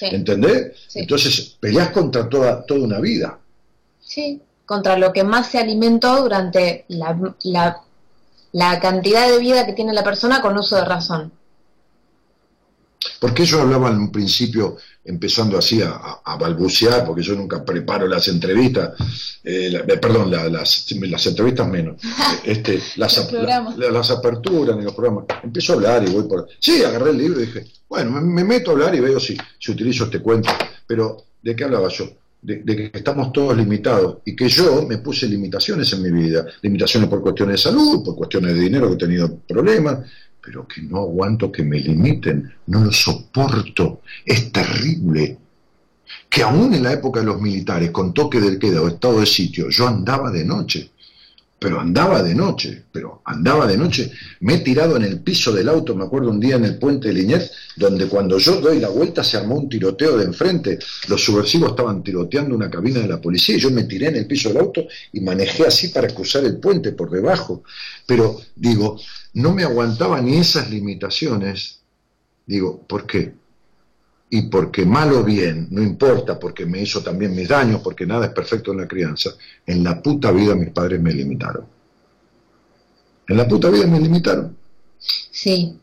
¿entendés? 0.00 0.72
Entonces 0.94 1.56
peleas 1.60 1.90
contra 1.90 2.28
toda, 2.28 2.64
toda 2.64 2.80
una 2.80 2.98
vida. 2.98 3.38
Sí, 4.00 4.40
contra 4.64 4.96
lo 4.96 5.12
que 5.12 5.22
más 5.22 5.50
se 5.50 5.58
alimentó 5.58 6.22
durante 6.22 6.86
la, 6.88 7.82
la 8.52 8.80
cantidad 8.80 9.28
de 9.28 9.38
vida 9.38 9.66
que 9.66 9.74
tiene 9.74 9.92
la 9.92 10.04
persona 10.04 10.40
con 10.40 10.56
uso 10.56 10.76
de 10.76 10.84
razón. 10.84 11.32
Porque 13.20 13.44
yo 13.44 13.60
hablaba 13.60 13.90
en 13.90 13.98
un 13.98 14.12
principio, 14.12 14.76
empezando 15.04 15.56
así 15.56 15.80
a, 15.82 16.36
balbucear, 16.38 17.04
porque 17.04 17.22
yo 17.22 17.34
nunca 17.34 17.64
preparo 17.64 18.06
las 18.06 18.28
entrevistas, 18.28 18.92
eh, 19.42 19.72
eh, 19.86 19.96
perdón, 19.98 20.30
las, 20.30 21.26
entrevistas 21.26 21.68
menos, 21.68 22.00
este, 22.44 22.80
las, 22.96 23.32
las 23.76 24.10
aperturas 24.10 24.76
en 24.76 24.84
los 24.84 24.94
programas. 24.94 25.26
Empiezo 25.42 25.72
a 25.72 25.76
hablar 25.76 26.04
y 26.06 26.12
voy 26.12 26.24
por... 26.24 26.48
Sí, 26.58 26.82
agarré 26.82 27.10
el 27.10 27.18
libro 27.18 27.40
y 27.40 27.46
dije, 27.46 27.66
bueno, 27.88 28.20
me, 28.20 28.44
meto 28.44 28.70
a 28.70 28.74
hablar 28.74 28.94
y 28.94 29.00
veo 29.00 29.20
si, 29.20 29.36
si 29.58 29.72
utilizo 29.72 30.04
este 30.04 30.20
cuento, 30.20 30.50
pero 30.86 31.24
¿de 31.42 31.56
qué 31.56 31.64
hablaba 31.64 31.88
yo? 31.88 32.06
De, 32.42 32.62
de, 32.62 32.76
que 32.76 32.98
estamos 32.98 33.32
todos 33.32 33.56
limitados 33.56 34.18
y 34.24 34.36
que 34.36 34.48
yo 34.48 34.82
me 34.82 34.98
puse 34.98 35.26
limitaciones 35.26 35.92
en 35.92 36.02
mi 36.02 36.10
vida, 36.10 36.46
limitaciones 36.62 37.08
por 37.08 37.20
cuestiones 37.20 37.54
de 37.54 37.70
salud, 37.70 38.04
por 38.04 38.14
cuestiones 38.14 38.54
de 38.54 38.60
dinero 38.60 38.88
que 38.88 38.94
he 38.94 38.98
tenido 38.98 39.38
problemas, 39.48 40.06
pero 40.46 40.64
que 40.68 40.80
no 40.80 40.98
aguanto 40.98 41.50
que 41.50 41.64
me 41.64 41.80
limiten, 41.80 42.52
no 42.68 42.84
lo 42.84 42.92
soporto, 42.92 44.02
es 44.24 44.52
terrible. 44.52 45.38
Que 46.30 46.42
aún 46.44 46.72
en 46.72 46.84
la 46.84 46.92
época 46.92 47.18
de 47.18 47.26
los 47.26 47.40
militares, 47.40 47.90
con 47.90 48.14
toque 48.14 48.40
del 48.40 48.56
queda 48.56 48.80
o 48.80 48.86
estado 48.86 49.18
de 49.18 49.26
sitio, 49.26 49.68
yo 49.70 49.88
andaba 49.88 50.30
de 50.30 50.44
noche, 50.44 50.92
pero 51.58 51.80
andaba 51.80 52.22
de 52.22 52.32
noche, 52.32 52.84
pero 52.92 53.22
andaba 53.24 53.66
de 53.66 53.76
noche. 53.76 54.12
Me 54.40 54.54
he 54.54 54.58
tirado 54.58 54.96
en 54.96 55.02
el 55.02 55.20
piso 55.20 55.52
del 55.52 55.68
auto, 55.68 55.96
me 55.96 56.04
acuerdo 56.04 56.30
un 56.30 56.38
día 56.38 56.54
en 56.54 56.64
el 56.64 56.78
puente 56.78 57.08
de 57.08 57.14
Liñez, 57.14 57.50
donde 57.76 58.06
cuando 58.06 58.38
yo 58.38 58.60
doy 58.60 58.78
la 58.78 58.88
vuelta 58.88 59.24
se 59.24 59.38
armó 59.38 59.56
un 59.56 59.68
tiroteo 59.68 60.16
de 60.16 60.26
enfrente. 60.26 60.78
Los 61.08 61.24
subversivos 61.24 61.70
estaban 61.70 62.04
tiroteando 62.04 62.54
una 62.54 62.70
cabina 62.70 63.00
de 63.00 63.08
la 63.08 63.20
policía 63.20 63.56
y 63.56 63.60
yo 63.60 63.70
me 63.72 63.82
tiré 63.82 64.08
en 64.08 64.16
el 64.16 64.26
piso 64.28 64.50
del 64.50 64.58
auto 64.58 64.86
y 65.12 65.20
manejé 65.20 65.66
así 65.66 65.88
para 65.88 66.06
cruzar 66.06 66.44
el 66.44 66.58
puente 66.58 66.92
por 66.92 67.10
debajo. 67.10 67.64
Pero 68.06 68.38
digo, 68.54 69.00
no 69.36 69.52
me 69.52 69.64
aguantaba 69.64 70.20
ni 70.22 70.38
esas 70.38 70.70
limitaciones. 70.70 71.80
Digo, 72.46 72.80
¿por 72.86 73.06
qué? 73.06 73.34
Y 74.30 74.42
porque 74.48 74.86
mal 74.86 75.12
o 75.12 75.22
bien, 75.22 75.68
no 75.70 75.82
importa, 75.82 76.38
porque 76.38 76.64
me 76.64 76.80
hizo 76.80 77.02
también 77.02 77.34
mis 77.34 77.46
daños, 77.46 77.82
porque 77.82 78.06
nada 78.06 78.26
es 78.26 78.32
perfecto 78.32 78.72
en 78.72 78.78
la 78.78 78.88
crianza, 78.88 79.30
en 79.66 79.84
la 79.84 80.02
puta 80.02 80.32
vida 80.32 80.54
mis 80.54 80.70
padres 80.70 81.00
me 81.02 81.12
limitaron. 81.12 81.66
En 83.28 83.36
la 83.36 83.46
puta 83.46 83.68
vida 83.68 83.86
me 83.86 84.00
limitaron. 84.00 84.56
Sí, 84.98 85.78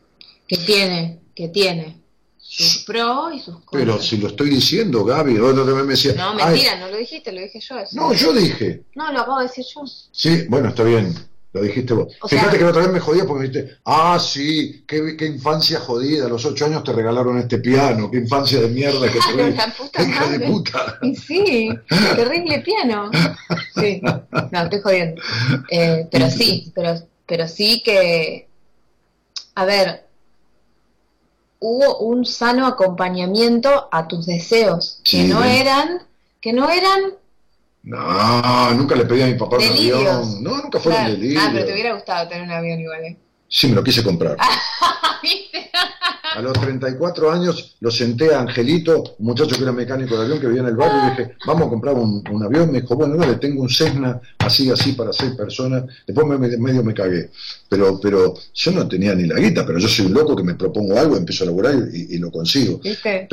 que 0.48 0.56
tiene, 0.56 1.20
que 1.32 1.48
tiene 1.48 2.02
sus 2.36 2.78
pros 2.78 3.34
y 3.34 3.38
sus 3.38 3.60
cosas. 3.60 3.70
Pero 3.70 4.02
si 4.02 4.16
lo 4.16 4.28
estoy 4.28 4.50
diciendo, 4.50 5.04
Gaby, 5.04 5.38
otro 5.38 5.64
también 5.64 5.86
me. 5.86 6.14
No, 6.16 6.34
mentira, 6.34 6.80
no 6.80 6.90
lo 6.90 6.96
dijiste, 6.96 7.30
lo 7.30 7.40
dije 7.40 7.60
yo. 7.60 7.76
No, 7.92 8.12
yo 8.12 8.32
dije. 8.32 8.82
No, 8.96 9.12
lo 9.12 9.20
acabo 9.20 9.38
de 9.38 9.46
decir 9.46 9.64
yo. 9.72 9.84
Sí, 10.10 10.46
bueno, 10.48 10.70
está 10.70 10.82
bien. 10.82 11.14
Lo 11.54 11.62
dijiste 11.62 11.94
vos. 11.94 12.12
Fíjate 12.28 12.58
que 12.58 12.64
la 12.64 12.70
otra 12.70 12.82
vez 12.82 12.90
me 12.90 12.98
jodía 12.98 13.24
porque 13.24 13.44
me 13.44 13.48
dijiste, 13.48 13.78
ah, 13.84 14.18
sí, 14.20 14.84
qué, 14.88 15.16
qué, 15.16 15.26
infancia 15.26 15.78
jodida, 15.78 16.26
a 16.26 16.28
los 16.28 16.44
ocho 16.44 16.66
años 16.66 16.82
te 16.82 16.92
regalaron 16.92 17.38
este 17.38 17.58
piano, 17.58 18.10
qué 18.10 18.18
infancia 18.18 18.60
de 18.60 18.68
mierda 18.70 19.06
que 19.06 19.20
tuviste. 19.32 19.52
la 19.52 19.72
puta 19.72 20.02
Hija 20.02 20.28
de 20.30 20.40
puta. 20.40 20.98
sí, 21.24 21.68
terrible 22.16 22.58
piano. 22.58 23.08
Sí, 23.72 24.02
no, 24.02 24.62
estoy 24.64 24.80
jodiendo. 24.80 25.22
Eh, 25.70 26.08
pero 26.10 26.28
sí, 26.28 26.72
pero, 26.74 27.00
pero 27.24 27.46
sí 27.46 27.84
que, 27.84 28.48
a 29.54 29.64
ver, 29.64 30.08
hubo 31.60 31.98
un 31.98 32.26
sano 32.26 32.66
acompañamiento 32.66 33.88
a 33.92 34.08
tus 34.08 34.26
deseos, 34.26 34.98
que 35.04 35.22
no 35.22 35.44
eran, 35.44 36.02
que 36.40 36.52
no 36.52 36.68
eran 36.68 37.14
no, 37.84 38.70
nunca 38.74 38.94
le 38.94 39.04
pedí 39.04 39.22
a 39.22 39.26
mi 39.26 39.34
papá 39.34 39.58
un 39.58 39.64
avión. 39.64 40.42
No, 40.42 40.62
nunca 40.62 40.80
fue 40.80 40.96
un 40.96 41.04
delirio. 41.04 41.40
Ah, 41.42 41.50
pero 41.52 41.66
te 41.66 41.72
hubiera 41.72 41.94
gustado 41.94 42.28
tener 42.28 42.44
un 42.44 42.50
avión 42.50 42.80
igual, 42.80 43.04
¿eh? 43.04 43.18
Sí, 43.46 43.68
me 43.68 43.74
lo 43.74 43.84
quise 43.84 44.02
comprar. 44.02 44.36
A 46.34 46.42
los 46.42 46.52
34 46.54 47.30
años 47.30 47.76
lo 47.78 47.92
senté 47.92 48.34
a 48.34 48.40
Angelito, 48.40 49.14
un 49.18 49.26
muchacho 49.26 49.56
que 49.56 49.62
era 49.62 49.70
mecánico 49.70 50.16
de 50.16 50.24
avión 50.24 50.40
que 50.40 50.48
vivía 50.48 50.62
en 50.62 50.68
el 50.68 50.74
barrio, 50.74 51.06
y 51.06 51.10
dije, 51.10 51.36
vamos 51.46 51.68
a 51.68 51.70
comprar 51.70 51.94
un, 51.94 52.42
avión. 52.42 52.72
Me 52.72 52.80
dijo, 52.80 52.96
bueno, 52.96 53.14
le 53.24 53.36
tengo 53.36 53.62
un 53.62 53.68
Cessna 53.68 54.20
así, 54.38 54.68
así 54.68 54.92
para 54.94 55.12
seis 55.12 55.32
personas. 55.34 55.84
Después 56.04 56.26
me, 56.26 56.38
medio 56.38 56.82
me 56.82 56.92
cagué. 56.92 57.30
Pero, 57.68 58.00
pero 58.00 58.34
yo 58.52 58.72
no 58.72 58.88
tenía 58.88 59.14
ni 59.14 59.28
la 59.28 59.38
guita, 59.38 59.64
pero 59.64 59.78
yo 59.78 59.86
soy 59.86 60.06
un 60.06 60.14
loco 60.14 60.34
que 60.34 60.42
me 60.42 60.54
propongo 60.54 60.98
algo, 60.98 61.16
empiezo 61.16 61.44
a 61.44 61.46
laburar 61.46 61.74
y, 61.92 62.18
lo 62.18 62.32
consigo. 62.32 62.80
Pero, 63.02 63.28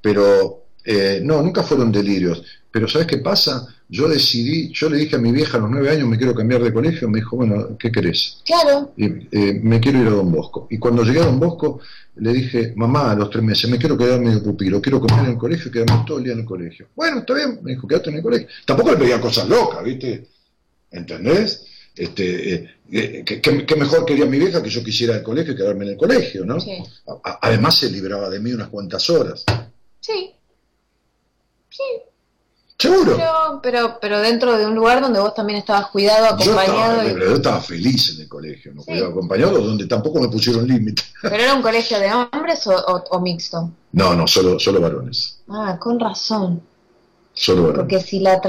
pero 0.00 0.64
eh, 0.84 1.20
no, 1.22 1.40
nunca 1.40 1.62
fueron 1.62 1.92
delirios. 1.92 2.42
Pero 2.72 2.88
¿sabes 2.88 3.06
qué 3.06 3.18
pasa? 3.18 3.73
Yo 3.88 4.08
decidí, 4.08 4.72
yo 4.72 4.88
le 4.88 4.96
dije 4.96 5.16
a 5.16 5.18
mi 5.18 5.30
vieja 5.30 5.58
a 5.58 5.60
los 5.60 5.70
nueve 5.70 5.90
años, 5.90 6.08
me 6.08 6.16
quiero 6.16 6.34
cambiar 6.34 6.62
de 6.62 6.72
colegio, 6.72 7.08
me 7.08 7.18
dijo, 7.18 7.36
bueno, 7.36 7.76
¿qué 7.78 7.92
querés? 7.92 8.38
Claro. 8.44 8.92
Y, 8.96 9.04
eh, 9.04 9.60
me 9.62 9.78
quiero 9.78 10.00
ir 10.00 10.06
a 10.06 10.10
Don 10.10 10.32
Bosco. 10.32 10.66
Y 10.70 10.78
cuando 10.78 11.04
llegué 11.04 11.20
a 11.20 11.26
Don 11.26 11.38
Bosco, 11.38 11.80
le 12.16 12.32
dije, 12.32 12.72
mamá, 12.76 13.12
a 13.12 13.14
los 13.14 13.28
tres 13.28 13.44
meses, 13.44 13.68
me 13.68 13.78
quiero 13.78 13.98
quedar 13.98 14.20
medio 14.20 14.42
pupilo, 14.42 14.80
quiero 14.80 15.00
comer 15.00 15.24
en 15.26 15.32
el 15.32 15.38
colegio 15.38 15.68
y 15.68 15.72
quedarme 15.72 16.04
todo 16.06 16.18
el 16.18 16.24
día 16.24 16.32
en 16.32 16.40
el 16.40 16.44
colegio. 16.46 16.88
Bueno, 16.94 17.18
está 17.18 17.34
bien, 17.34 17.58
me 17.62 17.72
dijo, 17.72 17.86
quédate 17.86 18.10
en 18.10 18.16
el 18.16 18.22
colegio. 18.22 18.48
Tampoco 18.64 18.92
le 18.92 18.96
pedía 18.96 19.20
cosas 19.20 19.48
locas, 19.48 19.84
¿viste? 19.84 20.28
¿Entendés? 20.90 21.66
Este, 21.94 22.54
eh, 22.54 22.70
eh 22.90 23.24
¿qué, 23.24 23.76
mejor 23.76 24.04
quería 24.06 24.24
mi 24.24 24.38
vieja 24.38 24.62
que 24.62 24.70
yo 24.70 24.82
quisiera 24.82 25.16
el 25.16 25.22
colegio 25.22 25.52
y 25.52 25.56
quedarme 25.56 25.84
en 25.84 25.90
el 25.92 25.96
colegio, 25.96 26.44
¿no? 26.44 26.58
Sí. 26.58 26.78
además 27.42 27.78
se 27.78 27.90
libraba 27.90 28.30
de 28.30 28.40
mí 28.40 28.52
unas 28.52 28.68
cuantas 28.68 29.08
horas. 29.10 29.44
Sí. 30.00 30.32
Sí. 31.68 31.82
Seguro. 32.84 33.16
Pero, 33.62 33.98
pero, 34.00 34.20
dentro 34.20 34.58
de 34.58 34.66
un 34.66 34.74
lugar 34.74 35.00
donde 35.00 35.18
vos 35.20 35.34
también 35.34 35.58
estabas 35.58 35.88
cuidado, 35.88 36.26
acompañado. 36.26 37.02
Yo 37.02 37.08
estaba, 37.08 37.24
yo 37.24 37.34
estaba 37.36 37.60
feliz 37.60 38.14
en 38.14 38.22
el 38.22 38.28
colegio, 38.28 38.74
¿no? 38.74 38.82
Cuidado, 38.82 39.08
acompañado, 39.08 39.60
donde 39.60 39.86
tampoco 39.86 40.20
me 40.20 40.28
pusieron 40.28 40.68
límite. 40.68 41.02
¿Pero 41.22 41.34
era 41.36 41.54
un 41.54 41.62
colegio 41.62 41.98
de 41.98 42.12
hombres 42.12 42.66
o, 42.66 43.20
mixto? 43.20 43.70
No, 43.92 44.14
no, 44.14 44.26
solo, 44.26 44.58
solo 44.60 44.80
varones. 44.80 45.38
Ah, 45.48 45.78
con 45.80 45.98
razón. 45.98 46.60
Solo 47.32 47.62
varones. 47.62 47.78
Porque 47.80 48.00
si 48.00 48.20
la, 48.20 48.40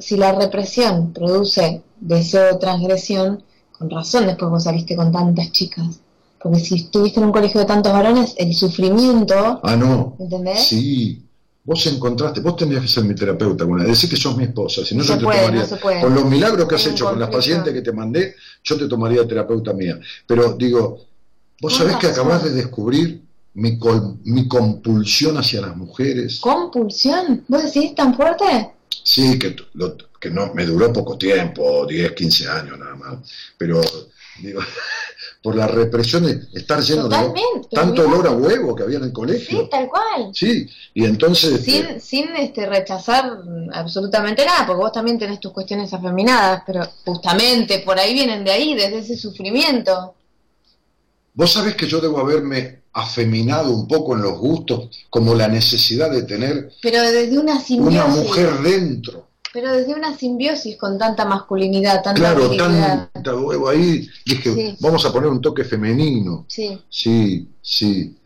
si 0.00 0.16
la 0.16 0.32
represión 0.32 1.12
produce 1.12 1.82
deseo 2.00 2.54
de 2.54 2.58
transgresión, 2.58 3.42
con 3.78 3.90
razón 3.90 4.26
después 4.26 4.50
vos 4.50 4.64
saliste 4.64 4.96
con 4.96 5.12
tantas 5.12 5.52
chicas. 5.52 6.00
Porque 6.42 6.60
si 6.60 6.76
estuviste 6.76 7.20
en 7.20 7.26
un 7.26 7.32
colegio 7.32 7.60
de 7.60 7.66
tantos 7.66 7.92
varones, 7.92 8.34
el 8.38 8.54
sufrimiento. 8.54 9.60
Ah, 9.62 9.76
no. 9.76 10.16
¿Entendés? 10.18 10.64
Sí, 10.64 11.22
Vos 11.64 11.86
encontraste, 11.86 12.40
vos 12.40 12.56
tendrías 12.56 12.82
que 12.82 12.88
ser 12.88 13.04
mi 13.04 13.14
terapeuta 13.14 13.62
alguna 13.62 13.84
decir 13.84 14.10
que 14.10 14.16
sos 14.16 14.36
mi 14.36 14.44
esposa, 14.44 14.84
si 14.84 14.96
no, 14.96 15.04
yo 15.04 15.14
te 15.14 15.20
tomaría. 15.20 15.64
con 16.00 16.14
los 16.14 16.24
milagros 16.24 16.66
que 16.66 16.74
has 16.74 16.86
hecho 16.86 17.04
con 17.04 17.20
las 17.20 17.30
pacientes 17.30 17.72
que 17.72 17.82
te 17.82 17.92
mandé, 17.92 18.34
yo 18.64 18.76
te 18.76 18.88
tomaría 18.88 19.26
terapeuta 19.26 19.72
mía. 19.72 20.00
Pero 20.26 20.54
digo, 20.54 21.06
vos 21.60 21.76
sabés 21.76 21.96
que 21.96 22.08
acabás 22.08 22.42
de 22.42 22.50
descubrir 22.50 23.22
mi, 23.54 23.78
mi 24.24 24.48
compulsión 24.48 25.36
hacia 25.36 25.60
las 25.60 25.76
mujeres. 25.76 26.40
¿Compulsión? 26.40 27.44
¿Vos 27.46 27.62
decís 27.62 27.94
tan 27.94 28.16
fuerte? 28.16 28.72
Sí, 29.04 29.38
que, 29.38 29.54
que 30.20 30.30
no 30.30 30.52
me 30.54 30.66
duró 30.66 30.92
poco 30.92 31.16
tiempo, 31.16 31.86
10, 31.86 32.12
15 32.12 32.48
años 32.48 32.78
nada 32.78 32.96
más. 32.96 33.18
Pero 33.56 33.80
digo, 34.40 34.60
por 35.42 35.56
la 35.56 35.66
represión 35.66 36.24
de 36.24 36.40
estar 36.52 36.80
lleno 36.80 37.08
de 37.08 37.16
tanto 37.70 38.06
olor 38.06 38.28
a 38.28 38.30
huevo 38.30 38.76
que 38.76 38.84
había 38.84 38.98
en 38.98 39.04
el 39.04 39.12
colegio. 39.12 39.60
Sí, 39.60 39.68
tal 39.68 39.88
cual. 39.88 40.30
Sí, 40.32 40.68
y 40.94 41.04
entonces... 41.04 41.64
Sin, 41.64 41.84
este, 41.84 42.00
sin 42.00 42.36
este, 42.36 42.66
rechazar 42.66 43.38
absolutamente 43.72 44.46
nada, 44.46 44.66
porque 44.66 44.82
vos 44.82 44.92
también 44.92 45.18
tenés 45.18 45.40
tus 45.40 45.52
cuestiones 45.52 45.92
afeminadas, 45.92 46.62
pero 46.64 46.88
justamente 47.04 47.80
por 47.80 47.98
ahí 47.98 48.14
vienen 48.14 48.44
de 48.44 48.52
ahí, 48.52 48.74
desde 48.74 48.98
ese 48.98 49.16
sufrimiento. 49.16 50.14
Vos 51.34 51.52
sabés 51.52 51.74
que 51.74 51.88
yo 51.88 52.00
debo 52.00 52.20
haberme 52.20 52.82
afeminado 52.92 53.72
un 53.72 53.88
poco 53.88 54.14
en 54.14 54.22
los 54.22 54.38
gustos, 54.38 54.90
como 55.10 55.34
la 55.34 55.48
necesidad 55.48 56.10
de 56.10 56.22
tener 56.22 56.72
pero 56.82 57.00
desde 57.00 57.38
una, 57.38 57.60
una 57.78 58.06
mujer 58.06 58.58
dentro. 58.62 59.31
Pero 59.52 59.72
desde 59.72 59.94
una 59.94 60.16
simbiosis 60.16 60.76
con 60.76 60.96
tanta 60.98 61.24
masculinidad, 61.26 62.02
tanta 62.02 62.20
Claro, 62.20 62.50
tanta 62.56 63.36
huevo 63.36 63.68
ahí, 63.68 64.08
dije, 64.24 64.76
vamos 64.80 65.04
a 65.04 65.12
poner 65.12 65.28
un 65.28 65.42
toque 65.42 65.64
femenino. 65.64 66.46
Sí. 66.48 66.80
Sí, 66.88 67.48
sí. 67.60 68.16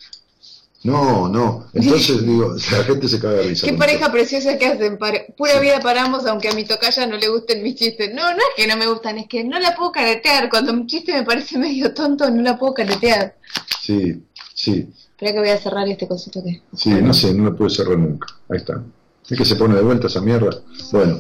No, 0.86 1.28
no. 1.28 1.66
Entonces 1.74 2.24
digo, 2.24 2.54
la 2.72 2.84
gente 2.84 3.08
se 3.08 3.18
caga 3.18 3.38
de 3.38 3.42
risa. 3.42 3.66
Qué 3.66 3.72
pareja 3.72 4.12
preciosa 4.12 4.56
que 4.56 4.66
hacen. 4.66 4.98
Pura 5.36 5.58
vida 5.58 5.80
paramos, 5.80 6.24
aunque 6.26 6.48
a 6.48 6.52
mi 6.52 6.64
tocaya 6.64 7.08
no 7.08 7.16
le 7.16 7.28
gusten 7.28 7.62
mis 7.62 7.74
chistes. 7.74 8.14
No, 8.14 8.30
no 8.30 8.38
es 8.38 8.54
que 8.56 8.68
no 8.68 8.76
me 8.76 8.86
gustan, 8.86 9.18
es 9.18 9.26
que 9.26 9.42
no 9.42 9.58
la 9.58 9.74
puedo 9.74 9.90
caretear. 9.90 10.48
Cuando 10.48 10.72
mi 10.72 10.86
chiste 10.86 11.12
me 11.12 11.24
parece 11.24 11.58
medio 11.58 11.92
tonto, 11.92 12.30
no 12.30 12.40
la 12.40 12.56
puedo 12.56 12.72
caretear. 12.72 13.36
Sí, 13.80 14.22
sí. 14.54 14.88
Espera 15.10 15.32
que 15.32 15.38
voy 15.40 15.48
a 15.48 15.58
cerrar 15.58 15.88
este 15.88 16.06
cosito 16.06 16.42
que. 16.44 16.62
Sí, 16.76 16.90
no 16.90 17.12
sé, 17.12 17.34
no 17.34 17.44
lo 17.44 17.56
puedo 17.56 17.68
cerrar 17.68 17.98
nunca. 17.98 18.28
Ahí 18.48 18.58
está. 18.58 18.80
Es 19.28 19.36
que 19.36 19.44
se 19.44 19.56
pone 19.56 19.74
de 19.74 19.82
vuelta 19.82 20.06
esa 20.06 20.20
mierda. 20.20 20.56
Bueno, 20.92 21.18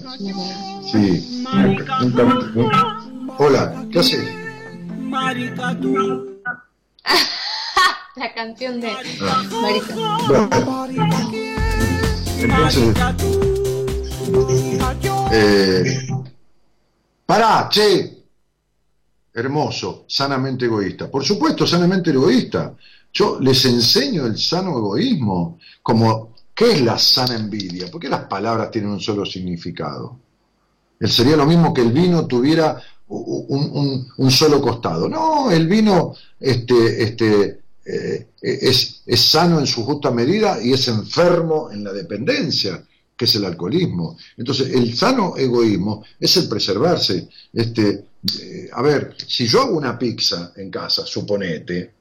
sí. 0.92 1.44
Hola, 3.38 3.84
¿qué 3.90 3.98
haces? 3.98 4.24
La 8.16 8.32
canción 8.32 8.80
de 8.80 8.90
ah. 8.90 9.02
Marica. 9.60 9.94
Entonces. 12.38 12.94
Eh, 15.32 16.06
pará, 17.26 17.68
che. 17.68 18.12
Hermoso, 19.34 20.04
sanamente 20.08 20.66
egoísta. 20.66 21.10
Por 21.10 21.24
supuesto, 21.24 21.66
sanamente 21.66 22.10
egoísta. 22.10 22.76
Yo 23.12 23.40
les 23.40 23.64
enseño 23.64 24.26
el 24.26 24.38
sano 24.38 24.78
egoísmo 24.78 25.58
como 25.82 26.35
¿Qué 26.56 26.72
es 26.72 26.80
la 26.80 26.98
sana 26.98 27.36
envidia? 27.36 27.90
¿Por 27.90 28.00
qué 28.00 28.08
las 28.08 28.24
palabras 28.24 28.70
tienen 28.70 28.90
un 28.90 29.00
solo 29.00 29.26
significado? 29.26 30.18
Sería 30.98 31.36
lo 31.36 31.44
mismo 31.44 31.74
que 31.74 31.82
el 31.82 31.92
vino 31.92 32.26
tuviera 32.26 32.82
un, 33.08 34.30
solo 34.30 34.62
costado. 34.62 35.06
No, 35.06 35.50
el 35.50 35.68
vino 35.68 36.14
este, 36.40 37.02
este, 37.02 37.60
eh, 37.84 38.28
es, 38.40 39.02
sano 39.16 39.60
en 39.60 39.66
su 39.66 39.84
justa 39.84 40.10
medida 40.10 40.58
y 40.62 40.72
es 40.72 40.88
enfermo 40.88 41.70
en 41.70 41.84
la 41.84 41.92
dependencia, 41.92 42.82
que 43.14 43.26
es 43.26 43.34
el 43.34 43.44
alcoholismo. 43.44 44.16
Entonces, 44.38 44.74
el 44.74 44.96
sano 44.96 45.36
egoísmo 45.36 46.06
es 46.18 46.38
el 46.38 46.48
preservarse. 46.48 47.28
Este, 47.52 48.06
eh, 48.40 48.70
a 48.72 48.80
ver, 48.80 49.14
si 49.28 49.46
yo 49.46 49.60
hago 49.60 49.76
una 49.76 49.98
pizza 49.98 50.54
en 50.56 50.70
casa, 50.70 51.04
suponete, 51.04 51.92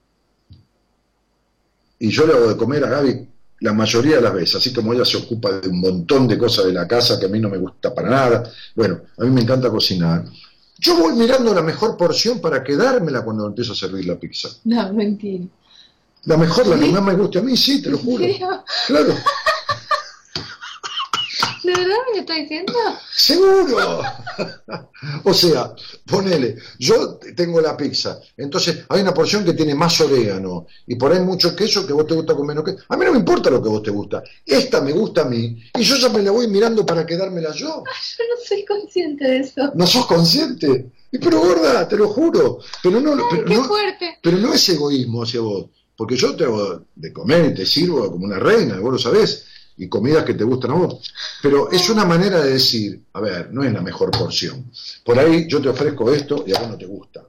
y 1.99 2.07
yo 2.07 2.25
le 2.25 2.33
hago 2.33 2.47
de 2.47 2.55
comer 2.57 2.85
a 2.85 2.89
Gaby 2.89 3.34
la 3.65 3.73
mayoría 3.73 4.17
de 4.17 4.21
las 4.21 4.33
veces, 4.33 4.55
así 4.57 4.71
como 4.71 4.93
ella 4.93 5.03
se 5.03 5.17
ocupa 5.17 5.53
de 5.53 5.67
un 5.67 5.79
montón 5.81 6.27
de 6.27 6.37
cosas 6.37 6.65
de 6.67 6.73
la 6.73 6.87
casa 6.87 7.19
que 7.19 7.25
a 7.25 7.29
mí 7.29 7.39
no 7.39 7.49
me 7.49 7.57
gusta 7.57 7.95
para 7.95 8.09
nada, 8.11 8.51
bueno, 8.75 9.01
a 9.17 9.23
mí 9.23 9.31
me 9.31 9.41
encanta 9.41 9.71
cocinar. 9.71 10.23
Yo 10.77 10.95
voy 10.99 11.15
mirando 11.15 11.51
la 11.51 11.63
mejor 11.63 11.97
porción 11.97 12.39
para 12.39 12.63
quedármela 12.63 13.23
cuando 13.23 13.47
empiezo 13.47 13.71
a 13.73 13.75
servir 13.75 14.05
la 14.05 14.19
pizza. 14.19 14.49
No, 14.65 14.93
mentira. 14.93 15.45
La 16.25 16.37
mejor, 16.37 16.67
la 16.67 16.77
que 16.77 16.91
más 16.91 17.03
me 17.03 17.15
guste 17.15 17.39
a 17.39 17.41
mí, 17.41 17.57
sí, 17.57 17.81
te 17.81 17.89
lo 17.89 17.97
juro. 17.97 18.23
Claro. 18.85 19.15
¿De 21.65 21.71
verdad 21.71 21.97
me 22.07 22.13
lo 22.13 22.19
está 22.19 22.35
diciendo? 22.35 22.73
Seguro. 23.11 24.03
o 25.23 25.33
sea, 25.33 25.73
ponele, 26.05 26.57
yo 26.77 27.17
tengo 27.35 27.59
la 27.59 27.75
pizza, 27.75 28.19
entonces 28.37 28.85
hay 28.87 29.01
una 29.01 29.15
porción 29.15 29.43
que 29.43 29.53
tiene 29.53 29.73
más 29.73 29.99
orégano 29.99 30.67
y 30.85 30.95
por 30.95 31.11
ahí 31.11 31.21
mucho 31.21 31.55
queso 31.55 31.87
que 31.87 31.93
vos 31.93 32.05
te 32.05 32.13
gusta 32.13 32.35
con 32.35 32.45
menos 32.45 32.63
queso. 32.63 32.77
A 32.87 32.95
mí 32.95 33.05
no 33.05 33.13
me 33.13 33.17
importa 33.17 33.49
lo 33.49 33.63
que 33.63 33.69
vos 33.69 33.81
te 33.81 33.89
gusta. 33.89 34.21
Esta 34.45 34.79
me 34.81 34.91
gusta 34.91 35.21
a 35.21 35.25
mí 35.25 35.59
y 35.73 35.81
yo 35.81 35.95
ya 35.95 36.09
me 36.09 36.21
la 36.21 36.29
voy 36.29 36.47
mirando 36.47 36.85
para 36.85 37.03
quedármela 37.03 37.51
yo. 37.51 37.83
Yo 38.17 38.23
no 38.29 38.45
soy 38.45 38.65
consciente 38.65 39.25
de 39.25 39.39
eso. 39.39 39.71
¿No 39.73 39.87
sos 39.87 40.05
consciente? 40.05 40.91
Pero 41.11 41.39
gorda, 41.39 41.87
te 41.87 41.97
lo 41.97 42.09
juro. 42.09 42.59
Pero 42.83 43.01
no, 43.01 43.17
pero, 43.29 43.45
qué 43.45 43.55
no 43.55 43.63
fuerte. 43.63 44.19
pero 44.21 44.37
no 44.37 44.53
es 44.53 44.69
egoísmo 44.69 45.23
hacia 45.23 45.41
vos. 45.41 45.65
Porque 45.97 46.15
yo 46.15 46.35
te 46.35 46.43
hago 46.43 46.85
de 46.93 47.11
comer 47.11 47.45
y 47.45 47.53
te 47.55 47.65
sirvo 47.65 48.11
como 48.11 48.25
una 48.25 48.37
reina, 48.37 48.79
vos 48.79 48.93
lo 48.93 48.99
sabés 48.99 49.45
y 49.77 49.87
comidas 49.87 50.23
que 50.23 50.33
te 50.33 50.43
gustan 50.43 50.71
a 50.71 50.75
vos. 50.75 51.13
Pero 51.41 51.71
es 51.71 51.89
una 51.89 52.05
manera 52.05 52.41
de 52.41 52.53
decir, 52.53 53.01
a 53.13 53.21
ver, 53.21 53.51
no 53.51 53.63
es 53.63 53.73
la 53.73 53.81
mejor 53.81 54.11
porción. 54.11 54.71
Por 55.03 55.19
ahí 55.19 55.47
yo 55.47 55.61
te 55.61 55.69
ofrezco 55.69 56.11
esto 56.11 56.43
y 56.47 56.55
a 56.55 56.59
vos 56.59 56.69
no 56.69 56.77
te 56.77 56.85
gusta. 56.85 57.23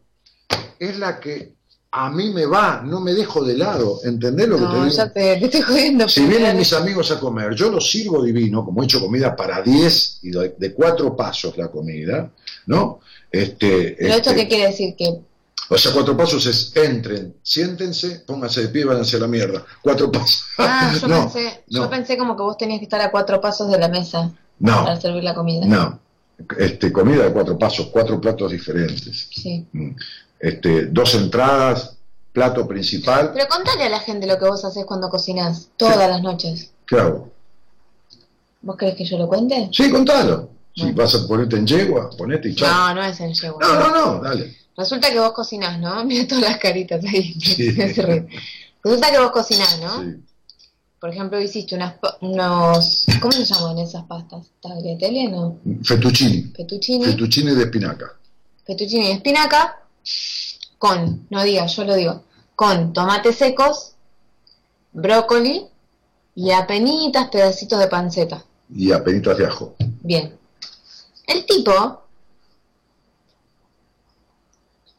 Es 0.79 0.99
la 0.99 1.19
que 1.19 1.57
a 1.99 2.11
mí 2.11 2.31
me 2.31 2.45
va, 2.45 2.83
no 2.85 3.01
me 3.01 3.15
dejo 3.15 3.43
de 3.43 3.57
lado, 3.57 4.01
¿entendés 4.05 4.49
lo 4.49 4.59
que 4.59 4.67
te 4.67 4.75
digo? 4.75 4.89
Ya 4.89 5.11
te, 5.11 5.45
estoy 5.45 5.63
jodiendo. 5.63 6.09
Si 6.09 6.27
vienen 6.27 6.57
mis 6.57 6.73
amigos 6.75 7.11
a 7.11 7.19
comer, 7.19 7.55
yo 7.55 7.71
los 7.71 7.91
sirvo 7.91 8.23
divino, 8.23 8.65
como 8.65 8.83
he 8.83 8.85
hecho 8.85 9.01
comida 9.01 9.35
para 9.35 9.63
10 9.63 10.19
y 10.23 10.31
de, 10.31 10.75
cuatro 10.75 11.17
pasos 11.17 11.57
la 11.57 11.69
comida, 11.69 12.31
¿no? 12.67 13.01
Este, 13.31 13.97
¿Pero 13.99 14.15
esto 14.15 14.31
este 14.31 14.43
qué 14.43 14.49
quiere 14.49 14.67
decir? 14.67 14.95
Que 14.95 15.21
o 15.69 15.79
sea, 15.79 15.93
cuatro 15.93 16.17
pasos 16.17 16.47
es 16.47 16.73
entren, 16.77 17.37
siéntense, 17.43 18.21
pónganse 18.27 18.63
de 18.63 18.69
pie 18.69 18.83
y 18.83 18.85
váyanse 18.85 19.17
a 19.17 19.21
la 19.21 19.27
mierda. 19.27 19.65
Cuatro 19.83 20.11
pasos. 20.13 20.45
Ah, 20.59 20.93
yo, 21.01 21.09
pensé, 21.09 21.65
yo 21.67 21.91
pensé 21.91 22.19
como 22.19 22.37
que 22.37 22.43
vos 22.43 22.57
tenías 22.57 22.79
que 22.79 22.85
estar 22.85 23.01
a 23.01 23.11
cuatro 23.11 23.41
pasos 23.41 23.71
de 23.71 23.79
la 23.79 23.89
mesa 23.89 24.33
para 24.61 25.01
servir 25.01 25.25
la 25.25 25.35
comida. 25.35 25.67
No, 25.67 25.99
este, 26.59 26.93
comida 26.93 27.25
de 27.25 27.33
cuatro 27.33 27.59
pasos, 27.59 27.87
cuatro 27.87 28.21
platos 28.21 28.53
diferentes. 28.53 29.29
Sí. 29.33 29.67
Mm. 29.73 29.91
este, 30.39 30.87
dos 30.87 31.15
entradas, 31.15 31.97
plato 32.33 32.67
principal. 32.67 33.33
Pero 33.35 33.49
contale 33.49 33.85
a 33.85 33.89
la 33.89 34.01
gente 34.01 34.27
lo 34.27 34.39
que 34.39 34.49
vos 34.49 34.65
haces 34.65 34.85
cuando 34.85 35.09
cocinás, 35.09 35.71
todas 35.77 36.09
las 36.09 36.23
noches. 36.23 36.71
¿Qué 36.87 36.97
hago? 36.97 37.31
¿Vos 38.63 38.77
querés 38.77 38.97
que 38.97 39.05
yo 39.05 39.19
lo 39.19 39.29
cuente? 39.29 39.69
Sí, 39.73 39.91
contalo. 39.91 40.51
Si 40.75 40.93
vas 40.93 41.15
a 41.15 41.27
ponerte 41.27 41.57
en 41.57 41.67
yegua, 41.67 42.11
ponete 42.19 42.51
y 42.51 42.55
chao. 42.55 42.89
No, 42.89 42.97
no 42.97 43.03
es 43.03 43.19
en 43.21 43.33
yegua. 43.33 43.59
No, 43.63 43.81
no, 43.81 43.91
no, 43.91 44.21
dale. 44.21 44.55
Resulta 44.77 45.11
que 45.11 45.19
vos 45.19 45.33
cocinás, 45.33 45.79
¿no? 45.79 46.05
Mira 46.07 46.27
todas 46.27 46.45
las 46.45 46.59
caritas 46.59 47.05
ahí. 47.05 47.35
Resulta 48.85 49.11
que 49.11 49.19
vos 49.19 49.31
cocinás, 49.31 49.81
¿no? 49.81 50.03
Sí. 50.05 50.17
Por 51.01 51.11
ejemplo, 51.11 51.41
hiciste 51.41 51.75
unas, 51.75 51.95
unos... 52.21 53.07
¿Cómo 53.21 53.31
se 53.31 53.45
llaman 53.45 53.79
esas 53.79 54.05
pastas? 54.05 54.47
¿Tagliatelle 54.61 55.29
no? 55.29 55.59
Fettuccini. 55.85 56.53
Fettuccini. 56.57 57.05
Fettuccini 57.05 57.55
de 57.55 57.63
espinaca. 57.65 58.17
Fettuccini 58.65 59.09
de 59.09 59.13
espinaca 59.13 59.83
con, 60.79 61.27
no 61.31 61.43
diga, 61.43 61.67
yo 61.67 61.85
lo 61.85 61.95
digo, 61.95 62.25
con 62.55 62.93
tomates 62.93 63.37
secos, 63.37 63.93
brócoli 64.93 65.67
y 66.35 66.51
apenitas 66.51 67.29
pedacitos 67.29 67.79
de 67.79 67.89
panceta. 67.89 68.45
Y 68.75 68.93
apenitas 68.93 69.37
de 69.39 69.47
ajo. 69.47 69.77
Bien. 70.03 70.37
El 71.27 71.45
tipo, 71.47 72.06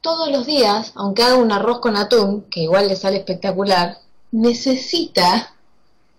todos 0.08 0.32
los 0.32 0.46
días, 0.46 0.94
aunque 0.96 1.22
haga 1.22 1.36
un 1.36 1.52
arroz 1.52 1.80
con 1.82 1.98
atún, 1.98 2.46
que 2.50 2.62
igual 2.62 2.88
le 2.88 2.96
sale 2.96 3.18
espectacular, 3.18 3.98
necesita 4.32 5.54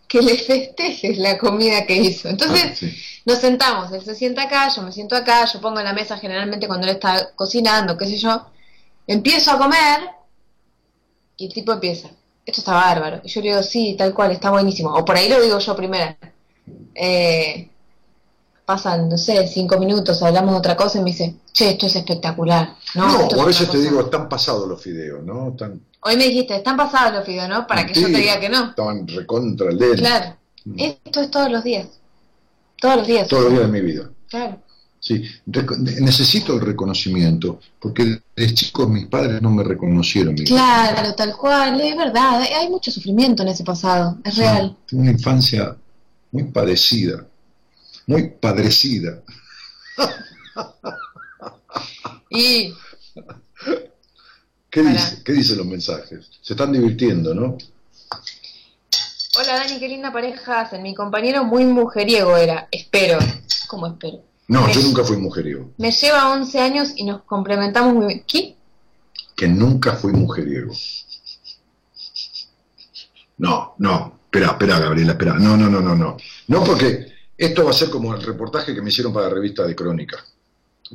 que 0.06 0.20
le 0.20 0.36
festejes 0.36 1.16
la 1.16 1.38
comida 1.38 1.86
que 1.86 1.96
hizo. 1.96 2.28
Entonces, 2.28 2.82
ah, 2.82 2.86
nos 3.24 3.38
sentamos, 3.38 3.90
él 3.92 4.04
se 4.04 4.14
sienta 4.14 4.42
acá, 4.42 4.68
yo 4.76 4.82
me 4.82 4.92
siento 4.92 5.16
acá, 5.16 5.46
yo 5.46 5.62
pongo 5.62 5.78
en 5.78 5.86
la 5.86 5.94
mesa 5.94 6.18
generalmente 6.18 6.66
cuando 6.66 6.86
él 6.86 6.96
está 6.96 7.30
cocinando, 7.34 7.96
qué 7.96 8.04
sé 8.04 8.18
yo, 8.18 8.44
empiezo 9.06 9.52
a 9.52 9.58
comer 9.58 10.10
y 11.38 11.46
el 11.46 11.54
tipo 11.54 11.72
empieza, 11.72 12.10
esto 12.44 12.60
está 12.60 12.74
bárbaro. 12.74 13.22
Y 13.24 13.28
yo 13.28 13.40
le 13.40 13.48
digo, 13.48 13.62
sí, 13.62 13.94
tal 13.96 14.12
cual, 14.12 14.32
está 14.32 14.50
buenísimo. 14.50 14.92
O 14.94 15.02
por 15.02 15.16
ahí 15.16 15.30
lo 15.30 15.40
digo 15.40 15.58
yo 15.58 15.74
primero. 15.74 16.14
Eh, 16.94 17.70
pasan, 18.68 19.08
no 19.08 19.16
sé, 19.16 19.48
cinco 19.48 19.78
minutos, 19.78 20.22
hablamos 20.22 20.52
de 20.52 20.58
otra 20.58 20.76
cosa 20.76 20.98
y 20.98 21.00
me 21.02 21.12
dice, 21.12 21.36
che, 21.54 21.70
esto 21.70 21.86
es 21.86 21.96
espectacular. 21.96 22.76
No, 22.94 23.26
o 23.26 23.40
a 23.40 23.46
veces 23.46 23.70
te 23.70 23.78
digo, 23.78 23.98
están 24.02 24.28
pasados 24.28 24.68
los 24.68 24.82
fideos, 24.82 25.24
¿no? 25.24 25.56
Hoy 26.00 26.16
me 26.18 26.24
dijiste, 26.24 26.56
están 26.56 26.76
pasados 26.76 27.14
los 27.14 27.24
fideos, 27.24 27.48
¿no? 27.48 27.66
Para 27.66 27.86
que 27.86 27.98
yo 27.98 28.08
te 28.08 28.18
diga 28.18 28.38
que 28.38 28.50
no. 28.50 28.68
Estaban 28.68 29.08
recontra 29.08 29.70
el 29.70 29.78
Claro. 29.78 30.36
Mm. 30.66 30.80
Esto 30.80 31.20
es 31.22 31.30
todos 31.30 31.50
los 31.50 31.64
días. 31.64 31.88
Todos 32.78 32.96
los 32.96 33.06
días. 33.06 33.26
Todos 33.26 33.44
los 33.44 33.52
días 33.52 33.72
de 33.72 33.72
mi 33.72 33.80
vida. 33.80 34.10
Claro. 34.28 34.58
Sí, 35.00 35.22
necesito 36.00 36.52
el 36.52 36.60
reconocimiento, 36.60 37.60
porque 37.80 38.20
desde 38.36 38.52
chicos 38.52 38.86
mis 38.90 39.06
padres 39.06 39.40
no 39.40 39.48
me 39.48 39.64
reconocieron. 39.64 40.34
claro, 40.34 41.14
tal 41.14 41.34
cual, 41.34 41.80
es 41.80 41.96
verdad, 41.96 42.42
hay 42.42 42.68
mucho 42.68 42.90
sufrimiento 42.90 43.42
en 43.44 43.48
ese 43.48 43.64
pasado, 43.64 44.18
es 44.24 44.36
real. 44.36 44.76
Tengo 44.86 45.04
una 45.04 45.12
infancia 45.12 45.74
muy 46.32 46.44
padecida 46.44 47.24
muy 48.08 48.30
padrecida. 48.30 49.22
y... 52.30 52.74
¿Qué, 54.70 54.82
dice, 54.82 55.22
¿Qué 55.22 55.32
dicen 55.32 55.58
los 55.58 55.66
mensajes? 55.66 56.30
Se 56.42 56.54
están 56.54 56.72
divirtiendo, 56.72 57.34
¿no? 57.34 57.56
Hola 59.38 59.56
Dani, 59.56 59.78
qué 59.78 59.88
linda 59.88 60.12
pareja 60.12 60.60
hacen. 60.60 60.82
Mi 60.82 60.94
compañero 60.94 61.44
muy 61.44 61.64
mujeriego 61.64 62.36
era. 62.36 62.68
Espero. 62.70 63.18
¿Cómo 63.68 63.86
espero? 63.86 64.22
No, 64.48 64.70
yo 64.72 64.80
nunca 64.80 65.04
fui 65.04 65.16
mujeriego. 65.18 65.70
Me 65.76 65.90
lleva 65.90 66.30
11 66.30 66.60
años 66.60 66.92
y 66.96 67.04
nos 67.04 67.22
complementamos 67.22 67.94
muy 67.94 68.06
bien. 68.06 68.24
¿Qué? 68.26 68.56
Que 69.36 69.48
nunca 69.48 69.94
fui 69.94 70.12
mujeriego. 70.12 70.72
No, 73.36 73.74
no. 73.78 74.20
Espera, 74.24 74.48
espera, 74.48 74.78
Gabriela, 74.78 75.12
espera. 75.12 75.34
No, 75.34 75.56
no, 75.56 75.68
no, 75.68 75.80
no, 75.80 75.94
no. 75.94 76.16
No, 76.48 76.64
porque 76.64 77.17
esto 77.38 77.64
va 77.64 77.70
a 77.70 77.74
ser 77.74 77.88
como 77.88 78.12
el 78.14 78.20
reportaje 78.20 78.74
que 78.74 78.82
me 78.82 78.90
hicieron 78.90 79.12
para 79.12 79.28
la 79.28 79.34
revista 79.34 79.64
de 79.64 79.74
Crónica, 79.74 80.18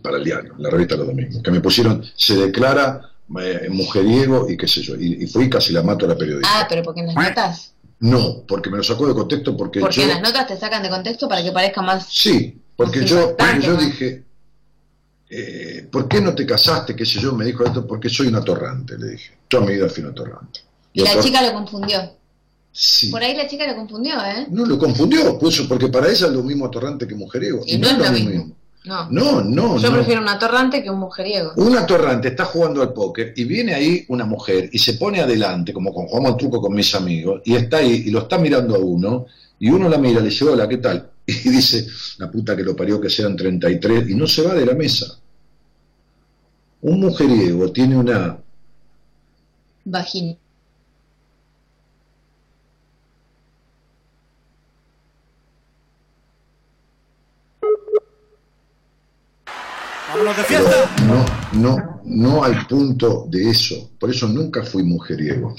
para 0.02 0.18
el 0.18 0.24
diario, 0.24 0.54
la 0.58 0.70
revista 0.70 0.96
de 0.96 1.00
los 1.00 1.08
domingos, 1.08 1.42
que 1.42 1.52
me 1.52 1.62
pusieron, 1.62 2.04
se 2.16 2.36
declara 2.36 3.10
eh, 3.40 3.68
mujeriego 3.70 4.50
y 4.50 4.58
qué 4.58 4.68
sé 4.68 4.82
yo, 4.82 4.96
y, 4.96 5.26
fui 5.28 5.50
casi 5.50 5.72
la 5.72 5.82
mato 5.82 6.06
a 6.06 6.10
la 6.10 6.18
periodista. 6.18 6.50
Ah, 6.52 6.68
pero 6.70 6.84
porque 6.84 7.00
en 7.00 7.08
las 7.08 7.16
notas. 7.16 7.74
No, 8.00 8.44
porque 8.46 8.70
me 8.70 8.78
lo 8.78 8.84
sacó 8.84 9.08
de 9.08 9.14
contexto 9.14 9.56
porque... 9.56 9.80
Porque 9.80 10.04
en 10.04 10.10
las 10.10 10.22
notas 10.22 10.46
te 10.46 10.58
sacan 10.58 10.84
de 10.84 10.90
contexto 10.90 11.30
para 11.30 11.42
que 11.42 11.54
parezca 11.54 11.82
más... 11.82 12.08
Sí, 12.12 12.62
porque 12.76 13.06
yo, 13.06 13.38
yo 13.62 13.78
dije, 13.78 14.26
eh, 15.30 15.88
¿por 15.90 16.10
qué 16.10 16.20
no 16.20 16.36
te 16.36 16.46
casaste? 16.46 16.96
qué 16.96 17.06
sé 17.06 17.20
yo, 17.20 17.32
me 17.32 17.46
dijo 17.46 17.64
esto, 17.64 17.88
porque 17.88 18.10
soy 18.10 18.28
un 18.28 18.36
atorrante, 18.36 18.98
le 18.98 19.12
dije. 19.12 19.32
Toda 19.48 19.66
mi 19.66 19.74
vida 19.74 19.88
fui 19.88 20.04
un 20.04 20.10
atorrante. 20.10 20.60
Y, 20.92 21.02
la 21.02 21.20
chica 21.22 21.42
lo 21.42 21.54
confundió. 21.54 22.18
Por 23.12 23.22
ahí 23.22 23.36
la 23.36 23.48
chica 23.48 23.68
lo 23.68 23.76
confundió, 23.76 24.16
¿eh? 24.16 24.48
No 24.50 24.66
lo 24.66 24.80
confundió, 24.80 25.38
pues, 25.38 25.62
porque 25.62 25.90
para 25.90 26.08
ella 26.08 26.26
es 26.26 26.34
lo 26.34 26.42
mismo 26.42 26.66
atorrante 26.66 27.08
que 27.08 27.14
mujeriego. 27.14 27.62
Y, 27.68 27.78
no, 27.78 27.88
es 27.88 27.98
lo 28.00 28.12
mismo. 28.12 28.56
No. 28.86 29.10
no, 29.12 29.44
no. 29.44 29.78
Yo 29.78 29.94
prefiero 29.94 30.22
un 30.22 30.28
atorrante 30.28 30.82
que 30.82 30.90
un 30.90 31.00
mujeriego. 31.00 31.54
Un 31.56 31.78
atorrante 31.78 32.30
está 32.30 32.46
jugando 32.46 32.82
al 32.82 32.92
póker 32.92 33.34
y 33.36 33.46
viene 33.46 33.76
ahí 33.76 34.06
una 34.10 34.26
mujer 34.26 34.70
y 34.74 34.80
se 34.80 34.96
pone 34.96 35.22
adelante, 35.22 35.72
como 35.72 35.94
con 35.94 36.08
jugamos 36.08 36.32
al 36.32 36.38
truco 36.38 36.60
con 36.60 36.74
mis 36.74 36.94
amigos, 36.96 37.42
y 37.46 37.56
está 37.56 37.78
ahí 37.78 38.04
y 38.08 38.10
lo 38.10 38.20
está 38.20 38.40
mirando 38.40 38.76
a 38.76 38.80
uno, 38.80 39.28
y 39.60 39.70
uno 39.70 39.88
la 39.88 40.00
mira, 40.00 40.20
le 40.20 40.30
dice, 40.30 40.44
hola, 40.46 40.68
¿qué 40.68 40.78
tal? 40.78 41.10
Y 41.26 41.50
dice, 41.50 41.88
la 42.18 42.30
puta 42.30 42.56
que 42.56 42.64
lo 42.64 42.76
parió 42.76 43.00
que 43.00 43.10
sean 43.10 43.38
33, 43.38 44.10
y 44.10 44.16
no 44.16 44.28
se 44.28 44.42
va 44.42 44.54
de 44.54 44.66
la 44.66 44.74
mesa. 44.74 45.18
Un 46.82 47.00
mujeriego 47.00 47.72
tiene 47.72 47.96
una... 47.96 48.38
Vagina. 49.86 50.36
No, 60.14 61.26
no, 61.54 62.02
no 62.04 62.44
hay 62.44 62.54
punto 62.70 63.26
de 63.30 63.50
eso. 63.50 63.90
Por 64.00 64.12
eso 64.12 64.28
nunca 64.28 64.64
fui 64.64 64.84
mujeriego. 64.84 65.56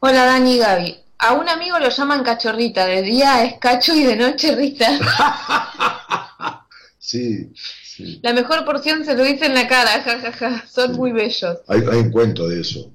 Hola 0.00 0.24
Dani 0.24 0.54
y 0.54 0.58
Gaby. 0.58 0.96
A 1.18 1.34
un 1.34 1.48
amigo 1.48 1.78
lo 1.78 1.88
llaman 1.88 2.24
cachorrita. 2.24 2.86
De 2.86 3.02
día 3.02 3.44
es 3.44 3.58
cacho 3.58 3.94
y 3.94 4.02
de 4.02 4.16
noche 4.16 4.56
rita. 4.56 4.88
sí, 6.98 7.52
sí. 7.54 8.18
La 8.22 8.32
mejor 8.32 8.64
porción 8.64 9.04
se 9.04 9.14
lo 9.14 9.22
dice 9.22 9.46
en 9.46 9.54
la 9.54 9.68
cara, 9.68 10.02
jajaja. 10.02 10.66
Son 10.66 10.92
muy 10.94 11.12
bellos. 11.12 11.58
Hay, 11.68 11.80
un 11.80 12.10
cuento 12.10 12.48
de 12.48 12.62
eso. 12.62 12.90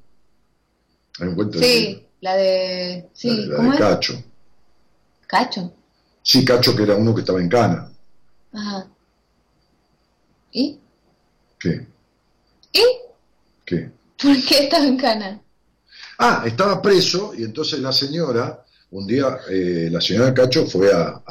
Hay 1.20 1.28
un 1.28 1.36
cuento 1.36 1.60
sí, 1.60 2.06
la 2.20 2.36
de. 2.36 3.08
Sí, 3.14 3.46
la, 3.46 3.64
de 3.64 3.78
Cacho. 3.78 4.24
¿Cacho? 5.28 5.72
Sí, 6.22 6.44
Cacho 6.44 6.76
que 6.76 6.84
era 6.84 6.96
uno 6.96 7.14
que 7.14 7.22
estaba 7.22 7.40
en 7.40 7.48
cana. 7.48 7.90
Ajá. 8.52 8.88
¿Y? 10.56 10.80
¿Qué? 11.60 11.86
¿Y? 12.72 12.82
¿Qué? 13.66 13.92
¿Por 14.22 14.42
qué 14.46 14.64
estaba 14.64 14.86
en 14.86 14.96
cana? 14.96 15.42
Ah, 16.18 16.44
estaba 16.46 16.82
preso 16.82 17.34
y 17.38 17.44
entonces 17.44 17.80
la 17.80 17.92
señora, 17.92 18.64
un 18.92 19.06
día, 19.06 19.38
eh, 19.50 19.90
la 19.92 20.00
señora 20.00 20.34
Cacho 20.34 20.66
fue 20.66 20.94
a... 20.94 21.22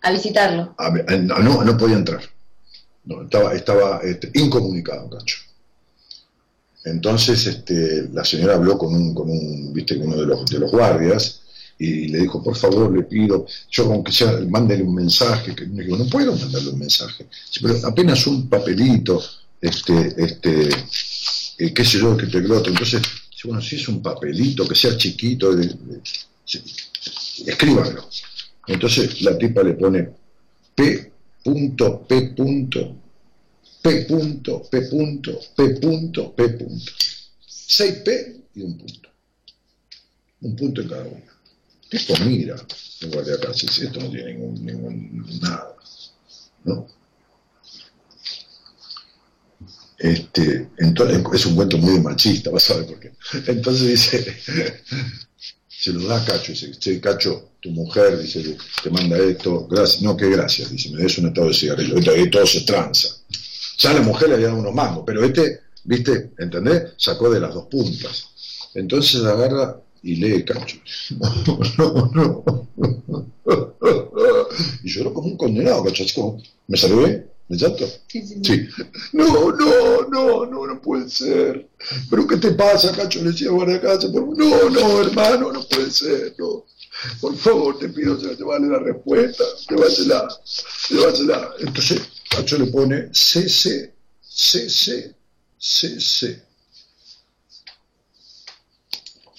A, 0.00 0.10
visitarlo. 0.10 0.74
no, 1.20 1.64
no 1.64 1.76
podía 1.76 1.96
entrar. 1.96 2.22
No, 3.04 3.24
estaba 3.24 3.52
estaba 3.52 4.00
este, 4.02 4.30
incomunicado 4.32 5.10
Cacho. 5.10 5.40
Entonces 6.84 7.46
este, 7.46 8.08
la 8.10 8.24
señora 8.24 8.54
habló 8.54 8.78
con 8.78 8.94
un, 8.94 9.14
con 9.14 9.28
un, 9.28 9.70
viste, 9.74 9.98
uno 9.98 10.16
de 10.16 10.24
los, 10.24 10.46
de 10.46 10.58
los 10.60 10.70
guardias 10.70 11.42
y 11.78 12.08
le 12.08 12.20
dijo, 12.20 12.42
por 12.42 12.56
favor, 12.56 12.94
le 12.94 13.04
pido, 13.04 13.46
yo 13.70 13.92
aunque 13.92 14.10
sea, 14.12 14.38
mándele 14.48 14.82
un 14.82 14.94
mensaje, 14.94 15.54
que 15.54 15.64
digo, 15.64 15.96
no 15.96 16.06
puedo 16.06 16.34
mandarle 16.34 16.70
un 16.70 16.78
mensaje, 16.78 17.26
pero 17.62 17.86
apenas 17.86 18.26
un 18.26 18.48
papelito, 18.48 19.22
este, 19.60 20.14
este, 20.16 20.68
eh, 21.58 21.72
qué 21.72 21.84
sé 21.84 21.98
yo, 21.98 22.16
que 22.16 22.26
te 22.26 22.40
glote, 22.40 22.70
entonces, 22.70 23.00
bueno, 23.44 23.62
si 23.62 23.76
es 23.76 23.88
un 23.88 24.02
papelito, 24.02 24.66
que 24.66 24.74
sea 24.74 24.96
chiquito, 24.96 25.56
escríbanlo. 27.46 28.08
Entonces 28.66 29.22
la 29.22 29.38
tipa 29.38 29.62
le 29.62 29.74
pone 29.74 30.08
P 30.74 31.12
punto, 31.42 32.06
P 32.06 32.20
punto, 32.36 32.96
P 33.80 34.02
punto, 34.02 34.62
P 34.70 34.82
punto, 34.82 35.40
P 35.56 35.68
punto, 35.80 36.34
P 36.34 36.48
punto. 36.50 36.92
6P 37.48 38.36
y 38.54 38.62
un 38.62 38.76
punto. 38.76 39.08
Un 40.40 40.56
punto 40.56 40.82
en 40.82 40.88
cada 40.88 41.04
uno. 41.04 41.27
Esto 41.90 42.14
guardia 43.10 43.34
acá, 43.34 43.54
si 43.54 43.66
esto 43.66 44.00
no 44.00 44.10
tiene 44.10 44.34
ningún, 44.34 44.64
ningún 44.64 45.40
nada. 45.40 45.74
¿No? 46.64 46.86
Este, 49.98 50.68
entonces, 50.78 51.22
es 51.34 51.46
un 51.46 51.56
cuento 51.56 51.78
muy 51.78 51.98
machista, 52.00 52.50
vas 52.50 52.70
a 52.70 52.76
ver 52.76 52.86
por 52.86 53.00
qué. 53.00 53.12
Entonces 53.46 53.88
dice, 53.88 54.36
se 55.68 55.92
lo 55.92 56.06
da 56.06 56.22
a 56.22 56.24
Cacho, 56.24 56.52
dice, 56.52 56.70
che, 56.78 57.00
Cacho, 57.00 57.52
tu 57.60 57.70
mujer, 57.70 58.18
dice, 58.18 58.56
te 58.82 58.90
manda 58.90 59.16
esto, 59.18 59.66
gracias, 59.66 60.02
no, 60.02 60.16
qué 60.16 60.28
gracias, 60.30 60.70
dice, 60.70 60.90
me 60.90 61.02
des 61.02 61.18
un 61.18 61.28
estado 61.28 61.48
de 61.48 61.54
cigarrillo, 61.54 62.16
y 62.16 62.30
todo 62.30 62.46
se 62.46 62.60
tranza. 62.60 63.08
Ya 63.78 63.92
la 63.92 64.02
mujer 64.02 64.28
le 64.28 64.34
había 64.34 64.48
dado 64.48 64.60
unos 64.60 64.74
mangos, 64.74 65.04
pero 65.06 65.24
este 65.24 65.68
¿viste? 65.88 66.32
¿Entendés? 66.38 66.92
Sacó 66.98 67.30
de 67.30 67.40
las 67.40 67.54
dos 67.54 67.66
puntas. 67.66 68.28
Entonces 68.74 69.24
agarra 69.24 69.80
y 70.02 70.16
lee 70.16 70.44
Cacho. 70.44 70.78
No, 71.78 72.10
no. 72.14 72.68
Y 74.82 74.88
lloró 74.88 75.14
como 75.14 75.28
un 75.28 75.36
condenado, 75.36 75.84
Cacho, 75.84 76.04
así 76.04 76.14
como, 76.14 76.42
¿me 76.66 76.76
salvé? 76.76 77.28
¿De 77.48 77.56
llanto? 77.56 77.86
Sí, 78.08 78.26
sí, 78.26 78.40
sí. 78.42 78.68
No, 79.12 79.50
no, 79.52 80.02
no, 80.08 80.46
no, 80.46 80.66
no 80.66 80.82
puede 80.82 81.08
ser. 81.08 81.66
¿Pero 82.10 82.26
qué 82.26 82.36
te 82.36 82.50
pasa, 82.52 82.92
Cacho? 82.92 83.22
Le 83.22 83.30
decía 83.30 83.50
a 83.50 83.80
casa. 83.80 84.08
No, 84.08 84.68
no, 84.68 85.00
hermano, 85.00 85.52
no 85.52 85.62
puede 85.66 85.90
ser, 85.90 86.34
no. 86.38 86.64
Por 87.20 87.36
favor, 87.36 87.78
te 87.78 87.88
pido, 87.88 88.18
se 88.20 88.42
vale 88.42 88.66
la 88.66 88.80
respuesta, 88.80 89.44
llévasela, 89.70 90.28
llévasela. 90.90 91.50
Entonces, 91.60 92.02
Cacho 92.28 92.58
le 92.58 92.66
pone 92.66 93.08
CC, 93.12 93.94
CC, 94.20 95.14
CC. 95.56 96.47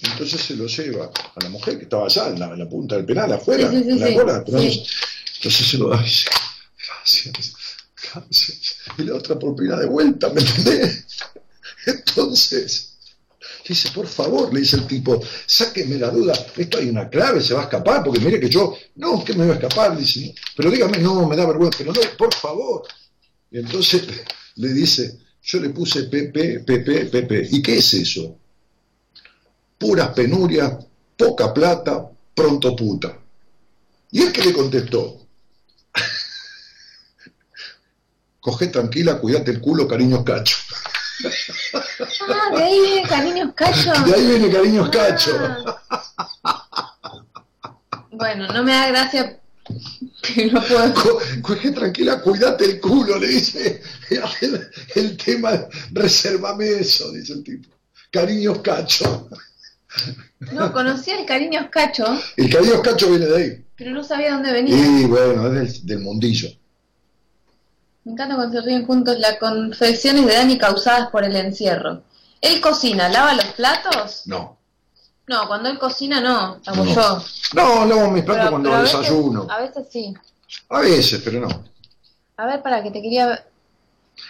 Entonces 0.02 0.40
se 0.40 0.56
lo 0.56 0.66
lleva 0.66 1.06
a 1.06 1.42
la 1.42 1.48
mujer 1.50 1.76
que 1.76 1.84
estaba 1.84 2.06
allá, 2.06 2.28
en 2.28 2.38
la, 2.38 2.68
punta 2.68 2.96
del 2.96 3.04
penal, 3.04 3.32
afuera, 3.32 3.70
en 3.70 4.00
la 4.00 4.14
cola. 4.14 4.44
Entonces 4.46 5.66
se 5.66 5.78
lo 5.78 5.88
da 5.88 6.00
y 6.00 6.04
dice, 6.04 6.30
gracias, 6.86 7.52
gracias. 8.02 8.76
Y 8.98 9.02
la 9.02 9.14
otra 9.14 9.38
propiedad 9.38 9.78
de 9.78 9.86
vuelta, 9.86 10.30
¿me 10.30 10.40
entendés? 10.40 11.04
Entonces, 11.86 12.94
dice, 13.66 13.90
por 13.94 14.06
favor, 14.06 14.52
le 14.52 14.60
dice 14.60 14.76
el 14.76 14.86
tipo, 14.86 15.22
sáqueme 15.46 15.96
la 15.96 16.10
duda, 16.10 16.34
esto 16.56 16.78
hay 16.78 16.88
una 16.88 17.08
clave, 17.08 17.40
se 17.40 17.54
va 17.54 17.60
a 17.60 17.64
escapar, 17.64 18.02
porque 18.02 18.20
mire 18.20 18.40
que 18.40 18.48
yo, 18.48 18.76
no, 18.96 19.24
que 19.24 19.34
me 19.34 19.46
va 19.46 19.52
a 19.52 19.56
escapar, 19.56 19.96
dice, 19.96 20.34
pero 20.56 20.70
dígame, 20.70 20.98
no, 20.98 21.26
me 21.28 21.36
da 21.36 21.46
vergüenza, 21.46 21.78
pero 21.78 21.92
no, 21.92 22.00
por 22.16 22.34
favor. 22.34 22.82
Y 23.50 23.58
entonces 23.58 24.02
le 24.56 24.72
dice, 24.72 25.18
yo 25.42 25.60
le 25.60 25.70
puse 25.70 26.04
PP, 26.04 26.60
PP, 26.60 27.06
PP. 27.06 27.48
¿Y 27.50 27.62
qué 27.62 27.78
es 27.78 27.94
eso? 27.94 28.38
Puras 29.80 30.10
penurias, 30.10 30.74
poca 31.16 31.54
plata, 31.54 32.06
pronto 32.34 32.76
puta. 32.76 33.16
Y 34.12 34.22
es 34.22 34.32
que 34.32 34.42
le 34.42 34.52
contestó, 34.52 35.26
coge 38.40 38.66
tranquila, 38.66 39.18
cuídate 39.18 39.52
el 39.52 39.60
culo, 39.60 39.88
cariños 39.88 40.22
cacho. 40.22 40.56
Ah, 42.28 42.56
de 42.56 42.62
ahí 42.62 42.80
viene 42.80 43.08
cariños 43.08 43.52
cacho. 43.54 43.92
De 44.04 44.14
ahí 44.14 44.26
viene 44.26 44.50
cariños 44.50 44.88
ah. 44.88 44.90
cacho. 44.90 45.38
Bueno, 48.10 48.48
no 48.48 48.62
me 48.62 48.72
da 48.72 48.88
gracia 48.88 49.40
no 50.52 50.62
puedo. 50.62 51.20
coge 51.42 51.70
tranquila, 51.70 52.20
cuídate 52.20 52.64
el 52.64 52.80
culo, 52.80 53.18
le 53.18 53.28
dice. 53.28 53.82
El, 54.10 54.70
el 54.94 55.16
tema, 55.16 55.52
resérvame 55.92 56.80
eso, 56.80 57.10
dice 57.12 57.34
el 57.34 57.44
tipo. 57.44 57.68
Cariños 58.10 58.60
cacho. 58.60 59.28
No, 60.52 60.72
conocía 60.72 61.18
el 61.18 61.26
cariño 61.26 61.68
Cacho. 61.70 62.06
El 62.36 62.50
cariño 62.50 62.80
Cacho 62.82 63.10
viene 63.10 63.26
de 63.26 63.36
ahí. 63.36 63.64
Pero 63.76 63.90
no 63.90 64.04
sabía 64.04 64.32
dónde 64.32 64.52
venía. 64.52 64.76
Y 64.76 65.04
bueno, 65.04 65.52
es 65.60 65.84
del, 65.84 66.00
mundillo. 66.00 66.48
Me 68.04 68.12
encanta 68.12 68.36
cuando 68.36 68.60
se 68.60 68.66
ríen 68.66 68.86
juntos 68.86 69.18
las 69.18 69.36
confesiones 69.38 70.26
de 70.26 70.34
Dani 70.34 70.58
causadas 70.58 71.10
por 71.10 71.24
el 71.24 71.36
encierro. 71.36 72.02
¿Él 72.40 72.60
cocina, 72.60 73.08
lava 73.08 73.34
los 73.34 73.46
platos? 73.46 74.22
No. 74.26 74.58
No, 75.26 75.46
cuando 75.46 75.68
él 75.68 75.78
cocina 75.78 76.20
no, 76.20 76.60
hago 76.64 76.84
no. 76.84 76.94
yo. 76.94 77.24
No, 77.54 77.84
lavo 77.84 78.10
mis 78.10 78.24
platos 78.24 78.50
cuando 78.50 78.80
desayuno. 78.80 79.46
a 79.50 79.60
veces 79.60 79.86
sí. 79.90 80.14
A 80.70 80.80
veces, 80.80 81.20
pero 81.24 81.40
no. 81.40 81.64
A 82.36 82.46
ver, 82.46 82.62
para 82.62 82.82
que 82.82 82.90
te 82.90 83.02
quería 83.02 83.44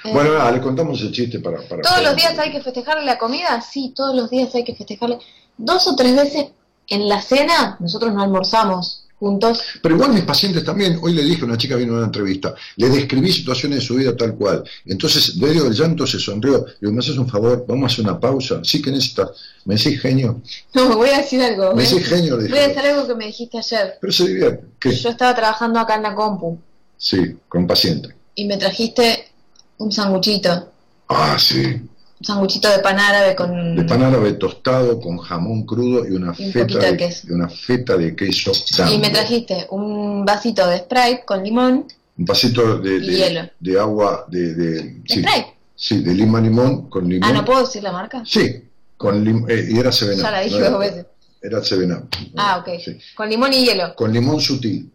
bueno, 0.05 0.33
nada, 0.33 0.51
le 0.51 0.61
contamos 0.61 1.01
el 1.03 1.13
chiste 1.13 1.41
para... 1.41 1.61
para 1.63 1.83
¿Todos 1.83 2.03
los 2.03 2.17
días 2.17 2.39
hay 2.39 2.51
que 2.51 2.63
festejarle 2.63 3.05
la 3.05 3.19
comida? 3.19 3.61
Sí, 3.61 3.93
todos 3.95 4.15
los 4.15 4.31
días 4.31 4.55
hay 4.55 4.65
que 4.65 4.75
festejarle. 4.75 5.19
Dos 5.63 5.87
o 5.89 5.95
tres 5.95 6.17
veces 6.17 6.47
en 6.89 7.09
la 7.09 7.21
cena 7.21 7.77
nosotros 7.81 8.15
no 8.15 8.23
almorzamos 8.23 9.05
juntos. 9.19 9.63
Pero 9.83 9.95
igual 9.95 10.15
mis 10.15 10.23
pacientes 10.23 10.65
también, 10.65 10.99
hoy 11.03 11.13
le 11.13 11.23
dije 11.23 11.43
a 11.43 11.45
una 11.45 11.59
chica 11.59 11.77
vino 11.77 11.93
a 11.93 11.97
una 11.99 12.07
entrevista, 12.07 12.55
le 12.77 12.89
describí 12.89 13.31
situaciones 13.31 13.81
de 13.81 13.85
su 13.85 13.97
vida 13.97 14.17
tal 14.17 14.35
cual. 14.35 14.65
Entonces, 14.87 15.37
medio 15.37 15.65
del 15.65 15.75
llanto 15.75 16.07
se 16.07 16.19
sonrió. 16.19 16.65
Digo, 16.81 16.93
¿me 16.93 17.01
haces 17.01 17.19
un 17.19 17.29
favor? 17.29 17.67
Vamos 17.69 17.85
a 17.85 17.93
hacer 17.93 18.05
una 18.07 18.19
pausa. 18.19 18.61
Sí 18.65 18.81
que 18.81 18.91
necesitas. 18.91 19.29
¿Me 19.67 19.75
decís 19.77 20.01
genio? 20.01 20.41
No, 20.73 20.97
voy 20.97 21.11
a 21.11 21.19
decir 21.19 21.43
algo. 21.43 21.75
¿Me 21.75 21.83
decís 21.83 22.07
genio? 22.07 22.37
Voy 22.39 22.59
a 22.59 22.69
decir 22.69 22.79
algo 22.81 23.07
que 23.07 23.15
me 23.15 23.27
dijiste 23.27 23.59
ayer. 23.59 23.99
Pero 24.01 24.13
se 24.13 24.27
divierte. 24.27 24.97
Yo 24.97 25.11
estaba 25.11 25.35
trabajando 25.35 25.79
acá 25.79 25.97
en 25.97 26.03
la 26.05 26.15
compu. 26.15 26.59
Sí, 26.97 27.37
con 27.49 27.67
paciente. 27.67 28.15
Y 28.35 28.47
me 28.47 28.57
trajiste 28.57 29.29
un 29.77 29.93
sanguchito. 29.93 30.73
Ah, 31.09 31.37
sí. 31.39 31.83
Sanguchito 32.23 32.69
de 32.69 32.81
pan 32.81 32.99
árabe 32.99 33.35
con... 33.35 33.77
De 33.77 33.85
pan 33.85 34.03
árabe 34.03 34.33
tostado 34.33 35.01
con 35.01 35.17
jamón 35.19 35.65
crudo 35.65 36.07
y 36.07 36.13
una, 36.13 36.35
feta, 36.35 36.79
de, 36.79 36.97
queso. 36.97 37.27
Y 37.29 37.33
una 37.33 37.49
feta 37.49 37.97
de 37.97 38.15
queso. 38.15 38.53
Y 38.91 38.99
me 38.99 39.09
trajiste 39.09 39.67
un 39.71 40.25
vasito 40.25 40.67
de 40.67 40.79
Sprite 40.79 41.25
con 41.25 41.43
limón. 41.43 41.87
Un 42.19 42.25
vasito 42.25 42.79
de, 42.79 43.01
de, 43.01 43.51
de 43.59 43.81
agua 43.81 44.27
de... 44.29 44.55
de 44.55 45.03
sí, 45.07 45.21
Sprite. 45.21 45.57
Sí, 45.75 46.03
de 46.03 46.13
lima 46.13 46.43
limón 46.43 46.91
con 46.91 47.09
limón. 47.09 47.27
Ah, 47.27 47.33
¿no 47.33 47.43
puedo 47.43 47.63
decir 47.63 47.83
la 47.83 47.93
marca? 47.93 48.23
Sí, 48.27 48.65
con 48.99 49.25
lim 49.25 49.47
eh, 49.49 49.69
y 49.71 49.79
era 49.79 49.91
Sevena. 49.91 50.23
Ya 50.23 50.31
la 50.31 50.41
dije 50.43 50.61
dos 50.61 50.79
veces. 50.79 51.07
Era 51.41 51.65
Sevena. 51.65 52.03
Ah, 52.37 52.59
ok. 52.59 52.69
Con 53.15 53.31
limón 53.31 53.51
y 53.55 53.65
hielo. 53.65 53.95
Con 53.95 54.13
limón 54.13 54.43
sutil. 54.43 54.93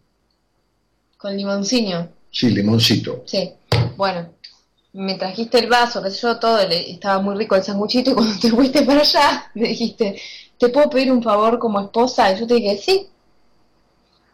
Con 1.18 1.36
limoncino. 1.36 2.08
Sí, 2.30 2.52
limoncito. 2.52 3.24
Sí, 3.26 3.52
bueno 3.98 4.35
me 4.96 5.16
trajiste 5.16 5.60
el 5.60 5.68
vaso, 5.68 6.02
que 6.02 6.10
sé 6.10 6.22
yo, 6.22 6.38
todo, 6.38 6.58
estaba 6.60 7.22
muy 7.22 7.36
rico 7.36 7.56
el 7.56 7.64
sanguchito, 7.64 8.12
y 8.12 8.14
cuando 8.14 8.40
te 8.40 8.50
fuiste 8.50 8.82
para 8.84 9.02
allá, 9.02 9.52
me 9.54 9.68
dijiste, 9.68 10.20
¿te 10.58 10.70
puedo 10.70 10.90
pedir 10.90 11.12
un 11.12 11.22
favor 11.22 11.60
como 11.60 11.82
esposa? 11.82 12.32
Y 12.32 12.40
yo 12.40 12.48
te 12.48 12.56
dije, 12.56 12.78
sí. 12.78 13.08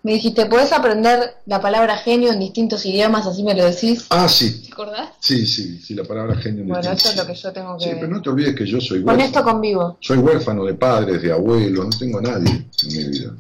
Me 0.04 0.14
dijiste, 0.14 0.48
¿puedes 0.48 0.72
aprender 0.72 1.36
la 1.46 1.62
palabra 1.62 1.98
genio 1.98 2.32
en 2.32 2.40
distintos 2.40 2.84
idiomas? 2.88 3.28
Así 3.28 3.44
me 3.44 3.54
lo 3.54 3.64
decís. 3.66 4.08
Ah, 4.10 4.28
sí. 4.28 4.64
¿Te 4.64 4.74
acordás? 4.74 5.10
Sí, 5.20 5.46
sí, 5.46 5.78
sí, 5.78 5.94
la 5.94 6.04
palabra 6.04 6.36
genio 6.38 6.64
en 6.64 6.70
Bueno, 6.70 6.92
eso 6.92 7.10
es 7.10 7.18
lo 7.18 7.26
que 7.28 7.36
yo 7.36 7.54
tengo 7.54 7.78
que... 7.78 7.84
Sí, 7.84 7.92
pero 7.94 8.08
no 8.08 8.20
te 8.20 8.30
olvides 8.30 8.56
que 8.56 8.66
yo 8.66 8.82
soy 8.82 9.00
huérfano. 9.00 9.18
Con 9.18 9.26
esto 9.26 9.44
convivo. 9.44 9.98
Soy 10.00 10.18
huérfano 10.18 10.66
de 10.66 10.74
padres, 10.74 11.22
de 11.22 11.32
abuelos, 11.32 11.86
no 11.86 11.98
tengo 12.00 12.18
a 12.18 12.22
nadie 12.24 12.52
en 12.52 12.98
mi 12.98 13.04
vida. 13.10 13.32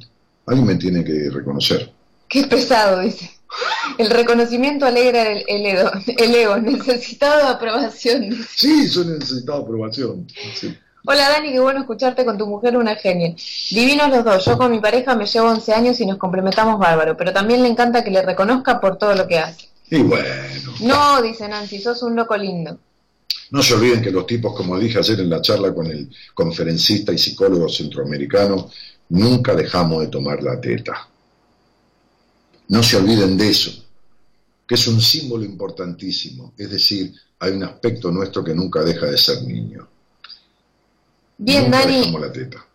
Alguien 0.46 0.68
me 0.68 0.76
tiene 0.76 1.04
que 1.04 1.30
reconocer. 1.32 1.92
Qué 2.28 2.44
pesado, 2.46 3.00
dice. 3.00 3.32
El 3.98 4.10
reconocimiento 4.10 4.86
alegra 4.86 5.32
el, 5.32 5.66
ego, 5.66 5.92
el 6.18 6.36
ego, 6.36 6.58
necesitado 6.58 7.38
de 7.38 7.50
aprobación. 7.50 8.30
Sí, 8.56 8.88
soy 8.88 9.08
necesitado 9.08 9.60
de 9.60 9.64
aprobación. 9.66 10.28
Hola 11.04 11.30
Dani, 11.30 11.52
qué 11.52 11.60
bueno 11.60 11.80
escucharte 11.80 12.24
con 12.24 12.38
tu 12.38 12.46
mujer, 12.46 12.78
una 12.78 12.96
genia. 12.96 13.34
Divinos 13.72 14.10
los 14.10 14.24
dos, 14.24 14.46
yo 14.46 14.58
con 14.58 14.72
mi 14.72 14.80
pareja 14.80 15.16
me 15.16 15.26
llevo 15.26 15.50
11 15.50 15.74
años 15.74 16.00
y 16.00 16.06
nos 16.06 16.18
complementamos 16.18 16.80
bárbaro, 16.80 17.18
pero 17.18 17.34
también 17.34 17.64
le 17.64 17.70
encanta 17.70 18.04
que 18.04 18.12
le 18.12 18.22
reconozca 18.22 18.80
por 18.80 18.98
todo 18.98 19.16
lo 19.16 19.28
que 19.28 19.40
hace. 19.40 19.68
Y 19.90 20.02
bueno. 20.04 20.26
No, 20.82 21.22
dice 21.22 21.48
Nancy, 21.48 21.82
sos 21.82 22.04
un 22.04 22.16
loco 22.16 22.38
lindo. 22.38 22.78
No 23.50 23.62
se 23.62 23.74
olviden 23.74 24.02
que 24.02 24.12
los 24.12 24.26
tipos, 24.26 24.56
como 24.56 24.80
dije 24.80 25.00
ayer 25.00 25.20
en 25.20 25.30
la 25.30 25.42
charla 25.42 25.74
con 25.74 25.88
el 25.88 26.10
conferencista 26.34 27.12
y 27.12 27.18
psicólogo 27.18 27.68
centroamericano, 27.68 28.70
nunca 29.10 29.54
dejamos 29.54 30.02
de 30.02 30.08
tomar 30.08 30.42
la 30.42 30.62
teta. 30.62 31.10
No 32.72 32.82
se 32.82 32.96
olviden 32.96 33.38
de 33.38 33.50
eso, 33.50 33.70
que 34.66 34.76
es 34.76 34.88
un 34.88 35.02
símbolo 35.02 35.44
importantísimo. 35.44 36.54
Es 36.58 36.72
decir, 36.72 37.14
hay 37.40 37.52
un 37.52 37.64
aspecto 37.66 38.12
nuestro 38.12 38.46
que 38.46 38.56
nunca 38.56 38.82
deja 38.82 39.08
de 39.08 39.18
ser 39.18 39.44
niño. 39.44 39.90
Bien, 41.38 41.70
Dani. 41.70 42.16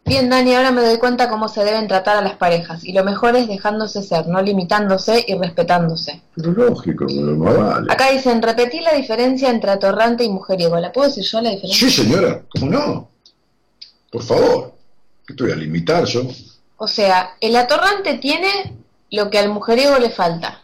Bien, 0.05 0.28
Dani, 0.28 0.55
ahora 0.55 0.70
me 0.70 0.82
doy 0.82 0.98
cuenta 0.98 1.31
cómo 1.31 1.48
se 1.48 1.64
deben 1.64 1.89
tratar 1.89 2.18
a 2.18 2.20
las 2.20 2.35
parejas. 2.35 2.85
Y 2.85 2.93
lo 2.93 3.05
mejor 3.05 3.36
es 3.36 3.48
dejándose 3.48 4.02
ser, 4.02 4.27
no 4.27 4.43
limitándose 4.43 5.24
y 5.27 5.35
respetándose. 5.35 6.20
Pero 6.35 6.52
lógico, 6.52 7.06
no 7.09 7.55
vale. 7.55 7.90
Acá 7.90 8.10
dicen, 8.10 8.43
repetí 8.43 8.81
la 8.81 8.93
diferencia 8.93 9.48
entre 9.48 9.70
atorrante 9.70 10.24
y 10.24 10.28
mujeriego. 10.28 10.78
¿La 10.78 10.93
puedo 10.93 11.09
decir 11.09 11.24
yo 11.24 11.40
la 11.40 11.52
diferencia? 11.52 11.89
Sí, 11.89 12.02
señora, 12.02 12.43
¿cómo 12.51 12.70
no? 12.70 13.09
Por 14.12 14.23
favor, 14.23 14.74
¿qué 15.27 15.32
estoy 15.32 15.52
a 15.52 15.56
limitar 15.56 16.05
yo? 16.05 16.28
O 16.77 16.86
sea, 16.86 17.31
el 17.40 17.56
atorrante 17.56 18.18
tiene 18.18 18.85
lo 19.10 19.30
que 19.30 19.38
al 19.38 19.50
mujeriego 19.50 19.98
le 19.98 20.10
falta, 20.10 20.62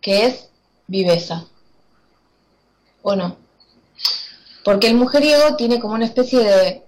que 0.00 0.26
es 0.26 0.48
viveza. 0.86 1.46
¿O 3.02 3.16
no? 3.16 3.36
Porque 4.64 4.86
el 4.86 4.94
mujeriego 4.94 5.56
tiene 5.56 5.78
como 5.78 5.94
una 5.94 6.06
especie 6.06 6.40
de 6.40 6.82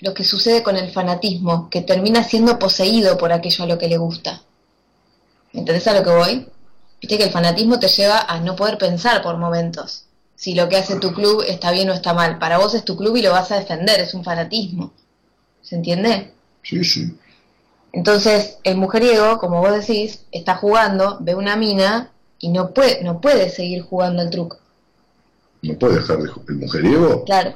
lo 0.00 0.14
que 0.14 0.24
sucede 0.24 0.62
con 0.62 0.76
el 0.76 0.90
fanatismo, 0.90 1.70
que 1.70 1.80
termina 1.80 2.24
siendo 2.24 2.58
poseído 2.58 3.16
por 3.16 3.32
aquello 3.32 3.64
a 3.64 3.68
lo 3.68 3.78
que 3.78 3.88
le 3.88 3.96
gusta. 3.96 4.42
¿Me 5.52 5.60
entendés 5.60 5.86
a 5.86 5.94
lo 5.94 6.02
que 6.02 6.10
voy? 6.10 6.48
Viste 7.00 7.16
que 7.16 7.24
el 7.24 7.30
fanatismo 7.30 7.78
te 7.78 7.88
lleva 7.88 8.20
a 8.20 8.40
no 8.40 8.56
poder 8.56 8.78
pensar 8.78 9.22
por 9.22 9.36
momentos. 9.36 10.06
Si 10.34 10.54
lo 10.54 10.68
que 10.68 10.76
hace 10.76 10.96
tu 10.96 11.12
club 11.12 11.44
está 11.46 11.70
bien 11.70 11.88
o 11.90 11.94
está 11.94 12.12
mal. 12.12 12.38
Para 12.38 12.58
vos 12.58 12.74
es 12.74 12.84
tu 12.84 12.96
club 12.96 13.16
y 13.16 13.22
lo 13.22 13.30
vas 13.30 13.52
a 13.52 13.58
defender, 13.58 14.00
es 14.00 14.14
un 14.14 14.24
fanatismo. 14.24 14.92
¿Se 15.62 15.76
entiende? 15.76 16.32
Sí, 16.62 16.82
sí. 16.84 17.16
Entonces, 17.94 18.58
el 18.64 18.76
mujeriego, 18.76 19.38
como 19.38 19.60
vos 19.60 19.70
decís, 19.70 20.24
está 20.32 20.56
jugando, 20.56 21.18
ve 21.20 21.36
una 21.36 21.54
mina 21.54 22.10
y 22.40 22.48
no 22.48 22.74
puede, 22.74 23.04
no 23.04 23.20
puede 23.20 23.48
seguir 23.50 23.82
jugando 23.82 24.20
al 24.20 24.30
truco. 24.30 24.58
No 25.62 25.78
puede 25.78 26.00
dejar 26.00 26.18
de 26.18 26.30
el 26.48 26.56
mujeriego. 26.56 27.24
Claro. 27.24 27.54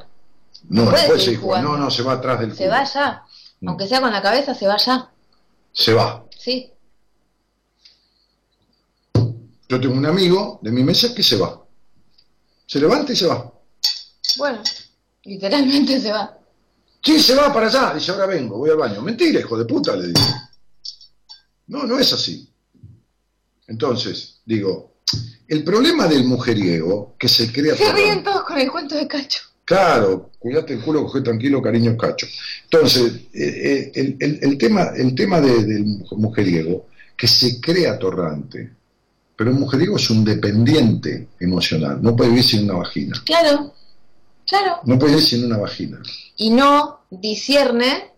No, 0.68 0.84
no 0.84 0.90
puede, 0.92 1.18
seguir 1.18 1.40
jugando. 1.40 1.72
No, 1.72 1.76
no, 1.76 1.90
se 1.90 2.04
va 2.04 2.12
atrás 2.12 2.38
del 2.38 2.54
Se 2.54 2.68
va 2.68 2.84
ya. 2.84 3.24
Mm. 3.60 3.68
Aunque 3.68 3.88
sea 3.88 4.00
con 4.00 4.12
la 4.12 4.22
cabeza, 4.22 4.54
se 4.54 4.68
va 4.68 4.76
ya. 4.76 5.10
Se 5.72 5.92
va. 5.92 6.24
Sí. 6.30 6.70
Yo 9.68 9.80
tengo 9.80 9.96
un 9.96 10.06
amigo 10.06 10.60
de 10.62 10.70
mi 10.70 10.84
mesa 10.84 11.12
que 11.16 11.24
se 11.24 11.36
va. 11.36 11.64
Se 12.64 12.78
levanta 12.78 13.12
y 13.12 13.16
se 13.16 13.26
va. 13.26 13.52
Bueno, 14.36 14.62
literalmente 15.24 16.00
se 16.00 16.12
va. 16.12 16.37
Sí, 17.08 17.18
se 17.20 17.34
va 17.34 17.50
para 17.50 17.68
allá. 17.68 17.94
Dice, 17.94 18.10
ahora 18.10 18.26
vengo, 18.26 18.58
voy 18.58 18.68
al 18.68 18.76
baño. 18.76 19.00
Mentira, 19.00 19.40
hijo 19.40 19.56
de 19.56 19.64
puta, 19.64 19.96
le 19.96 20.08
digo. 20.08 20.20
No, 21.68 21.84
no 21.84 21.98
es 21.98 22.12
así. 22.12 22.46
Entonces, 23.66 24.42
digo, 24.44 24.96
el 25.46 25.64
problema 25.64 26.06
del 26.06 26.24
mujeriego, 26.24 27.14
que 27.18 27.26
se 27.26 27.50
crea... 27.50 27.74
Se 27.74 27.90
ríen 27.94 28.22
todos 28.22 28.44
con 28.44 28.58
el 28.58 28.70
cuento 28.70 28.94
de 28.94 29.08
Cacho. 29.08 29.40
Claro, 29.64 30.32
cuídate 30.38 30.74
el 30.74 30.80
culo, 30.80 31.04
coge 31.04 31.22
tranquilo, 31.22 31.62
cariño, 31.62 31.96
Cacho. 31.96 32.26
Entonces, 32.64 33.22
eh, 33.32 33.90
eh, 33.94 34.16
el, 34.20 34.58
tema, 34.58 34.90
el 34.94 35.14
tema 35.14 35.40
del 35.40 36.04
mujeriego, 36.10 36.88
que 37.16 37.26
se 37.26 37.58
crea 37.58 37.98
torrante, 37.98 38.70
pero 39.34 39.50
un 39.50 39.60
mujeriego 39.60 39.96
es 39.96 40.10
un 40.10 40.26
dependiente 40.26 41.28
emocional, 41.40 42.00
no 42.02 42.14
puede 42.14 42.30
vivir 42.30 42.44
sin 42.44 42.64
una 42.64 42.80
vagina. 42.80 43.18
Claro, 43.24 43.72
claro. 44.48 44.80
No 44.84 44.98
puede 44.98 45.14
vivir 45.14 45.28
sin 45.28 45.44
una 45.44 45.58
vagina. 45.58 46.00
Y 46.36 46.50
no 46.50 47.00
discierne 47.10 48.12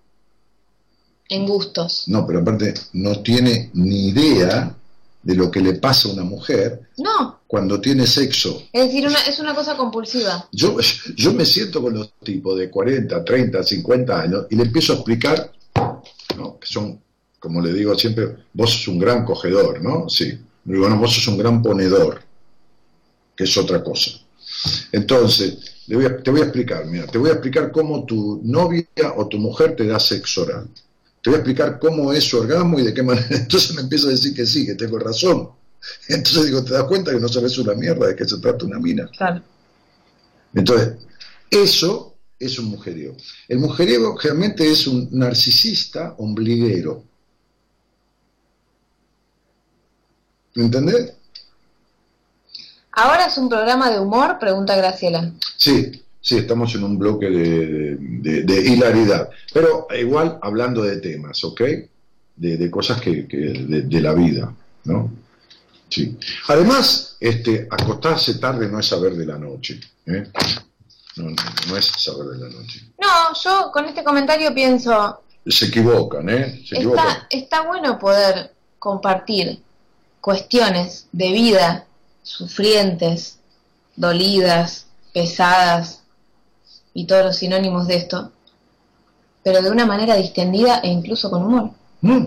en 1.29 1.47
gustos. 1.47 2.05
No, 2.07 2.27
pero 2.27 2.41
aparte 2.41 2.75
no 2.93 3.23
tiene 3.23 3.71
ni 3.75 4.09
idea 4.09 4.77
de 5.23 5.35
lo 5.35 5.51
que 5.51 5.61
le 5.61 5.75
pasa 5.75 6.09
a 6.09 6.13
una 6.13 6.25
mujer 6.25 6.89
no. 6.99 7.41
cuando 7.47 7.81
tiene 7.81 8.07
sexo. 8.07 8.63
Es 8.73 8.87
decir, 8.87 9.07
una, 9.07 9.19
es 9.21 9.39
una 9.39 9.55
cosa 9.55 9.77
compulsiva. 9.77 10.49
Yo, 10.53 10.77
yo 11.17 11.33
me 11.33 11.45
siento 11.45 11.83
con 11.83 11.95
los 11.95 12.13
tipos 12.23 12.59
de 12.59 12.71
40, 12.71 13.25
30, 13.25 13.63
50 13.63 14.21
años 14.21 14.47
y 14.51 14.57
le 14.57 14.65
empiezo 14.65 14.93
a 14.93 14.97
explicar, 14.97 15.53
¿no? 16.37 16.59
que 16.59 16.67
son, 16.67 17.01
como 17.39 17.61
le 17.61 17.73
digo 17.73 17.95
siempre, 17.99 18.37
vos 18.53 18.73
sos 18.73 18.89
un 18.89 18.99
gran 18.99 19.25
cogedor, 19.25 19.83
¿no? 19.83 20.09
Sí. 20.09 20.39
Digo, 20.65 20.89
no, 20.89 20.99
vos 20.99 21.15
sos 21.15 21.27
un 21.29 21.39
gran 21.39 21.63
ponedor, 21.63 22.23
que 23.37 23.45
es 23.45 23.57
otra 23.57 23.83
cosa. 23.83 24.11
Entonces, 24.93 25.59
te 25.87 26.31
voy 26.31 26.41
a 26.41 26.45
explicar, 26.45 26.87
mira, 26.87 27.07
te 27.07 27.19
voy 27.19 27.31
a 27.31 27.35
explicar 27.35 27.73
cómo 27.73 28.05
tu 28.05 28.41
novia 28.45 28.87
o 29.17 29.27
tu 29.29 29.39
mujer 29.39 29.77
te 29.77 29.87
da 29.87 29.99
sexo 29.99 30.43
oral. 30.43 30.69
Te 31.23 31.31
voy 31.31 31.37
a 31.37 31.41
explicar 31.41 31.79
cómo 31.79 32.13
es 32.13 32.25
su 32.25 32.39
orgasmo 32.39 32.79
y 32.79 32.85
de 32.85 32.95
qué 32.95 33.03
manera. 33.03 33.27
Entonces 33.31 33.75
me 33.75 33.83
empiezo 33.83 34.09
a 34.09 34.11
decir 34.11 34.35
que 34.35 34.47
sí, 34.47 34.65
que 34.65 34.75
tengo 34.75 34.99
razón. 34.99 35.51
Entonces 36.09 36.47
digo, 36.47 36.63
¿te 36.63 36.75
das 36.75 36.85
cuenta 36.85 37.11
que 37.11 37.21
no 37.21 37.29
sabes 37.29 37.57
una 37.59 37.75
mierda 37.75 38.07
de 38.07 38.17
qué 38.17 38.25
se 38.25 38.39
trata 38.39 38.65
una 38.65 38.79
mina? 38.79 39.09
Claro. 39.17 39.43
Entonces, 40.55 40.95
eso 41.51 42.17
es 42.39 42.59
un 42.59 42.67
mujeriego. 42.67 43.17
El 43.49 43.59
mujeriego 43.59 44.17
realmente 44.23 44.71
es 44.71 44.87
un 44.87 45.09
narcisista 45.13 46.15
ombliguero. 46.19 47.05
¿Me 50.55 50.65
entendés? 50.65 51.13
¿Ahora 53.01 53.25
es 53.25 53.39
un 53.39 53.49
programa 53.49 53.91
de 53.91 53.99
humor? 53.99 54.39
Pregunta 54.39 54.77
Graciela. 54.77 55.33
Sí, 55.57 56.05
sí, 56.21 56.37
estamos 56.37 56.75
en 56.75 56.85
un 56.85 56.99
bloque 56.99 57.31
de, 57.31 58.63
hilaridad, 58.67 59.31
pero 59.55 59.87
igual 59.99 60.39
hablando 60.43 60.83
de 60.83 60.99
temas, 60.99 61.43
¿ok? 61.43 61.63
De, 62.37 62.71
cosas 62.71 63.01
que, 63.01 63.23
de, 63.23 64.01
la 64.03 64.13
vida, 64.13 64.55
¿no? 64.85 65.11
Sí. 65.89 66.19
Además, 66.49 67.17
este, 67.21 67.67
acostarse 67.71 68.35
tarde 68.35 68.69
no 68.69 68.79
es 68.79 68.87
saber 68.87 69.15
de 69.15 69.25
la 69.25 69.39
noche, 69.39 69.81
¿eh? 70.05 70.25
No, 71.17 71.77
es 71.79 71.87
saber 71.87 72.27
de 72.27 72.39
la 72.39 72.55
noche. 72.55 72.83
No, 73.01 73.33
yo 73.43 73.71
con 73.73 73.87
este 73.87 74.05
comentario 74.05 74.53
pienso... 74.53 75.23
Se 75.47 75.67
equivocan, 75.67 76.29
¿eh? 76.29 76.63
Se 76.69 76.79
está, 76.81 77.27
está 77.31 77.63
bueno 77.63 77.99
poder 77.99 78.53
compartir 78.79 79.59
cuestiones 80.21 81.07
de 81.13 81.33
vida 81.33 81.87
sufrientes, 82.23 83.39
dolidas, 83.97 84.87
pesadas 85.13 86.03
y 86.95 87.07
todos 87.07 87.25
los 87.25 87.37
sinónimos 87.37 87.87
de 87.87 87.97
esto, 87.97 88.33
pero 89.43 89.63
de 89.63 89.71
una 89.71 89.87
manera 89.87 90.17
distendida 90.17 90.81
e 90.83 90.89
incluso 90.89 91.31
con 91.31 91.45
humor. 91.45 91.71
Mm. 92.01 92.27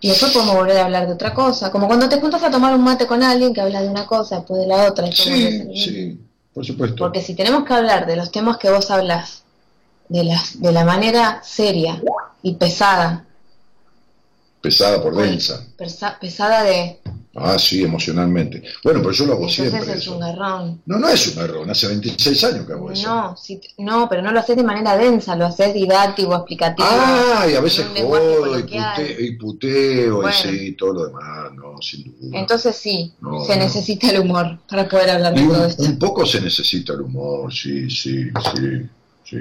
Y 0.00 0.08
después 0.08 0.32
podemos 0.32 0.56
volver 0.56 0.76
a 0.76 0.84
hablar 0.84 1.06
de 1.06 1.14
otra 1.14 1.32
cosa, 1.32 1.70
como 1.70 1.86
cuando 1.86 2.08
te 2.08 2.20
juntas 2.20 2.42
a 2.42 2.50
tomar 2.50 2.74
un 2.74 2.84
mate 2.84 3.06
con 3.06 3.22
alguien 3.22 3.54
que 3.54 3.62
habla 3.62 3.80
de 3.80 3.88
una 3.88 4.06
cosa, 4.06 4.36
después 4.36 4.60
de 4.60 4.66
la 4.66 4.88
otra. 4.88 5.10
sí, 5.10 5.74
sí, 5.74 6.20
por 6.52 6.64
supuesto. 6.64 6.96
Porque 6.96 7.22
si 7.22 7.34
tenemos 7.34 7.64
que 7.64 7.72
hablar 7.72 8.06
de 8.06 8.16
los 8.16 8.30
temas 8.30 8.58
que 8.58 8.70
vos 8.70 8.90
hablas, 8.90 9.44
de, 10.08 10.24
las, 10.24 10.60
de 10.60 10.72
la 10.72 10.84
manera 10.84 11.40
seria 11.42 12.02
y 12.42 12.54
pesada, 12.54 13.24
pesada 14.60 15.02
por 15.02 15.16
densa. 15.16 15.66
pesada 16.20 16.62
de 16.62 17.00
Ah, 17.36 17.58
sí, 17.58 17.82
emocionalmente. 17.82 18.62
Bueno, 18.84 19.00
pero 19.00 19.12
yo 19.12 19.26
lo 19.26 19.32
hago 19.32 19.48
Entonces 19.48 19.70
siempre. 19.70 19.94
es 19.94 20.06
un 20.06 20.22
error. 20.22 20.74
No, 20.86 20.98
no 20.98 21.08
es 21.08 21.36
un 21.36 21.42
error, 21.42 21.68
hace 21.68 21.88
26 21.88 22.44
años 22.44 22.66
que 22.66 22.72
hago 22.72 22.92
eso. 22.92 23.08
No, 23.08 23.34
no, 23.78 24.08
pero 24.08 24.22
no 24.22 24.30
lo 24.30 24.38
haces 24.38 24.56
de 24.56 24.62
manera 24.62 24.96
densa, 24.96 25.34
lo 25.34 25.46
haces 25.46 25.74
didáctico, 25.74 26.34
explicativo. 26.36 26.86
Ah, 26.88 27.46
y 27.50 27.54
a 27.54 27.60
veces 27.60 27.86
jodo 27.96 28.58
y, 28.58 29.36
puteo 29.36 30.28
y 30.28 30.32
sí, 30.32 30.72
todo 30.72 30.92
lo 30.92 31.06
demás, 31.06 31.52
no, 31.54 31.82
sin 31.82 32.04
duda. 32.04 32.38
Entonces 32.38 32.76
sí, 32.76 33.12
se 33.46 33.56
necesita 33.56 34.10
el 34.10 34.20
humor 34.20 34.58
para 34.68 34.88
poder 34.88 35.10
hablar 35.10 35.34
de 35.34 35.42
todo 35.44 35.66
esto. 35.66 35.82
Un 35.82 35.98
poco 35.98 36.24
se 36.24 36.40
necesita 36.40 36.92
el 36.92 37.00
humor, 37.00 37.52
sí, 37.52 37.90
sí, 37.90 38.30
sí, 38.54 38.88
sí. 39.24 39.38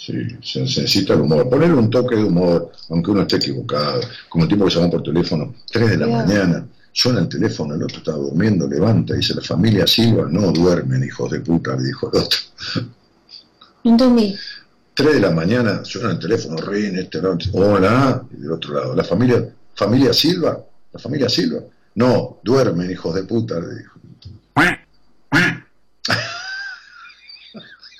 Sí, 0.00 0.14
se 0.42 0.60
necesita 0.60 1.14
el 1.14 1.22
humor. 1.22 1.48
Poner 1.50 1.74
un 1.74 1.90
toque 1.90 2.14
de 2.14 2.22
humor, 2.22 2.70
aunque 2.88 3.10
uno 3.10 3.22
esté 3.22 3.34
equivocado. 3.34 4.00
Como 4.28 4.44
el 4.44 4.50
tipo 4.50 4.64
que 4.64 4.70
llama 4.72 4.90
por 4.90 5.02
teléfono, 5.02 5.52
3 5.72 5.90
de 5.90 5.96
la 5.96 6.06
mañana 6.06 6.66
Suena 6.92 7.20
el 7.20 7.28
teléfono, 7.28 7.74
el 7.74 7.82
otro 7.82 7.98
está 7.98 8.12
durmiendo, 8.12 8.66
levanta, 8.66 9.14
dice 9.14 9.34
la 9.34 9.42
familia 9.42 9.86
Silva, 9.86 10.26
no 10.28 10.50
duermen, 10.52 11.04
hijos 11.04 11.30
de 11.30 11.40
puta, 11.40 11.76
le 11.76 11.84
dijo 11.84 12.10
el 12.12 12.20
otro. 12.20 12.38
Entendí. 13.84 14.36
Tres 14.94 15.14
de 15.14 15.20
la 15.20 15.30
mañana 15.30 15.84
suena 15.84 16.10
el 16.10 16.18
teléfono, 16.18 16.56
rin, 16.56 16.98
este, 16.98 17.20
hola, 17.52 18.24
y 18.36 18.40
del 18.40 18.52
otro 18.52 18.74
lado, 18.74 18.96
la 18.96 19.04
familia, 19.04 19.48
familia 19.74 20.12
Silva, 20.12 20.58
la 20.92 20.98
familia 20.98 21.28
Silva, 21.28 21.60
no, 21.94 22.38
duermen, 22.42 22.90
hijos 22.90 23.14
de 23.14 23.22
puta, 23.22 23.60
le 23.60 23.74
dijo. 23.76 23.98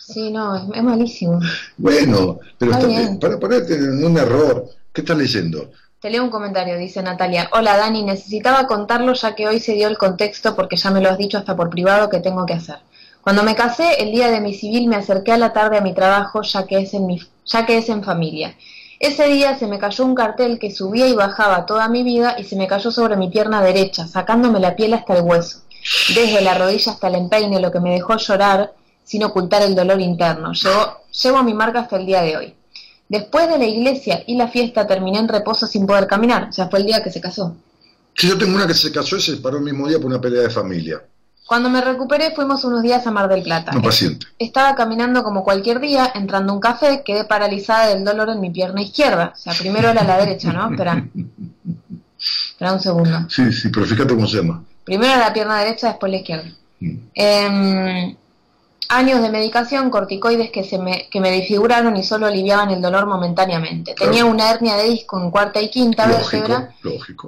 Sí, 0.09 0.31
no, 0.31 0.57
es, 0.57 0.83
malísimo. 0.83 1.39
Bueno, 1.77 2.41
pero 2.59 2.73
para 3.21 3.39
ponerte 3.39 3.75
en 3.75 4.05
un 4.05 4.17
error, 4.17 4.69
¿qué 4.93 5.03
estás 5.03 5.19
leyendo? 5.19 5.71
Te 6.01 6.11
leo 6.11 6.23
un 6.23 6.31
comentario, 6.31 6.79
dice 6.79 7.03
Natalia. 7.03 7.51
Hola 7.53 7.77
Dani, 7.77 8.05
necesitaba 8.05 8.69
contarlo 8.69 9.15
ya 9.15 9.35
que 9.35 9.49
hoy 9.49 9.59
se 9.59 9.73
dio 9.73 9.89
el 9.89 9.99
contexto 9.99 10.55
porque 10.55 10.77
ya 10.77 10.93
me 10.93 11.01
lo 11.01 11.11
has 11.11 11.19
dicho 11.19 11.39
hasta 11.39 11.57
por 11.57 11.71
privado 11.71 12.09
que 12.09 12.21
tengo 12.21 12.47
que 12.47 12.53
hacer. 12.53 12.79
Cuando 13.21 13.43
me 13.43 13.57
casé, 13.57 14.01
el 14.01 14.13
día 14.13 14.31
de 14.31 14.41
mi 14.41 14.55
civil 14.55 14.87
me 14.87 14.95
acerqué 14.95 15.33
a 15.33 15.39
la 15.39 15.53
tarde 15.53 15.77
a 15.77 15.81
mi 15.81 15.95
trabajo 15.95 16.43
ya 16.43 16.69
que 16.69 16.79
es 16.79 16.95
en, 16.95 17.07
mi, 17.07 17.21
ya 17.45 17.67
que 17.67 17.79
es 17.79 17.89
en 17.89 18.05
familia. 18.05 18.55
Ese 19.01 19.27
día 19.27 19.59
se 19.59 19.67
me 19.67 19.81
cayó 19.81 20.05
un 20.05 20.15
cartel 20.15 20.61
que 20.61 20.71
subía 20.71 21.09
y 21.09 21.15
bajaba 21.15 21.67
toda 21.67 21.89
mi 21.89 22.05
vida 22.05 22.37
y 22.39 22.45
se 22.45 22.55
me 22.55 22.69
cayó 22.69 22.93
sobre 22.93 23.17
mi 23.17 23.29
pierna 23.29 23.61
derecha, 23.61 24.07
sacándome 24.07 24.61
la 24.61 24.77
piel 24.77 24.95
hasta 24.95 25.15
el 25.15 25.23
hueso. 25.23 25.63
Desde 26.15 26.43
la 26.43 26.55
rodilla 26.55 26.93
hasta 26.93 27.09
el 27.09 27.17
empeine, 27.17 27.59
lo 27.59 27.73
que 27.73 27.81
me 27.81 27.91
dejó 27.91 28.17
llorar 28.17 28.73
sin 29.03 29.25
ocultar 29.25 29.63
el 29.63 29.75
dolor 29.75 30.01
interno. 30.01 30.53
Llevo, 30.53 30.99
llevo 31.11 31.43
mi 31.43 31.55
marca 31.55 31.81
hasta 31.81 31.97
el 31.97 32.07
día 32.07 32.23
de 32.23 32.37
hoy. 32.37 32.58
Después 33.09 33.49
de 33.49 33.59
la 33.59 33.65
iglesia 33.65 34.23
y 34.27 34.37
la 34.37 34.49
fiesta 34.49 34.87
terminé 34.87 35.19
en 35.19 35.29
reposo 35.29 35.67
sin 35.67 35.87
poder 35.87 36.07
caminar. 36.07 36.49
O 36.51 36.53
sea, 36.53 36.69
fue 36.69 36.81
el 36.81 36.87
día 36.87 37.03
que 37.03 37.11
se 37.11 37.21
casó. 37.21 37.57
Sí, 38.15 38.29
yo 38.29 38.37
tengo 38.37 38.57
una 38.57 38.67
que 38.67 38.75
se 38.75 38.93
casó 38.93 39.17
y 39.17 39.21
se 39.21 39.37
paró 39.39 39.59
el 39.59 39.65
mismo 39.65 39.89
día 39.89 39.99
por 39.99 40.07
una 40.07 40.21
pelea 40.21 40.43
de 40.43 40.51
familia. 40.51 41.03
Cuando 41.47 41.71
me 41.71 41.81
recuperé 41.81 42.33
fuimos 42.35 42.63
unos 42.65 42.83
días 42.83 43.07
a 43.07 43.11
Mar 43.11 43.27
del 43.27 43.43
Plata. 43.43 43.73
No 43.73 43.81
paciente. 43.81 44.27
Estaba 44.39 44.75
caminando 44.75 45.23
como 45.23 45.43
cualquier 45.43 45.81
día, 45.81 46.13
entrando 46.15 46.53
a 46.53 46.57
un 46.57 46.61
café, 46.61 47.03
quedé 47.03 47.25
paralizada 47.25 47.87
del 47.87 48.05
dolor 48.05 48.29
en 48.29 48.41
mi 48.41 48.51
pierna 48.51 48.83
izquierda. 48.83 49.33
O 49.35 49.39
sea, 49.39 49.55
primero 49.55 49.89
era 49.89 50.05
la 50.05 50.19
derecha, 50.19 50.53
¿no? 50.53 50.71
Espera. 50.71 51.09
Espera 52.19 52.73
un 52.75 52.81
segundo. 52.81 53.27
Sí, 53.31 53.51
sí, 53.51 53.71
pero 53.71 53.87
fíjate 53.87 54.15
cómo 54.15 54.27
se 54.27 54.37
llama. 54.37 54.63
Primero 54.85 55.17
la 55.17 55.33
pierna 55.33 55.61
derecha, 55.61 55.89
después 55.89 56.13
la 56.13 56.19
izquierda. 56.19 56.51
Eh, 57.15 58.17
años 58.89 59.21
de 59.21 59.29
medicación, 59.29 59.91
corticoides 59.91 60.51
que, 60.51 60.65
se 60.65 60.79
me, 60.79 61.09
que 61.11 61.21
me 61.21 61.31
disfiguraron 61.31 61.97
y 61.97 62.03
solo 62.03 62.27
aliviaban 62.27 62.71
el 62.71 62.81
dolor 62.81 63.07
momentáneamente. 63.07 63.95
Tenía 63.95 64.25
una 64.25 64.51
hernia 64.51 64.77
de 64.77 64.85
disco 64.85 65.21
en 65.21 65.31
cuarta 65.31 65.61
y 65.61 65.71
quinta 65.71 66.07
vértebra 66.07 66.75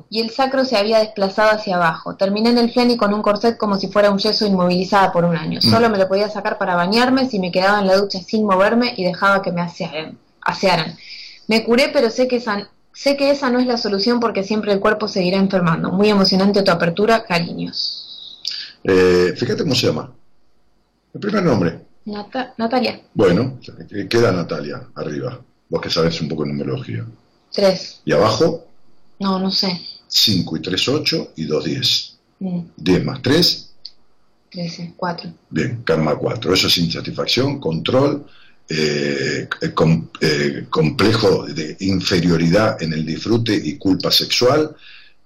y 0.09 0.21
el 0.21 0.31
sacro 0.31 0.65
se 0.65 0.79
había 0.79 0.99
desplazado 0.99 1.51
hacia 1.51 1.77
abajo. 1.77 2.17
Terminé 2.17 2.51
en 2.51 2.59
el 2.59 2.73
FLENI 2.73 2.97
con 2.97 3.13
un 3.13 3.21
corset 3.21 3.59
como 3.59 3.77
si 3.77 3.89
fuera 3.89 4.11
un 4.11 4.19
yeso 4.19 4.47
inmovilizada 4.47 5.13
por 5.13 5.25
un 5.25 5.37
año. 5.37 5.59
Mm. 5.63 5.71
Solo 5.71 5.91
me 5.91 5.99
lo 5.99 6.09
podía 6.09 6.31
sacar 6.31 6.57
para 6.57 6.75
bañarme 6.75 7.29
si 7.29 7.39
me 7.39 7.53
quedaba 7.53 7.81
en 7.81 7.87
la 7.87 7.97
ducha 7.97 8.21
sin 8.21 8.47
moverme 8.47 8.95
y 8.97 9.05
dejaba 9.05 9.43
que 9.43 9.53
me 9.53 9.61
asearan. 9.61 10.19
asearan. 10.43 10.97
Me 11.47 11.63
curé, 11.65 11.91
pero 11.93 12.09
sé 12.09 12.27
que 12.27 12.37
esa, 12.37 12.71
sé 12.95 13.17
que 13.19 13.31
esa 13.31 13.51
no 13.51 13.61
es 13.61 13.67
la 13.67 13.77
solución 13.77 14.19
porque 14.19 14.45
siempre 14.45 14.73
el 14.73 14.81
cuerpo 14.81 15.09
seguirá 15.09 15.37
enfermando. 15.37 15.91
Muy 15.91 16.09
emocionante 16.09 16.63
tu 16.63 16.71
apertura, 16.71 17.25
cariños. 17.25 18.39
Eh, 18.85 19.35
fíjate 19.37 19.63
cómo 19.63 19.75
se 19.75 19.89
llama. 19.89 20.11
El 21.15 21.21
primer 21.21 21.43
nombre. 21.43 21.81
Natalia. 22.05 23.01
Bueno, 23.15 23.59
queda 24.09 24.33
Natalia 24.33 24.89
arriba. 24.95 25.41
Vos 25.69 25.81
que 25.81 25.91
sabés 25.91 26.21
un 26.21 26.29
poco 26.29 26.45
de 26.45 26.51
numerología. 26.51 27.07
Tres. 27.53 28.01
¿Y 28.05 28.13
abajo? 28.13 28.67
No, 29.19 29.39
no 29.39 29.51
sé. 29.51 29.81
5 30.09 30.57
y 30.57 30.61
3, 30.61 30.89
8 30.89 31.33
y 31.37 31.45
2, 31.45 31.65
10. 31.65 32.17
10 32.77 33.05
más 33.05 33.23
3. 33.23 33.71
13, 34.51 34.95
4. 34.97 35.33
Bien, 35.51 35.83
karma 35.85 36.17
4. 36.17 36.55
Eso 36.55 36.67
es 36.67 36.79
insatisfacción, 36.79 37.61
control, 37.61 38.27
eh, 38.69 39.49
eh, 39.61 39.75
eh, 40.21 40.67
complejo 40.69 41.47
de 41.47 41.77
inferioridad 41.81 42.83
en 42.83 42.93
el 42.93 43.07
disfrute 43.07 43.55
y 43.55 43.77
culpa 43.77 44.11
sexual, 44.11 44.75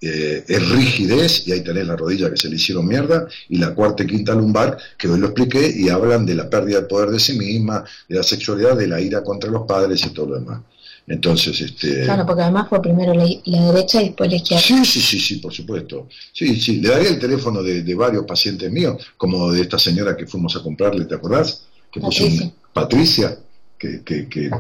es 0.07 0.69
rigidez, 0.71 1.47
y 1.47 1.53
ahí 1.53 1.63
tenés 1.63 1.87
la 1.87 1.97
rodilla 1.97 2.31
que 2.31 2.37
se 2.37 2.49
le 2.49 2.57
hicieron 2.57 2.87
mierda, 2.87 3.27
y 3.49 3.59
la 3.59 3.75
cuarta 3.75 4.03
y 4.03 4.07
quinta 4.07 4.35
lumbar, 4.35 4.79
que 4.99 5.09
hoy 5.09 5.19
lo 5.19 5.27
expliqué, 5.27 5.73
y 5.75 5.89
hablan 5.89 6.27
de 6.27 6.35
la 6.35 6.49
pérdida 6.51 6.79
del 6.79 6.87
poder 6.87 7.11
de 7.11 7.21
sí 7.21 7.39
misma, 7.39 7.85
de 8.09 8.17
la 8.17 8.23
sexualidad, 8.23 8.77
de 8.77 8.87
la 8.87 9.01
ira 9.01 9.23
contra 9.23 9.51
los 9.51 9.67
padres 9.67 10.05
y 10.05 10.11
todo 10.11 10.27
lo 10.27 10.35
demás. 10.41 10.61
Entonces, 11.07 11.61
este... 11.61 12.05
Claro, 12.05 12.25
porque 12.25 12.43
además 12.43 12.69
fue 12.69 12.81
primero 12.81 13.13
la, 13.13 13.25
derecha 13.73 14.01
y 14.01 14.07
después 14.07 14.31
la 14.31 14.37
izquierda. 14.37 14.63
Sí, 14.63 14.85
sí, 14.85 15.01
sí, 15.01 15.21
sí, 15.21 15.37
por 15.37 15.53
supuesto. 15.53 16.09
Sí, 16.33 16.59
sí, 16.59 16.81
le 16.81 16.89
daría 16.89 17.11
el 17.11 17.19
teléfono 17.19 17.63
de, 17.63 17.95
varios 17.95 18.25
pacientes 18.25 18.71
míos, 18.73 19.03
como 19.17 19.53
de 19.53 19.61
esta 19.63 19.79
señora 19.79 20.17
que 20.17 20.27
fuimos 20.27 20.57
a 20.57 20.63
comprarle, 20.63 21.05
¿te 21.05 21.15
acordás? 21.15 21.67
Que 21.93 22.01
Patricia. 22.01 22.53
Patricia, 22.73 23.39
que, 23.79 24.03
que, 24.03 24.29
que, 24.29 24.51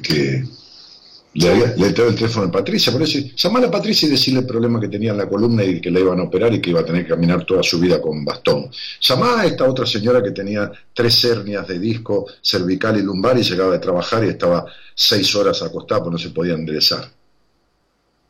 que 0.00 0.44
le, 1.34 1.50
había, 1.50 1.74
le 1.76 1.86
el 1.86 1.94
teléfono 1.94 2.46
a 2.46 2.50
Patricia, 2.50 2.92
por 2.92 3.02
eso 3.02 3.18
llamar 3.36 3.64
a 3.64 3.70
Patricia 3.70 4.06
y 4.06 4.12
decirle 4.12 4.40
el 4.40 4.46
problema 4.46 4.80
que 4.80 4.88
tenía 4.88 5.10
en 5.10 5.18
la 5.18 5.28
columna 5.28 5.64
y 5.64 5.80
que 5.80 5.90
la 5.90 6.00
iban 6.00 6.20
a 6.20 6.24
operar 6.24 6.52
y 6.54 6.60
que 6.60 6.70
iba 6.70 6.80
a 6.80 6.84
tener 6.84 7.02
que 7.02 7.10
caminar 7.10 7.44
toda 7.44 7.62
su 7.62 7.80
vida 7.80 8.00
con 8.00 8.24
bastón. 8.24 8.70
Llamá 9.00 9.40
a 9.40 9.46
esta 9.46 9.68
otra 9.68 9.84
señora 9.84 10.22
que 10.22 10.30
tenía 10.30 10.70
tres 10.92 11.24
hernias 11.24 11.66
de 11.66 11.78
disco 11.78 12.26
cervical 12.40 12.98
y 12.98 13.02
lumbar 13.02 13.36
y 13.38 13.42
llegaba 13.42 13.72
de 13.72 13.78
trabajar 13.80 14.24
y 14.24 14.28
estaba 14.28 14.64
seis 14.94 15.34
horas 15.34 15.60
acostada 15.62 16.04
porque 16.04 16.12
no 16.12 16.18
se 16.18 16.30
podía 16.30 16.54
enderezar 16.54 17.10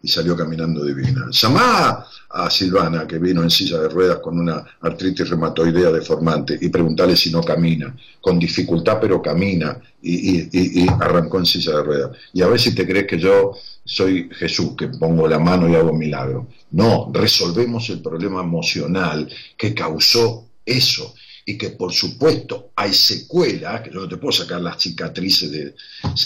y 0.04 0.08
salió 0.08 0.36
caminando 0.36 0.84
divina. 0.84 1.28
Llamá 1.30 2.06
a 2.28 2.50
Silvana, 2.50 3.06
que 3.06 3.18
vino 3.18 3.42
en 3.42 3.48
silla 3.48 3.78
de 3.78 3.88
ruedas 3.88 4.18
con 4.18 4.38
una 4.38 4.62
artritis 4.82 5.30
reumatoidea 5.30 5.90
deformante, 5.90 6.58
y 6.60 6.68
preguntale 6.68 7.16
si 7.16 7.32
no 7.32 7.42
camina, 7.42 7.96
con 8.20 8.38
dificultad 8.38 8.98
pero 9.00 9.22
camina, 9.22 9.80
y, 10.02 10.86
arrancó 11.00 11.38
en 11.38 11.46
silla 11.46 11.76
de 11.76 11.82
ruedas. 11.82 12.10
Y 12.34 12.42
a 12.42 12.48
ver 12.48 12.60
si 12.60 12.74
te 12.74 12.86
crees 12.86 13.06
que 13.06 13.18
yo 13.18 13.52
soy 13.82 14.28
Jesús, 14.30 14.76
que 14.76 14.88
pongo 14.88 15.26
la 15.26 15.38
mano 15.38 15.70
y 15.70 15.74
hago 15.74 15.94
milagro. 15.94 16.48
No, 16.72 17.10
resolvemos 17.10 17.88
el 17.88 18.02
problema 18.02 18.42
emocional 18.42 19.26
que 19.56 19.72
causó 19.72 20.50
eso 20.66 21.14
y 21.46 21.56
que 21.56 21.70
por 21.70 21.94
supuesto 21.94 22.72
hay 22.76 22.92
secuelas, 22.92 23.80
que 23.80 23.90
yo 23.90 24.00
no 24.00 24.08
te 24.08 24.18
puedo 24.18 24.32
sacar 24.32 24.60
las 24.60 24.82
cicatrices, 24.82 25.50
de, 25.50 25.74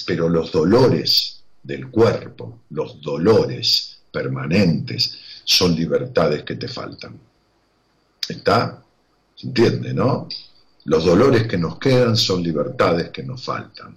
pero 0.05 0.29
los 0.29 0.51
dolores 0.51 1.38
del 1.63 1.91
cuerpo, 1.91 2.61
los 2.71 3.01
dolores 3.01 3.99
permanentes, 4.11 5.19
son 5.45 5.75
libertades 5.75 6.43
que 6.43 6.57
te 6.57 6.69
faltan. 6.69 7.19
¿Está? 8.29 8.83
¿Se 9.35 9.47
entiende, 9.47 9.95
no? 9.95 10.29
Los 10.85 11.05
dolores 11.05 11.47
que 11.47 11.59
nos 11.59 11.79
quedan 11.79 12.17
son 12.17 12.43
libertades 12.43 13.11
que 13.11 13.23
nos 13.23 13.43
faltan. 13.43 13.97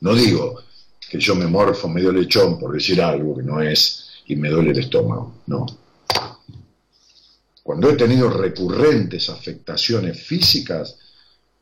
No 0.00 0.14
digo 0.14 0.62
que 1.08 1.18
yo 1.18 1.34
me 1.34 1.46
morfo 1.46 1.88
medio 1.88 2.12
lechón 2.12 2.58
por 2.58 2.72
decir 2.72 3.02
algo 3.02 3.36
que 3.36 3.42
no 3.42 3.60
es 3.60 4.22
y 4.26 4.36
me 4.36 4.48
duele 4.48 4.70
el 4.70 4.78
estómago, 4.78 5.42
no. 5.46 5.66
Cuando 7.62 7.90
he 7.90 7.96
tenido 7.96 8.30
recurrentes 8.30 9.28
afectaciones 9.28 10.22
físicas, 10.22 10.98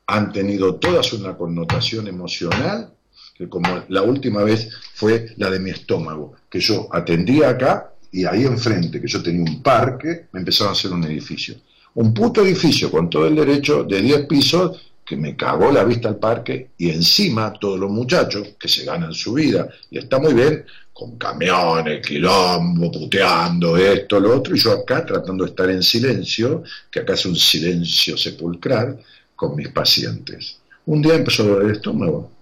han 0.06 0.32
tenido 0.32 0.76
todas 0.76 1.12
una 1.12 1.36
connotación 1.36 2.08
emocional 2.08 2.94
que 3.38 3.48
como 3.48 3.84
la 3.88 4.02
última 4.02 4.42
vez 4.42 4.68
fue 4.94 5.32
la 5.36 5.48
de 5.48 5.60
mi 5.60 5.70
estómago, 5.70 6.34
que 6.50 6.58
yo 6.58 6.88
atendía 6.92 7.50
acá 7.50 7.92
y 8.10 8.24
ahí 8.24 8.44
enfrente, 8.44 9.00
que 9.00 9.06
yo 9.06 9.22
tenía 9.22 9.48
un 9.48 9.62
parque, 9.62 10.26
me 10.32 10.40
empezaron 10.40 10.70
a 10.70 10.76
hacer 10.76 10.90
un 10.92 11.04
edificio. 11.04 11.54
Un 11.94 12.12
puto 12.12 12.44
edificio 12.44 12.90
con 12.90 13.08
todo 13.08 13.28
el 13.28 13.36
derecho 13.36 13.84
de 13.84 14.02
10 14.02 14.26
pisos 14.26 14.82
que 15.04 15.16
me 15.16 15.36
cagó 15.36 15.70
la 15.70 15.84
vista 15.84 16.08
al 16.08 16.16
parque 16.16 16.70
y 16.76 16.90
encima 16.90 17.52
todos 17.52 17.78
los 17.78 17.90
muchachos 17.90 18.56
que 18.58 18.68
se 18.68 18.84
ganan 18.84 19.14
su 19.14 19.34
vida 19.34 19.68
y 19.88 19.98
está 19.98 20.18
muy 20.18 20.34
bien 20.34 20.64
con 20.92 21.16
camiones, 21.16 22.04
quilombo, 22.04 22.90
puteando 22.90 23.76
esto, 23.76 24.18
lo 24.18 24.36
otro, 24.36 24.56
y 24.56 24.58
yo 24.58 24.72
acá 24.72 25.06
tratando 25.06 25.44
de 25.44 25.50
estar 25.50 25.70
en 25.70 25.80
silencio, 25.80 26.64
que 26.90 27.00
acá 27.00 27.14
es 27.14 27.24
un 27.24 27.36
silencio 27.36 28.18
sepulcral, 28.18 28.98
con 29.36 29.54
mis 29.54 29.68
pacientes. 29.68 30.58
Un 30.86 31.00
día 31.00 31.14
empezó 31.14 31.44
a 31.44 31.46
doler 31.46 31.66
el 31.66 31.76
estómago, 31.76 32.32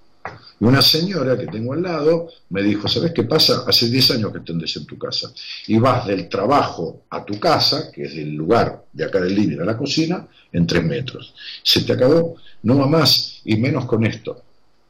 y 0.58 0.64
una 0.64 0.80
señora 0.80 1.36
que 1.36 1.46
tengo 1.46 1.74
al 1.74 1.82
lado 1.82 2.28
me 2.50 2.62
dijo, 2.62 2.88
¿sabes 2.88 3.12
qué 3.12 3.24
pasa? 3.24 3.64
Hace 3.66 3.88
10 3.88 4.12
años 4.12 4.32
que 4.32 4.40
tendes 4.40 4.74
en 4.76 4.86
tu 4.86 4.98
casa. 4.98 5.32
Y 5.66 5.78
vas 5.78 6.06
del 6.06 6.28
trabajo 6.28 7.02
a 7.10 7.24
tu 7.24 7.38
casa, 7.38 7.90
que 7.92 8.04
es 8.04 8.12
el 8.14 8.34
lugar 8.34 8.84
de 8.92 9.04
acá 9.04 9.20
del 9.20 9.34
living 9.34 9.60
a 9.60 9.64
la 9.64 9.76
cocina, 9.76 10.26
en 10.52 10.66
3 10.66 10.84
metros. 10.84 11.34
Se 11.62 11.82
te 11.82 11.92
acabó, 11.92 12.36
no 12.62 12.78
va 12.78 12.86
más, 12.86 13.40
y 13.44 13.56
menos 13.56 13.84
con 13.84 14.06
esto. 14.06 14.42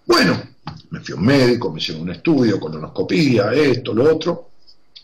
Bueno, 0.07 0.41
me 0.91 1.01
fui 1.01 1.15
a 1.15 1.17
un 1.17 1.25
médico, 1.25 1.73
me 1.73 1.81
hicieron 1.81 2.03
un 2.03 2.11
estudio, 2.13 2.61
colonoscopía, 2.61 3.53
esto, 3.53 3.93
lo 3.93 4.15
otro. 4.15 4.51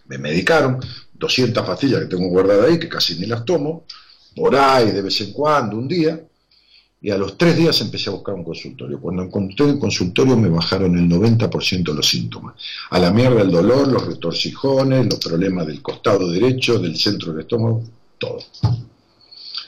Me 0.06 0.18
medicaron, 0.18 0.78
200 1.14 1.66
pastillas 1.66 2.00
que 2.02 2.06
tengo 2.06 2.28
guardadas 2.28 2.68
ahí, 2.68 2.78
que 2.78 2.88
casi 2.88 3.18
ni 3.18 3.26
las 3.26 3.44
tomo, 3.44 3.84
por 4.36 4.54
ahí 4.54 4.92
de 4.92 5.02
vez 5.02 5.20
en 5.22 5.32
cuando, 5.32 5.76
un 5.76 5.88
día 5.88 6.20
y 7.04 7.10
a 7.10 7.18
los 7.18 7.36
tres 7.36 7.56
días 7.56 7.80
empecé 7.80 8.10
a 8.10 8.12
buscar 8.12 8.36
un 8.36 8.44
consultorio. 8.44 9.00
Cuando 9.00 9.24
encontré 9.24 9.68
el 9.68 9.78
consultorio 9.80 10.36
me 10.36 10.48
bajaron 10.48 10.96
el 10.96 11.08
90% 11.08 11.82
de 11.82 11.94
los 11.94 12.08
síntomas. 12.08 12.54
A 12.90 12.98
la 13.00 13.10
mierda 13.10 13.42
el 13.42 13.50
dolor, 13.50 13.88
los 13.88 14.06
retorcijones, 14.06 15.06
los 15.06 15.18
problemas 15.18 15.66
del 15.66 15.82
costado 15.82 16.30
derecho, 16.30 16.78
del 16.78 16.96
centro 16.96 17.32
del 17.32 17.40
estómago, 17.40 17.82
todo. 18.18 18.38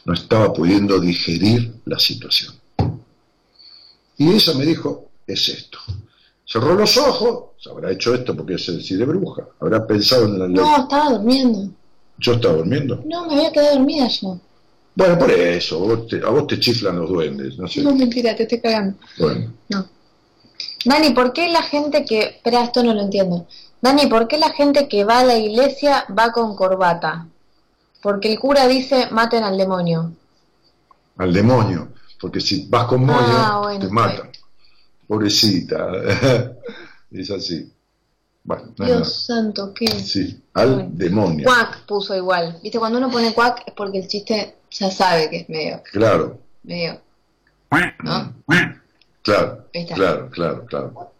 No 0.04 0.14
estaba 0.14 0.52
pudiendo 0.52 1.00
digerir 1.00 1.74
la 1.86 1.98
situación. 1.98 2.54
Y 4.16 4.30
ella 4.30 4.54
me 4.54 4.64
dijo, 4.64 5.08
es 5.26 5.48
esto. 5.48 5.78
Cerró 6.46 6.76
los 6.76 6.96
ojos, 6.98 7.46
se 7.58 7.68
habrá 7.68 7.90
hecho 7.90 8.14
esto 8.14 8.36
porque 8.36 8.58
se 8.58 8.72
decide 8.72 9.04
bruja, 9.06 9.48
habrá 9.58 9.84
pensado 9.84 10.26
en 10.26 10.38
la. 10.38 10.46
No, 10.46 10.76
estaba 10.82 11.10
durmiendo. 11.10 11.68
¿Yo 12.18 12.34
estaba 12.34 12.58
durmiendo? 12.58 13.02
No, 13.06 13.26
me 13.26 13.34
había 13.34 13.50
quedado 13.50 13.78
dormida 13.78 14.06
yo. 14.06 14.38
Bueno, 14.94 15.18
por 15.18 15.30
eso, 15.30 15.82
a 16.24 16.30
vos 16.30 16.46
te 16.46 16.60
chiflan 16.60 16.98
los 16.98 17.08
duendes, 17.08 17.58
no 17.58 17.66
sé. 17.66 17.82
No, 17.82 17.94
mentira, 17.94 18.34
te 18.36 18.44
estoy 18.44 18.60
cagando. 18.60 18.96
Bueno. 19.18 19.52
No. 19.68 19.88
Dani, 20.84 21.10
¿por 21.10 21.32
qué 21.32 21.48
la 21.48 21.62
gente 21.62 22.04
que... 22.04 22.20
Espera, 22.20 22.62
esto 22.62 22.82
no 22.84 22.94
lo 22.94 23.00
entiendo. 23.00 23.46
Dani, 23.80 24.06
¿por 24.06 24.28
qué 24.28 24.38
la 24.38 24.50
gente 24.50 24.88
que 24.88 25.04
va 25.04 25.20
a 25.20 25.24
la 25.24 25.36
iglesia 25.36 26.06
va 26.16 26.30
con 26.30 26.54
corbata? 26.54 27.26
Porque 28.02 28.30
el 28.30 28.38
cura 28.38 28.68
dice, 28.68 29.08
maten 29.10 29.42
al 29.42 29.58
demonio. 29.58 30.12
Al 31.16 31.32
demonio, 31.32 31.88
porque 32.20 32.40
si 32.40 32.66
vas 32.68 32.86
con 32.86 33.04
moño, 33.04 33.18
ah, 33.18 33.76
te 33.80 33.88
matan. 33.88 34.30
Pobrecita. 35.08 35.88
es 37.10 37.30
así. 37.30 37.70
Dios 38.76 39.24
santo, 39.24 39.72
¿qué? 39.72 39.86
Sí, 39.86 40.42
al 40.52 40.96
demonio. 40.96 41.44
Cuac 41.44 41.86
puso 41.86 42.14
igual. 42.14 42.58
Viste, 42.62 42.78
cuando 42.78 42.98
uno 42.98 43.10
pone 43.10 43.32
cuac 43.32 43.62
es 43.66 43.72
porque 43.72 43.98
el 43.98 44.08
chiste 44.08 44.56
ya 44.74 44.90
sabe 44.90 45.30
que 45.30 45.38
es 45.38 45.48
medio. 45.48 45.82
Claro. 45.90 46.38
Medio. 46.62 47.00
¿No? 48.02 48.32
Claro. 49.22 49.64
Claro, 49.94 50.30
claro, 50.30 50.66
claro. 50.66 51.12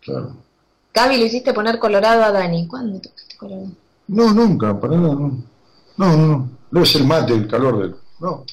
Claro. 0.00 0.36
Gaby, 0.92 1.16
lo 1.16 1.24
hiciste 1.24 1.54
poner 1.54 1.78
colorado 1.78 2.22
a 2.22 2.30
Dani. 2.30 2.68
¿Cuándo 2.68 3.00
tocaste 3.00 3.36
colorado? 3.36 3.68
No, 4.08 4.34
nunca, 4.34 4.78
para 4.78 4.96
nada, 4.96 5.14
no. 5.14 5.42
No, 5.96 6.16
no, 6.16 6.26
no. 6.26 6.50
Debe 6.70 6.86
ser 6.86 7.04
mate, 7.04 7.32
el 7.32 7.48
calor 7.48 7.78
del. 7.78 7.96
No. 8.20 8.44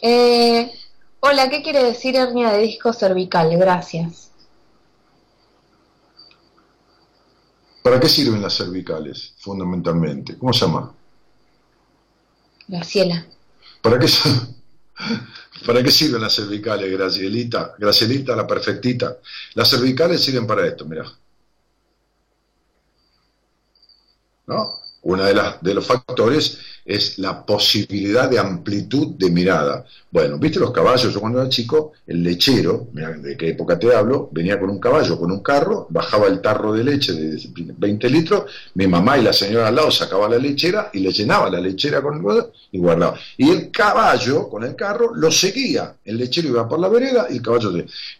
Eh, 0.00 0.72
hola, 1.20 1.50
¿qué 1.50 1.62
quiere 1.62 1.84
decir 1.84 2.16
hernia 2.16 2.52
de 2.52 2.58
disco 2.58 2.92
cervical? 2.92 3.56
Gracias. 3.56 4.30
¿Para 7.82 8.00
qué 8.00 8.08
sirven 8.08 8.42
las 8.42 8.56
cervicales, 8.56 9.34
fundamentalmente? 9.38 10.38
¿Cómo 10.38 10.52
se 10.52 10.66
llama? 10.66 10.92
Graciela. 12.68 13.26
¿Para 13.80 13.98
qué, 13.98 14.06
¿Para 15.66 15.82
qué 15.82 15.90
sirven 15.90 16.22
las 16.22 16.34
cervicales, 16.34 16.90
Gracielita? 16.90 17.74
Gracielita, 17.78 18.36
la 18.36 18.46
perfectita. 18.46 19.18
Las 19.54 19.70
cervicales 19.70 20.22
sirven 20.22 20.46
para 20.46 20.66
esto, 20.66 20.84
mira. 20.84 21.04
¿No? 24.46 24.80
Uno 25.02 25.24
de, 25.24 25.34
las, 25.34 25.62
de 25.62 25.74
los 25.74 25.86
factores 25.86 26.58
es 26.84 27.18
la 27.18 27.44
posibilidad 27.44 28.28
de 28.28 28.38
amplitud 28.38 29.08
de 29.16 29.30
mirada. 29.30 29.84
Bueno, 30.10 30.38
¿viste 30.38 30.58
los 30.58 30.72
caballos? 30.72 31.12
Yo 31.12 31.20
cuando 31.20 31.40
era 31.40 31.48
chico, 31.48 31.92
el 32.06 32.22
lechero, 32.22 32.88
de 32.92 33.36
qué 33.36 33.50
época 33.50 33.78
te 33.78 33.94
hablo, 33.94 34.28
venía 34.32 34.58
con 34.58 34.70
un 34.70 34.80
caballo, 34.80 35.18
con 35.18 35.30
un 35.30 35.40
carro, 35.40 35.86
bajaba 35.90 36.26
el 36.26 36.40
tarro 36.40 36.72
de 36.72 36.82
leche 36.82 37.12
de 37.12 37.40
20 37.54 38.10
litros, 38.10 38.44
mi 38.74 38.86
mamá 38.86 39.18
y 39.18 39.22
la 39.22 39.32
señora 39.32 39.68
al 39.68 39.76
lado 39.76 39.90
sacaban 39.90 40.32
la 40.32 40.38
lechera 40.38 40.90
y 40.92 40.98
le 40.98 41.12
llenaba 41.12 41.48
la 41.48 41.60
lechera 41.60 42.02
con 42.02 42.16
el 42.16 42.44
y 42.72 42.78
guardaba. 42.78 43.18
Y 43.36 43.50
el 43.50 43.70
caballo, 43.70 44.48
con 44.48 44.64
el 44.64 44.74
carro, 44.74 45.14
lo 45.14 45.30
seguía. 45.30 45.94
El 46.04 46.18
lechero 46.18 46.48
iba 46.48 46.68
por 46.68 46.80
la 46.80 46.88
vereda 46.88 47.26
y 47.30 47.36
el 47.36 47.42
caballo... 47.42 47.72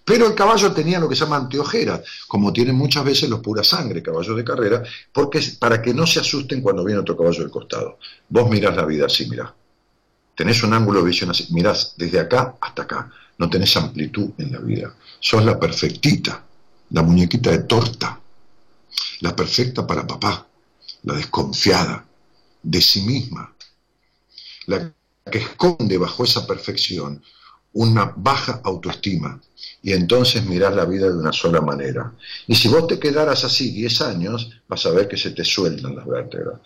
Pero 0.05 0.27
el 0.27 0.35
caballo 0.35 0.73
tenía 0.73 0.99
lo 0.99 1.09
que 1.09 1.15
se 1.15 1.25
llama 1.25 1.37
anteojeras, 1.37 2.03
como 2.27 2.53
tienen 2.53 2.75
muchas 2.75 3.05
veces 3.05 3.29
los 3.29 3.41
pura 3.41 3.63
sangre, 3.63 4.03
caballos 4.03 4.37
de 4.37 4.45
carrera, 4.45 4.83
porque 5.13 5.41
para 5.59 5.81
que 5.81 5.95
no 5.95 6.07
se 6.07 6.21
asusten 6.21 6.61
cuando 6.61 6.85
viene 6.85 7.01
otro 7.01 7.17
caballo 7.17 7.41
del 7.41 7.51
costado. 7.51 7.99
Mirás 8.51 8.77
la 8.77 8.85
vida 8.85 9.07
así, 9.07 9.29
mirá. 9.29 9.55
Tenés 10.35 10.63
un 10.63 10.75
ángulo 10.75 11.01
de 11.01 11.07
visión 11.07 11.31
así, 11.31 11.49
mirás 11.51 11.95
desde 11.97 12.21
acá 12.21 12.57
hasta 12.61 12.83
acá. 12.83 13.11
No 13.39 13.49
tenés 13.49 13.77
amplitud 13.77 14.31
en 14.39 14.53
la 14.53 14.59
vida. 14.59 14.95
Sos 15.21 15.45
la 15.45 15.59
perfectita, 15.59 16.45
la 16.91 17.03
muñequita 17.03 17.51
de 17.51 17.61
torta, 17.61 18.21
la 19.21 19.35
perfecta 19.35 19.87
para 19.87 20.07
papá, 20.07 20.47
la 21.05 21.15
desconfiada 21.15 22.05
de 22.63 22.81
sí 22.81 23.03
misma, 23.03 23.55
la 24.67 24.93
que 25.31 25.39
esconde 25.39 25.97
bajo 25.97 26.25
esa 26.25 26.47
perfección 26.47 27.23
una 27.73 28.13
baja 28.17 28.61
autoestima 28.65 29.41
y 29.83 29.93
entonces 29.93 30.45
mirás 30.45 30.75
la 30.75 30.85
vida 30.85 31.09
de 31.09 31.17
una 31.17 31.33
sola 31.33 31.61
manera. 31.61 32.13
Y 32.47 32.55
si 32.55 32.69
vos 32.69 32.87
te 32.87 32.99
quedaras 32.99 33.45
así 33.45 33.71
10 33.71 34.01
años, 34.03 34.51
vas 34.69 34.85
a 34.87 34.91
ver 34.91 35.09
que 35.09 35.17
se 35.17 35.31
te 35.31 35.45
sueltan 35.45 35.97
las 35.97 36.07
vértebras. 36.07 36.61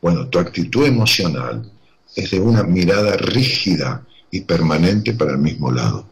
Bueno, 0.00 0.28
tu 0.28 0.38
actitud 0.38 0.86
emocional 0.86 1.70
es 2.14 2.30
de 2.30 2.40
una 2.40 2.62
mirada 2.62 3.16
rígida 3.16 4.06
y 4.30 4.42
permanente 4.42 5.14
para 5.14 5.32
el 5.32 5.38
mismo 5.38 5.70
lado. 5.70 6.06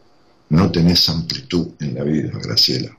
No 0.50 0.70
tenés 0.70 1.08
amplitud 1.08 1.72
en 1.80 1.94
la 1.94 2.04
vida, 2.04 2.30
Graciela. 2.42 2.96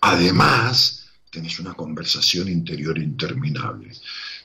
Además, 0.00 1.06
tenés 1.30 1.60
una 1.60 1.74
conversación 1.74 2.48
interior 2.48 2.98
interminable. 2.98 3.92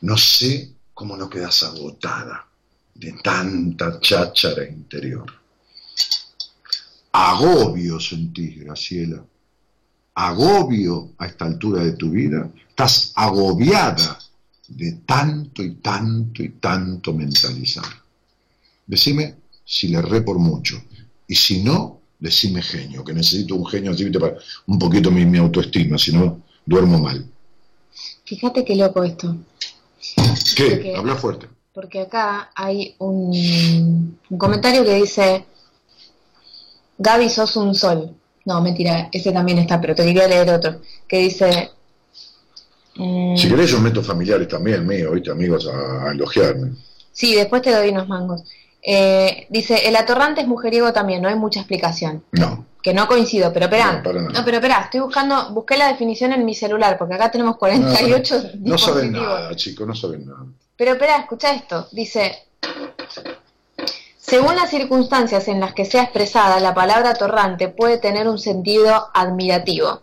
No 0.01 0.17
sé 0.17 0.71
cómo 0.93 1.17
no 1.17 1.29
quedas 1.29 1.63
agotada 1.63 2.47
de 2.93 3.13
tanta 3.23 3.99
cháchara 3.99 4.65
interior. 4.67 5.31
Agobio 7.11 7.99
sentís, 7.99 8.59
Graciela. 8.59 9.23
Agobio 10.13 11.13
a 11.17 11.25
esta 11.27 11.45
altura 11.45 11.83
de 11.83 11.93
tu 11.93 12.11
vida. 12.11 12.49
Estás 12.75 13.13
agobiada 13.15 14.19
de 14.67 14.91
tanto 15.05 15.63
y 15.63 15.75
tanto 15.75 16.43
y 16.43 16.49
tanto 16.49 17.13
mentalizar. 17.13 17.85
Decime 18.85 19.35
si 19.63 19.87
le 19.87 20.01
re 20.01 20.19
por 20.19 20.39
mucho. 20.39 20.83
Y 21.25 21.35
si 21.35 21.63
no, 21.63 22.01
decime 22.19 22.61
genio, 22.61 23.01
que 23.05 23.13
necesito 23.13 23.55
un 23.55 23.65
genio 23.65 23.91
así 23.91 24.09
para 24.09 24.35
un 24.67 24.77
poquito 24.77 25.09
mi, 25.09 25.25
mi 25.25 25.37
autoestima, 25.37 25.97
si 25.97 26.11
no, 26.11 26.41
duermo 26.65 26.99
mal. 26.99 27.25
Fíjate 28.25 28.65
qué 28.65 28.75
loco 28.75 29.05
esto. 29.05 29.37
¿Qué? 30.57 30.95
Habla 30.97 31.15
fuerte. 31.15 31.47
Porque 31.73 32.01
acá 32.01 32.51
hay 32.55 32.93
un, 32.97 34.19
comentario 34.37 34.83
que 34.83 34.95
dice, 34.95 35.45
Gaby, 36.97 37.29
sos 37.29 37.55
un 37.55 37.73
sol. 37.73 38.13
No, 38.43 38.61
mentira, 38.61 39.07
ese 39.13 39.31
también 39.31 39.59
está, 39.59 39.79
pero 39.79 39.95
te 39.95 40.03
quería 40.03 40.27
leer 40.27 40.49
otro, 40.49 40.81
que 41.07 41.19
dice... 41.19 41.71
Mm, 42.95 43.35
si 43.35 43.49
querés 43.49 43.69
yo 43.69 43.79
meto 43.79 44.01
familiares 44.01 44.47
también 44.47 44.85
mío, 44.85 45.11
¿viste? 45.11 45.31
Amigos 45.31 45.67
a, 45.67 46.11
elogiarme. 46.11 46.71
Sí, 47.11 47.35
después 47.35 47.61
te 47.61 47.71
doy 47.71 47.89
unos 47.89 48.07
mangos. 48.07 48.43
Eh, 48.81 49.47
dice, 49.49 49.87
el 49.87 49.95
atorrante 49.95 50.41
es 50.41 50.47
mujeriego 50.47 50.93
también, 50.93 51.21
no 51.21 51.27
hay 51.27 51.35
mucha 51.35 51.59
explicación. 51.59 52.23
No. 52.31 52.65
Que 52.81 52.93
no 52.93 53.07
coincido, 53.07 53.51
pero 53.51 53.65
espera. 53.65 54.03
No, 54.03 54.45
pero 54.45 54.57
espera, 54.57 54.81
estoy 54.83 54.99
buscando, 54.99 55.49
busqué 55.51 55.75
la 55.75 55.87
definición 55.87 56.33
en 56.33 56.45
mi 56.45 56.53
celular, 56.53 56.97
porque 56.97 57.15
acá 57.15 57.31
tenemos 57.31 57.57
48 57.57 58.41
No, 58.59 58.71
no 58.71 58.77
saben 58.77 59.11
nada, 59.11 59.55
chicos, 59.55 59.87
no 59.87 59.95
saben 59.95 60.25
nada. 60.25 60.45
Pero 60.77 60.91
espera, 60.91 61.17
escucha 61.17 61.53
esto. 61.53 61.87
Dice, 61.91 62.45
según 64.17 64.55
las 64.55 64.69
circunstancias 64.69 65.47
en 65.47 65.59
las 65.59 65.73
que 65.73 65.85
sea 65.85 66.03
expresada, 66.03 66.59
la 66.59 66.73
palabra 66.73 67.11
atorrante 67.11 67.69
puede 67.69 67.97
tener 67.97 68.27
un 68.27 68.39
sentido 68.39 69.07
admirativo. 69.13 70.01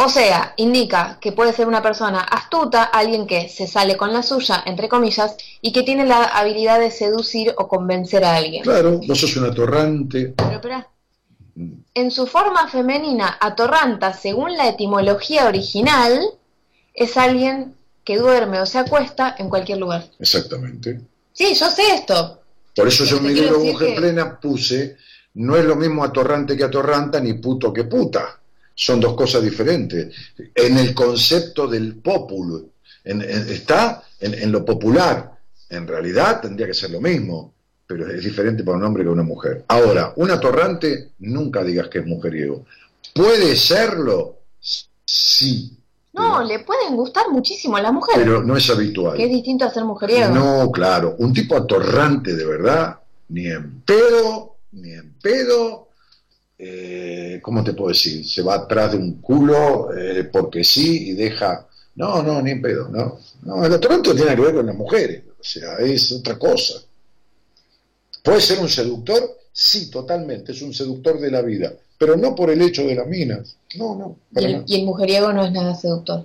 O 0.00 0.08
sea, 0.08 0.54
indica 0.58 1.18
que 1.20 1.32
puede 1.32 1.52
ser 1.52 1.66
una 1.66 1.82
persona 1.82 2.20
astuta, 2.20 2.84
alguien 2.84 3.26
que 3.26 3.48
se 3.48 3.66
sale 3.66 3.96
con 3.96 4.12
la 4.12 4.22
suya, 4.22 4.62
entre 4.64 4.88
comillas, 4.88 5.34
y 5.60 5.72
que 5.72 5.82
tiene 5.82 6.06
la 6.06 6.22
habilidad 6.22 6.78
de 6.78 6.92
seducir 6.92 7.52
o 7.58 7.66
convencer 7.66 8.24
a 8.24 8.36
alguien. 8.36 8.62
Claro, 8.62 9.00
no 9.04 9.14
sos 9.16 9.36
un 9.36 9.46
atorrante. 9.46 10.34
Pero 10.36 10.50
espera. 10.52 10.88
En 11.94 12.12
su 12.12 12.28
forma 12.28 12.68
femenina, 12.68 13.38
atorranta, 13.40 14.12
según 14.12 14.56
la 14.56 14.68
etimología 14.68 15.48
original, 15.48 16.20
es 16.94 17.16
alguien 17.16 17.74
que 18.04 18.18
duerme 18.18 18.60
o 18.60 18.66
se 18.66 18.78
acuesta 18.78 19.34
en 19.36 19.48
cualquier 19.48 19.78
lugar. 19.78 20.08
Exactamente. 20.20 21.00
Sí, 21.32 21.54
yo 21.54 21.68
sé 21.70 21.82
esto. 21.94 22.40
Por 22.76 22.86
eso 22.86 23.04
yo 23.04 23.16
en 23.16 23.24
mi 23.24 23.34
libro 23.34 23.58
Mujer 23.58 23.96
Plena 23.96 24.38
puse, 24.38 24.96
no 25.34 25.56
es 25.56 25.64
lo 25.64 25.74
mismo 25.74 26.04
atorrante 26.04 26.56
que 26.56 26.62
atorranta, 26.62 27.18
ni 27.18 27.32
puto 27.32 27.72
que 27.72 27.82
puta 27.82 28.38
son 28.78 29.00
dos 29.00 29.14
cosas 29.14 29.42
diferentes. 29.42 30.14
En 30.54 30.78
el 30.78 30.94
concepto 30.94 31.66
del 31.66 31.96
populo, 31.96 32.66
está 33.02 34.04
en, 34.20 34.52
lo 34.52 34.64
popular. 34.64 35.36
En 35.68 35.86
realidad 35.86 36.40
tendría 36.40 36.68
que 36.68 36.74
ser 36.74 36.92
lo 36.92 37.00
mismo, 37.00 37.52
pero 37.84 38.08
es 38.08 38.22
diferente 38.22 38.62
para 38.62 38.78
un 38.78 38.84
hombre 38.84 39.02
que 39.02 39.10
una 39.10 39.24
mujer. 39.24 39.64
Ahora, 39.66 40.12
un 40.14 40.30
atorrante, 40.30 41.10
nunca 41.18 41.64
digas 41.64 41.88
que 41.88 41.98
es 41.98 42.06
mujeriego. 42.06 42.66
¿Puede 43.12 43.56
serlo? 43.56 44.36
Sí. 45.04 45.76
No, 46.12 46.44
le 46.44 46.60
pueden 46.60 46.94
gustar 46.94 47.30
muchísimo 47.32 47.76
a 47.76 47.82
las 47.82 47.92
mujeres. 47.92 48.22
Pero 48.22 48.44
no 48.44 48.56
es 48.56 48.70
habitual. 48.70 49.16
Que 49.16 49.24
es 49.24 49.30
distinto 49.30 49.64
a 49.64 49.70
ser 49.70 49.84
mujeriego. 49.84 50.32
No, 50.32 50.70
claro. 50.70 51.16
Un 51.18 51.32
tipo 51.32 51.56
atorrante 51.56 52.36
de 52.36 52.44
verdad, 52.44 53.00
ni 53.30 53.46
en 53.48 53.80
pedo, 53.80 54.58
ni 54.70 54.92
en 54.92 55.14
pedo, 55.14 55.87
eh, 56.58 57.38
¿cómo 57.40 57.62
te 57.62 57.72
puedo 57.72 57.90
decir? 57.90 58.26
Se 58.28 58.42
va 58.42 58.56
atrás 58.56 58.92
de 58.92 58.98
un 58.98 59.20
culo 59.20 59.96
eh, 59.96 60.24
porque 60.24 60.64
sí 60.64 61.10
y 61.10 61.12
deja... 61.12 61.66
No, 61.94 62.22
no, 62.22 62.40
ni 62.42 62.52
en 62.52 62.62
pedo, 62.62 62.88
no. 62.88 63.18
No, 63.42 63.64
el 63.64 63.80
Toronto 63.80 64.14
tiene 64.14 64.34
que 64.34 64.42
ver 64.42 64.54
con 64.54 64.66
las 64.66 64.74
mujeres, 64.74 65.24
o 65.38 65.42
sea, 65.42 65.78
es 65.78 66.12
otra 66.12 66.38
cosa. 66.38 66.80
¿Puede 68.22 68.40
ser 68.40 68.60
un 68.60 68.68
seductor? 68.68 69.36
Sí, 69.52 69.90
totalmente, 69.90 70.52
es 70.52 70.62
un 70.62 70.72
seductor 70.72 71.18
de 71.18 71.30
la 71.30 71.42
vida, 71.42 71.72
pero 71.96 72.16
no 72.16 72.34
por 72.34 72.50
el 72.50 72.62
hecho 72.62 72.86
de 72.86 72.94
las 72.94 73.06
minas. 73.06 73.56
No, 73.76 73.96
no. 73.96 74.16
¿Y 74.66 74.74
el, 74.76 74.84
mujeriego 74.84 75.32
no 75.32 75.44
es 75.44 75.50
nada 75.50 75.74
seductor? 75.74 76.24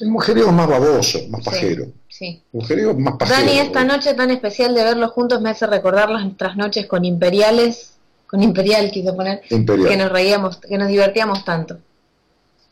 El 0.00 0.08
mujeriego 0.08 0.48
es 0.48 0.54
más 0.54 0.68
baboso, 0.68 1.20
más 1.28 1.44
pajero. 1.44 1.86
Sí. 2.08 2.42
Mujeriego 2.52 2.94
más 2.94 3.16
pajero. 3.16 3.46
Dani, 3.46 3.58
esta 3.58 3.84
noche 3.84 4.14
tan 4.14 4.30
especial 4.30 4.74
de 4.74 4.82
verlos 4.82 5.12
juntos 5.12 5.40
me 5.40 5.50
hace 5.50 5.66
recordar 5.66 6.10
nuestras 6.10 6.56
noches 6.56 6.86
con 6.86 7.04
imperiales 7.04 7.92
con 8.30 8.40
Imperial 8.44 8.92
quiso 8.92 9.16
poner, 9.16 9.40
que 9.40 9.96
nos 9.96 10.12
reíamos, 10.12 10.58
que 10.58 10.78
nos 10.78 10.86
divertíamos 10.86 11.44
tanto. 11.44 11.78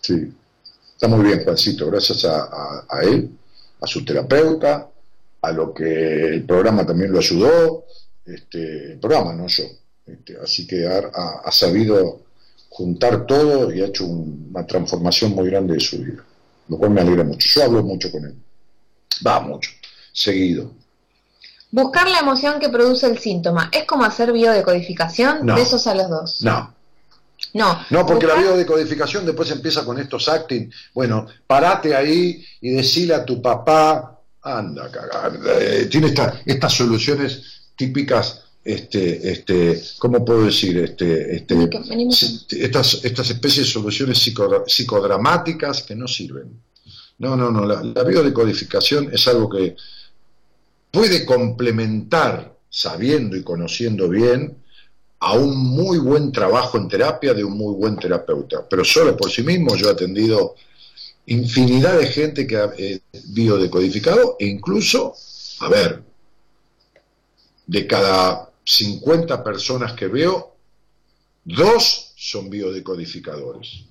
Sí, 0.01 0.33
está 0.95 1.09
muy 1.09 1.27
bien, 1.27 1.43
Juancito, 1.43 1.91
gracias 1.91 2.25
a, 2.25 3.01
él, 3.03 3.29
a 3.81 3.87
su 3.89 4.05
terapeuta, 4.05 4.89
a 5.43 5.51
lo 5.51 5.75
que 5.75 6.27
el 6.27 6.45
programa 6.45 6.87
también 6.87 7.11
lo 7.11 7.19
ayudó, 7.19 7.87
este, 8.25 8.93
el 8.93 9.01
programa, 9.01 9.33
no 9.33 9.49
yo. 9.49 9.65
Este, 10.07 10.37
así 10.41 10.65
que 10.65 10.87
ha, 10.87 11.51
sabido 11.51 12.21
juntar 12.69 13.27
todo 13.27 13.75
y 13.75 13.81
ha 13.81 13.87
hecho 13.87 14.07
una 14.07 14.65
transformación 14.65 15.33
muy 15.33 15.51
grande 15.51 15.75
de 15.75 15.81
su 15.81 15.99
vida, 15.99 16.25
lo 16.69 16.79
cual 16.79 16.93
me 16.93 17.01
alegra 17.01 17.25
mucho. 17.25 17.49
Yo 17.53 17.65
hablo 17.65 17.83
mucho 17.83 18.13
con 18.13 18.25
él, 18.25 18.35
va 19.27 19.41
mucho, 19.41 19.73
seguido. 20.13 20.71
Buscar 21.71 22.09
la 22.09 22.21
emoción 22.21 22.59
que 22.59 22.69
produce 22.69 23.07
el 23.07 23.19
síntoma. 23.19 23.71
¿Es 23.73 23.85
como 23.85 24.05
hacer 24.05 24.33
biodecodificación? 24.33 25.47
De 25.47 25.61
esos 25.61 25.87
a 25.87 25.95
los 25.95 26.09
dos. 26.09 26.43
No. 26.43 26.75
No. 27.55 27.79
No, 27.91 28.07
porque 28.07 28.27
la 28.27 28.35
biodecodificación 28.35 29.25
después 29.25 29.51
empieza 29.51 29.85
con 29.85 29.99
estos 29.99 30.29
acting. 30.29 30.71
Bueno, 30.95 31.27
parate 31.47 31.95
ahí 31.95 32.45
y 32.61 32.71
decile 32.71 33.15
a 33.15 33.25
tu 33.25 33.41
papá, 33.41 34.21
anda 34.43 34.87
a 34.87 34.91
cagar. 34.91 35.39
Eh, 35.61 35.89
tiene 35.91 36.13
estas 36.47 36.73
soluciones 36.73 37.43
típicas 37.77 38.43
este, 38.69 39.31
este, 39.33 39.83
¿cómo 39.99 40.23
puedo 40.23 40.45
decir? 40.45 40.77
Este, 40.79 41.37
este, 41.37 41.71
estas, 42.51 43.03
estas 43.03 43.31
especies 43.31 43.67
de 43.67 43.73
soluciones 43.73 44.19
psicodramáticas 44.67 45.85
que 45.85 45.95
no 45.95 46.07
sirven. 46.07 46.61
No, 47.19 47.35
no, 47.35 47.51
no, 47.51 47.65
la, 47.65 47.83
la 47.83 48.05
biodecodificación 48.05 49.11
es 49.11 49.27
algo 49.27 49.49
que 49.49 49.75
puede 50.99 51.25
complementar, 51.25 52.59
sabiendo 52.69 53.37
y 53.37 53.45
conociendo 53.45 54.09
bien, 54.09 54.59
a 55.21 55.35
un 55.35 55.57
muy 55.57 55.99
buen 55.99 56.33
trabajo 56.33 56.77
en 56.77 56.89
terapia 56.89 57.35
de 57.35 57.45
un 57.45 57.57
muy 57.57 57.73
buen 57.75 57.97
terapeuta. 57.97 58.67
Pero 58.69 58.85
solo 58.85 59.17
por 59.17 59.31
sí 59.31 59.45
mismo 59.45 59.77
yo 59.77 59.89
he 59.89 59.93
atendido 59.93 60.57
infinidad 61.27 61.97
de 62.01 62.07
gente 62.09 62.49
que 62.49 62.57
ha 62.57 62.73
eh, 62.77 62.99
biodecodificado 63.29 64.35
e 64.41 64.47
incluso, 64.47 65.15
a 65.61 65.69
ver, 65.69 66.03
de 67.65 67.87
cada 67.87 68.51
50 68.65 69.45
personas 69.45 69.93
que 69.93 70.09
veo, 70.09 70.57
dos 71.45 72.13
son 72.17 72.51
biodecodificadores 72.51 73.85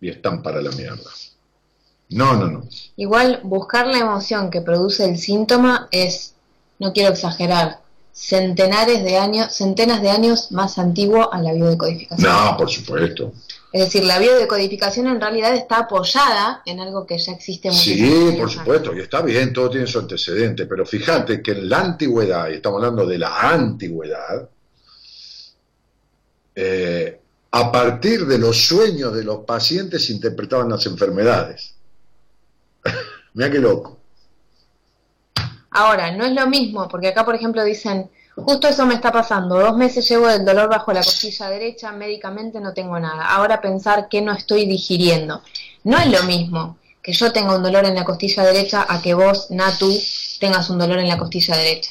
y 0.00 0.08
están 0.08 0.42
para 0.42 0.62
la 0.62 0.70
mierda. 0.70 1.10
No, 2.08 2.34
no, 2.34 2.48
no. 2.48 2.68
Igual 2.96 3.40
buscar 3.44 3.88
la 3.88 3.98
emoción 3.98 4.48
que 4.50 4.62
produce 4.62 5.04
el 5.04 5.18
síntoma 5.18 5.88
es, 5.90 6.35
no 6.78 6.92
quiero 6.92 7.12
exagerar, 7.12 7.80
centenares 8.12 9.04
de 9.04 9.18
años, 9.18 9.52
centenas 9.52 10.00
de 10.00 10.10
años 10.10 10.50
más 10.50 10.78
antiguo 10.78 11.32
a 11.32 11.40
la 11.42 11.52
biodecodificación. 11.52 12.30
No, 12.32 12.56
por 12.56 12.70
supuesto. 12.70 13.32
Es 13.72 13.82
decir, 13.82 14.04
la 14.04 14.18
biodecodificación 14.18 15.06
en 15.08 15.20
realidad 15.20 15.54
está 15.54 15.80
apoyada 15.80 16.62
en 16.64 16.80
algo 16.80 17.06
que 17.06 17.18
ya 17.18 17.32
existe 17.32 17.70
Sí, 17.72 18.34
por 18.38 18.50
supuesto, 18.50 18.96
y 18.96 19.00
está 19.00 19.20
bien, 19.20 19.52
todo 19.52 19.68
tiene 19.68 19.86
su 19.86 19.98
antecedente, 19.98 20.64
pero 20.64 20.86
fíjate 20.86 21.42
que 21.42 21.50
en 21.50 21.68
la 21.68 21.80
antigüedad, 21.80 22.48
y 22.48 22.54
estamos 22.54 22.78
hablando 22.78 23.04
de 23.06 23.18
la 23.18 23.38
antigüedad, 23.50 24.48
eh, 26.54 27.20
a 27.50 27.70
partir 27.70 28.26
de 28.26 28.38
los 28.38 28.56
sueños 28.56 29.14
de 29.14 29.24
los 29.24 29.44
pacientes 29.44 30.06
se 30.06 30.12
interpretaban 30.12 30.70
las 30.70 30.86
enfermedades. 30.86 31.74
Mira 33.34 33.50
qué 33.50 33.58
loco. 33.58 33.98
Ahora, 35.76 36.10
no 36.10 36.24
es 36.24 36.32
lo 36.32 36.46
mismo, 36.46 36.88
porque 36.88 37.08
acá, 37.08 37.26
por 37.26 37.34
ejemplo, 37.34 37.62
dicen, 37.62 38.10
justo 38.34 38.66
eso 38.66 38.86
me 38.86 38.94
está 38.94 39.12
pasando, 39.12 39.58
dos 39.58 39.76
meses 39.76 40.08
llevo 40.08 40.26
del 40.26 40.42
dolor 40.42 40.70
bajo 40.70 40.90
la 40.90 41.02
costilla 41.02 41.50
derecha, 41.50 41.92
médicamente 41.92 42.60
no 42.60 42.72
tengo 42.72 42.98
nada. 42.98 43.26
Ahora 43.26 43.60
pensar 43.60 44.08
que 44.08 44.22
no 44.22 44.32
estoy 44.32 44.64
digiriendo. 44.64 45.42
No 45.84 45.98
es 45.98 46.10
lo 46.10 46.22
mismo 46.22 46.78
que 47.02 47.12
yo 47.12 47.30
tenga 47.30 47.54
un 47.54 47.62
dolor 47.62 47.84
en 47.84 47.94
la 47.94 48.06
costilla 48.06 48.42
derecha 48.42 48.86
a 48.88 49.02
que 49.02 49.12
vos, 49.12 49.50
Natu, 49.50 49.92
tengas 50.40 50.70
un 50.70 50.78
dolor 50.78 50.98
en 50.98 51.08
la 51.08 51.18
costilla 51.18 51.54
derecha. 51.54 51.90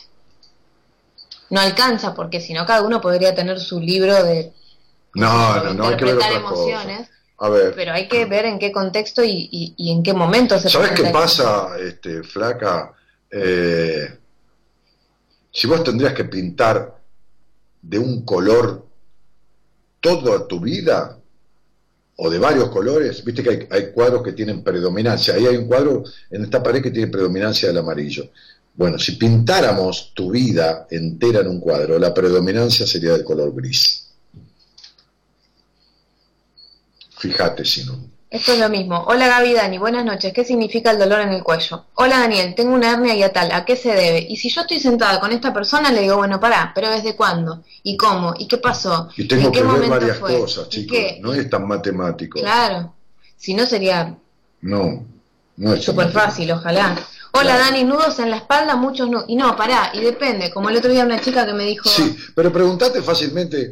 No 1.52 1.62
alcanza, 1.62 2.16
porque 2.16 2.42
si 2.42 2.54
no, 2.54 2.66
cada 2.66 2.82
uno 2.82 3.00
podría 3.00 3.36
tener 3.36 3.60
su 3.60 3.80
libro 3.80 4.24
de... 4.24 4.52
No, 5.14 5.64
no, 5.64 5.76
no, 5.76 5.88
hay 5.90 5.96
que 5.96 6.06
ver 6.06 6.32
emociones. 6.32 7.08
A 7.38 7.50
ver. 7.50 7.76
Pero 7.76 7.94
hay 7.94 8.08
que 8.08 8.26
ver 8.26 8.46
en 8.46 8.58
qué 8.58 8.72
contexto 8.72 9.24
y, 9.24 9.76
en 9.78 10.02
qué 10.02 10.14
momento 10.16 10.58
se 10.58 10.70
¿Sabes 10.70 10.94
qué 10.94 11.12
pasa, 11.12 11.70
este, 11.80 12.24
flaca? 12.24 12.95
Eh, 13.38 14.18
si 15.52 15.68
vos 15.68 15.84
tendrías 15.84 16.14
que 16.14 16.24
pintar 16.24 17.02
de 17.82 18.00
un 18.00 18.24
color 18.24 18.88
toda 20.00 20.48
tu 20.48 20.62
vida, 20.62 21.20
o 22.18 22.30
de 22.30 22.40
varios 22.40 22.70
colores, 22.70 23.24
viste 23.26 23.44
que 23.44 23.68
hay, 23.70 23.92
cuadros 23.92 24.24
que 24.24 24.32
tienen 24.32 24.64
predominancia, 24.64 25.34
ahí 25.34 25.48
hay 25.48 25.58
un 25.58 25.68
cuadro 25.68 26.04
en 26.30 26.44
esta 26.44 26.64
pared 26.64 26.82
que 26.82 26.92
tiene 26.92 27.12
predominancia 27.12 27.68
del 27.68 27.78
amarillo. 27.78 28.32
Bueno, 28.74 28.98
si 28.98 29.14
pintáramos 29.14 30.14
tu 30.14 30.32
vida 30.32 30.88
entera 30.90 31.42
en 31.42 31.48
un 31.48 31.60
cuadro, 31.60 32.00
la 32.00 32.14
predominancia 32.14 32.88
sería 32.88 33.12
del 33.12 33.26
color 33.26 33.54
gris. 33.54 34.08
Fíjate 37.18 37.66
si 37.66 37.84
no. 37.86 38.15
Esto 38.36 38.52
es 38.52 38.60
lo 38.60 38.68
mismo. 38.68 39.02
Hola 39.08 39.30
Gaby 39.30 39.54
Dani, 39.54 39.78
buenas 39.78 40.04
noches. 40.04 40.34
¿Qué 40.34 40.44
significa 40.44 40.92
el 40.92 41.00
dolor 41.00 41.22
en 41.22 41.30
el 41.30 41.42
cuello? 41.42 41.86
Hola 41.94 42.20
Daniel, 42.20 42.54
tengo 42.54 42.74
una 42.74 42.92
hernia 42.92 43.16
y 43.16 43.32
tal. 43.32 43.50
¿A 43.54 43.64
qué 43.64 43.78
se 43.78 43.94
debe? 43.94 44.28
Y 44.30 44.36
si 44.36 44.50
yo 44.50 44.60
estoy 44.60 44.78
sentada 44.78 45.22
con 45.22 45.32
esta 45.32 45.54
persona, 45.54 45.90
le 45.90 46.02
digo, 46.02 46.18
bueno, 46.18 46.38
pará, 46.38 46.74
pero 46.76 46.90
¿desde 46.90 47.16
cuándo? 47.16 47.64
¿Y 47.82 47.96
cómo? 47.96 48.34
¿Y 48.38 48.46
qué 48.50 48.58
pasó? 48.58 49.08
Y 49.16 49.26
tengo 49.26 49.54
que 49.54 49.64
ver 49.64 49.90
varias 49.90 50.18
cosas, 50.18 50.68
chicos. 50.68 50.98
No 51.22 51.34
es 51.34 51.50
tan 51.50 51.66
matemático. 51.66 52.38
Claro. 52.38 52.94
Si 53.38 53.54
no 53.54 53.66
sería... 53.66 54.18
No, 54.60 55.06
no 55.56 55.74
es 55.74 55.86
Súper 55.86 56.12
fácil, 56.12 56.52
ojalá. 56.52 56.94
Hola 57.32 57.58
Dani, 57.58 57.86
nudos 57.86 58.20
en 58.20 58.32
la 58.32 58.38
espalda, 58.38 58.76
muchos 58.76 59.10
nudos. 59.10 59.26
Y 59.30 59.38
no, 59.38 59.56
pará, 59.56 59.92
y 59.94 60.02
depende. 60.02 60.52
Como 60.52 60.70
el 60.70 60.76
otro 60.76 60.92
día 60.92 61.06
una 61.06 61.22
chica 61.22 61.46
que 61.46 61.54
me 61.54 61.64
dijo... 61.64 61.88
Sí, 61.88 62.18
pero 62.36 62.52
pregúntate 62.52 63.02
fácilmente 63.02 63.72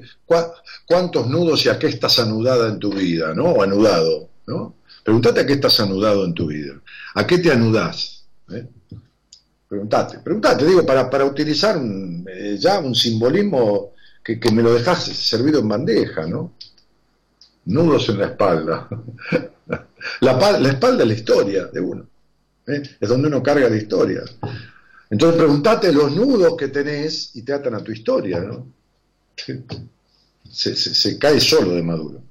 cuántos 0.86 1.28
nudos 1.28 1.66
y 1.66 1.70
a 1.70 1.78
qué 1.78 1.88
estás 1.88 2.18
anudada 2.20 2.70
en 2.70 2.80
tu 2.80 2.94
vida, 2.94 3.34
¿no? 3.34 3.48
O 3.48 3.62
anudado, 3.62 4.30
¿no? 4.48 4.76
Pregúntate 5.04 5.42
a 5.42 5.46
qué 5.46 5.54
estás 5.54 5.80
anudado 5.80 6.26
en 6.26 6.34
tu 6.34 6.48
vida. 6.48 6.74
¿A 7.16 7.28
qué 7.28 7.38
te 7.38 7.52
anudás? 7.52 8.26
¿Eh? 8.52 8.68
Pregúntate, 9.68 10.66
digo, 10.66 10.86
para, 10.86 11.10
para 11.10 11.26
utilizar 11.26 11.80
eh, 12.28 12.58
ya 12.60 12.80
un 12.80 12.94
simbolismo 12.94 13.94
que, 14.24 14.40
me 14.52 14.62
lo 14.62 14.74
dejas 14.74 15.04
servido 15.04 15.60
en 15.60 15.68
bandeja, 15.68 16.28
¿no? 16.28 16.54
Nudos 17.66 18.08
en 18.10 18.20
la 18.20 18.28
espalda. 18.28 18.88
la, 20.22 20.60
la 20.60 20.70
espalda 20.70 21.04
es 21.04 21.08
la 21.08 21.16
historia 21.16 21.66
de 21.66 21.80
uno. 21.80 22.08
¿eh? 22.68 22.84
Es 23.00 23.10
donde 23.10 23.28
uno 23.28 23.42
carga 23.42 23.68
la 23.68 23.78
historia. 23.78 24.22
Entonces 25.10 25.38
pregúntate 25.38 25.92
los 25.92 26.16
nudos 26.16 26.56
que 26.56 26.68
tenés 26.68 27.36
y 27.36 27.42
te 27.42 27.54
atan 27.54 27.76
a 27.76 27.84
tu 27.84 27.92
historia, 27.92 28.40
¿no? 28.42 28.68
se 30.50 31.18
cae 31.18 31.40
solo 31.40 31.72
de 31.72 31.82
maduro 31.82 32.23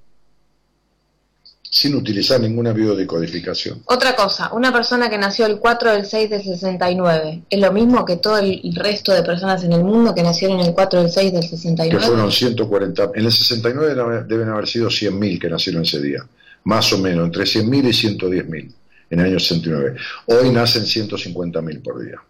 sin 1.82 1.96
utilizar 1.96 2.40
ninguna 2.40 2.72
biodecodificación. 2.72 3.82
Otra 3.86 4.14
cosa, 4.14 4.52
una 4.52 4.72
persona 4.72 5.10
que 5.10 5.18
nació 5.18 5.46
el 5.46 5.58
4 5.58 5.90
del 5.90 6.06
6 6.06 6.30
del 6.30 6.42
69, 6.44 7.42
¿es 7.50 7.60
lo 7.60 7.72
mismo 7.72 8.04
que 8.04 8.18
todo 8.18 8.38
el 8.38 8.72
resto 8.76 9.12
de 9.12 9.24
personas 9.24 9.64
en 9.64 9.72
el 9.72 9.82
mundo 9.82 10.14
que 10.14 10.22
nacieron 10.22 10.60
el 10.60 10.74
4 10.74 11.02
del 11.02 11.10
6 11.10 11.32
del 11.32 11.42
69? 11.42 11.98
Que 11.98 12.06
fueron 12.06 12.30
140, 12.30 13.10
en 13.16 13.26
el 13.26 13.32
69 13.32 14.24
deben 14.28 14.48
haber 14.48 14.68
sido 14.68 14.88
100.000 14.88 15.40
que 15.40 15.50
nacieron 15.50 15.82
ese 15.82 16.00
día, 16.00 16.24
más 16.62 16.92
o 16.92 16.98
menos, 16.98 17.26
entre 17.26 17.42
100.000 17.42 17.84
y 17.84 18.16
110.000 18.16 18.72
en 19.10 19.20
el 19.20 19.26
año 19.26 19.40
69. 19.40 19.96
Hoy 20.26 20.50
nacen 20.50 20.84
150.000 20.84 21.82
por 21.82 22.00
día. 22.00 22.22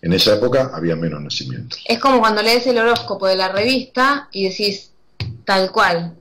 En 0.00 0.12
esa 0.12 0.34
época 0.36 0.70
había 0.72 0.94
menos 0.94 1.20
nacimientos. 1.20 1.80
Es 1.88 1.98
como 1.98 2.20
cuando 2.20 2.40
lees 2.40 2.64
el 2.68 2.78
horóscopo 2.78 3.26
de 3.26 3.34
la 3.34 3.48
revista 3.48 4.28
y 4.30 4.48
decís 4.48 4.92
tal 5.44 5.72
cual, 5.72 6.14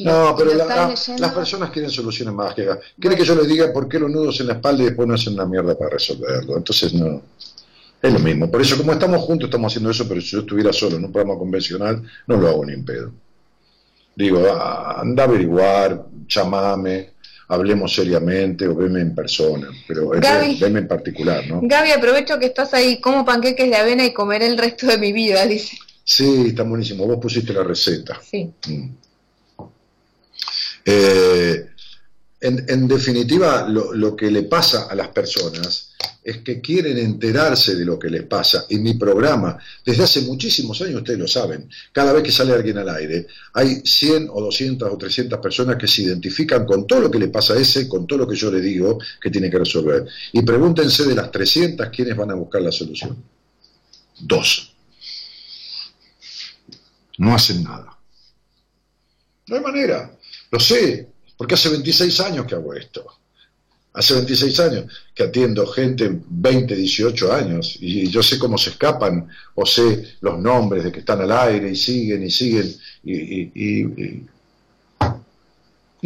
no, 0.00 0.34
pero 0.36 0.54
las 0.54 1.32
personas 1.32 1.70
quieren 1.70 1.90
soluciones 1.90 2.34
mágicas. 2.34 2.78
Quiere 2.98 3.16
que 3.16 3.24
yo 3.24 3.34
les 3.34 3.48
diga 3.48 3.72
por 3.72 3.88
qué 3.88 3.98
los 3.98 4.10
nudos 4.10 4.40
en 4.40 4.48
la 4.48 4.54
espalda 4.54 4.82
y 4.82 4.86
después 4.86 5.08
no 5.08 5.14
hacen 5.14 5.34
una 5.34 5.46
mierda 5.46 5.76
para 5.76 5.90
resolverlo. 5.90 6.56
Entonces, 6.56 6.94
no. 6.94 7.22
Es 8.00 8.12
lo 8.12 8.18
mismo. 8.20 8.48
Por 8.50 8.60
eso, 8.60 8.76
como 8.76 8.92
estamos 8.92 9.22
juntos, 9.22 9.48
estamos 9.48 9.72
haciendo 9.72 9.90
eso, 9.90 10.08
pero 10.08 10.20
si 10.20 10.28
yo 10.28 10.40
estuviera 10.40 10.72
solo 10.72 10.96
en 10.96 11.04
un 11.04 11.12
programa 11.12 11.38
convencional, 11.38 12.02
no 12.28 12.36
lo 12.36 12.48
hago 12.48 12.64
ni 12.64 12.74
en 12.74 12.84
pedo. 12.84 13.12
Digo, 14.14 14.46
ah, 14.50 15.00
anda 15.00 15.24
a 15.24 15.26
averiguar, 15.26 16.06
chamame, 16.26 17.10
hablemos 17.48 17.92
seriamente 17.92 18.68
o 18.68 18.74
veme 18.74 19.00
en 19.00 19.14
persona, 19.14 19.68
pero 19.86 20.10
veme 20.10 20.78
en 20.78 20.88
particular, 20.88 21.44
¿no? 21.48 21.60
Gaby, 21.62 21.90
aprovecho 21.90 22.38
que 22.38 22.46
estás 22.46 22.72
ahí, 22.74 23.00
como 23.00 23.24
panqueques 23.24 23.68
de 23.68 23.76
avena 23.76 24.04
y 24.04 24.12
comeré 24.12 24.46
el 24.46 24.58
resto 24.58 24.86
de 24.86 24.98
mi 24.98 25.12
vida, 25.12 25.44
dice. 25.46 25.76
Sí, 26.04 26.46
está 26.48 26.62
buenísimo. 26.62 27.06
Vos 27.06 27.18
pusiste 27.20 27.52
la 27.52 27.64
receta. 27.64 28.20
Sí. 28.22 28.50
Mm. 28.66 28.88
Eh, 30.84 31.68
en, 32.40 32.86
definitiva, 32.86 33.66
lo, 33.68 34.14
que 34.14 34.30
le 34.30 34.44
pasa 34.44 34.86
a 34.88 34.94
las 34.94 35.08
personas 35.08 35.90
es 36.22 36.38
que 36.38 36.60
quieren 36.60 36.96
enterarse 36.96 37.74
de 37.74 37.84
lo 37.84 37.98
que 37.98 38.08
les 38.08 38.22
pasa. 38.24 38.64
En 38.68 38.82
mi 38.82 38.94
programa, 38.94 39.58
desde 39.84 40.04
hace 40.04 40.20
muchísimos 40.20 40.80
años, 40.82 40.96
ustedes 40.96 41.18
lo 41.18 41.26
saben, 41.26 41.68
cada 41.90 42.12
vez 42.12 42.22
que 42.22 42.30
sale 42.30 42.52
alguien 42.52 42.78
al 42.78 42.90
aire, 42.90 43.26
hay 43.54 43.80
100 43.84 44.28
o 44.30 44.40
200 44.40 44.92
o 44.92 44.96
300 44.96 45.40
personas 45.40 45.76
que 45.76 45.88
se 45.88 46.02
identifican 46.02 46.64
con 46.64 46.86
todo 46.86 47.00
lo 47.00 47.10
que 47.10 47.18
le 47.18 47.28
pasa 47.28 47.54
a 47.54 47.58
ese, 47.58 47.88
con 47.88 48.06
todo 48.06 48.20
lo 48.20 48.28
que 48.28 48.36
yo 48.36 48.52
le 48.52 48.60
digo 48.60 48.98
que 49.20 49.30
tiene 49.30 49.50
que 49.50 49.58
resolver. 49.58 50.06
Y 50.32 50.42
pregúntense 50.42 51.04
de 51.06 51.16
las 51.16 51.32
300 51.32 51.88
quiénes 51.88 52.16
van 52.16 52.30
a 52.30 52.34
buscar 52.34 52.62
la 52.62 52.70
solución. 52.70 53.16
Dos. 54.20 54.74
No 57.18 57.34
hacen 57.34 57.64
nada. 57.64 57.98
No 59.48 59.56
hay 59.56 59.62
manera. 59.62 60.17
Lo 60.50 60.60
sé, 60.60 61.08
porque 61.36 61.54
hace 61.54 61.68
26 61.68 62.20
años 62.20 62.46
que 62.46 62.54
hago 62.54 62.74
esto. 62.74 63.06
Hace 63.92 64.14
26 64.14 64.60
años 64.60 64.84
que 65.14 65.24
atiendo 65.24 65.66
gente 65.66 66.20
20, 66.28 66.76
18 66.76 67.32
años 67.32 67.76
y 67.80 68.08
yo 68.08 68.22
sé 68.22 68.38
cómo 68.38 68.56
se 68.56 68.70
escapan 68.70 69.28
o 69.54 69.66
sé 69.66 70.16
los 70.20 70.38
nombres 70.38 70.84
de 70.84 70.92
que 70.92 71.00
están 71.00 71.20
al 71.20 71.32
aire 71.32 71.70
y 71.70 71.76
siguen 71.76 72.22
y 72.22 72.30
siguen 72.30 72.76
y, 73.02 74.24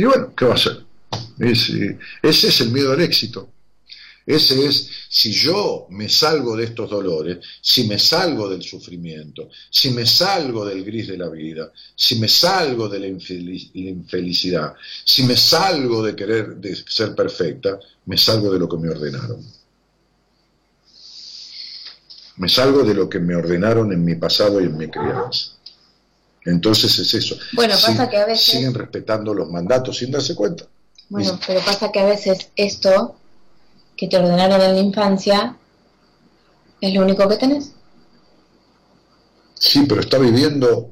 bueno, 0.04 0.32
¿qué 0.34 0.44
va 0.46 0.54
a 0.54 0.58
ser? 0.58 0.78
ese 1.38 1.98
es 2.22 2.60
el 2.60 2.70
miedo 2.70 2.92
al 2.92 3.00
éxito. 3.02 3.51
Ese 4.24 4.66
es, 4.66 4.88
si 5.08 5.32
yo 5.32 5.86
me 5.90 6.08
salgo 6.08 6.56
de 6.56 6.64
estos 6.64 6.88
dolores, 6.88 7.38
si 7.60 7.84
me 7.88 7.98
salgo 7.98 8.48
del 8.48 8.62
sufrimiento, 8.62 9.48
si 9.68 9.90
me 9.90 10.06
salgo 10.06 10.64
del 10.64 10.84
gris 10.84 11.08
de 11.08 11.18
la 11.18 11.28
vida, 11.28 11.72
si 11.96 12.16
me 12.16 12.28
salgo 12.28 12.88
de 12.88 13.00
la, 13.00 13.06
infelicidad, 13.08 14.74
si 15.04 15.24
me 15.24 15.36
salgo 15.36 16.04
de 16.04 16.14
querer 16.14 16.56
de 16.56 16.76
ser 16.86 17.14
perfecta, 17.14 17.80
me 18.06 18.16
salgo 18.16 18.52
de 18.52 18.58
lo 18.60 18.68
que 18.68 18.76
me 18.76 18.90
ordenaron. 18.90 19.44
Me 22.36 22.48
salgo 22.48 22.84
de 22.84 22.94
lo 22.94 23.08
que 23.08 23.18
me 23.18 23.34
ordenaron 23.34 23.92
en 23.92 24.04
mi 24.04 24.14
pasado 24.14 24.60
y 24.60 24.64
en 24.64 24.76
mi 24.76 24.88
crianza. 24.88 25.52
Entonces 26.44 26.98
es 26.98 27.14
eso. 27.14 27.36
Bueno, 27.52 27.74
pasa 27.74 28.08
que 28.08 28.16
a 28.16 28.26
veces... 28.26 28.46
Siguen 28.46 28.74
respetando 28.74 29.34
los 29.34 29.50
mandatos 29.50 29.98
sin 29.98 30.10
darse 30.10 30.34
cuenta. 30.34 30.64
Bueno, 31.08 31.38
pero 31.46 31.60
pasa 31.60 31.92
que 31.92 32.00
a 32.00 32.06
veces 32.06 32.48
esto 32.56 33.16
que 33.96 34.08
te 34.08 34.16
ordenaron 34.16 34.60
en 34.60 34.74
la 34.74 34.80
infancia 34.80 35.56
es 36.80 36.94
lo 36.94 37.02
único 37.02 37.28
que 37.28 37.36
tenés. 37.36 37.72
Sí, 39.54 39.84
pero 39.88 40.00
está 40.00 40.18
viviendo 40.18 40.90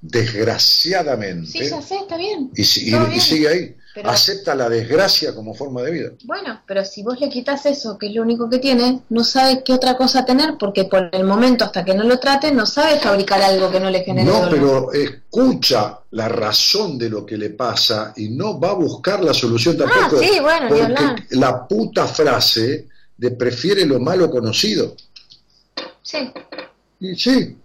desgraciadamente. 0.00 1.50
Sí, 1.50 1.70
ya 1.70 1.82
sé, 1.82 1.96
está 1.96 2.16
bien. 2.16 2.50
Y, 2.54 2.64
sigue 2.64 3.48
ahí. 3.48 3.76
Acepta 4.04 4.54
la 4.54 4.68
desgracia 4.68 5.34
como 5.34 5.54
forma 5.54 5.82
de 5.82 5.90
vida. 5.90 6.10
Bueno, 6.24 6.62
pero 6.66 6.84
si 6.84 7.02
vos 7.02 7.20
le 7.20 7.28
quitas 7.28 7.66
eso, 7.66 7.98
que 7.98 8.06
es 8.06 8.14
lo 8.14 8.22
único 8.22 8.48
que 8.48 8.58
tiene, 8.58 9.02
no 9.10 9.22
sabe 9.22 9.62
qué 9.62 9.74
otra 9.74 9.96
cosa 9.96 10.24
tener, 10.24 10.56
porque 10.58 10.84
por 10.84 11.10
el 11.12 11.24
momento, 11.24 11.64
hasta 11.64 11.84
que 11.84 11.94
no 11.94 12.04
lo 12.04 12.18
trate, 12.18 12.52
no 12.52 12.64
sabe 12.64 12.98
fabricar 12.98 13.42
algo 13.42 13.70
que 13.70 13.80
no 13.80 13.90
le 13.90 14.02
genere 14.02 14.30
No, 14.30 14.48
pero 14.48 14.92
escucha 14.92 16.00
la 16.12 16.28
razón 16.28 16.96
de 16.96 17.10
lo 17.10 17.26
que 17.26 17.36
le 17.36 17.50
pasa 17.50 18.14
y 18.16 18.30
no 18.30 18.58
va 18.58 18.70
a 18.70 18.74
buscar 18.74 19.22
la 19.22 19.34
solución 19.34 19.76
ah, 19.76 19.84
tampoco. 19.84 20.22
Ah, 20.22 20.26
sí, 20.26 20.40
bueno, 20.40 20.68
porque 20.68 21.36
la 21.36 21.68
puta 21.68 22.06
frase 22.06 22.88
de 23.16 23.30
prefiere 23.32 23.84
lo 23.84 24.00
malo 24.00 24.30
conocido. 24.30 24.96
Sí. 26.02 26.32
Y 27.00 27.14
sí, 27.14 27.56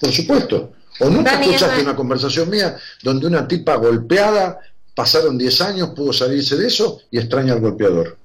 por 0.00 0.10
supuesto. 0.10 0.72
O 1.00 1.10
nunca 1.10 1.40
escuchaste 1.40 1.82
una 1.82 1.96
conversación 1.96 2.48
mía 2.48 2.76
donde 3.02 3.26
una 3.26 3.48
tipa 3.48 3.74
golpeada, 3.76 4.60
pasaron 4.94 5.36
10 5.38 5.60
años, 5.60 5.90
pudo 5.90 6.12
salirse 6.12 6.56
de 6.56 6.66
eso 6.66 7.00
y 7.10 7.18
extraña 7.18 7.52
al 7.52 7.60
golpeador. 7.60 8.16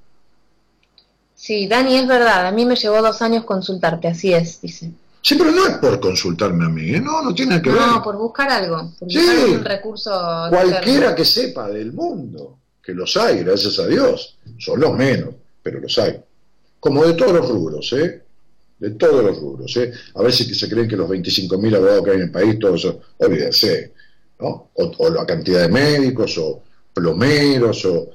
Sí, 1.35 1.67
Dani, 1.67 1.95
es 1.95 2.07
verdad, 2.07 2.47
a 2.47 2.51
mí 2.51 2.65
me 2.65 2.75
llevó 2.75 3.01
dos 3.01 3.21
años 3.21 3.45
consultarte, 3.45 4.07
así 4.07 4.33
es, 4.33 4.61
dice. 4.61 4.91
Sí, 5.21 5.35
pero 5.35 5.51
no 5.51 5.65
es 5.65 5.77
por 5.77 5.99
consultarme 5.99 6.65
a 6.65 6.69
mí, 6.69 6.95
¿eh? 6.95 7.01
no, 7.01 7.21
no 7.21 7.33
tiene 7.33 7.61
que 7.61 7.69
ver. 7.69 7.81
No, 7.81 8.03
por 8.03 8.17
buscar 8.17 8.49
algo, 8.49 8.91
por 8.99 9.11
sí, 9.11 9.19
un 9.53 9.63
recurso. 9.63 10.11
Cualquiera 10.49 11.15
que 11.15 11.25
sepa 11.25 11.69
del 11.69 11.93
mundo, 11.93 12.57
que 12.83 12.93
los 12.93 13.15
hay, 13.17 13.43
gracias 13.43 13.79
a 13.79 13.87
Dios, 13.87 14.37
son 14.57 14.79
los 14.79 14.93
menos, 14.95 15.35
pero 15.63 15.79
los 15.79 15.97
hay. 15.97 16.19
Como 16.79 17.05
de 17.05 17.13
todos 17.13 17.33
los 17.33 17.49
rubros, 17.49 17.93
¿eh? 17.93 18.23
de 18.79 18.91
todos 18.91 19.23
los 19.23 19.39
rubros. 19.39 19.75
¿eh? 19.77 19.91
A 20.15 20.23
veces 20.23 20.47
que 20.47 20.55
se 20.55 20.69
creen 20.69 20.87
que 20.87 20.95
los 20.95 21.09
25.000 21.09 21.75
abogados 21.75 22.03
que 22.03 22.11
hay 22.11 22.17
en 22.17 22.23
el 22.23 22.31
país, 22.31 22.57
todos 22.59 22.81
son, 22.81 22.99
olvídense, 23.17 23.93
¿no? 24.39 24.69
O, 24.73 25.09
la 25.09 25.25
cantidad 25.25 25.61
de 25.61 25.69
médicos, 25.69 26.37
o 26.37 26.61
plomeros, 26.93 27.85
o 27.85 28.09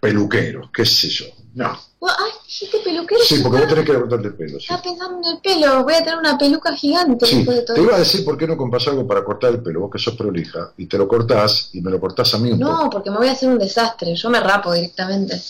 peluqueros, 0.00 0.70
qué 0.72 0.84
sé 0.84 1.08
yo. 1.08 1.26
No. 1.54 1.78
Ay, 2.06 2.32
dijiste 2.44 2.78
peluquero. 2.80 3.20
Sí, 3.24 3.40
porque 3.42 3.58
vos 3.60 3.68
tenés 3.68 3.84
que 3.86 3.92
el 3.92 4.34
pelo. 4.34 4.58
Sí. 4.58 4.64
Estaba 4.64 4.82
pensando 4.82 5.26
en 5.26 5.34
el 5.34 5.40
pelo, 5.40 5.84
voy 5.84 5.94
a 5.94 5.98
tener 5.98 6.18
una 6.18 6.36
peluca 6.36 6.74
gigante 6.74 7.26
sí. 7.26 7.44
de 7.44 7.62
todo. 7.62 7.74
Te 7.74 7.82
iba 7.82 7.96
a 7.96 7.98
decir 7.98 8.24
por 8.24 8.36
qué 8.36 8.46
no 8.46 8.56
compras 8.56 8.86
algo 8.88 9.06
para 9.06 9.24
cortar 9.24 9.52
el 9.52 9.62
pelo, 9.62 9.80
vos 9.80 9.90
que 9.90 9.98
sos 9.98 10.14
prolija, 10.14 10.72
y 10.76 10.86
te 10.86 10.98
lo 10.98 11.08
cortás 11.08 11.70
y 11.72 11.80
me 11.80 11.90
lo 11.90 11.98
cortás 11.98 12.34
a 12.34 12.38
mí 12.38 12.52
un 12.52 12.58
no, 12.58 12.68
poco. 12.68 12.84
No, 12.84 12.90
porque 12.90 13.10
me 13.10 13.16
voy 13.16 13.28
a 13.28 13.32
hacer 13.32 13.48
un 13.48 13.58
desastre, 13.58 14.14
yo 14.14 14.30
me 14.30 14.40
rapo 14.40 14.72
directamente. 14.72 15.40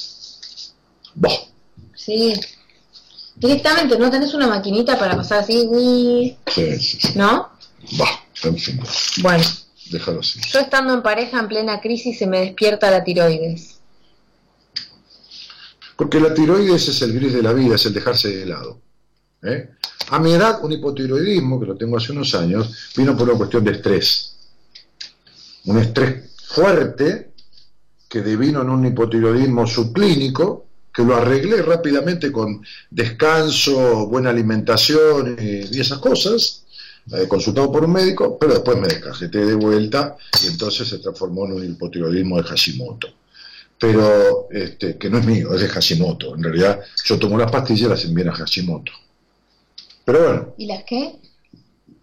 Vos. 1.14 1.48
Sí. 1.94 2.34
Directamente, 3.34 3.98
¿no 3.98 4.10
tenés 4.10 4.32
una 4.34 4.46
maquinita 4.46 4.96
para 4.96 5.16
pasar 5.16 5.40
así? 5.40 5.68
Sí, 6.46 6.78
sí, 6.78 6.98
sí. 7.00 7.12
¿No? 7.16 7.48
Va, 8.00 8.08
en 8.44 8.56
fin. 8.56 8.80
Bueno. 9.22 9.44
Así. 10.20 10.40
Yo 10.52 10.60
estando 10.60 10.94
en 10.94 11.02
pareja 11.02 11.40
en 11.40 11.48
plena 11.48 11.80
crisis 11.80 12.18
se 12.18 12.26
me 12.26 12.40
despierta 12.40 12.90
la 12.90 13.04
tiroides. 13.04 13.80
Porque 15.96 16.20
la 16.20 16.34
tiroides 16.34 16.88
es 16.88 17.02
el 17.02 17.12
gris 17.12 17.32
de 17.32 17.42
la 17.42 17.52
vida, 17.52 17.76
es 17.76 17.86
el 17.86 17.94
dejarse 17.94 18.28
de 18.28 18.46
lado. 18.46 18.80
¿eh? 19.42 19.70
A 20.10 20.18
mi 20.18 20.32
edad, 20.32 20.62
un 20.62 20.72
hipotiroidismo, 20.72 21.60
que 21.60 21.66
lo 21.66 21.76
tengo 21.76 21.96
hace 21.96 22.12
unos 22.12 22.34
años, 22.34 22.92
vino 22.96 23.16
por 23.16 23.28
una 23.28 23.38
cuestión 23.38 23.64
de 23.64 23.72
estrés. 23.72 24.36
Un 25.66 25.78
estrés 25.78 26.30
fuerte 26.46 27.32
que 28.08 28.20
devino 28.22 28.62
en 28.62 28.70
un 28.70 28.86
hipotiroidismo 28.86 29.66
subclínico, 29.66 30.66
que 30.92 31.02
lo 31.02 31.16
arreglé 31.16 31.62
rápidamente 31.62 32.30
con 32.30 32.64
descanso, 32.90 34.06
buena 34.06 34.30
alimentación 34.30 35.36
y, 35.40 35.80
esas 35.80 35.98
cosas, 35.98 36.63
eh, 37.12 37.28
consultado 37.28 37.70
por 37.70 37.84
un 37.84 37.92
médico, 37.92 38.38
pero 38.38 38.54
después 38.54 38.78
me 38.78 38.88
descajeté 38.88 39.44
de 39.44 39.54
vuelta 39.54 40.16
y 40.42 40.46
entonces 40.46 40.88
se 40.88 40.98
transformó 40.98 41.44
en 41.44 41.52
un 41.52 41.64
hipotiroidismo 41.64 42.38
de 42.38 42.44
Hashimoto. 42.44 43.08
Pero 43.78 44.48
este, 44.50 44.96
que 44.96 45.10
no 45.10 45.18
es 45.18 45.26
mío, 45.26 45.54
es 45.54 45.60
de 45.60 45.68
Hashimoto. 45.68 46.34
En 46.34 46.42
realidad 46.42 46.80
yo 47.04 47.18
tomo 47.18 47.36
las 47.36 47.50
pastillas 47.50 47.86
y 47.86 47.90
las 47.90 48.04
envían 48.04 48.28
a 48.28 48.34
Hashimoto. 48.34 48.92
Pero 50.04 50.24
bueno. 50.24 50.54
¿Y 50.56 50.66
las 50.66 50.84
qué? 50.84 51.16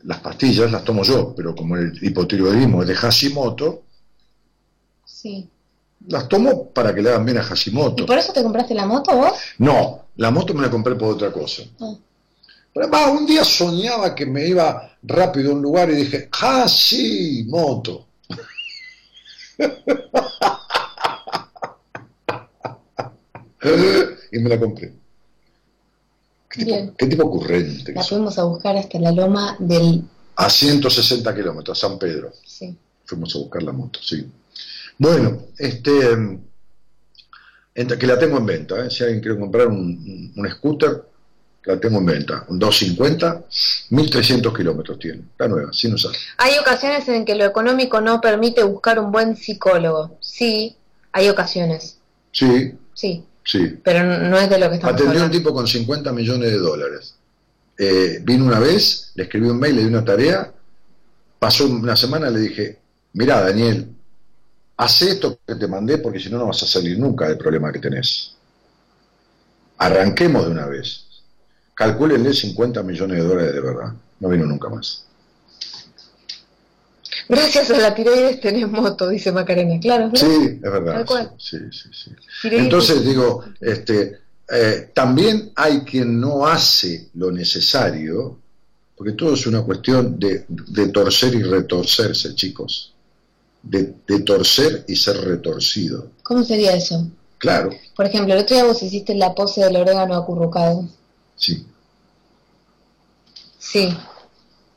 Las 0.03 0.19
pastillas 0.19 0.71
las 0.71 0.83
tomo 0.83 1.03
yo, 1.03 1.33
pero 1.35 1.55
como 1.55 1.77
el 1.77 1.97
hipotiroidismo 2.03 2.83
es 2.83 2.87
de 2.87 2.95
Hashimoto, 2.95 3.83
sí. 5.05 5.49
Las 6.07 6.27
tomo 6.27 6.69
para 6.69 6.93
que 6.93 7.01
le 7.01 7.09
hagan 7.09 7.25
bien 7.25 7.37
a 7.37 7.43
Hashimoto. 7.43 8.03
¿Y 8.03 8.05
por 8.07 8.17
eso 8.17 8.33
te 8.33 8.41
compraste 8.43 8.73
la 8.73 8.85
moto 8.85 9.15
vos? 9.15 9.33
No, 9.59 10.05
la 10.17 10.31
moto 10.31 10.53
me 10.53 10.61
la 10.61 10.69
compré 10.69 10.95
por 10.95 11.13
otra 11.13 11.31
cosa. 11.31 11.63
Ah. 11.79 11.93
Pero 12.73 13.11
un 13.11 13.25
día 13.25 13.43
soñaba 13.43 14.15
que 14.15 14.25
me 14.25 14.47
iba 14.47 14.90
rápido 15.03 15.51
a 15.51 15.55
un 15.55 15.61
lugar 15.61 15.89
y 15.89 15.95
dije, 15.95 16.29
Hashimoto. 16.31 18.07
y 24.31 24.39
me 24.39 24.49
la 24.49 24.59
compré. 24.59 24.93
¿Qué 26.49 26.65
tipo, 26.65 26.93
¿qué 26.97 27.07
tipo 27.07 27.25
ocurrente? 27.25 27.93
La 27.93 28.03
fuimos 28.03 28.37
a 28.37 28.43
buscar 28.43 28.75
hasta 28.75 28.99
la 28.99 29.11
loma 29.11 29.55
del... 29.59 30.03
A 30.35 30.49
160 30.49 31.35
kilómetros, 31.35 31.79
San 31.79 31.97
Pedro. 31.97 32.33
Sí. 32.45 32.75
Fuimos 33.05 33.33
a 33.35 33.39
buscar 33.39 33.63
la 33.63 33.71
moto, 33.71 33.99
sí. 34.01 34.29
Bueno, 34.97 35.45
este, 35.57 36.41
que 37.73 38.07
la 38.07 38.19
tengo 38.19 38.37
en 38.37 38.45
venta, 38.45 38.85
¿eh? 38.85 38.89
si 38.89 39.03
alguien 39.03 39.21
quiere 39.21 39.39
comprar 39.39 39.67
un, 39.67 40.33
scooter, 40.51 41.03
la 41.63 41.79
tengo 41.79 41.99
en 41.99 42.05
venta, 42.05 42.45
un 42.47 42.57
250, 42.57 43.43
1300 43.89 44.57
kilómetros 44.57 44.97
tiene, 44.99 45.21
la 45.37 45.47
nueva, 45.47 45.73
sin 45.73 45.93
usar. 45.93 46.11
Hay 46.37 46.57
ocasiones 46.59 47.07
en 47.07 47.25
que 47.25 47.35
lo 47.35 47.45
económico 47.45 48.01
no 48.01 48.19
permite 48.19 48.63
buscar 48.63 48.99
un 48.99 49.11
buen 49.11 49.35
psicólogo, 49.35 50.17
sí, 50.19 50.75
hay 51.11 51.29
ocasiones. 51.29 51.97
Sí. 52.31 52.73
Sí. 52.93 53.23
Sí. 53.43 53.79
Pero 53.83 54.03
no 54.03 54.37
es 54.37 54.49
de 54.49 54.59
lo 54.59 54.69
que 54.69 54.75
estamos 54.75 54.95
Atendió 54.95 55.21
a 55.21 55.25
un 55.25 55.31
tipo 55.31 55.53
con 55.53 55.67
50 55.67 56.11
millones 56.11 56.51
de 56.51 56.57
dólares. 56.57 57.15
Eh, 57.77 58.19
vino 58.23 58.45
una 58.45 58.59
vez, 58.59 59.11
le 59.15 59.23
escribí 59.23 59.47
un 59.47 59.59
mail, 59.59 59.75
le 59.75 59.81
di 59.81 59.87
una 59.87 60.05
tarea, 60.05 60.53
pasó 61.39 61.65
una 61.65 61.95
semana, 61.95 62.29
le 62.29 62.39
dije, 62.39 62.79
mira 63.13 63.41
Daniel, 63.41 63.87
haz 64.77 65.01
esto 65.01 65.39
que 65.45 65.55
te 65.55 65.67
mandé 65.67 65.97
porque 65.97 66.19
si 66.19 66.29
no, 66.29 66.37
no 66.37 66.47
vas 66.47 66.61
a 66.63 66.67
salir 66.67 66.99
nunca 66.99 67.27
del 67.27 67.37
problema 67.37 67.71
que 67.71 67.79
tenés. 67.79 68.35
Arranquemos 69.77 70.45
de 70.45 70.51
una 70.51 70.67
vez. 70.67 71.07
Calcúlenle 71.73 72.33
50 72.33 72.83
millones 72.83 73.17
de 73.17 73.23
dólares 73.23 73.53
de 73.53 73.61
verdad. 73.61 73.93
No 74.19 74.29
vino 74.29 74.45
nunca 74.45 74.69
más. 74.69 75.05
Gracias 77.27 77.71
a 77.71 77.77
la 77.77 77.95
tiroides 77.95 78.41
tenés 78.41 78.69
moto, 78.69 79.07
dice 79.07 79.31
Macarena. 79.31 79.79
Claro, 79.79 80.11
Sí, 80.13 80.25
es 80.25 80.61
verdad. 80.61 81.05
Sí, 81.37 81.57
sí, 81.71 81.89
sí, 81.93 82.11
Entonces 82.43 83.05
digo, 83.05 83.45
este, 83.59 84.19
eh, 84.49 84.91
también 84.93 85.51
hay 85.55 85.81
quien 85.81 86.19
no 86.19 86.45
hace 86.45 87.09
lo 87.13 87.31
necesario, 87.31 88.37
porque 88.95 89.13
todo 89.13 89.33
es 89.33 89.47
una 89.47 89.61
cuestión 89.61 90.19
de, 90.19 90.45
de 90.47 90.87
torcer 90.89 91.33
y 91.35 91.43
retorcerse, 91.43 92.35
chicos 92.35 92.91
de, 93.63 94.19
torcer 94.25 94.85
y 94.87 94.95
ser 94.95 95.17
retorcido. 95.17 96.07
¿Cómo 96.23 96.43
sería 96.43 96.73
eso? 96.73 97.07
Claro. 97.37 97.71
Por 97.95 98.05
ejemplo, 98.05 98.33
el 98.33 98.41
otro 98.41 98.55
día 98.55 98.65
vos 98.65 98.81
hiciste 98.83 99.15
la 99.15 99.33
pose 99.33 99.61
del 99.63 99.75
orégano 99.75 100.15
acurrucado. 100.15 100.87
Sí. 101.41 101.65
Sí. 103.57 103.97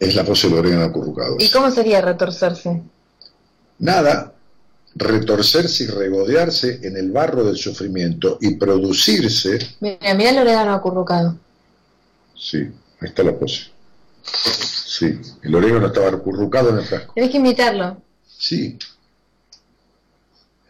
Es 0.01 0.15
la 0.15 0.25
pose 0.25 0.49
del 0.49 0.59
orégano 0.59 0.85
acurrucado. 0.85 1.37
¿Y 1.39 1.51
cómo 1.51 1.71
sería 1.71 2.01
retorcerse? 2.01 2.83
Nada. 3.79 4.33
Retorcerse 4.95 5.85
y 5.85 5.87
regodearse 5.89 6.81
en 6.83 6.97
el 6.97 7.13
barro 7.13 7.45
del 7.45 7.57
sufrimiento 7.57 8.39
y 8.41 8.55
producirse. 8.55 9.59
Mira, 9.81 10.15
mira 10.15 10.31
el 10.31 10.39
orégano 10.39 10.73
acurrucado. 10.73 11.37
Sí, 12.35 12.59
ahí 13.01 13.09
está 13.09 13.23
la 13.23 13.39
pose. 13.39 13.65
Sí, 14.23 15.21
el 15.43 15.55
orégano 15.55 15.89
estaba 15.89 16.09
acurrucado 16.09 16.71
en 16.71 16.79
el 16.79 16.85
frasco. 16.87 17.13
Tienes 17.13 17.31
que 17.31 17.39
imitarlo. 17.39 18.01
Sí. 18.27 18.79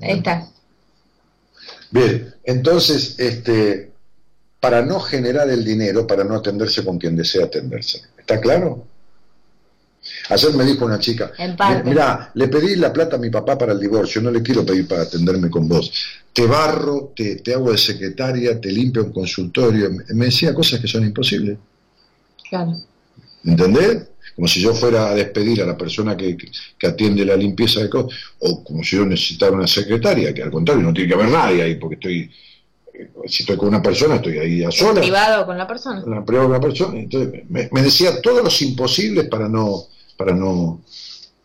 Ahí 0.00 0.18
está. 0.18 0.48
Bien, 1.90 2.34
entonces, 2.42 3.14
este, 3.18 3.93
para 4.64 4.80
no 4.80 4.98
generar 4.98 5.50
el 5.50 5.62
dinero, 5.62 6.06
para 6.06 6.24
no 6.24 6.36
atenderse 6.36 6.82
con 6.82 6.96
quien 6.96 7.14
desea 7.14 7.44
atenderse. 7.44 8.00
¿Está 8.16 8.40
claro? 8.40 8.86
Ayer 10.30 10.54
me 10.54 10.64
dijo 10.64 10.86
una 10.86 10.98
chica, 10.98 11.32
mira, 11.84 12.30
le 12.32 12.48
pedí 12.48 12.74
la 12.76 12.90
plata 12.90 13.16
a 13.16 13.18
mi 13.18 13.28
papá 13.28 13.58
para 13.58 13.74
el 13.74 13.78
divorcio, 13.78 14.22
no 14.22 14.30
le 14.30 14.40
quiero 14.40 14.64
pedir 14.64 14.88
para 14.88 15.02
atenderme 15.02 15.50
con 15.50 15.68
vos. 15.68 15.92
Te 16.32 16.46
barro, 16.46 17.12
te, 17.14 17.36
te 17.36 17.52
hago 17.52 17.72
de 17.72 17.76
secretaria, 17.76 18.58
te 18.58 18.72
limpio 18.72 19.04
un 19.04 19.12
consultorio. 19.12 19.90
Me 20.14 20.24
decía 20.24 20.54
cosas 20.54 20.80
que 20.80 20.88
son 20.88 21.04
imposibles. 21.04 21.58
Claro. 22.48 22.72
¿Entendés? 23.44 24.04
Como 24.34 24.48
si 24.48 24.62
yo 24.62 24.72
fuera 24.72 25.10
a 25.10 25.14
despedir 25.14 25.60
a 25.60 25.66
la 25.66 25.76
persona 25.76 26.16
que, 26.16 26.38
atiende 26.82 27.26
la 27.26 27.36
limpieza 27.36 27.82
de 27.82 27.90
cosas, 27.90 28.18
o 28.38 28.64
como 28.64 28.82
si 28.82 28.96
yo 28.96 29.04
necesitara 29.04 29.52
una 29.52 29.66
secretaria, 29.66 30.32
que 30.32 30.42
al 30.42 30.50
contrario 30.50 30.84
no 30.84 30.94
tiene 30.94 31.08
que 31.08 31.14
haber 31.16 31.28
nadie 31.28 31.60
ahí, 31.60 31.74
porque 31.74 31.96
estoy, 31.96 32.30
si 33.26 33.42
estoy 33.42 33.56
con 33.56 33.68
una 33.68 33.82
persona, 33.82 34.16
estoy 34.16 34.38
ahí 34.38 34.64
a 34.64 34.70
sola. 34.70 35.00
privado 35.00 35.46
con 35.46 35.58
la 35.58 35.66
persona. 35.66 36.24
privado 36.24 36.48
con 36.48 36.52
la 36.52 36.60
persona. 36.60 36.98
Entonces 36.98 37.44
me, 37.48 37.68
me, 37.72 37.82
decía 37.82 38.20
todos 38.20 38.42
los 38.42 38.62
imposibles 38.62 39.28
para 39.28 39.48
no, 39.48 39.84
para 40.16 40.34
no, 40.34 40.80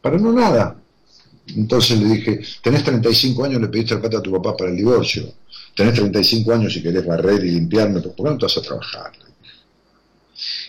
para 0.01 0.17
no 0.17 0.31
nada. 0.31 0.75
Entonces 1.55 1.99
le 1.99 2.05
dije, 2.09 2.41
tenés 2.61 2.83
35 2.83 3.45
años, 3.45 3.61
le 3.61 3.67
pediste 3.67 3.95
el 3.95 4.01
plata 4.01 4.19
a 4.19 4.21
tu 4.21 4.31
papá 4.31 4.55
para 4.55 4.69
el 4.69 4.77
divorcio. 4.77 5.33
Tenés 5.75 5.95
35 5.95 6.53
años 6.53 6.75
y 6.75 6.83
querés 6.83 7.05
barrer 7.05 7.43
y 7.43 7.51
limpiarme, 7.51 8.01
¿por 8.01 8.15
qué 8.15 8.23
no 8.23 8.37
te 8.37 8.45
vas 8.45 8.57
a 8.57 8.61
trabajar? 8.61 9.11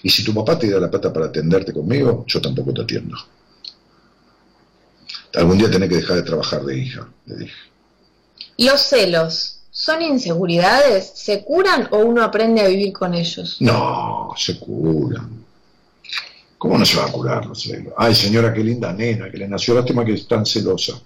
Y 0.03 0.11
si 0.11 0.25
tu 0.25 0.35
papá 0.35 0.59
te 0.59 0.71
da 0.71 0.81
la 0.81 0.91
plata 0.91 1.13
para 1.13 1.27
atenderte 1.27 1.73
conmigo, 1.73 2.25
yo 2.27 2.41
tampoco 2.41 2.73
te 2.73 2.83
atiendo. 2.83 3.17
Algún 5.35 5.59
día 5.59 5.71
tenés 5.71 5.89
que 5.89 5.97
dejar 5.97 6.17
de 6.17 6.23
trabajar 6.23 6.65
de 6.65 6.79
hija, 6.79 7.09
le 7.27 7.37
dije. 7.37 7.55
¿Los 8.59 8.81
celos 8.81 9.60
son 9.91 10.03
inseguridades? 10.03 11.13
¿Se 11.15 11.43
curan 11.43 11.89
o 11.91 11.99
uno 11.99 12.23
aprende 12.23 12.61
a 12.61 12.69
vivir 12.69 12.93
con 12.93 13.15
ellos? 13.15 13.57
No, 13.61 14.31
se 14.37 14.59
curan. 14.59 15.45
¿Cómo 16.57 16.79
no 16.79 16.85
se 16.85 16.99
va 16.99 17.07
a 17.07 17.13
curar 17.13 17.47
los 17.47 17.63
celos? 17.63 17.95
Ay, 17.97 18.15
señora, 18.15 18.53
qué 18.53 18.63
linda 18.63 18.93
nena, 18.93 19.31
que 19.31 19.39
le 19.39 19.49
nació 19.49 19.75
lástima 19.75 20.05
que 20.05 20.13
es 20.13 20.29
tan 20.29 20.45
celosa. 20.45 21.01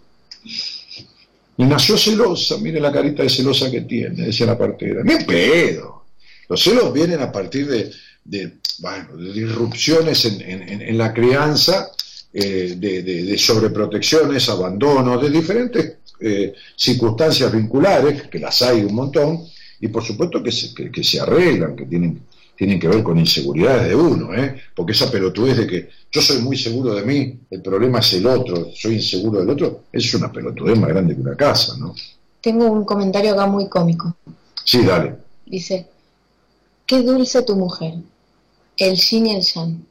Y 1.57 1.65
nació 1.65 1.97
celosa, 1.97 2.59
mire 2.59 2.81
la 2.81 2.93
carita 2.93 3.23
de 3.23 3.31
celosa 3.31 3.71
que 3.71 3.83
tiene, 3.83 4.27
decía 4.27 4.47
la 4.47 4.59
partera. 4.59 5.03
¡Qué 5.05 5.25
pedo! 5.25 6.05
Los 6.49 6.61
celos 6.63 6.93
vienen 6.93 7.23
a 7.23 7.31
partir 7.31 7.69
de, 7.69 7.93
de, 8.25 8.59
bueno, 8.79 9.17
de 9.17 9.33
disrupciones 9.33 10.25
en, 10.25 10.99
la 10.99 11.15
crianza, 11.15 11.91
eh, 12.33 12.75
de, 12.77 13.39
sobreprotecciones, 13.39 14.49
abandonos, 14.49 15.23
de 15.23 15.31
diferentes 15.31 15.99
eh, 16.27 16.55
circunstancias 16.75 17.53
vinculares, 17.53 18.23
que 18.29 18.39
las 18.39 18.63
hay 18.63 18.83
un 18.83 18.95
montón, 18.95 19.45
y 19.79 19.89
por 19.89 20.03
supuesto 20.03 20.43
que 20.43 20.51
se, 20.51 20.73
que, 20.73 21.05
se 21.05 21.21
arreglan, 21.21 21.77
que 21.77 21.85
tienen, 21.85 22.23
tienen 22.57 22.81
que 22.81 22.89
ver 22.89 23.03
con 23.03 23.19
inseguridades 23.19 23.89
de 23.89 23.95
uno, 23.95 24.33
¿eh? 24.35 24.59
porque 24.75 24.93
esa 24.93 25.11
pelotudez 25.11 25.59
de 25.59 25.67
que 25.67 25.89
yo 26.11 26.23
soy 26.23 26.41
muy 26.41 26.57
seguro 26.57 26.95
de 26.95 27.03
mí, 27.03 27.41
el 27.51 27.61
problema 27.61 27.99
es 27.99 28.15
el 28.15 28.27
otro, 28.27 28.71
soy 28.75 28.95
inseguro 28.95 29.41
del 29.41 29.51
otro, 29.51 29.83
es 29.93 30.15
una 30.15 30.33
pelotudez 30.33 30.79
más 30.79 30.89
grande 30.89 31.15
que 31.15 31.21
una 31.21 31.37
casa, 31.37 31.77
¿no? 31.77 31.95
Tengo 32.41 32.71
un 32.71 32.85
comentario 32.85 33.33
acá 33.33 33.47
muy 33.47 33.69
cómico. 33.69 34.17
Sí, 34.65 34.83
dale. 34.83 35.17
Dice, 35.45 35.87
qué 36.87 37.03
dulce 37.03 37.43
tu 37.43 37.57
mujer. 37.57 37.95
El 38.77 38.97
yin 38.97 39.27
y 39.27 39.37
el 39.37 39.43
yang. 39.43 39.85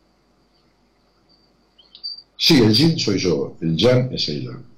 Sí, 2.38 2.58
el 2.58 2.74
yin 2.74 2.98
soy 2.98 3.20
yo, 3.20 3.56
el 3.62 3.76
yang 3.78 4.12
es 4.12 4.30
el 4.30 4.44
yang. 4.44 4.73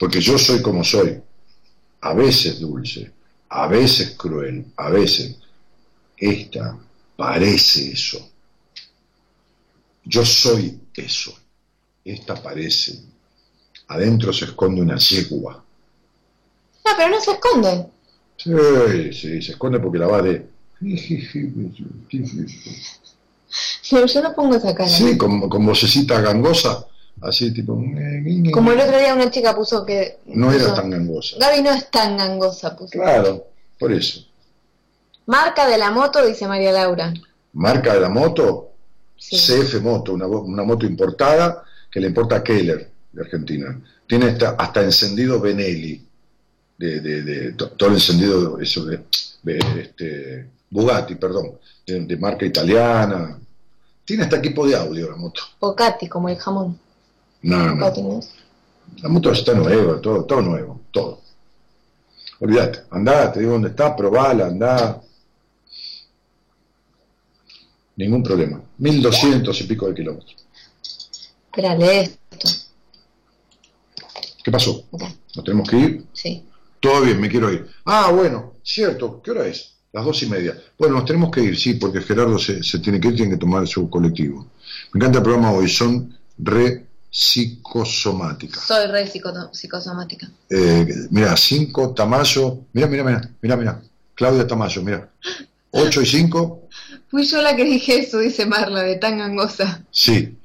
Porque 0.00 0.20
yo 0.20 0.38
soy 0.38 0.62
como 0.62 0.82
soy, 0.82 1.20
a 2.00 2.14
veces 2.14 2.58
dulce, 2.58 3.12
a 3.50 3.68
veces 3.68 4.16
cruel, 4.16 4.64
a 4.76 4.88
veces. 4.88 5.36
Esta 6.16 6.76
parece 7.16 7.92
eso. 7.92 8.30
Yo 10.04 10.24
soy 10.24 10.80
eso. 10.94 11.38
Esta 12.04 12.42
parece. 12.42 12.98
Adentro 13.88 14.32
se 14.32 14.46
esconde 14.46 14.80
una 14.80 14.96
yegua. 14.96 15.62
No, 16.84 16.90
pero 16.96 17.10
no 17.10 17.20
se 17.20 17.32
esconde. 17.32 17.86
Sí, 18.38 19.12
sí, 19.12 19.42
se 19.42 19.52
esconde 19.52 19.78
porque 19.80 19.98
la 19.98 20.06
va 20.06 20.22
de 20.22 20.50
pero 23.90 24.06
yo 24.06 24.22
no 24.22 24.34
pongo 24.34 24.56
esa 24.56 24.74
cara. 24.74 24.88
Sí, 24.88 25.18
con, 25.18 25.48
con 25.48 25.66
vocecita 25.66 26.20
gangosa, 26.20 26.86
así 27.22 27.52
tipo... 27.52 27.74
Como 28.52 28.72
el 28.72 28.80
otro 28.80 28.98
día 28.98 29.14
una 29.14 29.30
chica 29.30 29.54
puso 29.54 29.84
que... 29.84 30.18
No 30.26 30.52
era 30.52 30.74
tan 30.74 30.90
gangosa. 30.90 31.36
Gaby 31.38 31.62
no 31.62 31.70
es 31.70 31.90
tan 31.90 32.16
gangosa, 32.16 32.76
puso. 32.76 32.92
Claro, 32.92 33.46
por 33.78 33.92
eso. 33.92 34.24
Marca 35.26 35.68
de 35.68 35.78
la 35.78 35.90
moto, 35.90 36.24
dice 36.26 36.46
María 36.48 36.72
Laura. 36.72 37.12
Marca 37.52 37.94
de 37.94 38.00
la 38.00 38.08
moto, 38.08 38.70
CF 39.16 39.80
Moto, 39.82 40.12
una, 40.14 40.26
una, 40.26 40.62
moto 40.64 40.86
importada 40.86 41.62
que 41.90 42.00
le 42.00 42.08
importa 42.08 42.36
a 42.36 42.42
Keller, 42.42 42.90
de 43.12 43.22
Argentina. 43.22 43.80
Tiene 44.06 44.26
hasta, 44.26 44.50
hasta 44.50 44.82
encendido 44.82 45.40
Benelli, 45.40 46.04
de, 46.78 47.00
de, 47.00 47.22
de, 47.22 47.52
todo 47.52 47.88
el 47.88 47.94
encendido 47.94 48.58
eso 48.58 48.84
de, 48.86 49.04
este, 49.78 50.48
Bugatti, 50.70 51.16
perdón, 51.16 51.58
de, 51.86 52.16
marca 52.16 52.46
italiana. 52.46 53.38
Tiene 54.04 54.24
hasta 54.24 54.38
equipo 54.38 54.66
de 54.66 54.76
audio 54.76 55.10
la 55.10 55.16
moto. 55.16 55.42
Bocati, 55.60 56.08
como 56.08 56.28
el 56.28 56.36
jamón. 56.38 56.78
No, 57.42 57.74
no. 57.74 58.20
La 59.02 59.08
moto 59.08 59.32
está 59.32 59.54
nueva, 59.54 60.00
todo, 60.00 60.24
todo 60.24 60.42
nuevo, 60.42 60.80
todo. 60.90 61.20
Olvídate, 62.40 62.80
andá, 62.90 63.32
te 63.32 63.40
digo 63.40 63.52
dónde 63.52 63.68
está, 63.68 63.94
probala, 63.94 64.46
andá. 64.46 65.00
Ningún 67.96 68.22
problema. 68.22 68.62
1200 68.78 69.60
y 69.60 69.64
pico 69.64 69.88
de 69.88 69.94
kilómetros. 69.94 70.36
Espérale 71.46 72.00
esto. 72.00 72.48
¿Qué 74.42 74.50
pasó? 74.50 74.84
¿Nos 74.90 75.44
tenemos 75.44 75.68
que 75.68 75.76
ir? 75.76 76.06
Sí. 76.12 76.44
Todo 76.80 77.02
bien, 77.02 77.20
me 77.20 77.28
quiero 77.28 77.52
ir. 77.52 77.68
Ah, 77.84 78.10
bueno, 78.10 78.54
cierto, 78.62 79.20
¿qué 79.22 79.32
hora 79.32 79.46
es? 79.46 79.74
Las 79.92 80.04
dos 80.04 80.22
y 80.22 80.26
media. 80.26 80.56
Bueno, 80.78 80.96
nos 80.96 81.04
tenemos 81.04 81.30
que 81.30 81.42
ir, 81.42 81.58
sí, 81.58 81.74
porque 81.74 82.00
Gerardo 82.00 82.38
se, 82.38 82.60
tiene 82.78 83.00
que 83.00 83.08
ir, 83.08 83.16
tiene 83.16 83.32
que 83.32 83.38
tomar 83.38 83.66
su 83.68 83.90
colectivo. 83.90 84.46
Me 84.92 84.98
encanta 84.98 85.18
el 85.18 85.24
programa 85.24 85.52
hoy, 85.52 85.68
son 85.68 86.16
re 86.38 86.86
psicosomática. 87.10 88.60
Soy 88.60 88.86
re 88.86 89.06
psicosomática. 89.06 90.30
Eh, 90.48 90.86
mira, 91.10 91.36
5, 91.36 91.94
Tamayo, 91.94 92.66
mira, 92.72 92.86
mira, 92.86 93.04
mira, 93.04 93.30
mira, 93.42 93.56
mira, 93.56 93.82
Claudia 94.14 94.46
Tamayo, 94.46 94.82
mira. 94.82 95.08
8 95.72 96.02
y 96.02 96.06
5. 96.06 96.68
Fui 97.10 97.24
yo 97.24 97.42
la 97.42 97.56
que 97.56 97.64
dije 97.64 98.00
eso, 98.00 98.18
dice 98.18 98.46
Marla, 98.46 98.82
de 98.82 98.96
tan 98.96 99.18
gangosa. 99.18 99.84
Sí. 99.90 100.36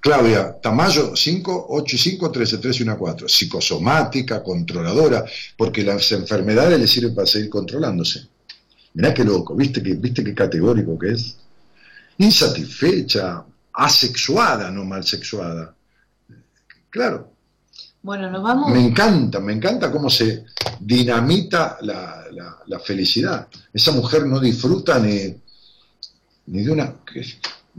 Claudia, 0.00 0.60
Tamayo, 0.60 1.16
5, 1.16 1.66
8 1.70 1.96
y 1.96 1.98
5, 1.98 2.30
13, 2.30 2.58
13 2.58 2.78
y 2.78 2.82
1, 2.82 2.98
4. 2.98 3.28
Psicosomática, 3.28 4.42
controladora, 4.42 5.24
porque 5.56 5.82
las 5.82 6.12
enfermedades 6.12 6.78
le 6.78 6.86
sirven 6.86 7.14
para 7.14 7.26
seguir 7.26 7.50
controlándose. 7.50 8.28
Mirá 8.94 9.12
qué 9.14 9.24
loco, 9.24 9.54
¿viste, 9.56 9.82
que, 9.82 9.94
¿viste 9.94 10.22
qué 10.22 10.34
categórico 10.34 10.98
que 10.98 11.12
es? 11.12 11.36
Insatisfecha, 12.18 13.42
asexuada, 13.72 14.70
no 14.70 14.84
malsexuada. 14.84 15.74
Claro. 16.90 17.32
Bueno, 18.02 18.30
nos 18.30 18.42
vamos. 18.42 18.70
Me 18.70 18.84
encanta, 18.84 19.38
me 19.40 19.52
encanta 19.52 19.90
cómo 19.90 20.10
se 20.10 20.44
dinamita 20.80 21.78
la, 21.82 22.24
la, 22.66 22.80
felicidad. 22.80 23.46
Esa 23.72 23.92
mujer 23.92 24.26
no 24.26 24.40
disfruta 24.40 24.98
ni, 24.98 25.34
ni 26.46 26.62
de 26.62 26.70
una. 26.70 26.96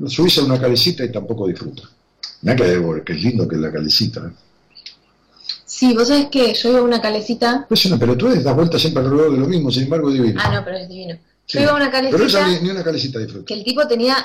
Subís 0.07 0.37
a 0.37 0.43
una 0.43 0.59
calecita 0.59 1.03
y 1.03 1.11
tampoco 1.11 1.47
disfruta. 1.47 1.83
Mirá 2.41 2.55
que, 2.55 3.03
que 3.05 3.13
es 3.13 3.21
lindo 3.21 3.47
que 3.47 3.55
es 3.55 3.61
la 3.61 3.71
calecita. 3.71 4.21
¿eh? 4.21 4.31
Sí, 5.65 5.93
vos 5.93 6.07
sabés 6.07 6.27
que 6.27 6.53
yo 6.53 6.69
iba 6.69 6.79
a 6.79 6.83
una 6.83 7.01
calecita. 7.01 7.65
Pues 7.67 7.85
una 7.85 7.97
pero 7.97 8.15
tú 8.15 8.27
das 8.29 8.55
vuelta 8.55 8.79
siempre 8.79 9.03
alrededor 9.03 9.33
de 9.33 9.39
lo 9.39 9.47
mismo, 9.47 9.71
sin 9.71 9.83
embargo 9.83 10.09
es 10.09 10.15
divino. 10.15 10.39
Ah, 10.41 10.53
no, 10.53 10.63
pero 10.63 10.77
es 10.77 10.87
divino. 10.87 11.17
Yo 11.47 11.59
iba 11.59 11.71
a 11.71 11.75
una 11.75 11.91
calecita. 11.91 12.17
Pero 12.17 12.29
esa 12.29 12.61
ni, 12.61 12.69
una 12.69 12.83
calecita 12.83 13.19
disfruta. 13.19 13.45
Que 13.45 13.55
el 13.55 13.63
tipo 13.63 13.85
tenía 13.87 14.15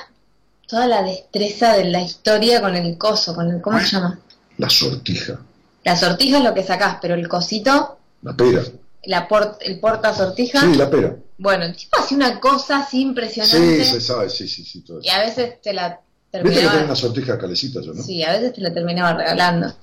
toda 0.69 0.87
la 0.87 1.01
destreza 1.01 1.73
de 1.75 1.85
la 1.85 2.01
historia 2.01 2.61
con 2.61 2.75
el 2.75 2.97
coso, 2.97 3.33
con 3.33 3.49
el. 3.49 3.61
¿Cómo 3.61 3.79
se 3.79 3.87
llama? 3.87 4.19
La 4.57 4.69
sortija. 4.69 5.39
La 5.83 5.95
sortija 5.97 6.37
es 6.37 6.43
lo 6.43 6.53
que 6.53 6.63
sacás, 6.63 6.97
pero 7.01 7.15
el 7.15 7.27
cosito. 7.27 7.97
La 8.21 8.35
pera. 8.35 8.61
La 9.05 9.27
el 9.61 9.79
porta 9.79 10.13
sortija. 10.13 10.61
Sí, 10.61 10.75
la 10.75 10.89
pera. 10.89 11.15
Bueno, 11.37 11.63
el 11.63 11.75
tipo 11.75 11.97
hacía 11.97 12.17
una 12.17 12.39
cosa 12.39 12.79
así 12.79 13.01
impresionante. 13.01 13.83
Sí, 13.83 13.91
se 13.91 14.01
sabe, 14.01 14.29
sí, 14.29 14.47
sí, 14.47 14.63
sí. 14.63 14.81
Todo 14.81 14.99
Y 15.01 15.09
a 15.09 15.19
veces 15.19 15.61
te 15.61 15.73
la 15.73 15.99
terminaba. 16.29 16.49
Viste 16.49 16.65
que 16.65 16.71
tenía 16.71 16.85
una 16.85 16.95
sortija 16.95 17.37
calecita 17.39 17.81
yo, 17.81 17.93
¿no? 17.93 18.03
Sí, 18.03 18.23
a 18.23 18.33
veces 18.33 18.53
te 18.53 18.61
la 18.61 18.73
terminaba 18.73 19.13
regalando. 19.13 19.73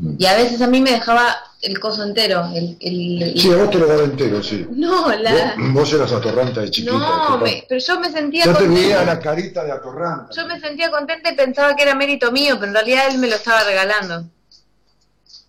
Y 0.00 0.26
a 0.26 0.36
veces 0.36 0.62
a 0.62 0.68
mí 0.68 0.80
me 0.80 0.92
dejaba 0.92 1.36
el 1.60 1.80
coso 1.80 2.04
entero. 2.04 2.48
El, 2.54 2.76
el, 2.80 3.34
sí, 3.36 3.50
a 3.50 3.56
vos 3.56 3.70
te 3.70 3.78
lo 3.78 3.86
daba 3.86 4.04
entero, 4.04 4.40
sí. 4.42 4.64
No, 4.70 5.10
la... 5.12 5.56
Vos, 5.72 5.92
eras 5.92 6.12
atorranta 6.12 6.60
de 6.60 6.70
chiquita. 6.70 6.92
No, 6.92 7.42
pero 7.68 7.80
yo 7.80 8.00
me 8.00 8.10
sentía 8.10 8.44
Yo 8.44 8.54
te 8.54 8.68
veía 8.68 9.04
la 9.04 9.18
carita 9.18 9.64
de 9.64 9.72
atorranta. 9.72 10.32
Yo 10.32 10.46
me 10.46 10.60
sentía 10.60 10.90
contenta 10.90 11.32
y 11.32 11.34
pensaba 11.34 11.74
que 11.74 11.82
era 11.82 11.96
mérito 11.96 12.30
mío, 12.30 12.54
pero 12.54 12.68
en 12.68 12.74
realidad 12.74 13.08
él 13.10 13.18
me 13.18 13.26
lo 13.26 13.34
estaba 13.34 13.64
regalando. 13.64 14.24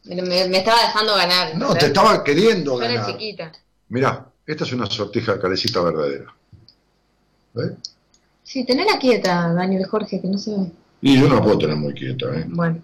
Me, 0.06 0.58
estaba 0.58 0.82
dejando 0.82 1.16
ganar. 1.16 1.56
No, 1.56 1.76
te 1.76 1.86
estaba 1.86 2.24
queriendo 2.24 2.78
ganar. 2.78 2.96
Yo 2.96 3.04
era 3.04 3.12
chiquita. 3.12 3.52
Mirá, 3.90 4.26
esta 4.48 4.64
es 4.64 4.74
una 4.74 4.88
sortija 4.88 5.34
de 5.34 5.40
calecita 5.40 5.82
verdadera. 5.82 6.34
¿Ves? 7.54 7.74
Sí, 8.42 8.66
tenela 8.66 8.98
quieta, 8.98 9.54
Daniel 9.54 9.86
Jorge, 9.86 10.20
que 10.20 10.28
no 10.28 10.40
se 10.40 10.52
ve. 10.52 10.72
Y 11.02 11.20
yo 11.20 11.30
no 11.30 11.36
la 11.36 11.44
puedo 11.44 11.60
tener 11.60 11.76
muy 11.76 11.94
quieta, 11.94 12.26
¿eh? 12.36 12.46
Bueno. 12.48 12.82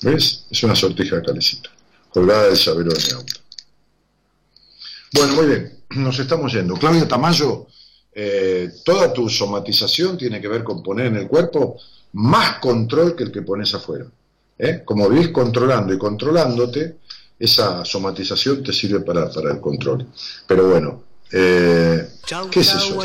¿Ves? 0.00 0.44
Es 0.50 0.62
una 0.62 0.74
sortija 0.74 1.16
de 1.16 1.22
calecita, 1.22 1.70
colgada 2.10 2.44
del 2.44 2.56
llavero 2.56 2.92
de 2.92 3.00
mi 3.04 3.12
auto. 3.12 3.34
Bueno, 5.12 5.34
muy 5.34 5.46
bien, 5.46 5.78
nos 5.90 6.18
estamos 6.18 6.52
yendo. 6.52 6.74
Claudia 6.74 7.06
Tamayo, 7.06 7.66
eh, 8.14 8.70
toda 8.84 9.12
tu 9.12 9.28
somatización 9.28 10.16
tiene 10.16 10.40
que 10.40 10.48
ver 10.48 10.64
con 10.64 10.82
poner 10.82 11.06
en 11.06 11.16
el 11.16 11.28
cuerpo 11.28 11.78
más 12.12 12.58
control 12.58 13.14
que 13.14 13.24
el 13.24 13.32
que 13.32 13.42
pones 13.42 13.74
afuera. 13.74 14.06
¿eh? 14.58 14.82
Como 14.84 15.08
vivís 15.08 15.28
controlando 15.28 15.92
y 15.92 15.98
controlándote, 15.98 16.98
esa 17.38 17.84
somatización 17.84 18.62
te 18.62 18.72
sirve 18.72 19.00
para, 19.00 19.28
el 19.50 19.60
control. 19.60 20.06
Pero 20.46 20.68
bueno, 20.68 21.04
eh, 21.30 22.08
¿qué 22.50 22.60
es 22.60 22.74
eso? 22.74 22.98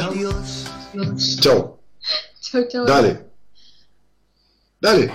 Chau. 1.40 1.78
Chau, 2.40 2.86
Dale. 2.86 3.28
Dale. 4.80 5.12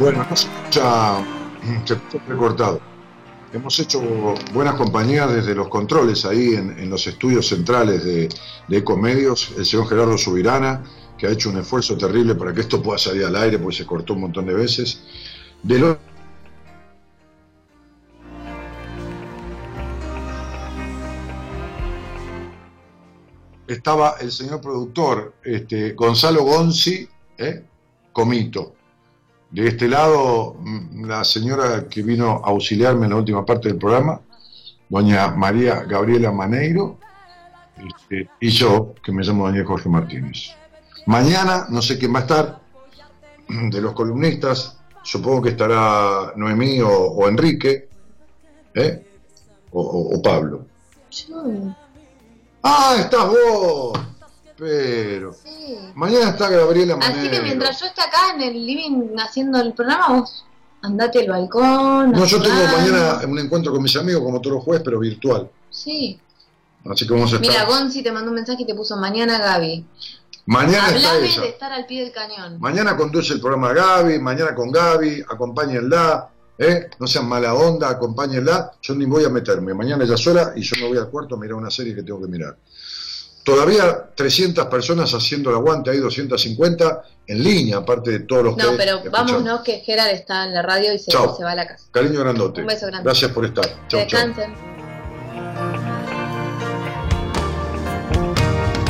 Bueno, 0.00 0.26
ya 0.70 1.22
se 1.84 2.18
recortado. 2.26 2.80
Hemos 3.52 3.78
hecho 3.80 4.00
buenas 4.54 4.76
compañías 4.76 5.30
desde 5.30 5.54
los 5.54 5.68
controles 5.68 6.24
ahí 6.24 6.54
en, 6.54 6.88
los 6.88 7.06
estudios 7.06 7.48
centrales 7.48 8.02
de, 8.02 8.30
Ecomedios, 8.70 9.52
el 9.58 9.66
señor 9.66 9.88
Gerardo 9.88 10.16
Subirana, 10.16 10.82
que 11.18 11.26
ha 11.26 11.30
hecho 11.30 11.50
un 11.50 11.58
esfuerzo 11.58 11.98
terrible 11.98 12.34
para 12.34 12.54
que 12.54 12.62
esto 12.62 12.82
pueda 12.82 12.96
salir 12.96 13.26
al 13.26 13.36
aire, 13.36 13.58
porque 13.58 13.76
se 13.76 13.84
cortó 13.84 14.14
un 14.14 14.22
montón 14.22 14.46
de 14.46 14.54
veces. 14.54 15.02
De 15.62 15.98
Estaba 23.68 24.14
el 24.18 24.32
señor 24.32 24.62
productor 24.62 25.34
este, 25.44 25.92
Gonzalo 25.92 26.42
Gonzi, 26.44 27.06
¿eh? 27.36 27.64
Comito 28.14 28.79
de 29.50 29.66
este 29.66 29.88
lado, 29.88 30.56
mm, 30.58 31.06
la 31.06 31.24
señora 31.24 31.88
que 31.88 32.02
vino 32.02 32.42
a 32.44 32.50
auxiliarme 32.50 33.06
en 33.06 33.10
la 33.10 33.16
última 33.16 33.44
parte 33.44 33.68
del 33.68 33.78
programa, 33.78 34.20
doña 34.88 35.28
María 35.28 35.82
Gabriela 35.84 36.30
Maneiro, 36.30 36.98
este, 37.76 38.28
y 38.40 38.48
yo, 38.50 38.94
que 39.02 39.12
me 39.12 39.22
llamo 39.22 39.46
Daniel 39.46 39.64
Jorge 39.64 39.88
Martínez. 39.88 40.52
Mañana, 41.06 41.66
no 41.70 41.82
sé 41.82 41.98
quién 41.98 42.14
va 42.14 42.18
a 42.18 42.22
estar, 42.22 42.60
de 43.48 43.80
los 43.80 43.92
columnistas, 43.94 44.78
supongo 45.02 45.42
que 45.42 45.50
estará 45.50 46.32
Noemí 46.36 46.80
o, 46.82 47.26
Enrique, 47.28 47.88
¿eh? 48.74 49.06
o, 49.72 50.20
Pablo. 50.22 50.66
¡Ah, 52.62 52.96
estás 52.98 53.26
vos! 53.26 53.98
Pero. 54.60 55.34
Mañana 55.94 56.28
está 56.30 56.50
Gabriela 56.50 56.98
Así 57.00 57.30
que 57.30 57.40
mientras 57.40 57.80
yo 57.80 57.86
esté 57.86 58.02
acá 58.02 58.34
en 58.34 58.42
el 58.42 58.66
living 58.66 59.16
haciendo 59.18 59.58
el 59.58 59.72
programa, 59.72 60.20
vos 60.20 60.44
andate 60.82 61.20
al 61.20 61.28
balcón. 61.28 62.12
No, 62.12 62.24
yo 62.26 62.42
tengo 62.42 62.62
mañana 62.76 63.20
un 63.26 63.38
encuentro 63.38 63.72
con 63.72 63.82
mis 63.82 63.96
amigos, 63.96 64.22
como 64.22 64.38
todos 64.40 64.56
los 64.56 64.64
jueves, 64.64 64.82
pero 64.84 64.98
virtual. 64.98 65.48
Sí. 65.70 66.20
Así 66.84 67.06
que 67.06 67.14
vamos 67.14 67.32
a 67.32 67.36
estar. 67.36 67.50
Mira, 67.50 67.64
Gonzi 67.64 68.02
te 68.02 68.12
mandó 68.12 68.28
un 68.28 68.36
mensaje 68.36 68.62
y 68.62 68.66
te 68.66 68.74
puso 68.74 68.98
mañana 68.98 69.38
Gaby. 69.38 69.86
Mañana 70.44 70.88
Hablame 70.88 71.20
de 71.20 71.48
estar 71.48 71.72
al 71.72 71.86
pie 71.86 72.02
del 72.02 72.12
cañón. 72.12 72.58
Mañana 72.60 72.96
conduce 72.96 73.32
el 73.32 73.40
programa 73.40 73.72
Gaby, 73.72 74.18
mañana 74.18 74.54
con 74.54 74.70
Gaby, 74.70 75.22
acompáñenla. 75.22 76.28
¿Eh? 76.58 76.90
No 76.98 77.06
sean 77.06 77.26
mala 77.26 77.54
onda, 77.54 77.88
acompáñenla. 77.88 78.72
Yo 78.82 78.94
ni 78.94 79.06
voy 79.06 79.24
a 79.24 79.30
meterme. 79.30 79.72
Mañana 79.72 80.04
ella 80.04 80.18
sola 80.18 80.52
y 80.54 80.60
yo 80.60 80.76
me 80.78 80.88
voy 80.88 80.98
al 80.98 81.08
cuarto 81.08 81.34
a 81.34 81.38
mirar 81.38 81.54
una 81.54 81.70
serie 81.70 81.94
que 81.94 82.02
tengo 82.02 82.20
que 82.20 82.28
mirar. 82.28 82.54
Todavía 83.42 84.10
300 84.14 84.66
personas 84.66 85.12
haciendo 85.14 85.50
el 85.50 85.56
aguante, 85.56 85.90
hay 85.90 85.98
250 85.98 87.02
en 87.26 87.42
línea, 87.42 87.78
aparte 87.78 88.10
de 88.10 88.20
todos 88.20 88.44
los 88.44 88.56
no, 88.56 88.64
que. 88.64 88.70
No, 88.70 88.76
pero 88.76 89.02
vámonos 89.10 89.60
que 89.62 89.80
Gerard 89.80 90.10
está 90.10 90.44
en 90.44 90.54
la 90.54 90.62
radio 90.62 90.92
y 90.92 90.98
se, 90.98 91.16
va 91.16 91.50
a 91.50 91.54
la 91.54 91.66
casa. 91.66 91.86
Cariño 91.90 92.20
grandote. 92.20 92.60
Un 92.60 92.66
beso 92.66 92.86
grande. 92.86 93.04
Gracias 93.04 93.30
por 93.30 93.46
estar. 93.46 93.66
Chau, 93.88 94.00
Descansen. 94.00 94.54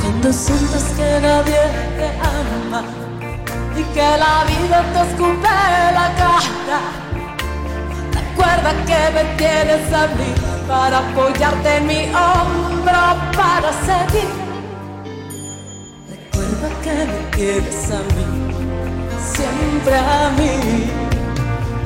Cuando 0.01 0.33
sientes 0.33 0.83
que 0.97 1.20
nadie 1.20 1.61
te 1.97 2.07
ama 2.20 2.85
y 3.79 3.83
que 3.95 4.01
la 4.01 4.45
vida 4.45 4.85
te 4.93 5.11
escupe 5.11 5.49
la 5.49 6.15
cara, 6.19 7.10
recuerda 8.41 8.73
que 8.86 9.15
me 9.15 9.25
tienes 9.36 9.93
a 9.93 10.07
mí 10.07 10.35
para 10.67 10.99
apoyarte 10.99 11.77
en 11.77 11.86
mi 11.86 12.05
hombro 12.07 13.01
para 13.36 13.73
seguir 13.85 14.51
que 16.83 16.91
me 16.91 17.31
quieres 17.31 17.91
a 17.91 17.99
mí, 18.15 18.27
siempre 19.35 19.97
a 19.97 20.31
mí. 20.39 20.91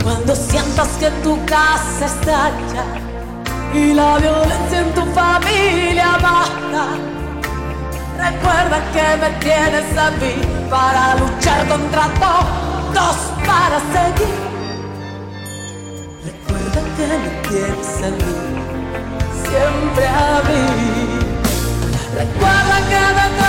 Cuando 0.03 0.35
sientas 0.37 0.89
que 1.01 1.11
tu 1.23 1.39
casa 1.47 2.07
estalla 2.07 2.85
y 3.73 3.95
la 3.95 4.19
violencia 4.19 4.81
en 4.81 4.95
tu 4.95 5.03
familia 5.13 6.19
baja, 6.23 6.87
recuerda 8.19 8.83
que 8.93 9.17
me 9.23 9.31
tienes 9.41 9.99
a 9.99 10.11
mí 10.13 10.35
para 10.71 11.15
luchar 11.17 11.69
contra 11.69 12.09
todos, 12.21 13.17
para 13.47 13.79
seguir. 13.93 14.54
Que 16.97 17.03
tienes 17.49 18.03
a 18.03 18.11
mí, 18.11 18.35
siempre 19.43 20.07
a 20.07 20.43
mí. 20.49 20.65
Recuerda 22.15 22.77
que 22.89 23.44